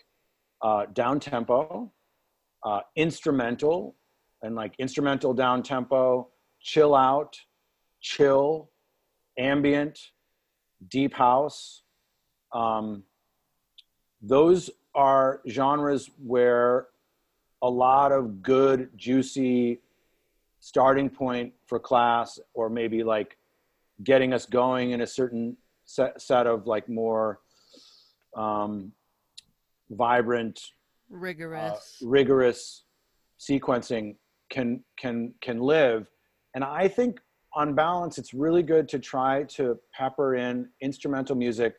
uh, 0.63 0.87
down 0.93 1.19
tempo, 1.19 1.93
uh, 2.65 2.81
instrumental, 2.97 3.97
and 4.43 4.55
like 4.55 4.75
instrumental 4.79 5.35
down 5.35 5.63
tempo, 5.63 6.29
chill 6.61 6.95
out, 6.95 7.37
chill, 8.01 8.71
ambient, 9.39 9.99
deep 10.89 11.15
house. 11.15 11.83
Um, 12.53 13.05
those 14.21 14.71
are 14.95 15.41
genres 15.49 16.11
where 16.23 16.89
a 17.63 17.69
lot 17.69 18.13
of 18.13 18.43
good, 18.43 18.91
juicy 18.97 19.81
starting 20.61 21.09
point 21.09 21.53
for 21.67 21.79
class, 21.79 22.39
or 22.55 22.69
maybe 22.69 23.03
like 23.03 23.37
getting 24.05 24.33
us 24.33 24.47
going 24.47 24.91
in 24.91 25.01
a 25.01 25.07
certain 25.07 25.57
set, 25.85 26.21
set 26.21 26.47
of 26.47 26.67
like 26.67 26.89
more 26.89 27.41
um, 28.37 28.93
vibrant, 29.91 30.61
rigorous, 31.09 31.99
uh, 32.03 32.07
rigorous 32.07 32.85
sequencing 33.41 34.17
can 34.51 34.83
can 34.99 35.35
can 35.41 35.61
live. 35.61 36.09
And 36.55 36.65
I 36.65 36.89
think 36.89 37.21
on 37.55 37.75
balance, 37.75 38.19
it's 38.19 38.35
really 38.35 38.63
good 38.63 38.89
to 38.89 38.99
try 38.99 39.45
to 39.45 39.79
pepper 39.93 40.37
in 40.37 40.69
instrumental 40.81 41.37
music 41.37 41.75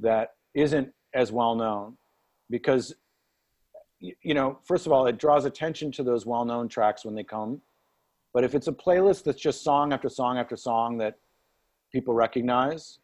that 0.00 0.34
isn't 0.54 0.92
as 1.14 1.32
well 1.32 1.54
known 1.54 1.96
because 2.50 2.94
you 4.00 4.34
know, 4.34 4.58
first 4.64 4.86
of 4.86 4.92
all, 4.92 5.06
it 5.06 5.18
draws 5.18 5.44
attention 5.44 5.90
to 5.92 6.02
those 6.02 6.24
well-known 6.24 6.68
tracks 6.68 7.04
when 7.04 7.14
they 7.14 7.24
come. 7.24 7.60
But 8.32 8.44
if 8.44 8.54
it's 8.54 8.68
a 8.68 8.72
playlist 8.72 9.24
that's 9.24 9.40
just 9.40 9.64
song 9.64 9.92
after 9.92 10.08
song 10.08 10.38
after 10.38 10.56
song 10.56 10.98
that 10.98 11.18
people 11.90 12.14
recognize, 12.14 12.98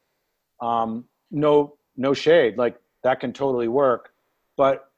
um, 0.60 1.04
no, 1.30 1.76
no 1.96 2.14
shade, 2.14 2.56
like 2.56 2.76
that 3.02 3.20
can 3.20 3.32
totally 3.32 3.68
work. 3.68 4.10
But 4.56 4.90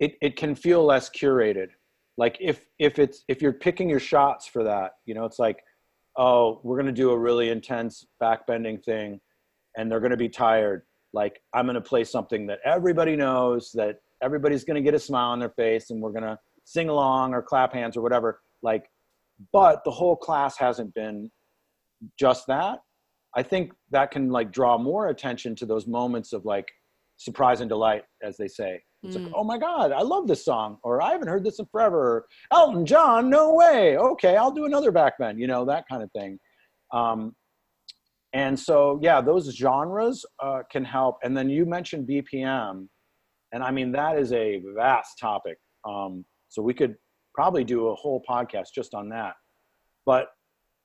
it, 0.00 0.16
it 0.20 0.36
can 0.36 0.54
feel 0.54 0.84
less 0.84 1.08
curated. 1.08 1.68
Like 2.18 2.36
if 2.40 2.66
if 2.78 2.98
it's 2.98 3.24
if 3.28 3.40
you're 3.40 3.54
picking 3.54 3.88
your 3.88 4.00
shots 4.00 4.46
for 4.46 4.64
that, 4.64 4.96
you 5.06 5.14
know, 5.14 5.24
it's 5.24 5.38
like, 5.38 5.64
oh, 6.18 6.60
we're 6.62 6.76
gonna 6.76 6.92
do 6.92 7.10
a 7.10 7.18
really 7.18 7.48
intense 7.48 8.04
backbending 8.20 8.84
thing, 8.84 9.18
and 9.76 9.90
they're 9.90 10.00
gonna 10.00 10.16
be 10.16 10.28
tired. 10.28 10.82
Like 11.14 11.40
I'm 11.54 11.64
gonna 11.64 11.80
play 11.80 12.04
something 12.04 12.46
that 12.48 12.58
everybody 12.64 13.16
knows 13.16 13.72
that 13.72 14.01
everybody's 14.22 14.64
going 14.64 14.76
to 14.76 14.82
get 14.82 14.94
a 14.94 14.98
smile 14.98 15.30
on 15.30 15.38
their 15.38 15.50
face 15.50 15.90
and 15.90 16.00
we're 16.00 16.12
going 16.12 16.22
to 16.22 16.38
sing 16.64 16.88
along 16.88 17.34
or 17.34 17.42
clap 17.42 17.72
hands 17.72 17.96
or 17.96 18.02
whatever 18.02 18.40
like 18.62 18.84
but 19.52 19.82
the 19.84 19.90
whole 19.90 20.16
class 20.16 20.56
hasn't 20.56 20.94
been 20.94 21.30
just 22.18 22.46
that. 22.46 22.80
I 23.34 23.42
think 23.42 23.72
that 23.90 24.10
can 24.10 24.30
like 24.30 24.52
draw 24.52 24.76
more 24.76 25.08
attention 25.08 25.56
to 25.56 25.66
those 25.66 25.86
moments 25.86 26.32
of 26.32 26.44
like 26.44 26.68
surprise 27.16 27.60
and 27.60 27.68
delight 27.68 28.04
as 28.22 28.36
they 28.36 28.48
say. 28.48 28.82
It's 29.02 29.16
mm. 29.16 29.24
like 29.24 29.32
oh 29.34 29.42
my 29.42 29.58
god 29.58 29.90
i 29.90 30.00
love 30.00 30.28
this 30.28 30.44
song 30.44 30.78
or 30.84 31.02
i 31.02 31.10
haven't 31.10 31.26
heard 31.26 31.42
this 31.42 31.58
in 31.58 31.66
forever 31.66 31.98
or, 31.98 32.24
elton 32.52 32.86
john 32.86 33.28
no 33.28 33.54
way. 33.54 33.96
Okay 33.96 34.36
i'll 34.36 34.52
do 34.52 34.64
another 34.64 34.92
back 34.92 35.18
bend 35.18 35.40
you 35.40 35.46
know 35.46 35.64
that 35.64 35.84
kind 35.90 36.02
of 36.02 36.10
thing. 36.12 36.38
Um, 36.92 37.34
and 38.32 38.58
so 38.58 39.00
yeah 39.02 39.20
those 39.20 39.52
genres 39.54 40.24
uh, 40.40 40.60
can 40.70 40.84
help. 40.84 41.18
And 41.24 41.36
then 41.36 41.50
you 41.50 41.66
mentioned 41.66 42.08
bpm 42.08 42.86
and 43.52 43.62
I 43.62 43.70
mean, 43.70 43.92
that 43.92 44.18
is 44.18 44.32
a 44.32 44.62
vast 44.74 45.18
topic. 45.20 45.58
Um, 45.88 46.24
so 46.48 46.62
we 46.62 46.74
could 46.74 46.96
probably 47.34 47.64
do 47.64 47.88
a 47.88 47.94
whole 47.94 48.22
podcast 48.28 48.68
just 48.74 48.94
on 48.94 49.08
that. 49.10 49.34
But 50.04 50.28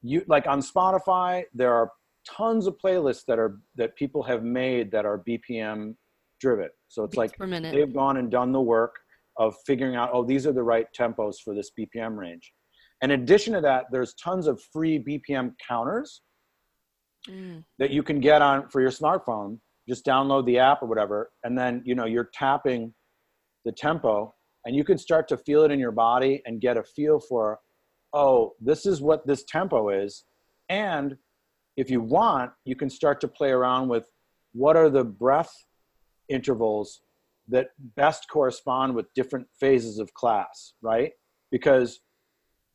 you 0.01 0.23
like 0.27 0.47
on 0.47 0.61
Spotify, 0.61 1.43
there 1.53 1.73
are 1.73 1.91
tons 2.27 2.67
of 2.67 2.77
playlists 2.83 3.23
that 3.27 3.39
are 3.39 3.59
that 3.75 3.95
people 3.95 4.21
have 4.23 4.43
made 4.43 4.91
that 4.91 5.05
are 5.05 5.23
BPM 5.27 5.95
driven. 6.39 6.69
So 6.87 7.03
it's 7.03 7.15
Beats 7.15 7.33
like 7.39 7.71
they've 7.71 7.93
gone 7.93 8.17
and 8.17 8.29
done 8.29 8.51
the 8.51 8.61
work 8.61 8.95
of 9.37 9.55
figuring 9.65 9.95
out, 9.95 10.09
oh, 10.13 10.23
these 10.23 10.47
are 10.47 10.51
the 10.51 10.63
right 10.63 10.87
tempos 10.97 11.35
for 11.43 11.53
this 11.53 11.71
BPM 11.79 12.17
range. 12.17 12.51
In 13.01 13.11
addition 13.11 13.53
to 13.53 13.61
that, 13.61 13.85
there's 13.91 14.13
tons 14.15 14.47
of 14.47 14.59
free 14.73 14.99
BPM 14.99 15.53
counters 15.67 16.21
mm. 17.29 17.63
that 17.77 17.91
you 17.91 18.01
can 18.01 18.19
get 18.19 18.41
on 18.41 18.67
for 18.69 18.81
your 18.81 18.89
smartphone 18.89 19.59
just 19.87 20.05
download 20.05 20.45
the 20.45 20.59
app 20.59 20.81
or 20.81 20.87
whatever 20.87 21.31
and 21.43 21.57
then 21.57 21.81
you 21.85 21.95
know 21.95 22.05
you're 22.05 22.29
tapping 22.33 22.93
the 23.67 23.71
tempo 23.71 24.33
and 24.65 24.75
you 24.75 24.83
can 24.83 24.97
start 24.97 25.27
to 25.27 25.37
feel 25.37 25.63
it 25.63 25.71
in 25.71 25.79
your 25.79 25.91
body 25.91 26.41
and 26.45 26.61
get 26.61 26.77
a 26.77 26.83
feel 26.83 27.19
for 27.19 27.59
oh 28.13 28.53
this 28.59 28.85
is 28.85 29.01
what 29.01 29.27
this 29.27 29.43
tempo 29.43 29.89
is. 29.89 30.23
And 30.69 31.17
if 31.75 31.89
you 31.89 32.01
want 32.01 32.51
you 32.65 32.75
can 32.75 32.89
start 32.89 33.21
to 33.21 33.27
play 33.27 33.51
around 33.51 33.87
with 33.87 34.09
what 34.53 34.75
are 34.75 34.89
the 34.89 35.03
breath 35.03 35.53
intervals 36.29 37.01
that 37.47 37.67
best 37.95 38.27
correspond 38.29 38.93
with 38.95 39.13
different 39.13 39.47
phases 39.59 39.99
of 39.99 40.13
class 40.13 40.73
right? 40.81 41.11
Because 41.51 41.99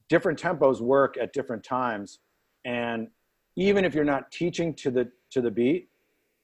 different 0.09 0.39
tempos 0.39 0.81
work 0.81 1.17
at 1.21 1.33
different 1.33 1.65
times. 1.65 2.21
And 2.65 3.09
even 3.57 3.85
if 3.85 3.95
you're 3.95 4.05
not 4.05 4.31
teaching 4.31 4.75
to 4.77 4.91
the 4.91 5.11
to 5.31 5.41
the 5.41 5.51
beat 5.51 5.89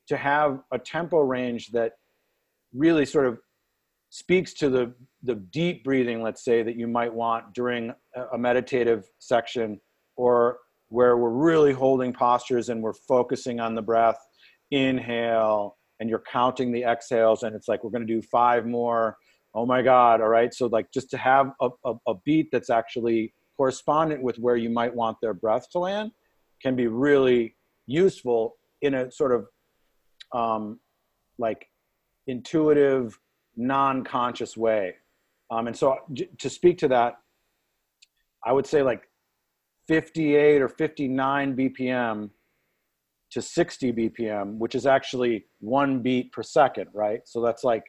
to 0.08 0.16
have 0.16 0.60
a 0.72 0.78
tempo 0.78 1.20
range 1.20 1.68
that 1.68 1.92
really 2.74 3.06
sort 3.06 3.26
of 3.26 3.38
speaks 4.10 4.54
to 4.54 4.70
the 4.70 4.94
the 5.22 5.34
deep 5.34 5.84
breathing 5.84 6.22
let's 6.22 6.44
say 6.44 6.62
that 6.62 6.76
you 6.76 6.86
might 6.86 7.12
want 7.12 7.52
during 7.52 7.92
a 8.32 8.38
meditative 8.38 9.04
section 9.18 9.78
or 10.16 10.58
where 10.88 11.16
we're 11.18 11.30
really 11.30 11.72
holding 11.72 12.12
postures 12.12 12.70
and 12.70 12.82
we're 12.82 12.94
focusing 12.94 13.60
on 13.60 13.74
the 13.74 13.82
breath. 13.82 14.18
Inhale 14.70 15.76
and 16.00 16.08
you're 16.08 16.22
counting 16.30 16.72
the 16.72 16.84
exhales 16.84 17.42
and 17.42 17.54
it's 17.54 17.68
like 17.68 17.82
we're 17.82 17.90
going 17.90 18.06
to 18.06 18.12
do 18.12 18.22
five 18.22 18.66
more. 18.66 19.16
Oh 19.54 19.66
my 19.66 19.82
god 19.82 20.20
all 20.20 20.28
right? 20.28 20.52
So 20.52 20.66
like 20.66 20.90
just 20.92 21.10
to 21.10 21.18
have 21.18 21.52
a, 21.60 21.68
a, 21.84 21.94
a 22.06 22.14
beat 22.24 22.48
that's 22.52 22.70
actually 22.70 23.34
correspondent 23.56 24.22
with 24.22 24.36
where 24.38 24.56
you 24.56 24.70
might 24.70 24.94
want 24.94 25.18
their 25.20 25.34
breath 25.34 25.68
to 25.72 25.78
land 25.78 26.12
can 26.62 26.76
be 26.76 26.86
really 26.86 27.56
useful 27.86 28.56
in 28.82 28.94
a 28.94 29.10
sort 29.10 29.32
of 29.32 29.46
um, 30.32 30.78
like 31.38 31.68
intuitive, 32.26 33.18
non-conscious 33.56 34.56
way. 34.56 34.94
Um, 35.50 35.66
and 35.66 35.76
so 35.76 35.96
to 36.38 36.50
speak 36.50 36.78
to 36.78 36.88
that, 36.88 37.14
I 38.44 38.52
would 38.52 38.66
say 38.66 38.82
like 38.82 39.08
58 39.88 40.62
or 40.62 40.68
59 40.68 41.56
BPM 41.56 42.30
to 43.30 43.42
60 43.42 43.92
BPM, 43.92 44.56
which 44.58 44.74
is 44.74 44.86
actually 44.86 45.46
one 45.60 46.00
beat 46.00 46.32
per 46.32 46.42
second, 46.42 46.88
right? 46.92 47.20
So 47.24 47.42
that's 47.42 47.64
like, 47.64 47.84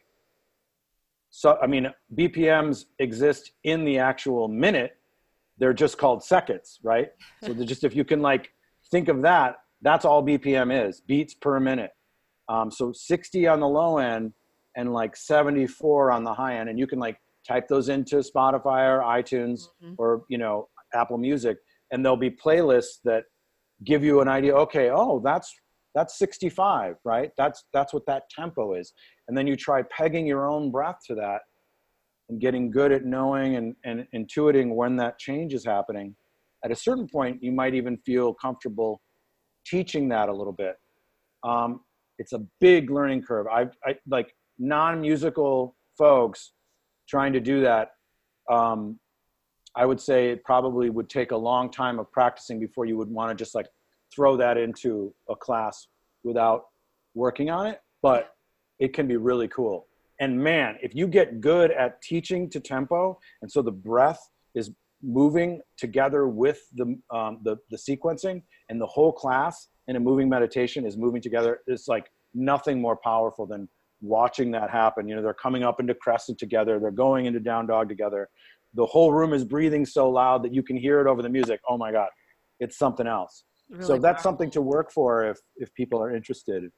so 1.29 1.57
I 1.61 1.67
mean, 1.67 1.93
BPMs 2.15 2.85
exist 2.99 3.51
in 3.63 3.85
the 3.85 3.99
actual 3.99 4.47
minute. 4.47 4.97
They're 5.57 5.73
just 5.73 5.97
called 5.97 6.23
seconds, 6.23 6.79
right? 6.83 7.09
So 7.43 7.53
just 7.53 7.83
if 7.83 7.95
you 7.95 8.03
can 8.03 8.21
like 8.21 8.51
think 8.89 9.09
of 9.09 9.21
that, 9.21 9.57
that's 9.81 10.05
all 10.05 10.23
BPM 10.23 10.87
is 10.87 11.01
beats 11.01 11.33
per 11.33 11.59
minute. 11.59 11.91
Um, 12.49 12.71
so 12.71 12.91
60 12.91 13.47
on 13.47 13.59
the 13.59 13.67
low 13.67 13.99
end 13.99 14.33
and 14.75 14.91
like 14.91 15.15
74 15.15 16.11
on 16.11 16.23
the 16.23 16.33
high 16.33 16.57
end, 16.57 16.69
and 16.69 16.77
you 16.77 16.87
can 16.87 16.99
like 16.99 17.17
type 17.47 17.67
those 17.67 17.89
into 17.89 18.17
Spotify 18.17 18.89
or 18.89 19.01
iTunes 19.01 19.67
mm-hmm. 19.83 19.93
or 19.97 20.23
you 20.29 20.37
know 20.37 20.67
Apple 20.93 21.17
Music, 21.17 21.57
and 21.91 22.03
there'll 22.03 22.17
be 22.17 22.31
playlists 22.31 22.99
that 23.05 23.23
give 23.85 24.03
you 24.03 24.21
an 24.21 24.27
idea. 24.27 24.53
Okay, 24.55 24.89
oh 24.91 25.21
that's 25.23 25.53
that's 25.95 26.17
65, 26.17 26.95
right? 27.03 27.31
That's 27.37 27.63
that's 27.73 27.93
what 27.93 28.05
that 28.07 28.23
tempo 28.29 28.73
is, 28.73 28.93
and 29.27 29.37
then 29.37 29.47
you 29.47 29.55
try 29.55 29.83
pegging 29.83 30.25
your 30.25 30.49
own 30.49 30.71
breath 30.71 30.99
to 31.07 31.15
that, 31.15 31.41
and 32.29 32.39
getting 32.39 32.71
good 32.71 32.91
at 32.91 33.05
knowing 33.05 33.55
and, 33.55 33.75
and 33.83 34.07
intuiting 34.15 34.75
when 34.75 34.95
that 34.97 35.19
change 35.19 35.53
is 35.53 35.65
happening. 35.65 36.15
At 36.63 36.71
a 36.71 36.75
certain 36.75 37.07
point, 37.07 37.41
you 37.41 37.51
might 37.51 37.73
even 37.73 37.97
feel 38.05 38.33
comfortable 38.33 39.01
teaching 39.65 40.09
that 40.09 40.29
a 40.29 40.33
little 40.33 40.53
bit. 40.53 40.75
Um, 41.43 41.81
it's 42.19 42.33
a 42.33 42.41
big 42.59 42.91
learning 42.91 43.23
curve. 43.23 43.47
I've 43.47 43.75
I, 43.83 43.95
like 44.07 44.35
non-musical 44.59 45.75
folks 45.97 46.51
trying 47.07 47.33
to 47.33 47.39
do 47.39 47.61
that, 47.61 47.91
um, 48.51 48.99
I 49.75 49.85
would 49.85 49.99
say 49.99 50.29
it 50.29 50.43
probably 50.43 50.89
would 50.89 51.09
take 51.09 51.31
a 51.31 51.37
long 51.37 51.71
time 51.71 51.97
of 51.99 52.11
practicing 52.11 52.59
before 52.59 52.85
you 52.85 52.97
would 52.97 53.09
want 53.09 53.29
to 53.31 53.41
just 53.41 53.55
like 53.55 53.67
throw 54.13 54.35
that 54.37 54.57
into 54.57 55.13
a 55.29 55.35
class 55.35 55.87
without 56.23 56.65
working 57.15 57.49
on 57.49 57.65
it. 57.67 57.81
But 58.01 58.33
it 58.79 58.93
can 58.93 59.07
be 59.07 59.17
really 59.17 59.47
cool. 59.47 59.87
And 60.19 60.37
man, 60.37 60.77
if 60.81 60.93
you 60.93 61.07
get 61.07 61.39
good 61.39 61.71
at 61.71 62.01
teaching 62.01 62.49
to 62.49 62.59
tempo, 62.59 63.19
and 63.41 63.51
so 63.51 63.61
the 63.61 63.71
breath 63.71 64.19
is 64.53 64.71
moving 65.01 65.61
together 65.77 66.27
with 66.27 66.61
the, 66.75 66.99
um, 67.09 67.39
the, 67.43 67.57
the 67.69 67.77
sequencing, 67.77 68.41
and 68.67 68.81
the 68.81 68.85
whole 68.85 69.13
class 69.13 69.69
in 69.89 69.95
a 69.95 69.99
moving 69.99 70.29
meditation 70.29 70.85
is 70.85 70.95
moving 70.95 71.19
together, 71.19 71.61
it's 71.65 71.87
like 71.87 72.05
nothing 72.35 72.79
more 72.79 72.95
powerful 72.95 73.47
than 73.47 73.67
watching 74.01 74.51
that 74.51 74.69
happen. 74.69 75.07
You 75.07 75.15
know, 75.15 75.23
they're 75.23 75.33
coming 75.33 75.63
up 75.63 75.79
into 75.79 75.95
crescent 75.95 76.37
together, 76.37 76.79
they're 76.79 76.91
going 76.91 77.25
into 77.25 77.39
down 77.39 77.65
dog 77.65 77.89
together. 77.89 78.29
The 78.75 78.85
whole 78.85 79.11
room 79.11 79.33
is 79.33 79.43
breathing 79.43 79.83
so 79.87 80.07
loud 80.07 80.43
that 80.43 80.53
you 80.53 80.61
can 80.61 80.77
hear 80.77 81.01
it 81.01 81.07
over 81.07 81.23
the 81.23 81.29
music. 81.29 81.59
Oh 81.67 81.75
my 81.75 81.91
God, 81.91 82.09
it's 82.59 82.77
something 82.77 83.07
else. 83.07 83.43
Really 83.67 83.83
so 83.83 83.93
that's 83.93 84.01
powerful. 84.01 84.21
something 84.23 84.51
to 84.51 84.61
work 84.61 84.91
for 84.91 85.25
if 85.25 85.39
if 85.57 85.73
people 85.73 86.01
are 86.01 86.15
interested. 86.15 86.69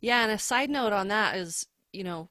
Yeah, 0.00 0.22
and 0.22 0.32
a 0.32 0.38
side 0.38 0.70
note 0.70 0.94
on 0.94 1.08
that 1.08 1.36
is, 1.36 1.66
you 1.92 2.02
know, 2.02 2.30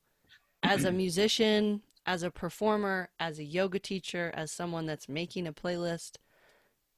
as 0.63 0.83
a 0.83 0.91
musician, 1.03 1.83
as 2.07 2.23
a 2.23 2.31
performer, 2.31 3.09
as 3.19 3.37
a 3.37 3.43
yoga 3.43 3.77
teacher, 3.77 4.31
as 4.33 4.51
someone 4.51 4.87
that's 4.87 5.07
making 5.07 5.45
a 5.45 5.53
playlist, 5.53 6.17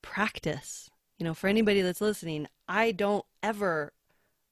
practice. 0.01 0.89
You 1.23 1.29
know, 1.29 1.33
for 1.33 1.47
anybody 1.47 1.79
that's 1.79 2.01
listening, 2.01 2.49
I 2.67 2.91
don't 2.91 3.23
ever 3.41 3.93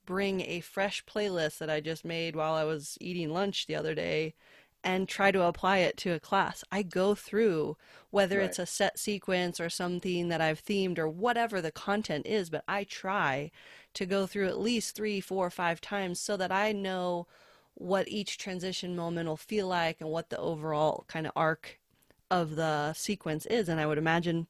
bring 0.05 0.39
a 0.39 0.61
fresh 0.61 1.03
playlist 1.03 1.57
that 1.57 1.69
I 1.69 1.81
just 1.81 2.05
made 2.05 2.33
while 2.33 2.53
I 2.53 2.63
was 2.63 2.97
eating 3.01 3.29
lunch 3.29 3.67
the 3.67 3.75
other 3.75 3.93
day 3.93 4.35
and 4.81 5.05
try 5.05 5.31
to 5.31 5.43
apply 5.43 5.79
it 5.79 5.97
to 5.97 6.13
a 6.13 6.19
class. 6.21 6.63
I 6.71 6.83
go 6.83 7.13
through 7.13 7.75
whether 8.09 8.37
right. 8.37 8.45
it's 8.45 8.57
a 8.57 8.65
set 8.65 8.97
sequence 8.97 9.59
or 9.59 9.69
something 9.69 10.29
that 10.29 10.39
I've 10.39 10.63
themed 10.63 10.97
or 10.97 11.09
whatever 11.09 11.59
the 11.59 11.73
content 11.73 12.25
is, 12.25 12.49
but 12.49 12.63
I 12.69 12.85
try 12.85 13.51
to 13.95 14.05
go 14.05 14.25
through 14.25 14.47
at 14.47 14.57
least 14.57 14.95
three, 14.95 15.19
four, 15.19 15.49
five 15.49 15.81
times 15.81 16.21
so 16.21 16.37
that 16.37 16.53
I 16.53 16.71
know 16.71 17.27
what 17.73 18.07
each 18.07 18.37
transition 18.37 18.95
moment 18.95 19.27
will 19.27 19.35
feel 19.35 19.67
like 19.67 19.99
and 19.99 20.09
what 20.09 20.29
the 20.29 20.37
overall 20.37 21.03
kind 21.09 21.27
of 21.27 21.33
arc 21.35 21.81
of 22.29 22.55
the 22.55 22.93
sequence 22.93 23.45
is. 23.47 23.67
And 23.67 23.77
I 23.77 23.85
would 23.85 23.97
imagine, 23.97 24.47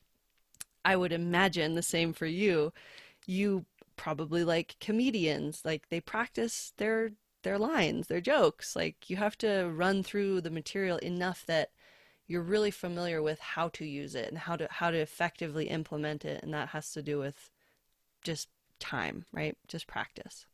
I 0.83 0.95
would 0.95 1.11
imagine 1.11 1.75
the 1.75 1.83
same 1.83 2.13
for 2.13 2.25
you. 2.25 2.73
You 3.25 3.65
probably 3.95 4.43
like 4.43 4.75
comedians 4.79 5.61
like 5.63 5.89
they 5.89 6.01
practice 6.01 6.73
their 6.77 7.11
their 7.43 7.57
lines 7.57 8.07
their 8.07 8.21
jokes. 8.21 8.75
Like 8.75 9.09
you 9.09 9.17
have 9.17 9.37
to 9.39 9.71
run 9.73 10.03
through 10.03 10.41
the 10.41 10.49
material 10.49 10.97
enough 10.97 11.45
that 11.47 11.69
you're 12.27 12.41
really 12.41 12.71
familiar 12.71 13.21
with 13.21 13.39
how 13.39 13.69
to 13.69 13.85
use 13.85 14.15
it 14.15 14.29
and 14.29 14.37
how 14.37 14.55
to 14.55 14.67
how 14.69 14.91
to 14.91 14.97
effectively 14.97 15.67
implement 15.69 16.25
it 16.25 16.41
and 16.43 16.53
that 16.53 16.69
has 16.69 16.91
to 16.93 17.01
do 17.01 17.19
with 17.19 17.49
just 18.23 18.49
time 18.79 19.25
right? 19.31 19.57
Just 19.67 19.87
practice. 19.87 20.45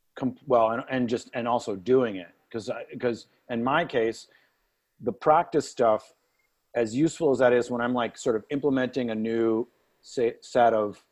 Well 0.45 0.71
and, 0.71 0.83
and 0.89 1.09
just 1.09 1.29
and 1.33 1.47
also 1.47 1.75
doing 1.75 2.17
it 2.17 2.29
because 2.49 2.69
because 2.91 3.27
in 3.49 3.63
my 3.63 3.85
case 3.85 4.27
the 5.01 5.11
practice 5.11 5.69
stuff 5.69 6.13
as 6.75 6.95
useful 6.95 7.31
as 7.31 7.39
that 7.39 7.53
is 7.53 7.69
when 7.69 7.81
i'm 7.81 7.93
like 7.93 8.17
sort 8.17 8.35
of 8.35 8.43
implementing 8.49 9.11
a 9.11 9.15
new 9.15 9.67
set 10.07 10.73
of 10.73 11.03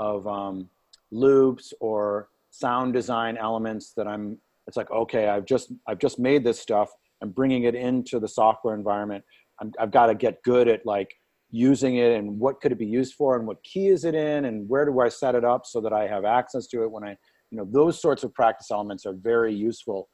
of 0.00 0.26
um, 0.26 0.68
loops 1.10 1.72
or 1.80 2.28
sound 2.50 2.92
design 2.92 3.36
elements 3.36 3.92
that 3.96 4.06
I'm 4.06 4.38
it's 4.66 4.76
like 4.76 4.90
okay 4.90 5.28
I've 5.28 5.44
just 5.44 5.72
I've 5.86 5.98
just 5.98 6.18
made 6.18 6.44
this 6.44 6.60
stuff. 6.60 6.90
I'm 7.22 7.30
bringing 7.30 7.64
it 7.64 7.74
into 7.74 8.18
the 8.18 8.28
software 8.28 8.74
environment. 8.74 9.24
I 9.60 9.66
have 9.78 9.92
got 9.92 10.06
to 10.06 10.14
get 10.14 10.42
good 10.42 10.68
at 10.68 10.84
like 10.84 11.14
using 11.50 11.96
it 11.96 12.18
and 12.18 12.38
what 12.40 12.60
could 12.60 12.72
it 12.72 12.78
be 12.78 12.86
used 12.86 13.14
for 13.14 13.36
and 13.36 13.46
what 13.46 13.62
key 13.62 13.86
is 13.88 14.04
it 14.04 14.14
in 14.14 14.46
and 14.46 14.68
where 14.68 14.84
do 14.84 14.98
I 15.00 15.08
set 15.08 15.36
it 15.36 15.44
up 15.44 15.64
so 15.64 15.80
that 15.82 15.92
I 15.92 16.08
have 16.08 16.24
access 16.24 16.66
to 16.68 16.82
it 16.82 16.90
when 16.90 17.04
I 17.04 17.16
you 17.50 17.58
know 17.58 17.68
those 17.70 18.00
sorts 18.00 18.24
of 18.24 18.34
practice 18.34 18.70
elements 18.70 19.06
are 19.06 19.14
very 19.14 19.54
useful. 19.54 20.08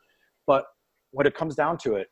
But 0.47 0.64
when 1.12 1.26
it 1.26 1.34
comes 1.34 1.55
down 1.55 1.78
to 1.78 1.94
it 1.94 2.09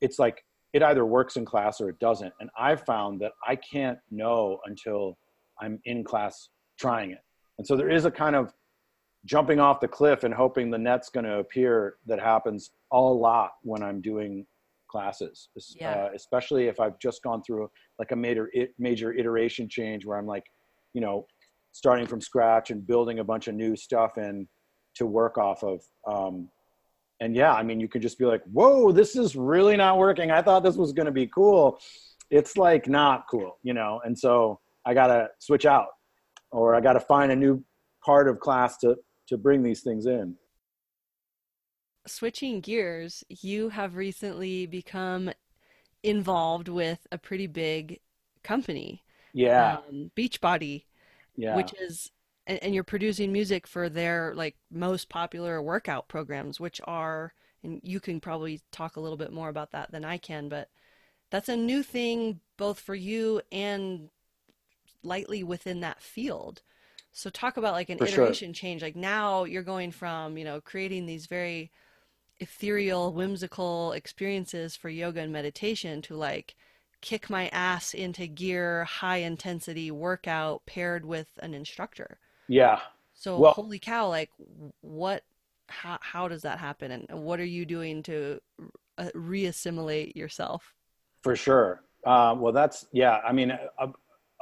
it's 0.00 0.18
like 0.18 0.44
it 0.72 0.82
either 0.82 1.04
works 1.04 1.36
in 1.36 1.44
class 1.44 1.80
or 1.80 1.88
it 1.88 1.98
doesn't. 1.98 2.32
And 2.40 2.48
I've 2.58 2.84
found 2.84 3.20
that 3.20 3.32
I 3.46 3.56
can't 3.56 3.98
know 4.10 4.60
until 4.66 5.18
I'm 5.60 5.80
in 5.84 6.04
class 6.04 6.48
trying 6.78 7.10
it 7.12 7.20
and 7.60 7.66
so 7.66 7.76
there 7.76 7.90
is 7.90 8.06
a 8.06 8.10
kind 8.10 8.34
of 8.34 8.54
jumping 9.26 9.60
off 9.60 9.80
the 9.80 9.88
cliff 9.88 10.24
and 10.24 10.32
hoping 10.32 10.70
the 10.70 10.78
net's 10.78 11.10
going 11.10 11.26
to 11.26 11.40
appear 11.40 11.96
that 12.06 12.18
happens 12.18 12.70
a 12.90 12.98
lot 12.98 13.50
when 13.62 13.82
I'm 13.82 14.00
doing 14.00 14.46
classes, 14.90 15.50
yeah. 15.78 15.90
uh, 15.90 16.08
especially 16.14 16.68
if 16.68 16.80
I've 16.80 16.98
just 16.98 17.22
gone 17.22 17.42
through 17.42 17.70
like 17.98 18.12
a 18.12 18.16
major 18.16 18.50
major 18.78 19.12
iteration 19.12 19.68
change 19.68 20.06
where 20.06 20.16
I'm 20.16 20.26
like, 20.26 20.44
you 20.94 21.02
know, 21.02 21.26
starting 21.72 22.06
from 22.06 22.22
scratch 22.22 22.70
and 22.70 22.86
building 22.86 23.18
a 23.18 23.24
bunch 23.24 23.46
of 23.46 23.54
new 23.54 23.76
stuff 23.76 24.16
in 24.16 24.48
to 24.94 25.04
work 25.04 25.36
off 25.36 25.62
of. 25.62 25.82
Um, 26.06 26.48
and 27.20 27.36
yeah, 27.36 27.52
I 27.52 27.62
mean, 27.62 27.78
you 27.78 27.88
can 27.88 28.00
just 28.00 28.18
be 28.18 28.24
like, 28.24 28.42
whoa, 28.50 28.90
this 28.90 29.16
is 29.16 29.36
really 29.36 29.76
not 29.76 29.98
working. 29.98 30.30
I 30.30 30.40
thought 30.40 30.64
this 30.64 30.76
was 30.76 30.94
going 30.94 31.06
to 31.06 31.12
be 31.12 31.26
cool. 31.26 31.78
It's 32.30 32.56
like 32.56 32.88
not 32.88 33.26
cool, 33.30 33.58
you 33.62 33.74
know? 33.74 34.00
And 34.02 34.18
so 34.18 34.60
I 34.84 34.94
got 34.94 35.08
to 35.08 35.28
switch 35.38 35.66
out 35.66 35.88
or 36.50 36.74
I 36.74 36.80
got 36.80 36.94
to 36.94 37.00
find 37.00 37.32
a 37.32 37.36
new 37.36 37.62
part 38.04 38.28
of 38.28 38.40
class 38.40 38.76
to 38.78 38.96
to 39.28 39.38
bring 39.38 39.62
these 39.62 39.82
things 39.82 40.06
in. 40.06 40.34
Switching 42.06 42.60
gears, 42.60 43.22
you 43.28 43.68
have 43.68 43.94
recently 43.94 44.66
become 44.66 45.30
involved 46.02 46.68
with 46.68 47.06
a 47.12 47.18
pretty 47.18 47.46
big 47.46 48.00
company. 48.42 49.04
Yeah. 49.32 49.78
Um, 49.88 50.10
Beachbody. 50.16 50.84
Yeah. 51.36 51.56
Which 51.56 51.72
is 51.80 52.10
and, 52.46 52.58
and 52.62 52.74
you're 52.74 52.84
producing 52.84 53.32
music 53.32 53.66
for 53.66 53.88
their 53.88 54.34
like 54.34 54.56
most 54.70 55.08
popular 55.08 55.62
workout 55.62 56.08
programs, 56.08 56.58
which 56.58 56.80
are 56.84 57.32
and 57.62 57.80
you 57.84 58.00
can 58.00 58.20
probably 58.20 58.60
talk 58.72 58.96
a 58.96 59.00
little 59.00 59.18
bit 59.18 59.32
more 59.32 59.48
about 59.48 59.72
that 59.72 59.92
than 59.92 60.04
I 60.04 60.16
can, 60.16 60.48
but 60.48 60.70
that's 61.30 61.48
a 61.48 61.56
new 61.56 61.82
thing 61.82 62.40
both 62.56 62.80
for 62.80 62.94
you 62.94 63.42
and 63.52 64.08
lightly 65.02 65.42
within 65.42 65.80
that 65.80 66.00
field. 66.00 66.62
So 67.12 67.30
talk 67.30 67.56
about 67.56 67.72
like 67.72 67.90
an 67.90 67.98
For 67.98 68.06
iteration 68.06 68.52
sure. 68.52 68.60
change. 68.60 68.82
Like 68.82 68.96
now 68.96 69.44
you're 69.44 69.62
going 69.62 69.90
from, 69.90 70.38
you 70.38 70.44
know, 70.44 70.60
creating 70.60 71.06
these 71.06 71.26
very 71.26 71.70
ethereal, 72.38 73.12
whimsical 73.12 73.92
experiences 73.92 74.76
for 74.76 74.88
yoga 74.88 75.20
and 75.20 75.32
meditation 75.32 76.02
to 76.02 76.14
like 76.16 76.54
kick 77.00 77.30
my 77.30 77.48
ass 77.48 77.94
into 77.94 78.26
gear, 78.26 78.84
high 78.84 79.18
intensity 79.18 79.90
workout 79.90 80.64
paired 80.66 81.04
with 81.04 81.28
an 81.42 81.54
instructor. 81.54 82.18
Yeah. 82.48 82.80
So 83.14 83.38
well, 83.38 83.52
holy 83.52 83.78
cow, 83.78 84.08
like 84.08 84.30
what 84.80 85.24
how 85.68 85.98
how 86.00 86.28
does 86.28 86.42
that 86.42 86.58
happen 86.58 86.90
and 86.90 87.22
what 87.22 87.38
are 87.40 87.44
you 87.44 87.64
doing 87.64 88.02
to 88.04 88.40
uh, 88.98 89.10
reassimilate 89.14 90.16
yourself? 90.16 90.74
For 91.22 91.36
sure. 91.36 91.82
Uh, 92.04 92.34
well, 92.38 92.52
that's 92.52 92.86
yeah. 92.92 93.18
I 93.26 93.32
mean, 93.32 93.50
uh, 93.50 93.86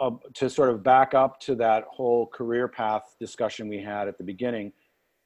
uh, 0.00 0.10
to 0.34 0.48
sort 0.48 0.70
of 0.70 0.82
back 0.82 1.14
up 1.14 1.40
to 1.40 1.54
that 1.56 1.84
whole 1.90 2.26
career 2.26 2.68
path 2.68 3.16
discussion 3.20 3.68
we 3.68 3.80
had 3.80 4.08
at 4.08 4.18
the 4.18 4.24
beginning, 4.24 4.72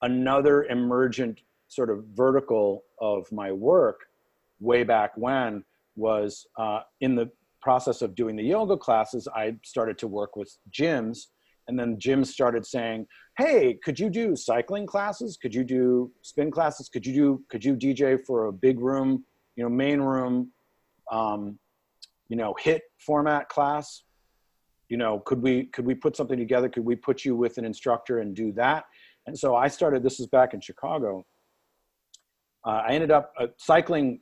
another 0.03 0.65
emergent 0.65 1.41
sort 1.69 1.91
of 1.91 2.05
vertical 2.15 2.85
of 3.01 3.31
my 3.33 3.51
work 3.51 4.01
way 4.61 4.83
back 4.83 5.13
when 5.17 5.65
was 5.97 6.47
uh, 6.59 6.81
in 7.01 7.15
the 7.15 7.31
process 7.61 8.03
of 8.03 8.15
doing 8.15 8.37
the 8.37 8.43
yoga 8.43 8.77
classes, 8.77 9.29
I 9.35 9.57
started 9.65 9.99
to 9.99 10.09
work 10.09 10.37
with 10.37 10.57
gyms. 10.71 11.27
And 11.69 11.79
then 11.79 11.97
gyms 11.97 12.27
started 12.27 12.67
saying, 12.67 13.07
hey, 13.39 13.79
could 13.85 13.99
you 13.99 14.11
do 14.11 14.35
cycling 14.35 14.85
classes? 14.85 15.39
Could 15.41 15.55
you 15.55 15.65
do 15.65 16.11
spin 16.23 16.51
classes? 16.51 16.89
Could 16.89 17.07
you 17.07 17.15
do, 17.15 17.43
could 17.49 17.65
you 17.65 17.77
DJ 17.77 18.19
for 18.27 18.47
a 18.47 18.53
big 18.53 18.81
room, 18.81 19.25
you 19.57 19.63
know, 19.63 19.71
main 19.71 20.01
room, 20.01 20.51
um, 21.11 21.59
you 22.29 22.37
know, 22.37 22.55
HIIT 22.63 22.81
format 22.99 23.49
class? 23.49 24.03
You 24.93 24.99
know, 24.99 25.21
could 25.21 25.43
we, 25.43 25.55
could 25.75 25.87
we 25.87 25.95
put 25.95 26.17
something 26.17 26.39
together? 26.39 26.69
Could 26.69 26.85
we 26.85 26.97
put 26.97 27.25
you 27.25 27.35
with 27.35 27.59
an 27.59 27.65
instructor 27.65 28.21
and 28.21 28.35
do 28.35 28.53
that? 28.53 28.85
And 29.27 29.39
so 29.39 29.57
I 29.57 29.69
started, 29.69 30.03
this 30.03 30.21
is 30.21 30.27
back 30.27 30.55
in 30.55 30.61
Chicago. 30.61 31.25
Uh, 32.67 32.83
I 32.89 32.91
ended 32.93 33.11
up 33.11 33.33
uh, 33.39 33.47
cycling, 33.57 34.21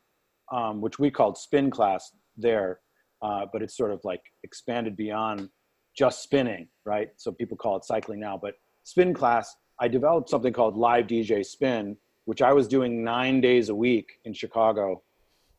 um, 0.53 0.81
which 0.81 0.99
we 0.99 1.11
called 1.11 1.37
spin 1.37 1.71
class 1.71 2.13
there 2.37 2.81
uh, 3.23 3.47
but 3.53 3.63
it's 3.63 3.77
sort 3.77 3.91
of 3.91 4.01
like 4.05 4.23
expanded 4.45 4.97
beyond 4.97 5.49
just 5.97 6.23
spinning, 6.23 6.69
right? 6.85 7.09
So 7.17 7.33
people 7.33 7.57
call 7.57 7.77
it 7.77 7.85
cycling 7.85 8.21
now, 8.21 8.39
but 8.41 8.55
spin 8.85 9.13
class, 9.13 9.55
I 9.81 9.89
developed 9.89 10.31
something 10.31 10.53
called 10.53 10.77
Live 10.77 11.07
DJ 11.07 11.45
Spin, 11.45 11.97
which 12.25 12.43
I 12.43 12.53
was 12.53 12.69
doing 12.69 13.03
nine 13.03 13.41
days 13.41 13.69
a 13.69 13.75
week 13.75 14.07
in 14.25 14.33
Chicago 14.33 15.03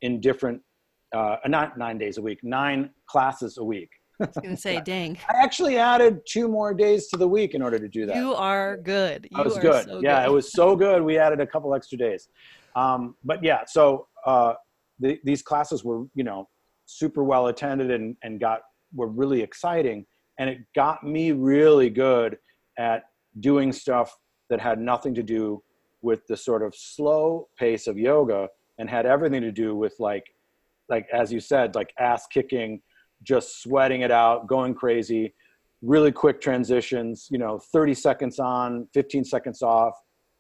in 0.02 0.20
different, 0.22 0.62
uh, 1.14 1.38
not 1.48 1.78
nine 1.78 1.98
days 1.98 2.18
a 2.18 2.22
week, 2.22 2.40
nine 2.44 2.92
classes 3.08 3.58
a 3.58 3.64
week. 3.64 3.90
I 4.22 4.26
was 4.26 4.36
going 4.38 4.56
to 4.56 4.62
say, 4.62 4.82
dang. 4.82 5.18
I 5.30 5.44
actually 5.44 5.78
added 5.78 6.22
two 6.28 6.48
more 6.48 6.74
days 6.74 7.08
to 7.08 7.18
the 7.18 7.28
week 7.28 7.54
in 7.54 7.62
order 7.62 7.80
to 7.80 7.88
do 7.88 8.06
that. 8.06 8.16
You 8.16 8.34
are 8.34 8.78
good. 8.78 9.28
You 9.32 9.40
I 9.40 9.42
was 9.44 9.58
good. 9.58 9.86
So 9.86 10.02
yeah, 10.02 10.22
good. 10.24 10.30
it 10.30 10.34
was 10.34 10.52
so 10.52 10.76
good. 10.76 11.02
We 11.02 11.18
added 11.18 11.40
a 11.40 11.48
couple 11.48 11.74
extra 11.74 11.98
days. 11.98 12.30
Um, 12.76 13.16
but 13.24 13.44
yeah, 13.44 13.62
so 13.66 14.08
uh, 14.26 14.54
the, 15.00 15.20
these 15.24 15.42
classes 15.42 15.84
were, 15.84 16.06
you 16.16 16.24
know, 16.24 16.48
super 16.86 17.24
well 17.24 17.48
attended 17.48 17.92
and, 17.92 18.16
and 18.24 18.40
got 18.40 18.62
were 18.94 19.08
really 19.08 19.42
exciting 19.42 20.06
and 20.40 20.50
it 20.50 20.60
got 20.76 21.04
me 21.04 21.32
really 21.32 21.90
good 21.90 22.38
at 22.78 23.04
doing 23.40 23.72
stuff 23.72 24.18
that 24.50 24.60
had 24.60 24.80
nothing 24.80 25.14
to 25.14 25.24
do 25.24 25.62
with 26.02 26.26
the 26.28 26.36
sort 26.36 26.64
of 26.64 26.74
slow 26.76 27.48
pace 27.58 27.88
of 27.88 27.98
yoga 27.98 28.50
and 28.80 28.90
had 28.90 29.06
everything 29.06 29.42
to 29.42 29.52
do 29.52 29.76
with 29.76 29.94
like 30.00 30.26
like 30.90 31.08
as 31.14 31.32
you 31.32 31.40
said 31.40 31.76
like 31.76 31.94
ass 32.00 32.26
kicking 32.28 32.82
just 33.24 33.62
sweating 33.62 34.02
it 34.02 34.12
out 34.12 34.48
going 34.48 34.74
crazy 34.74 35.34
really 35.82 36.12
quick 36.12 36.42
transitions 36.42 37.28
you 37.32 37.38
know 37.38 37.60
30 37.72 37.94
seconds 37.94 38.40
on 38.40 38.88
15 38.94 39.24
seconds 39.24 39.62
off 39.62 39.94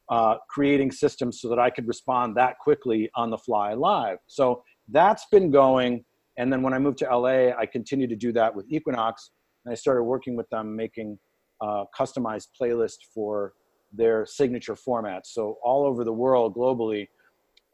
uh, 0.09 0.35
creating 0.49 0.91
systems 0.91 1.39
so 1.41 1.47
that 1.49 1.59
i 1.59 1.69
could 1.69 1.87
respond 1.87 2.35
that 2.35 2.57
quickly 2.59 3.09
on 3.15 3.29
the 3.29 3.37
fly 3.37 3.73
live 3.73 4.17
so 4.27 4.63
that's 4.89 5.25
been 5.31 5.49
going 5.49 6.03
and 6.37 6.51
then 6.51 6.61
when 6.61 6.73
I 6.73 6.79
moved 6.79 6.97
to 6.99 7.05
LA, 7.05 7.49
I 7.57 7.65
continued 7.71 8.09
to 8.09 8.15
do 8.15 8.31
that 8.33 8.55
with 8.55 8.65
Equinox, 8.69 9.31
and 9.65 9.71
I 9.71 9.75
started 9.75 10.03
working 10.03 10.35
with 10.35 10.49
them 10.49 10.75
making 10.75 11.19
a 11.61 11.83
customized 11.97 12.47
playlist 12.59 12.97
for 13.13 13.53
their 13.93 14.25
signature 14.25 14.75
formats. 14.75 15.25
So 15.25 15.57
all 15.63 15.85
over 15.85 16.03
the 16.03 16.13
world, 16.13 16.55
globally, 16.55 17.07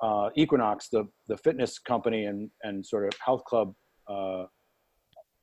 uh, 0.02 0.30
Equinox, 0.36 0.90
the 0.90 1.08
the 1.28 1.38
fitness 1.38 1.80
company 1.80 2.26
and 2.26 2.50
and 2.64 2.86
sort 2.86 3.06
of 3.06 3.12
health 3.24 3.44
club 3.46 3.74
uh, 4.10 4.46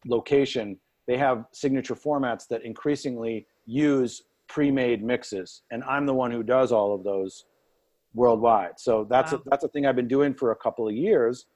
location, 0.06 0.78
they 1.06 1.16
have 1.16 1.44
signature 1.52 1.94
formats 1.94 2.46
that 2.48 2.64
increasingly 2.64 3.46
use 3.66 4.22
pre-made 4.48 5.02
mixes, 5.02 5.62
and 5.70 5.82
I'm 5.84 6.06
the 6.06 6.14
one 6.14 6.30
who 6.30 6.42
does 6.42 6.72
all 6.72 6.94
of 6.94 7.02
those 7.02 7.46
worldwide. 8.14 8.78
So 8.78 9.06
that's 9.08 9.32
wow. 9.32 9.38
a, 9.44 9.50
that's 9.50 9.64
a 9.64 9.68
thing 9.68 9.86
I've 9.86 9.96
been 9.96 10.08
doing 10.08 10.34
for 10.34 10.52
a 10.52 10.56
couple 10.56 10.86
of 10.86 10.94
years 10.94 11.46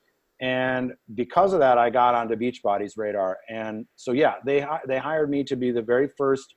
and 0.41 0.93
because 1.15 1.53
of 1.53 1.59
that 1.59 1.79
i 1.79 1.91
got 1.91 2.15
onto 2.15 2.37
beachbody's 2.37 2.97
radar 2.97 3.39
and 3.49 3.85
so 3.97 4.13
yeah 4.13 4.35
they 4.47 4.65
they 4.87 4.99
hired 4.99 5.29
me 5.29 5.43
to 5.43 5.57
be 5.57 5.71
the 5.71 5.83
very 5.83 6.09
first 6.17 6.55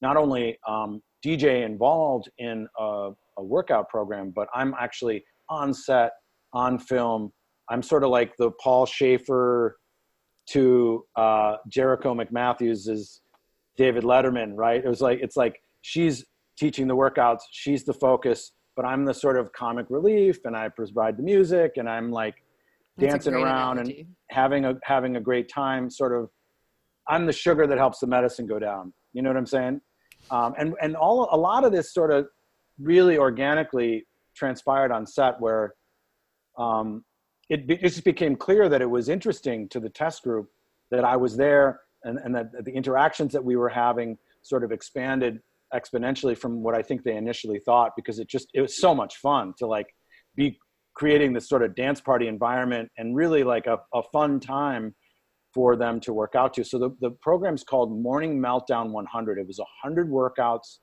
not 0.00 0.16
only 0.16 0.56
um, 0.68 1.02
dj 1.24 1.64
involved 1.64 2.28
in 2.38 2.68
a, 2.78 3.10
a, 3.38 3.42
workout 3.42 3.88
program 3.88 4.30
but 4.30 4.48
i'm 4.54 4.74
actually 4.78 5.24
on 5.48 5.74
set 5.74 6.12
on 6.52 6.78
film 6.78 7.32
i'm 7.68 7.82
sort 7.82 8.04
of 8.04 8.10
like 8.10 8.36
the 8.36 8.50
paul 8.62 8.86
shaffer 8.86 9.78
to 10.46 11.04
uh, 11.16 11.56
jericho 11.68 12.14
mcmatthews 12.14 12.88
is 12.88 13.20
david 13.76 14.04
letterman 14.04 14.52
right 14.54 14.84
it 14.84 14.88
was 14.88 15.00
like 15.00 15.18
it's 15.20 15.36
like 15.36 15.60
she's 15.82 16.24
teaching 16.58 16.86
the 16.86 16.96
workouts 16.96 17.40
she's 17.50 17.84
the 17.84 17.92
focus 17.92 18.52
but 18.76 18.84
I'm 18.84 19.04
the 19.04 19.14
sort 19.14 19.38
of 19.38 19.52
comic 19.52 19.86
relief 19.88 20.44
and 20.44 20.54
I 20.54 20.68
provide 20.68 21.16
the 21.16 21.22
music 21.22 21.72
and 21.76 21.88
I'm 21.88 22.12
like 22.12 22.34
That's 22.98 23.12
dancing 23.12 23.34
around 23.34 23.78
analogy. 23.78 24.00
and 24.00 24.08
having 24.30 24.64
a 24.66 24.74
having 24.84 25.16
a 25.16 25.20
great 25.20 25.48
time. 25.48 25.90
Sort 25.90 26.12
of, 26.12 26.28
I'm 27.08 27.26
the 27.26 27.32
sugar 27.32 27.66
that 27.66 27.78
helps 27.78 28.00
the 28.00 28.06
medicine 28.06 28.46
go 28.46 28.58
down. 28.58 28.92
You 29.14 29.22
know 29.22 29.30
what 29.30 29.38
I'm 29.38 29.46
saying? 29.46 29.80
Um, 30.30 30.54
and 30.58 30.74
and 30.82 30.94
all 30.94 31.28
a 31.32 31.36
lot 31.36 31.64
of 31.64 31.72
this 31.72 31.92
sort 31.92 32.12
of 32.12 32.26
really 32.78 33.16
organically 33.16 34.06
transpired 34.36 34.92
on 34.92 35.06
set 35.06 35.40
where 35.40 35.74
um, 36.58 37.02
it, 37.48 37.64
it 37.68 37.80
just 37.82 38.04
became 38.04 38.36
clear 38.36 38.68
that 38.68 38.82
it 38.82 38.90
was 38.90 39.08
interesting 39.08 39.68
to 39.68 39.80
the 39.80 39.88
test 39.88 40.22
group 40.22 40.50
that 40.90 41.04
I 41.04 41.16
was 41.16 41.36
there 41.36 41.80
and, 42.04 42.18
and 42.18 42.34
that 42.34 42.64
the 42.64 42.72
interactions 42.72 43.32
that 43.32 43.44
we 43.44 43.56
were 43.56 43.68
having 43.68 44.18
sort 44.42 44.64
of 44.64 44.72
expanded 44.72 45.40
exponentially 45.74 46.36
from 46.36 46.62
what 46.62 46.74
I 46.74 46.82
think 46.82 47.02
they 47.02 47.16
initially 47.16 47.58
thought 47.58 47.92
because 47.96 48.18
it 48.18 48.28
just 48.28 48.48
it 48.54 48.60
was 48.60 48.80
so 48.80 48.94
much 48.94 49.16
fun 49.16 49.52
to 49.58 49.66
like 49.66 49.88
be 50.36 50.58
creating 50.94 51.32
this 51.32 51.48
sort 51.48 51.62
of 51.62 51.74
dance 51.74 52.00
party 52.00 52.28
environment 52.28 52.90
and 52.96 53.14
really 53.14 53.44
like 53.44 53.66
a, 53.66 53.78
a 53.92 54.02
fun 54.12 54.40
time 54.40 54.94
for 55.52 55.76
them 55.76 56.00
to 56.00 56.12
work 56.12 56.34
out 56.34 56.54
to. 56.54 56.64
So 56.64 56.78
the, 56.78 56.90
the 57.00 57.10
program's 57.10 57.64
called 57.64 57.98
Morning 58.00 58.38
Meltdown 58.38 58.90
100. 58.90 59.38
It 59.38 59.46
was 59.46 59.58
100 59.58 60.10
workouts, 60.10 60.78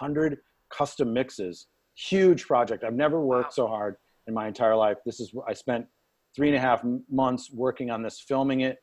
100 0.00 0.38
custom 0.76 1.12
mixes, 1.12 1.66
huge 1.94 2.46
project. 2.46 2.84
I've 2.84 2.94
never 2.94 3.20
worked 3.20 3.56
wow. 3.58 3.64
so 3.64 3.66
hard 3.68 3.96
in 4.26 4.34
my 4.34 4.46
entire 4.46 4.76
life. 4.76 4.98
This 5.04 5.20
is 5.20 5.32
I 5.46 5.52
spent 5.52 5.86
three 6.34 6.48
and 6.48 6.56
a 6.56 6.60
half 6.60 6.82
months 7.10 7.50
working 7.52 7.90
on 7.90 8.02
this, 8.02 8.24
filming 8.26 8.62
it, 8.62 8.78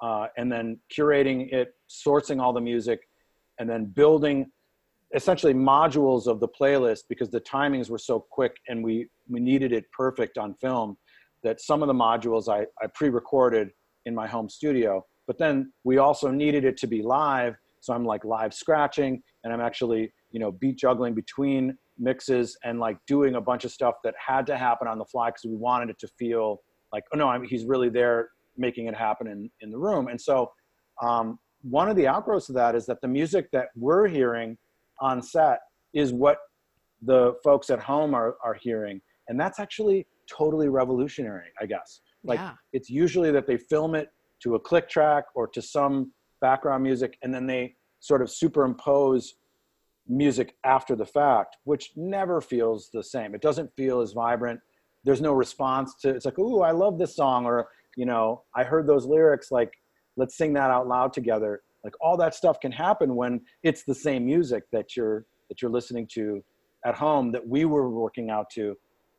uh, 0.00 0.26
and 0.36 0.50
then 0.50 0.78
curating 0.96 1.52
it, 1.52 1.74
sourcing 1.88 2.40
all 2.40 2.52
the 2.52 2.60
music, 2.60 3.00
and 3.58 3.68
then 3.68 3.86
building 3.86 4.50
essentially 5.14 5.54
modules 5.54 6.26
of 6.26 6.40
the 6.40 6.48
playlist 6.48 7.02
because 7.08 7.30
the 7.30 7.40
timings 7.40 7.88
were 7.88 7.98
so 7.98 8.26
quick 8.30 8.56
and 8.68 8.82
we 8.82 9.08
we 9.28 9.40
needed 9.40 9.72
it 9.72 9.84
perfect 9.92 10.36
on 10.36 10.54
film 10.54 10.96
that 11.44 11.60
some 11.60 11.82
of 11.82 11.86
the 11.86 11.94
modules 11.94 12.48
I, 12.48 12.66
I 12.82 12.88
pre-recorded 12.92 13.70
in 14.06 14.14
my 14.14 14.26
home 14.26 14.48
studio 14.48 15.04
but 15.28 15.38
then 15.38 15.72
we 15.84 15.98
also 15.98 16.30
needed 16.30 16.64
it 16.64 16.76
to 16.78 16.88
be 16.88 17.02
live 17.02 17.54
so 17.80 17.94
i'm 17.94 18.04
like 18.04 18.24
live 18.24 18.52
scratching 18.52 19.22
and 19.44 19.52
i'm 19.52 19.60
actually 19.60 20.12
you 20.32 20.40
know 20.40 20.50
beat 20.50 20.76
juggling 20.76 21.14
between 21.14 21.78
mixes 21.98 22.56
and 22.64 22.78
like 22.78 22.98
doing 23.06 23.36
a 23.36 23.40
bunch 23.40 23.64
of 23.64 23.70
stuff 23.70 23.94
that 24.04 24.14
had 24.24 24.46
to 24.46 24.56
happen 24.56 24.86
on 24.86 24.98
the 24.98 25.04
fly 25.04 25.28
because 25.28 25.44
we 25.44 25.56
wanted 25.56 25.90
it 25.90 25.98
to 25.98 26.08
feel 26.18 26.60
like 26.92 27.04
oh 27.14 27.18
no 27.18 27.28
I'm, 27.28 27.44
he's 27.44 27.64
really 27.64 27.88
there 27.88 28.28
making 28.56 28.86
it 28.86 28.94
happen 28.94 29.26
in, 29.26 29.50
in 29.60 29.70
the 29.70 29.78
room 29.78 30.08
and 30.08 30.20
so 30.20 30.50
um, 31.02 31.38
one 31.62 31.88
of 31.88 31.96
the 31.96 32.06
outgrowths 32.06 32.48
of 32.48 32.54
that 32.54 32.74
is 32.74 32.86
that 32.86 33.00
the 33.00 33.08
music 33.08 33.50
that 33.52 33.68
we're 33.74 34.06
hearing 34.06 34.56
on 35.00 35.22
set 35.22 35.58
is 35.94 36.12
what 36.12 36.38
the 37.02 37.34
folks 37.42 37.70
at 37.70 37.80
home 37.80 38.14
are, 38.14 38.36
are 38.44 38.54
hearing. 38.54 39.00
And 39.28 39.38
that's 39.38 39.58
actually 39.58 40.06
totally 40.30 40.68
revolutionary, 40.68 41.48
I 41.60 41.66
guess. 41.66 42.00
Like 42.24 42.38
yeah. 42.38 42.52
it's 42.72 42.88
usually 42.88 43.30
that 43.32 43.46
they 43.46 43.56
film 43.56 43.94
it 43.94 44.08
to 44.42 44.54
a 44.54 44.60
click 44.60 44.88
track 44.88 45.24
or 45.34 45.46
to 45.48 45.62
some 45.62 46.12
background 46.40 46.82
music 46.82 47.16
and 47.22 47.34
then 47.34 47.46
they 47.46 47.74
sort 48.00 48.22
of 48.22 48.30
superimpose 48.30 49.34
music 50.08 50.54
after 50.64 50.94
the 50.94 51.06
fact, 51.06 51.56
which 51.64 51.92
never 51.96 52.40
feels 52.40 52.90
the 52.92 53.02
same. 53.02 53.34
It 53.34 53.42
doesn't 53.42 53.74
feel 53.76 54.00
as 54.00 54.12
vibrant. 54.12 54.60
There's 55.04 55.20
no 55.20 55.32
response 55.32 55.94
to 56.02 56.10
it's 56.10 56.24
like, 56.24 56.38
"Ooh, 56.38 56.62
I 56.62 56.72
love 56.72 56.98
this 56.98 57.16
song," 57.16 57.46
or 57.46 57.68
you 57.96 58.06
know, 58.06 58.42
"I 58.54 58.64
heard 58.64 58.86
those 58.86 59.06
lyrics." 59.06 59.50
Like, 59.50 59.72
let's 60.16 60.36
sing 60.36 60.52
that 60.54 60.70
out 60.70 60.86
loud 60.86 61.12
together 61.12 61.62
like 61.86 61.94
all 62.00 62.16
that 62.16 62.34
stuff 62.34 62.58
can 62.58 62.72
happen 62.72 63.14
when 63.14 63.40
it's 63.62 63.84
the 63.84 63.94
same 63.94 64.26
music 64.26 64.64
that 64.72 64.96
you're 64.96 65.24
that 65.48 65.62
you're 65.62 65.70
listening 65.70 66.08
to 66.14 66.44
at 66.84 66.96
home 66.96 67.30
that 67.30 67.46
we 67.46 67.64
were 67.64 67.88
working 67.88 68.28
out 68.28 68.50
to 68.50 68.74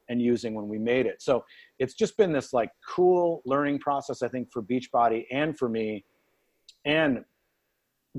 and 0.09 0.22
using 0.22 0.53
when 0.53 0.68
we 0.68 0.77
made 0.77 1.05
it 1.05 1.22
so 1.22 1.43
it's 1.80 1.93
just 1.93 2.18
been 2.18 2.34
this 2.34 2.51
like 2.51 2.69
cool 2.85 3.41
learning 3.45 3.80
process 3.80 4.22
i 4.22 4.27
think 4.27 4.51
for 4.51 4.61
beachbody 4.61 5.26
and 5.31 5.57
for 5.57 5.69
me 5.69 6.03
and 6.85 7.23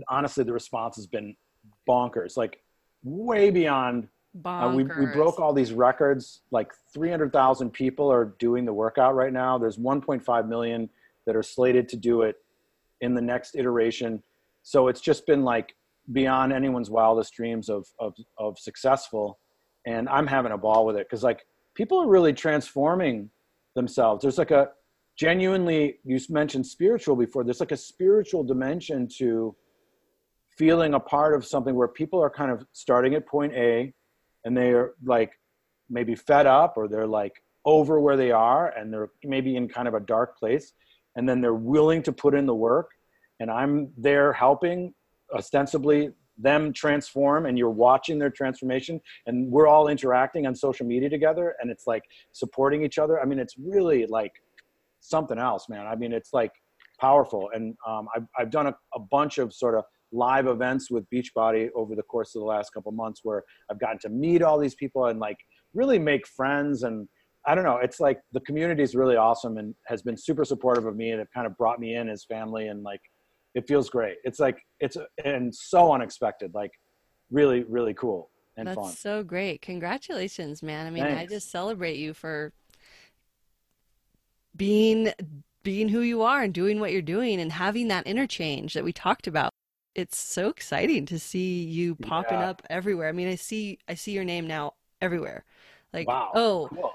honestly 0.09 0.43
the 0.43 0.53
response 0.53 0.97
has 0.97 1.07
been 1.07 1.37
bonkers 1.89 2.37
like 2.37 2.61
way 3.03 3.51
beyond 3.51 4.09
uh, 4.45 4.73
we, 4.75 4.85
we 4.85 5.07
broke 5.07 5.41
all 5.41 5.53
these 5.53 5.73
records 5.73 6.43
like 6.51 6.73
300000 6.93 7.71
people 7.71 8.11
are 8.11 8.37
doing 8.39 8.65
the 8.65 8.73
workout 8.73 9.15
right 9.15 9.33
now. 9.33 9.59
There's 9.59 9.79
1.5 9.79 10.49
million 10.49 10.89
that 11.27 11.35
are 11.35 11.43
slated 11.43 11.89
to 11.91 11.97
do 11.97 12.23
it 12.23 12.37
in 13.01 13.15
the 13.15 13.23
next 13.23 13.57
iteration. 13.57 14.23
So 14.63 14.89
it's 14.89 15.01
just 15.01 15.27
been 15.27 15.45
like 15.45 15.75
beyond 16.13 16.53
anyone's 16.53 16.91
wildest 16.91 17.35
dreams 17.35 17.69
of 17.69 17.87
of 17.99 18.15
of 18.37 18.59
successful. 18.59 19.39
And 19.87 20.09
i'm 20.09 20.27
having 20.27 20.53
a 20.53 20.59
ball 20.59 20.85
with 20.85 20.97
it 20.97 21.07
because 21.07 21.23
like 21.23 21.47
people 21.75 21.99
are 21.99 22.09
really 22.09 22.33
transforming 22.33 23.31
themselves. 23.75 24.23
There's 24.23 24.39
like 24.39 24.51
a 24.51 24.71
genuinely 25.17 25.99
you 26.05 26.21
mentioned 26.29 26.67
spiritual 26.67 27.17
before 27.17 27.45
there's 27.45 27.61
like 27.61 27.73
a 27.73 27.77
spiritual 27.77 28.45
dimension 28.45 29.09
to 29.19 29.55
feeling 30.59 30.95
a 30.95 31.01
part 31.01 31.35
of 31.35 31.47
something 31.47 31.75
where 31.75 31.89
people 31.89 32.21
are 32.21 32.31
kind 32.31 32.51
of 32.51 32.67
starting 32.73 33.15
at 33.15 33.27
point 33.27 33.55
a 33.55 33.93
and 34.45 34.57
they're 34.57 34.93
like 35.05 35.33
maybe 35.89 36.15
fed 36.15 36.47
up 36.47 36.75
or 36.77 36.89
they're 36.89 37.07
like 37.07 37.33
over 37.65 38.01
where 38.01 38.17
they 38.17 38.31
are 38.31 38.69
and 38.77 38.93
they're 38.93 39.11
maybe 39.25 39.57
in 39.57 39.69
kind 39.69 39.89
of 39.89 39.95
a 39.95 40.01
dark 40.01 40.39
place 40.39 40.73
and 41.17 41.29
then 41.29 41.41
they're 41.41 41.55
willing 41.55 42.03
to 42.03 42.13
put 42.13 42.35
in 42.35 42.47
the 42.47 42.55
work 42.55 42.91
and 43.41 43.51
i'm 43.51 43.91
there 43.97 44.33
helping 44.33 44.93
ostensibly 45.35 46.11
them 46.39 46.73
transform 46.73 47.47
and 47.47 47.59
you're 47.59 47.69
watching 47.69 48.19
their 48.19 48.31
transformation 48.31 49.01
and 49.27 49.51
we're 49.51 49.67
all 49.67 49.89
interacting 49.89 50.47
on 50.47 50.55
social 50.55 50.87
media 50.87 51.11
together 51.11 51.57
and 51.61 51.71
it's 51.71 51.87
like 51.87 52.05
supporting 52.33 52.85
each 52.85 52.99
other. 52.99 53.21
I 53.21 53.25
mean 53.25 53.39
it's 53.39 53.55
really 53.59 54.07
like 54.07 54.33
something 55.01 55.39
else 55.39 55.69
man. 55.69 55.87
I 55.87 55.97
mean 55.97 56.13
it's 56.13 56.33
like 56.33 56.53
powerful 57.01 57.51
and 57.53 57.77
um, 57.87 58.09
I've, 58.15 58.27
I've 58.39 58.51
done 58.51 58.69
a, 58.69 58.75
a 58.95 59.01
bunch 59.01 59.39
of 59.39 59.53
sort 59.53 59.75
of 59.75 59.85
live 60.13 60.47
events 60.47 60.91
with 60.91 61.05
beachbody 61.11 61.69
over 61.75 61.95
the 61.95 62.03
course 62.03 62.35
of 62.35 62.41
the 62.41 62.47
last 62.47 62.73
couple 62.73 62.91
months 62.93 63.21
where 63.23 63.43
i've 63.71 63.79
gotten 63.79 63.99
to 63.99 64.09
meet 64.09 64.43
all 64.43 64.59
these 64.59 64.75
people 64.75 65.07
and 65.07 65.21
like 65.21 65.37
really 65.75 65.99
make 65.99 66.27
friends 66.27 66.83
and 66.83 67.07
i 67.47 67.55
don't 67.55 67.65
know 67.65 67.77
it's 67.77 68.01
like 68.01 68.19
the 68.33 68.41
community 68.41 68.83
is 68.83 68.95
really 68.95 69.17
awesome 69.17 69.59
and 69.59 69.75
has 69.87 70.03
been 70.03 70.17
super 70.17 70.45
supportive 70.45 70.87
of 70.87 70.97
me 70.97 71.11
and 71.11 71.19
have 71.19 71.31
kind 71.33 71.47
of 71.47 71.57
brought 71.59 71.79
me 71.79 71.95
in 71.95 72.09
as 72.09 72.25
family 72.25 72.69
and 72.69 72.83
like 72.83 73.01
it 73.55 73.67
feels 73.67 73.91
great. 73.91 74.17
It's 74.25 74.39
like 74.39 74.59
it's 74.81 74.97
and 75.25 75.55
so 75.55 75.93
unexpected, 75.93 76.53
like 76.55 76.71
really 77.31 77.65
really 77.65 77.95
cool 77.95 78.31
and 78.57 78.69
That's 78.69 78.77
fun. 78.77 78.93
so 78.93 79.23
great. 79.23 79.63
Congratulations, 79.63 80.63
man. 80.63 80.87
I 80.87 80.91
mean, 80.91 81.05
Thanks. 81.05 81.21
I 81.21 81.27
just 81.27 81.51
celebrate 81.51 81.97
you 81.97 82.15
for 82.15 82.53
being 84.57 85.13
being 85.63 85.89
who 85.89 86.01
you 86.01 86.23
are 86.23 86.43
and 86.43 86.55
doing 86.55 86.81
what 86.81 86.93
you're 86.93 87.03
doing 87.03 87.41
and 87.41 87.53
having 87.53 87.89
that 87.89 88.07
interchange 88.07 88.75
that 88.75 88.85
we 88.85 88.93
talked 88.93 89.27
about. 89.27 89.53
It's 89.99 90.17
so 90.17 90.49
exciting 90.49 91.07
to 91.07 91.19
see 91.19 91.65
you 91.65 91.97
popping 91.97 92.39
yeah. 92.39 92.51
up 92.51 92.63
everywhere. 92.71 93.09
I 93.09 93.13
mean, 93.13 93.27
I 93.27 93.35
see 93.35 93.81
I 93.89 93.95
see 93.95 94.13
your 94.13 94.23
name 94.23 94.47
now 94.47 94.75
everywhere. 95.01 95.45
Like, 95.93 96.07
wow. 96.07 96.31
oh, 96.35 96.69
cool. 96.73 96.95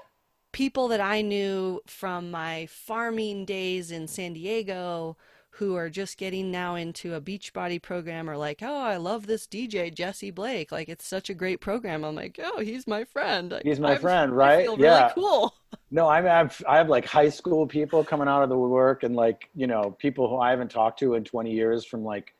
people 0.52 0.88
that 0.88 1.02
I 1.02 1.20
knew 1.20 1.82
from 1.86 2.30
my 2.30 2.64
farming 2.70 3.44
days 3.44 3.90
in 3.90 4.08
San 4.08 4.32
Diego 4.32 5.18
who 5.50 5.76
are 5.76 5.90
just 5.90 6.16
getting 6.16 6.50
now 6.50 6.76
into 6.76 7.14
a 7.14 7.20
Beachbody 7.20 7.80
program 7.80 8.30
are 8.30 8.38
like, 8.38 8.60
oh, 8.62 8.80
I 8.80 8.96
love 8.96 9.26
this 9.26 9.46
DJ 9.46 9.94
Jesse 9.94 10.30
Blake. 10.30 10.72
Like 10.72 10.88
it's 10.88 11.06
such 11.06 11.28
a 11.28 11.34
great 11.34 11.60
program. 11.60 12.04
I'm 12.04 12.14
like, 12.14 12.40
oh, 12.42 12.60
he's 12.60 12.86
my 12.86 13.04
friend. 13.04 13.60
He's 13.62 13.78
my 13.78 13.96
I'm, 13.96 14.00
friend, 14.00 14.32
right? 14.32 14.66
yeah. 14.78 15.02
Really 15.02 15.12
cool. 15.14 15.54
No, 15.90 16.08
I 16.08 16.22
have 16.22 16.60
I 16.68 16.78
have 16.78 16.88
like 16.88 17.04
high 17.04 17.28
school 17.28 17.68
people 17.68 18.02
coming 18.02 18.26
out 18.26 18.42
of 18.42 18.48
the 18.48 18.58
work 18.58 19.04
and 19.04 19.14
like 19.14 19.48
you 19.54 19.68
know 19.68 19.94
people 20.00 20.28
who 20.28 20.38
I 20.38 20.50
haven't 20.50 20.70
talked 20.70 20.98
to 21.00 21.14
in 21.14 21.22
20 21.22 21.52
years 21.52 21.84
from 21.84 22.02
like 22.02 22.34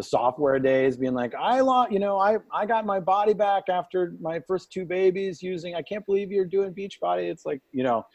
the 0.00 0.04
software 0.04 0.58
days 0.58 0.96
being 0.96 1.12
like 1.12 1.34
I 1.34 1.60
lost 1.60 1.92
you 1.92 1.98
know 1.98 2.18
I 2.18 2.38
I 2.50 2.64
got 2.64 2.86
my 2.86 2.98
body 2.98 3.34
back 3.34 3.64
after 3.68 4.14
my 4.18 4.40
first 4.48 4.72
two 4.72 4.86
babies 4.86 5.42
using 5.42 5.74
I 5.74 5.82
can't 5.82 6.06
believe 6.06 6.32
you're 6.32 6.46
doing 6.46 6.72
Beachbody. 6.72 7.30
It's 7.30 7.44
like 7.44 7.60
you 7.70 7.82
know, 7.82 8.06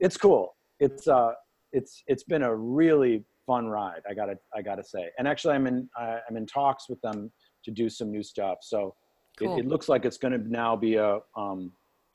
it's 0.00 0.16
cool. 0.16 0.56
It's 0.80 1.06
uh 1.06 1.34
it's 1.72 2.02
it's 2.08 2.24
been 2.24 2.42
a 2.42 2.52
really 2.52 3.22
fun 3.46 3.68
ride. 3.68 4.02
I 4.10 4.14
gotta 4.14 4.36
I 4.52 4.60
gotta 4.60 4.82
say. 4.82 5.10
And 5.18 5.28
actually, 5.28 5.54
I'm 5.54 5.68
in 5.68 5.88
uh, 5.96 6.16
I'm 6.28 6.36
in 6.36 6.46
talks 6.46 6.88
with 6.88 7.00
them 7.00 7.30
to 7.64 7.70
do 7.70 7.88
some 7.88 8.10
new 8.10 8.24
stuff. 8.24 8.58
So 8.62 8.96
cool. 9.38 9.56
it, 9.56 9.60
it, 9.60 9.68
looks 9.68 9.88
like 9.88 10.04
it's 10.04 10.18
going 10.18 10.32
to 10.32 10.50
now 10.50 10.74
be 10.74 10.96
a 10.96 11.20
um, 11.36 11.70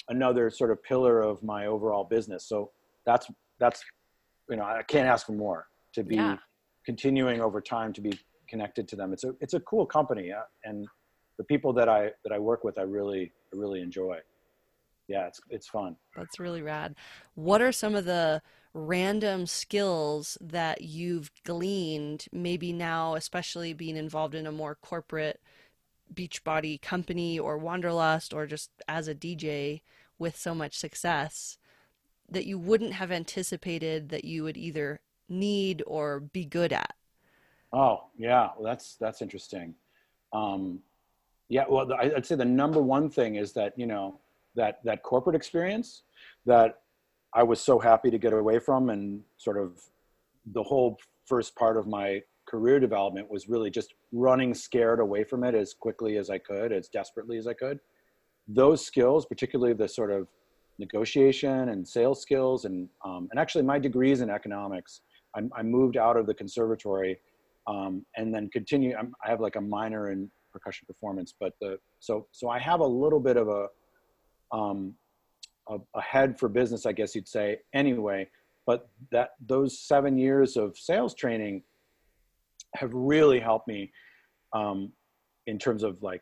another 0.10 0.50
sort 0.50 0.72
of 0.72 0.84
pillar 0.84 1.22
of 1.22 1.42
my 1.42 1.68
overall 1.68 2.04
business. 2.04 2.50
So 2.50 2.72
that's 3.06 3.28
that's 3.62 3.82
you 4.50 4.58
know 4.58 4.64
I 4.66 4.84
can't 4.84 5.08
ask 5.08 5.26
for 5.26 5.32
more 5.32 5.68
to 5.94 6.04
be 6.04 6.16
yeah. 6.16 6.36
continuing 6.86 7.40
over 7.40 7.62
time 7.62 7.94
to 7.94 8.02
be 8.02 8.20
connected 8.56 8.88
to 8.88 8.96
them. 8.96 9.12
It's 9.12 9.26
a 9.26 9.36
it's 9.42 9.54
a 9.54 9.60
cool 9.62 9.86
company 9.86 10.32
uh, 10.32 10.44
and 10.64 10.88
the 11.38 11.44
people 11.44 11.74
that 11.74 11.90
I 11.90 12.12
that 12.24 12.32
I 12.32 12.40
work 12.40 12.64
with 12.64 12.80
I 12.80 12.84
really 12.84 13.34
I 13.54 13.58
really 13.58 13.82
enjoy. 13.82 14.20
Yeah, 15.10 15.28
it's 15.28 15.42
it's 15.50 15.68
fun. 15.68 15.98
That's 16.16 16.40
really 16.40 16.62
rad. 16.62 16.96
What 17.36 17.62
are 17.62 17.74
some 17.74 17.96
of 17.96 18.06
the 18.06 18.42
random 18.74 19.46
skills 19.46 20.38
that 20.42 20.82
you've 20.82 21.32
gleaned, 21.44 22.28
maybe 22.32 22.72
now, 22.72 23.16
especially 23.16 23.74
being 23.74 23.98
involved 23.98 24.36
in 24.36 24.48
a 24.48 24.52
more 24.52 24.76
corporate 24.76 25.42
Beachbody 26.14 26.82
company 26.82 27.38
or 27.38 27.58
Wanderlust 27.58 28.34
or 28.34 28.46
just 28.46 28.72
as 28.88 29.08
a 29.08 29.16
DJ 29.16 29.82
with 30.18 30.38
so 30.38 30.56
much 30.56 30.78
success 30.78 31.58
that 32.30 32.46
you 32.46 32.58
wouldn't 32.58 32.94
have 32.94 33.12
anticipated 33.12 34.10
that 34.10 34.26
you 34.26 34.44
would 34.44 34.58
either 34.58 35.02
need 35.28 35.84
or 35.86 36.20
be 36.20 36.46
good 36.46 36.72
at? 36.72 36.96
Oh, 37.74 38.06
yeah, 38.18 38.50
well, 38.58 38.64
that's 38.66 38.96
that's 38.96 39.22
interesting. 39.22 39.76
Um, 40.34 40.80
yeah, 41.50 41.66
well, 41.70 41.92
I'd 41.94 42.26
say 42.26 42.36
the 42.36 42.46
number 42.46 42.82
one 42.82 43.10
thing 43.10 43.36
is 43.36 43.54
that 43.54 43.74
you 43.78 43.86
know 43.86 44.20
that 44.56 44.80
that 44.84 45.04
corporate 45.04 45.36
experience 45.36 46.04
that 46.46 46.80
I 47.34 47.44
was 47.44 47.60
so 47.60 47.80
happy 47.80 48.10
to 48.10 48.18
get 48.18 48.34
away 48.34 48.60
from 48.60 48.90
and 48.90 49.22
sort 49.38 49.58
of 49.58 49.82
the 50.54 50.64
whole 50.64 50.98
first 51.26 51.56
part 51.56 51.78
of 51.78 51.88
my 51.88 52.22
career 52.46 52.80
development 52.80 53.30
was 53.30 53.50
really 53.50 53.70
just 53.70 53.94
running 54.12 54.54
scared 54.54 55.00
away 55.00 55.24
from 55.24 55.44
it 55.44 55.56
as 55.56 55.74
quickly 55.74 56.18
as 56.18 56.30
I 56.30 56.38
could, 56.38 56.72
as 56.72 56.88
desperately 56.88 57.38
as 57.38 57.48
I 57.48 57.54
could. 57.54 57.80
Those 58.48 58.86
skills, 58.86 59.26
particularly 59.26 59.74
the 59.74 59.88
sort 59.88 60.12
of 60.12 60.28
negotiation 60.78 61.70
and 61.70 61.88
sales 61.88 62.22
skills, 62.22 62.66
and 62.66 62.88
um, 63.04 63.28
and 63.32 63.40
actually 63.40 63.64
my 63.64 63.80
degrees 63.80 64.22
in 64.22 64.30
economics, 64.30 65.02
I, 65.36 65.42
I 65.58 65.64
moved 65.64 65.98
out 65.98 66.18
of 66.18 66.28
the 66.28 66.34
conservatory 66.34 67.20
um, 67.68 68.06
and 68.16 68.34
then 68.34 68.50
continue. 68.50 68.96
I'm, 68.96 69.14
i 69.26 69.30
have 69.30 69.42
like 69.42 69.56
a 69.56 69.62
minor 69.62 70.12
in 70.12 70.30
percussion 70.52 70.86
performance, 70.88 71.34
but 71.40 71.54
the 71.60 71.78
so 72.00 72.28
so 72.32 72.50
I 72.50 72.60
have 72.60 72.80
a 72.80 72.86
little 72.86 73.20
bit 73.20 73.38
of 73.38 73.48
a 73.48 73.68
um, 74.56 74.94
a, 75.70 75.78
a 75.96 76.02
head 76.02 76.40
for 76.40 76.48
business, 76.48 76.86
I 76.86 76.92
guess 76.92 77.16
you'd 77.16 77.28
say, 77.28 77.60
anyway. 77.74 78.30
But 78.66 78.90
that 79.12 79.32
those 79.46 79.80
seven 79.80 80.18
years 80.18 80.58
of 80.58 80.78
sales 80.78 81.14
training 81.14 81.64
have 82.76 82.92
really 82.94 83.40
helped 83.40 83.68
me 83.68 83.92
um, 84.54 84.92
in 85.48 85.60
terms 85.60 85.84
of 85.84 86.02
like 86.02 86.22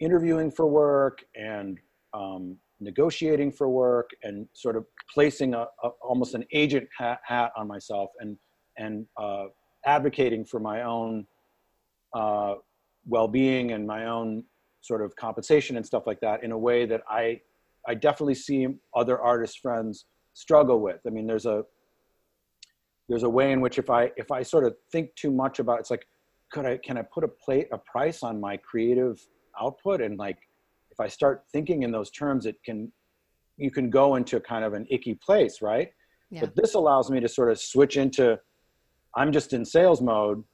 interviewing 0.00 0.50
for 0.50 0.66
work 0.66 1.18
and 1.34 1.78
um, 2.14 2.56
negotiating 2.80 3.52
for 3.52 3.68
work 3.68 4.10
and 4.22 4.48
sort 4.54 4.76
of 4.76 4.86
placing 5.12 5.54
a, 5.54 5.66
a 5.82 5.88
almost 6.02 6.34
an 6.34 6.44
agent 6.52 6.88
hat, 6.96 7.20
hat, 7.24 7.52
on 7.56 7.66
myself 7.66 8.10
and 8.20 8.36
and 8.78 9.06
uh, 9.16 9.46
advocating 9.86 10.44
for 10.44 10.60
my 10.60 10.82
own 10.82 11.26
uh, 12.14 12.54
well-being 13.06 13.72
and 13.72 13.86
my 13.86 14.06
own 14.06 14.44
sort 14.80 15.02
of 15.02 15.14
compensation 15.16 15.76
and 15.76 15.84
stuff 15.84 16.06
like 16.06 16.20
that 16.20 16.42
in 16.44 16.52
a 16.52 16.58
way 16.58 16.86
that 16.86 17.02
I 17.08 17.40
I 17.86 17.94
definitely 17.94 18.34
see 18.34 18.66
other 18.94 19.18
artist 19.18 19.60
friends 19.60 20.06
struggle 20.34 20.80
with. 20.80 21.00
I 21.06 21.10
mean, 21.10 21.26
there's 21.26 21.46
a 21.46 21.64
there's 23.08 23.22
a 23.22 23.28
way 23.28 23.52
in 23.52 23.60
which 23.60 23.78
if 23.78 23.90
I 23.90 24.10
if 24.16 24.30
I 24.30 24.42
sort 24.42 24.64
of 24.64 24.76
think 24.92 25.14
too 25.14 25.30
much 25.30 25.58
about 25.58 25.80
it's 25.80 25.90
like 25.90 26.06
could 26.50 26.66
I 26.66 26.78
can 26.78 26.98
I 26.98 27.02
put 27.02 27.24
a 27.24 27.28
plate 27.28 27.68
a 27.72 27.78
price 27.78 28.22
on 28.22 28.40
my 28.40 28.56
creative 28.56 29.20
output 29.60 30.00
and 30.00 30.18
like 30.18 30.38
if 30.90 31.00
I 31.00 31.08
start 31.08 31.44
thinking 31.52 31.82
in 31.82 31.90
those 31.90 32.10
terms 32.10 32.46
it 32.46 32.56
can 32.64 32.92
you 33.56 33.70
can 33.70 33.90
go 33.90 34.14
into 34.14 34.38
kind 34.40 34.64
of 34.64 34.72
an 34.72 34.86
icky 34.88 35.14
place, 35.14 35.60
right? 35.60 35.90
Yeah. 36.30 36.40
But 36.40 36.54
this 36.54 36.74
allows 36.74 37.10
me 37.10 37.20
to 37.20 37.28
sort 37.28 37.50
of 37.50 37.58
switch 37.58 37.96
into 37.96 38.38
I'm 39.18 39.32
just 39.32 39.52
in 39.52 39.64
sales 39.64 40.00
mode 40.00 40.44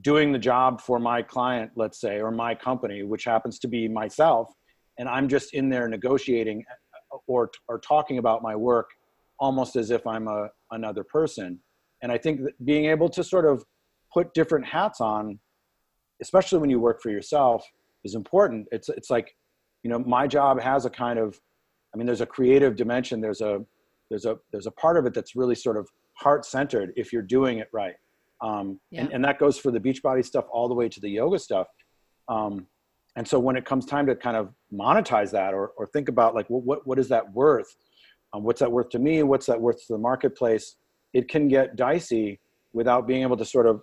doing 0.00 0.32
the 0.32 0.38
job 0.38 0.80
for 0.80 0.98
my 0.98 1.22
client, 1.22 1.70
let's 1.76 2.00
say, 2.00 2.20
or 2.20 2.30
my 2.30 2.54
company, 2.54 3.02
which 3.02 3.24
happens 3.24 3.58
to 3.60 3.68
be 3.68 3.88
myself 3.88 4.54
and 4.98 5.08
I'm 5.08 5.28
just 5.28 5.54
in 5.54 5.68
there 5.68 5.88
negotiating 5.88 6.64
uh, 7.12 7.16
or 7.26 7.50
or 7.68 7.78
talking 7.78 8.18
about 8.18 8.42
my 8.42 8.54
work 8.54 8.90
almost 9.38 9.76
as 9.76 9.90
if 9.90 10.06
I'm 10.06 10.28
a 10.28 10.48
another 10.70 11.04
person. 11.04 11.58
And 12.02 12.12
I 12.12 12.18
think 12.18 12.42
that 12.42 12.64
being 12.64 12.86
able 12.86 13.08
to 13.10 13.24
sort 13.24 13.46
of 13.46 13.64
put 14.12 14.34
different 14.34 14.66
hats 14.66 15.00
on, 15.00 15.38
especially 16.20 16.58
when 16.58 16.70
you 16.70 16.78
work 16.78 17.00
for 17.00 17.10
yourself, 17.10 17.66
is 18.04 18.14
important. 18.14 18.68
It's 18.72 18.88
it's 18.88 19.10
like, 19.10 19.34
you 19.82 19.90
know, 19.90 19.98
my 19.98 20.26
job 20.26 20.60
has 20.60 20.84
a 20.84 20.90
kind 20.90 21.18
of, 21.18 21.40
I 21.92 21.96
mean, 21.96 22.06
there's 22.06 22.20
a 22.20 22.26
creative 22.26 22.76
dimension. 22.76 23.20
There's 23.20 23.40
a 23.40 23.64
there's 24.10 24.26
a 24.26 24.38
there's 24.52 24.66
a 24.66 24.72
part 24.72 24.96
of 24.96 25.06
it 25.06 25.14
that's 25.14 25.34
really 25.34 25.54
sort 25.54 25.76
of 25.76 25.88
heart 26.24 26.44
centered 26.44 26.92
if 26.96 27.12
you're 27.12 27.22
doing 27.38 27.58
it 27.58 27.68
right. 27.72 27.94
Um, 28.40 28.80
yeah. 28.90 29.02
and, 29.02 29.12
and 29.12 29.24
that 29.24 29.38
goes 29.38 29.58
for 29.58 29.70
the 29.70 29.78
Beachbody 29.78 30.24
stuff 30.24 30.46
all 30.50 30.68
the 30.68 30.74
way 30.74 30.88
to 30.88 31.00
the 31.00 31.08
yoga 31.08 31.38
stuff. 31.38 31.68
Um, 32.28 32.66
and 33.16 33.26
so 33.26 33.38
when 33.38 33.56
it 33.56 33.64
comes 33.64 33.86
time 33.86 34.06
to 34.06 34.16
kind 34.16 34.36
of 34.36 34.50
monetize 34.72 35.30
that 35.30 35.54
or, 35.54 35.68
or 35.76 35.86
think 35.86 36.08
about 36.08 36.34
like 36.34 36.48
what, 36.48 36.64
what, 36.64 36.86
what 36.86 36.98
is 36.98 37.08
that 37.08 37.32
worth 37.32 37.76
um, 38.32 38.42
what's 38.42 38.60
that 38.60 38.70
worth 38.70 38.88
to 38.90 38.98
me 38.98 39.22
what's 39.22 39.46
that 39.46 39.60
worth 39.60 39.78
to 39.86 39.92
the 39.92 39.98
marketplace 39.98 40.76
it 41.12 41.28
can 41.28 41.46
get 41.48 41.76
dicey 41.76 42.40
without 42.72 43.06
being 43.06 43.22
able 43.22 43.36
to 43.36 43.44
sort 43.44 43.66
of 43.66 43.82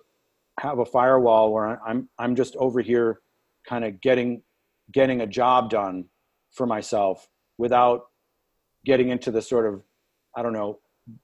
have 0.60 0.78
a 0.80 0.84
firewall 0.84 1.52
where 1.52 1.80
i'm 1.86 2.08
i'm 2.18 2.36
just 2.36 2.54
over 2.56 2.80
here 2.80 3.20
kind 3.66 3.84
of 3.84 4.00
getting 4.00 4.42
getting 4.92 5.22
a 5.22 5.26
job 5.26 5.70
done 5.70 6.04
for 6.50 6.66
myself 6.66 7.28
without 7.56 8.02
getting 8.84 9.08
into 9.08 9.30
the 9.30 9.40
sort 9.40 9.66
of 9.66 9.82
i 10.36 10.42
don't 10.42 10.52
know 10.52 10.78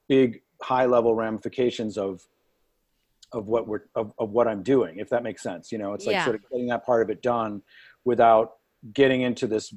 big 0.07 0.41
high 0.61 0.85
level 0.85 1.15
ramifications 1.15 1.97
of 1.97 2.21
of 3.31 3.47
what 3.47 3.67
we're 3.67 3.81
of, 3.95 4.11
of 4.17 4.31
what 4.31 4.47
I'm 4.47 4.63
doing, 4.63 4.97
if 4.97 5.09
that 5.09 5.23
makes 5.23 5.43
sense. 5.43 5.71
You 5.71 5.77
know, 5.77 5.93
it's 5.93 6.05
like 6.07 6.15
Yeah. 6.15 6.23
sort 6.25 6.35
of 6.35 6.41
getting 6.49 6.67
that 6.67 6.85
part 6.85 7.01
of 7.03 7.09
it 7.09 7.21
done 7.21 7.61
without 8.05 8.53
getting 8.93 9.21
into 9.21 9.45
this 9.45 9.73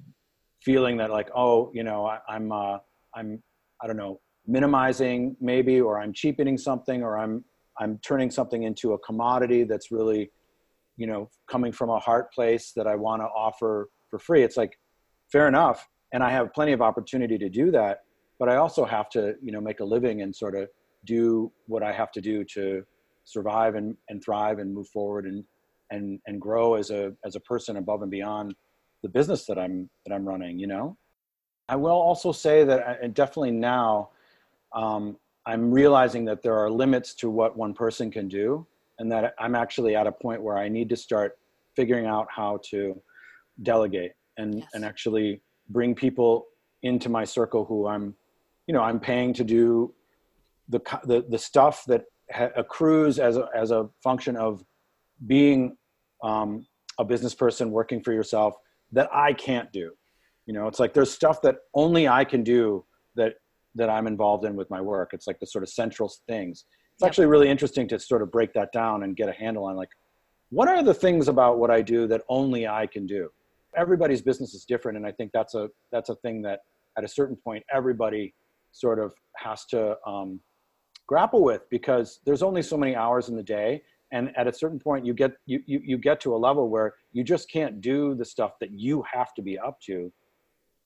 feeling 0.62 0.96
that 0.98 1.10
like, 1.10 1.28
oh, 1.34 1.70
you 1.74 1.82
know, 1.82 2.06
I, 2.06 2.18
I'm 2.28 2.50
uh, 2.52 2.78
I'm 3.14 3.42
I 3.82 3.86
don't 3.86 3.96
know, 3.96 4.20
minimizing 4.46 5.36
maybe, 5.40 5.80
or 5.80 6.00
I'm 6.00 6.12
cheapening 6.12 6.56
something, 6.56 7.02
or 7.02 7.18
I'm 7.18 7.44
I'm 7.78 7.98
turning 7.98 8.30
something 8.30 8.62
into 8.62 8.92
a 8.92 8.98
commodity 8.98 9.64
that's 9.64 9.90
really, 9.90 10.30
you 10.96 11.06
know, 11.06 11.28
coming 11.48 11.72
from 11.72 11.90
a 11.90 11.98
heart 11.98 12.32
place 12.32 12.72
that 12.76 12.86
I 12.86 12.94
want 12.96 13.22
to 13.22 13.26
offer 13.26 13.90
for 14.08 14.18
free. 14.18 14.42
It's 14.42 14.56
like, 14.56 14.78
fair 15.30 15.46
enough, 15.48 15.88
and 16.12 16.22
I 16.22 16.30
have 16.30 16.52
plenty 16.54 16.72
of 16.72 16.80
opportunity 16.80 17.38
to 17.38 17.48
do 17.48 17.70
that, 17.72 18.00
but 18.42 18.48
I 18.48 18.56
also 18.56 18.84
have 18.84 19.08
to, 19.10 19.36
you 19.40 19.52
know, 19.52 19.60
make 19.60 19.78
a 19.78 19.84
living 19.84 20.22
and 20.22 20.34
sort 20.34 20.56
of 20.56 20.68
do 21.04 21.52
what 21.68 21.84
I 21.84 21.92
have 21.92 22.10
to 22.10 22.20
do 22.20 22.42
to 22.54 22.84
survive 23.22 23.76
and, 23.76 23.96
and 24.08 24.20
thrive 24.20 24.58
and 24.58 24.74
move 24.74 24.88
forward 24.88 25.26
and 25.26 25.44
and 25.92 26.18
and 26.26 26.40
grow 26.40 26.74
as 26.74 26.90
a 26.90 27.12
as 27.24 27.36
a 27.36 27.40
person 27.40 27.76
above 27.76 28.02
and 28.02 28.10
beyond 28.10 28.56
the 29.04 29.08
business 29.08 29.46
that 29.46 29.60
I'm 29.60 29.88
that 30.04 30.12
I'm 30.12 30.26
running. 30.26 30.58
You 30.58 30.66
know, 30.66 30.96
I 31.68 31.76
will 31.76 32.00
also 32.08 32.32
say 32.32 32.64
that, 32.64 32.80
I, 32.80 32.92
and 33.00 33.14
definitely 33.14 33.52
now, 33.52 34.10
um, 34.74 35.16
I'm 35.46 35.70
realizing 35.70 36.24
that 36.24 36.42
there 36.42 36.56
are 36.56 36.68
limits 36.68 37.14
to 37.22 37.30
what 37.30 37.56
one 37.56 37.74
person 37.74 38.10
can 38.10 38.26
do, 38.26 38.66
and 38.98 39.06
that 39.12 39.34
I'm 39.38 39.54
actually 39.54 39.94
at 39.94 40.08
a 40.08 40.12
point 40.24 40.42
where 40.42 40.58
I 40.58 40.68
need 40.68 40.88
to 40.88 40.96
start 40.96 41.38
figuring 41.76 42.06
out 42.06 42.26
how 42.28 42.58
to 42.70 43.00
delegate 43.62 44.14
and 44.36 44.50
Yes. 44.58 44.68
and 44.74 44.84
actually 44.84 45.40
bring 45.68 45.94
people 45.94 46.46
into 46.82 47.08
my 47.08 47.24
circle 47.24 47.64
who 47.64 47.86
I'm, 47.86 48.16
you 48.66 48.74
know, 48.74 48.82
I'm 48.82 49.00
paying 49.00 49.32
to 49.34 49.44
do 49.44 49.94
the 50.68 50.80
the 51.04 51.24
the 51.28 51.38
stuff 51.38 51.84
that 51.86 52.04
ha- 52.30 52.50
accrues 52.56 53.18
as 53.18 53.36
a, 53.36 53.48
as 53.54 53.70
a 53.70 53.88
function 54.02 54.36
of 54.36 54.64
being 55.26 55.76
um, 56.22 56.66
a 56.98 57.04
business 57.04 57.34
person 57.34 57.70
working 57.70 58.02
for 58.02 58.12
yourself 58.12 58.54
that 58.92 59.08
I 59.12 59.32
can't 59.32 59.72
do. 59.72 59.92
You 60.46 60.54
know, 60.54 60.66
it's 60.66 60.80
like 60.80 60.92
there's 60.94 61.10
stuff 61.10 61.42
that 61.42 61.56
only 61.74 62.08
I 62.08 62.24
can 62.24 62.42
do 62.42 62.84
that 63.16 63.34
that 63.74 63.88
I'm 63.88 64.06
involved 64.06 64.44
in 64.44 64.54
with 64.54 64.68
my 64.70 64.80
work. 64.80 65.10
It's 65.12 65.26
like 65.26 65.40
the 65.40 65.46
sort 65.46 65.64
of 65.64 65.70
central 65.70 66.12
things. 66.28 66.64
It's 66.94 67.02
Yep. 67.02 67.08
actually 67.08 67.26
really 67.26 67.48
interesting 67.48 67.88
to 67.88 67.98
sort 67.98 68.22
of 68.22 68.30
break 68.30 68.52
that 68.52 68.70
down 68.70 69.02
and 69.02 69.16
get 69.16 69.28
a 69.28 69.32
handle 69.32 69.64
on 69.64 69.76
like 69.76 69.88
what 70.50 70.68
are 70.68 70.82
the 70.82 70.92
things 70.92 71.28
about 71.28 71.58
what 71.58 71.70
I 71.70 71.80
do 71.80 72.06
that 72.08 72.22
only 72.28 72.68
I 72.68 72.86
can 72.86 73.06
do. 73.06 73.30
Everybody's 73.74 74.20
business 74.20 74.52
is 74.52 74.66
different, 74.66 74.98
and 74.98 75.06
I 75.06 75.12
think 75.12 75.32
that's 75.32 75.54
a 75.54 75.70
that's 75.90 76.10
a 76.10 76.14
thing 76.16 76.42
that 76.42 76.60
at 76.98 77.04
a 77.04 77.08
certain 77.08 77.36
point 77.36 77.64
everybody 77.72 78.34
sort 78.72 78.98
of 78.98 79.14
has 79.36 79.64
to 79.66 79.96
um, 80.06 80.40
grapple 81.06 81.42
with 81.42 81.62
because 81.70 82.20
there's 82.24 82.42
only 82.42 82.62
so 82.62 82.76
many 82.76 82.96
hours 82.96 83.28
in 83.28 83.36
the 83.36 83.42
day. 83.42 83.82
And 84.12 84.30
at 84.36 84.46
a 84.46 84.52
certain 84.52 84.78
point 84.78 85.06
you 85.06 85.14
get 85.14 85.32
you, 85.46 85.60
you 85.66 85.80
you 85.82 85.98
get 85.98 86.20
to 86.20 86.34
a 86.34 86.36
level 86.36 86.68
where 86.68 86.94
you 87.12 87.24
just 87.24 87.50
can't 87.50 87.80
do 87.80 88.14
the 88.14 88.24
stuff 88.24 88.52
that 88.60 88.70
you 88.72 89.02
have 89.10 89.32
to 89.34 89.42
be 89.42 89.58
up 89.58 89.80
to 89.86 90.12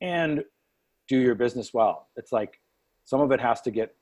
and 0.01 0.45
do 1.09 1.19
your 1.19 1.35
business 1.35 1.73
well. 1.73 2.09
It's 2.17 2.33
like 2.33 2.61
some 3.05 3.21
of 3.21 3.33
it 3.33 3.41
has 3.41 3.61
to 3.63 3.71
get 3.71 3.95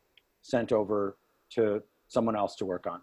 sent 0.42 0.72
over 0.72 1.16
to 1.50 1.82
someone 2.08 2.36
else 2.36 2.56
to 2.56 2.66
work 2.66 2.86
on 2.86 3.00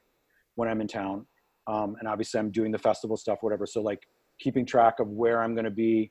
when 0.57 0.69
I'm 0.69 0.81
in 0.81 0.89
town. 0.89 1.27
Um, 1.67 1.97
and 1.99 2.09
obviously 2.09 2.41
I'm 2.41 2.51
doing 2.51 2.73
the 2.73 2.79
festival 2.79 3.17
stuff, 3.17 3.39
whatever. 3.41 3.67
So 3.67 3.81
like 3.81 4.03
keeping 4.41 4.67
track 4.67 5.01
of 5.01 5.09
where 5.09 5.43
I'm 5.43 5.55
going 5.55 5.65
to 5.65 5.71
be. 5.71 6.11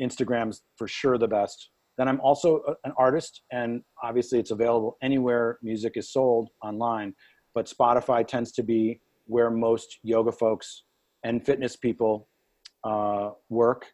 Instagram's 0.00 0.62
for 0.76 0.88
sure 0.88 1.18
the 1.18 1.28
best. 1.28 1.70
Then 1.98 2.08
I'm 2.08 2.20
also 2.20 2.62
a- 2.66 2.76
an 2.84 2.92
artist 2.96 3.42
and 3.52 3.82
obviously 4.02 4.38
it's 4.38 4.50
available 4.50 4.96
anywhere 5.02 5.58
music 5.62 5.94
is 5.96 6.12
sold 6.12 6.50
online, 6.62 7.14
but 7.54 7.66
Spotify 7.66 8.26
tends 8.26 8.52
to 8.52 8.62
be 8.62 9.00
where 9.26 9.50
most 9.50 9.98
yoga 10.02 10.32
folks 10.32 10.84
and 11.24 11.44
fitness 11.44 11.76
people 11.76 12.28
uh, 12.84 13.30
work. 13.48 13.86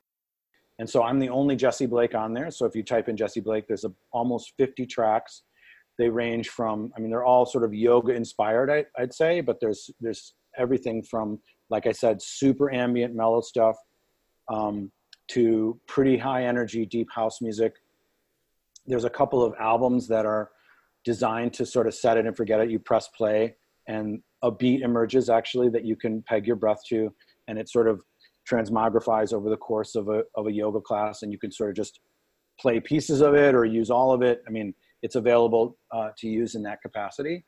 And 0.79 0.89
so 0.89 1.03
I'm 1.03 1.19
the 1.19 1.29
only 1.29 1.57
Jesse 1.57 1.87
Blake 1.87 2.15
on 2.15 2.35
there. 2.35 2.51
So 2.51 2.67
if 2.67 2.77
you 2.77 2.83
type 2.83 3.09
in 3.09 3.17
Jesse 3.17 3.41
Blake, 3.41 3.67
there's 3.67 3.85
a, 3.85 3.93
almost 4.13 4.53
50 4.59 4.87
tracks. 4.87 5.43
They 5.99 6.09
range 6.09 6.51
from, 6.51 6.93
I 6.97 7.01
mean, 7.01 7.11
they're 7.11 7.25
all 7.25 7.47
sort 7.47 7.65
of 7.65 7.73
yoga 7.73 8.13
inspired, 8.13 8.71
I, 8.71 8.85
I'd 9.01 9.15
say, 9.15 9.41
but 9.41 9.61
there's 9.61 9.91
there's 10.01 10.35
everything 10.59 11.03
from, 11.03 11.39
like 11.71 11.87
I 11.87 11.93
said, 11.93 12.21
super 12.21 12.73
ambient 12.73 13.15
mellow 13.15 13.41
stuff, 13.41 13.77
um, 14.53 14.91
to 15.29 15.81
pretty 15.87 16.17
high 16.17 16.45
energy 16.45 16.87
deep 16.87 17.09
house 17.15 17.41
music. 17.41 17.75
There's 18.87 19.05
a 19.05 19.11
couple 19.11 19.43
of 19.43 19.55
albums 19.59 20.07
that 20.09 20.27
are 20.27 20.51
designed 21.05 21.53
to 21.55 21.67
sort 21.67 21.87
of 21.87 21.95
set 21.95 22.17
it 22.17 22.27
and 22.27 22.37
forget 22.37 22.61
it. 22.61 22.71
You 22.71 22.79
press 22.79 23.09
play, 23.09 23.57
and 23.89 24.23
a 24.43 24.51
beat 24.51 24.83
emerges 24.83 25.31
actually 25.31 25.71
that 25.71 25.85
you 25.85 25.97
can 25.97 26.23
peg 26.23 26.47
your 26.47 26.57
breath 26.57 26.83
to, 26.89 27.13
and 27.49 27.59
it 27.59 27.69
sort 27.69 27.89
of 27.89 28.01
transmogrifies 28.49 29.33
over 29.33 29.51
the 29.51 29.57
course 29.57 29.95
of 29.95 30.09
a 30.09 30.23
of 30.35 30.47
a 30.47 30.53
yoga 30.53 30.81
class, 30.81 31.23
and 31.23 31.33
you 31.33 31.39
can 31.39 31.51
sort 31.51 31.71
of 31.71 31.77
just 31.77 32.01
play 32.61 32.81
pieces 32.81 33.21
of 33.21 33.35
it 33.35 33.55
or 33.55 33.65
use 33.65 33.91
all 33.91 34.13
of 34.13 34.23
it. 34.23 34.43
I 34.47 34.51
mean, 34.51 34.75
it's 35.03 35.15
available 35.15 35.77
uh, 35.93 36.11
to 36.19 36.29
use 36.29 36.55
in 36.55 36.63
that 36.63 36.81
capacity. 36.83 37.45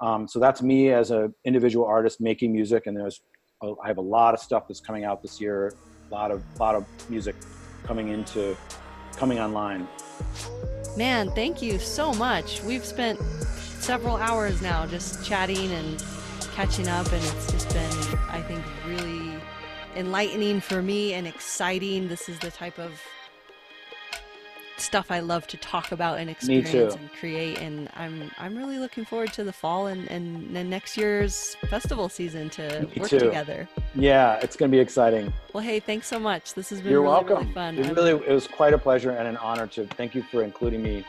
Um, 0.00 0.26
so 0.26 0.38
that's 0.38 0.62
me 0.62 0.90
as 0.92 1.10
an 1.10 1.34
individual 1.44 1.84
artist 1.84 2.20
making 2.20 2.52
music, 2.52 2.86
and 2.86 2.96
there's 2.96 3.20
oh, 3.62 3.76
I 3.84 3.88
have 3.88 3.98
a 3.98 4.02
lot 4.02 4.34
of 4.34 4.40
stuff 4.40 4.64
that's 4.68 4.80
coming 4.80 5.04
out 5.04 5.22
this 5.22 5.40
year, 5.40 5.74
a 6.10 6.14
lot 6.14 6.30
of 6.30 6.42
lot 6.58 6.74
of 6.74 6.86
music 7.10 7.36
coming 7.84 8.08
into 8.08 8.56
coming 9.16 9.38
online. 9.38 9.86
Man, 10.96 11.30
thank 11.30 11.62
you 11.62 11.78
so 11.78 12.12
much. 12.14 12.62
We've 12.62 12.84
spent 12.84 13.20
several 13.78 14.16
hours 14.16 14.60
now 14.60 14.86
just 14.86 15.24
chatting 15.24 15.70
and 15.70 16.02
catching 16.54 16.88
up, 16.88 17.06
and 17.12 17.24
it's 17.24 17.50
just 17.52 17.68
been, 17.70 18.18
I 18.28 18.42
think, 18.42 18.64
really 18.86 19.34
enlightening 19.96 20.60
for 20.60 20.82
me 20.82 21.14
and 21.14 21.26
exciting. 21.26 22.08
This 22.08 22.28
is 22.28 22.38
the 22.38 22.50
type 22.50 22.78
of 22.78 23.00
stuff 24.80 25.10
I 25.10 25.20
love 25.20 25.46
to 25.48 25.56
talk 25.56 25.92
about 25.92 26.18
and 26.18 26.28
experience 26.30 26.94
and 26.94 27.12
create, 27.12 27.58
and 27.60 27.88
I'm 27.94 28.30
I'm 28.38 28.56
really 28.56 28.78
looking 28.78 29.04
forward 29.04 29.32
to 29.34 29.44
the 29.44 29.52
fall 29.52 29.86
and 29.86 30.10
and, 30.10 30.56
and 30.56 30.70
next 30.70 30.96
year's 30.96 31.56
festival 31.68 32.08
season 32.08 32.50
to 32.50 32.88
Me 32.94 33.00
work 33.00 33.10
too. 33.10 33.18
together. 33.18 33.68
Yeah, 33.94 34.38
it's 34.42 34.56
going 34.56 34.70
to 34.70 34.76
be 34.76 34.80
exciting. 34.80 35.32
Well, 35.52 35.62
hey, 35.62 35.80
thanks 35.80 36.06
so 36.06 36.18
much. 36.18 36.54
This 36.54 36.70
has 36.70 36.80
been 36.80 36.92
You're 36.92 37.02
really, 37.02 37.12
welcome. 37.12 37.38
really 37.38 37.52
fun. 37.52 37.78
It 37.78 37.94
really 37.96 38.12
it 38.12 38.32
was 38.32 38.46
quite 38.46 38.72
a 38.72 38.78
pleasure 38.78 39.10
and 39.10 39.26
an 39.28 39.36
honor 39.36 39.66
to 39.68 39.86
thank 39.86 40.14
you 40.14 40.22
for 40.22 40.42
including 40.42 40.82
me 40.82 41.04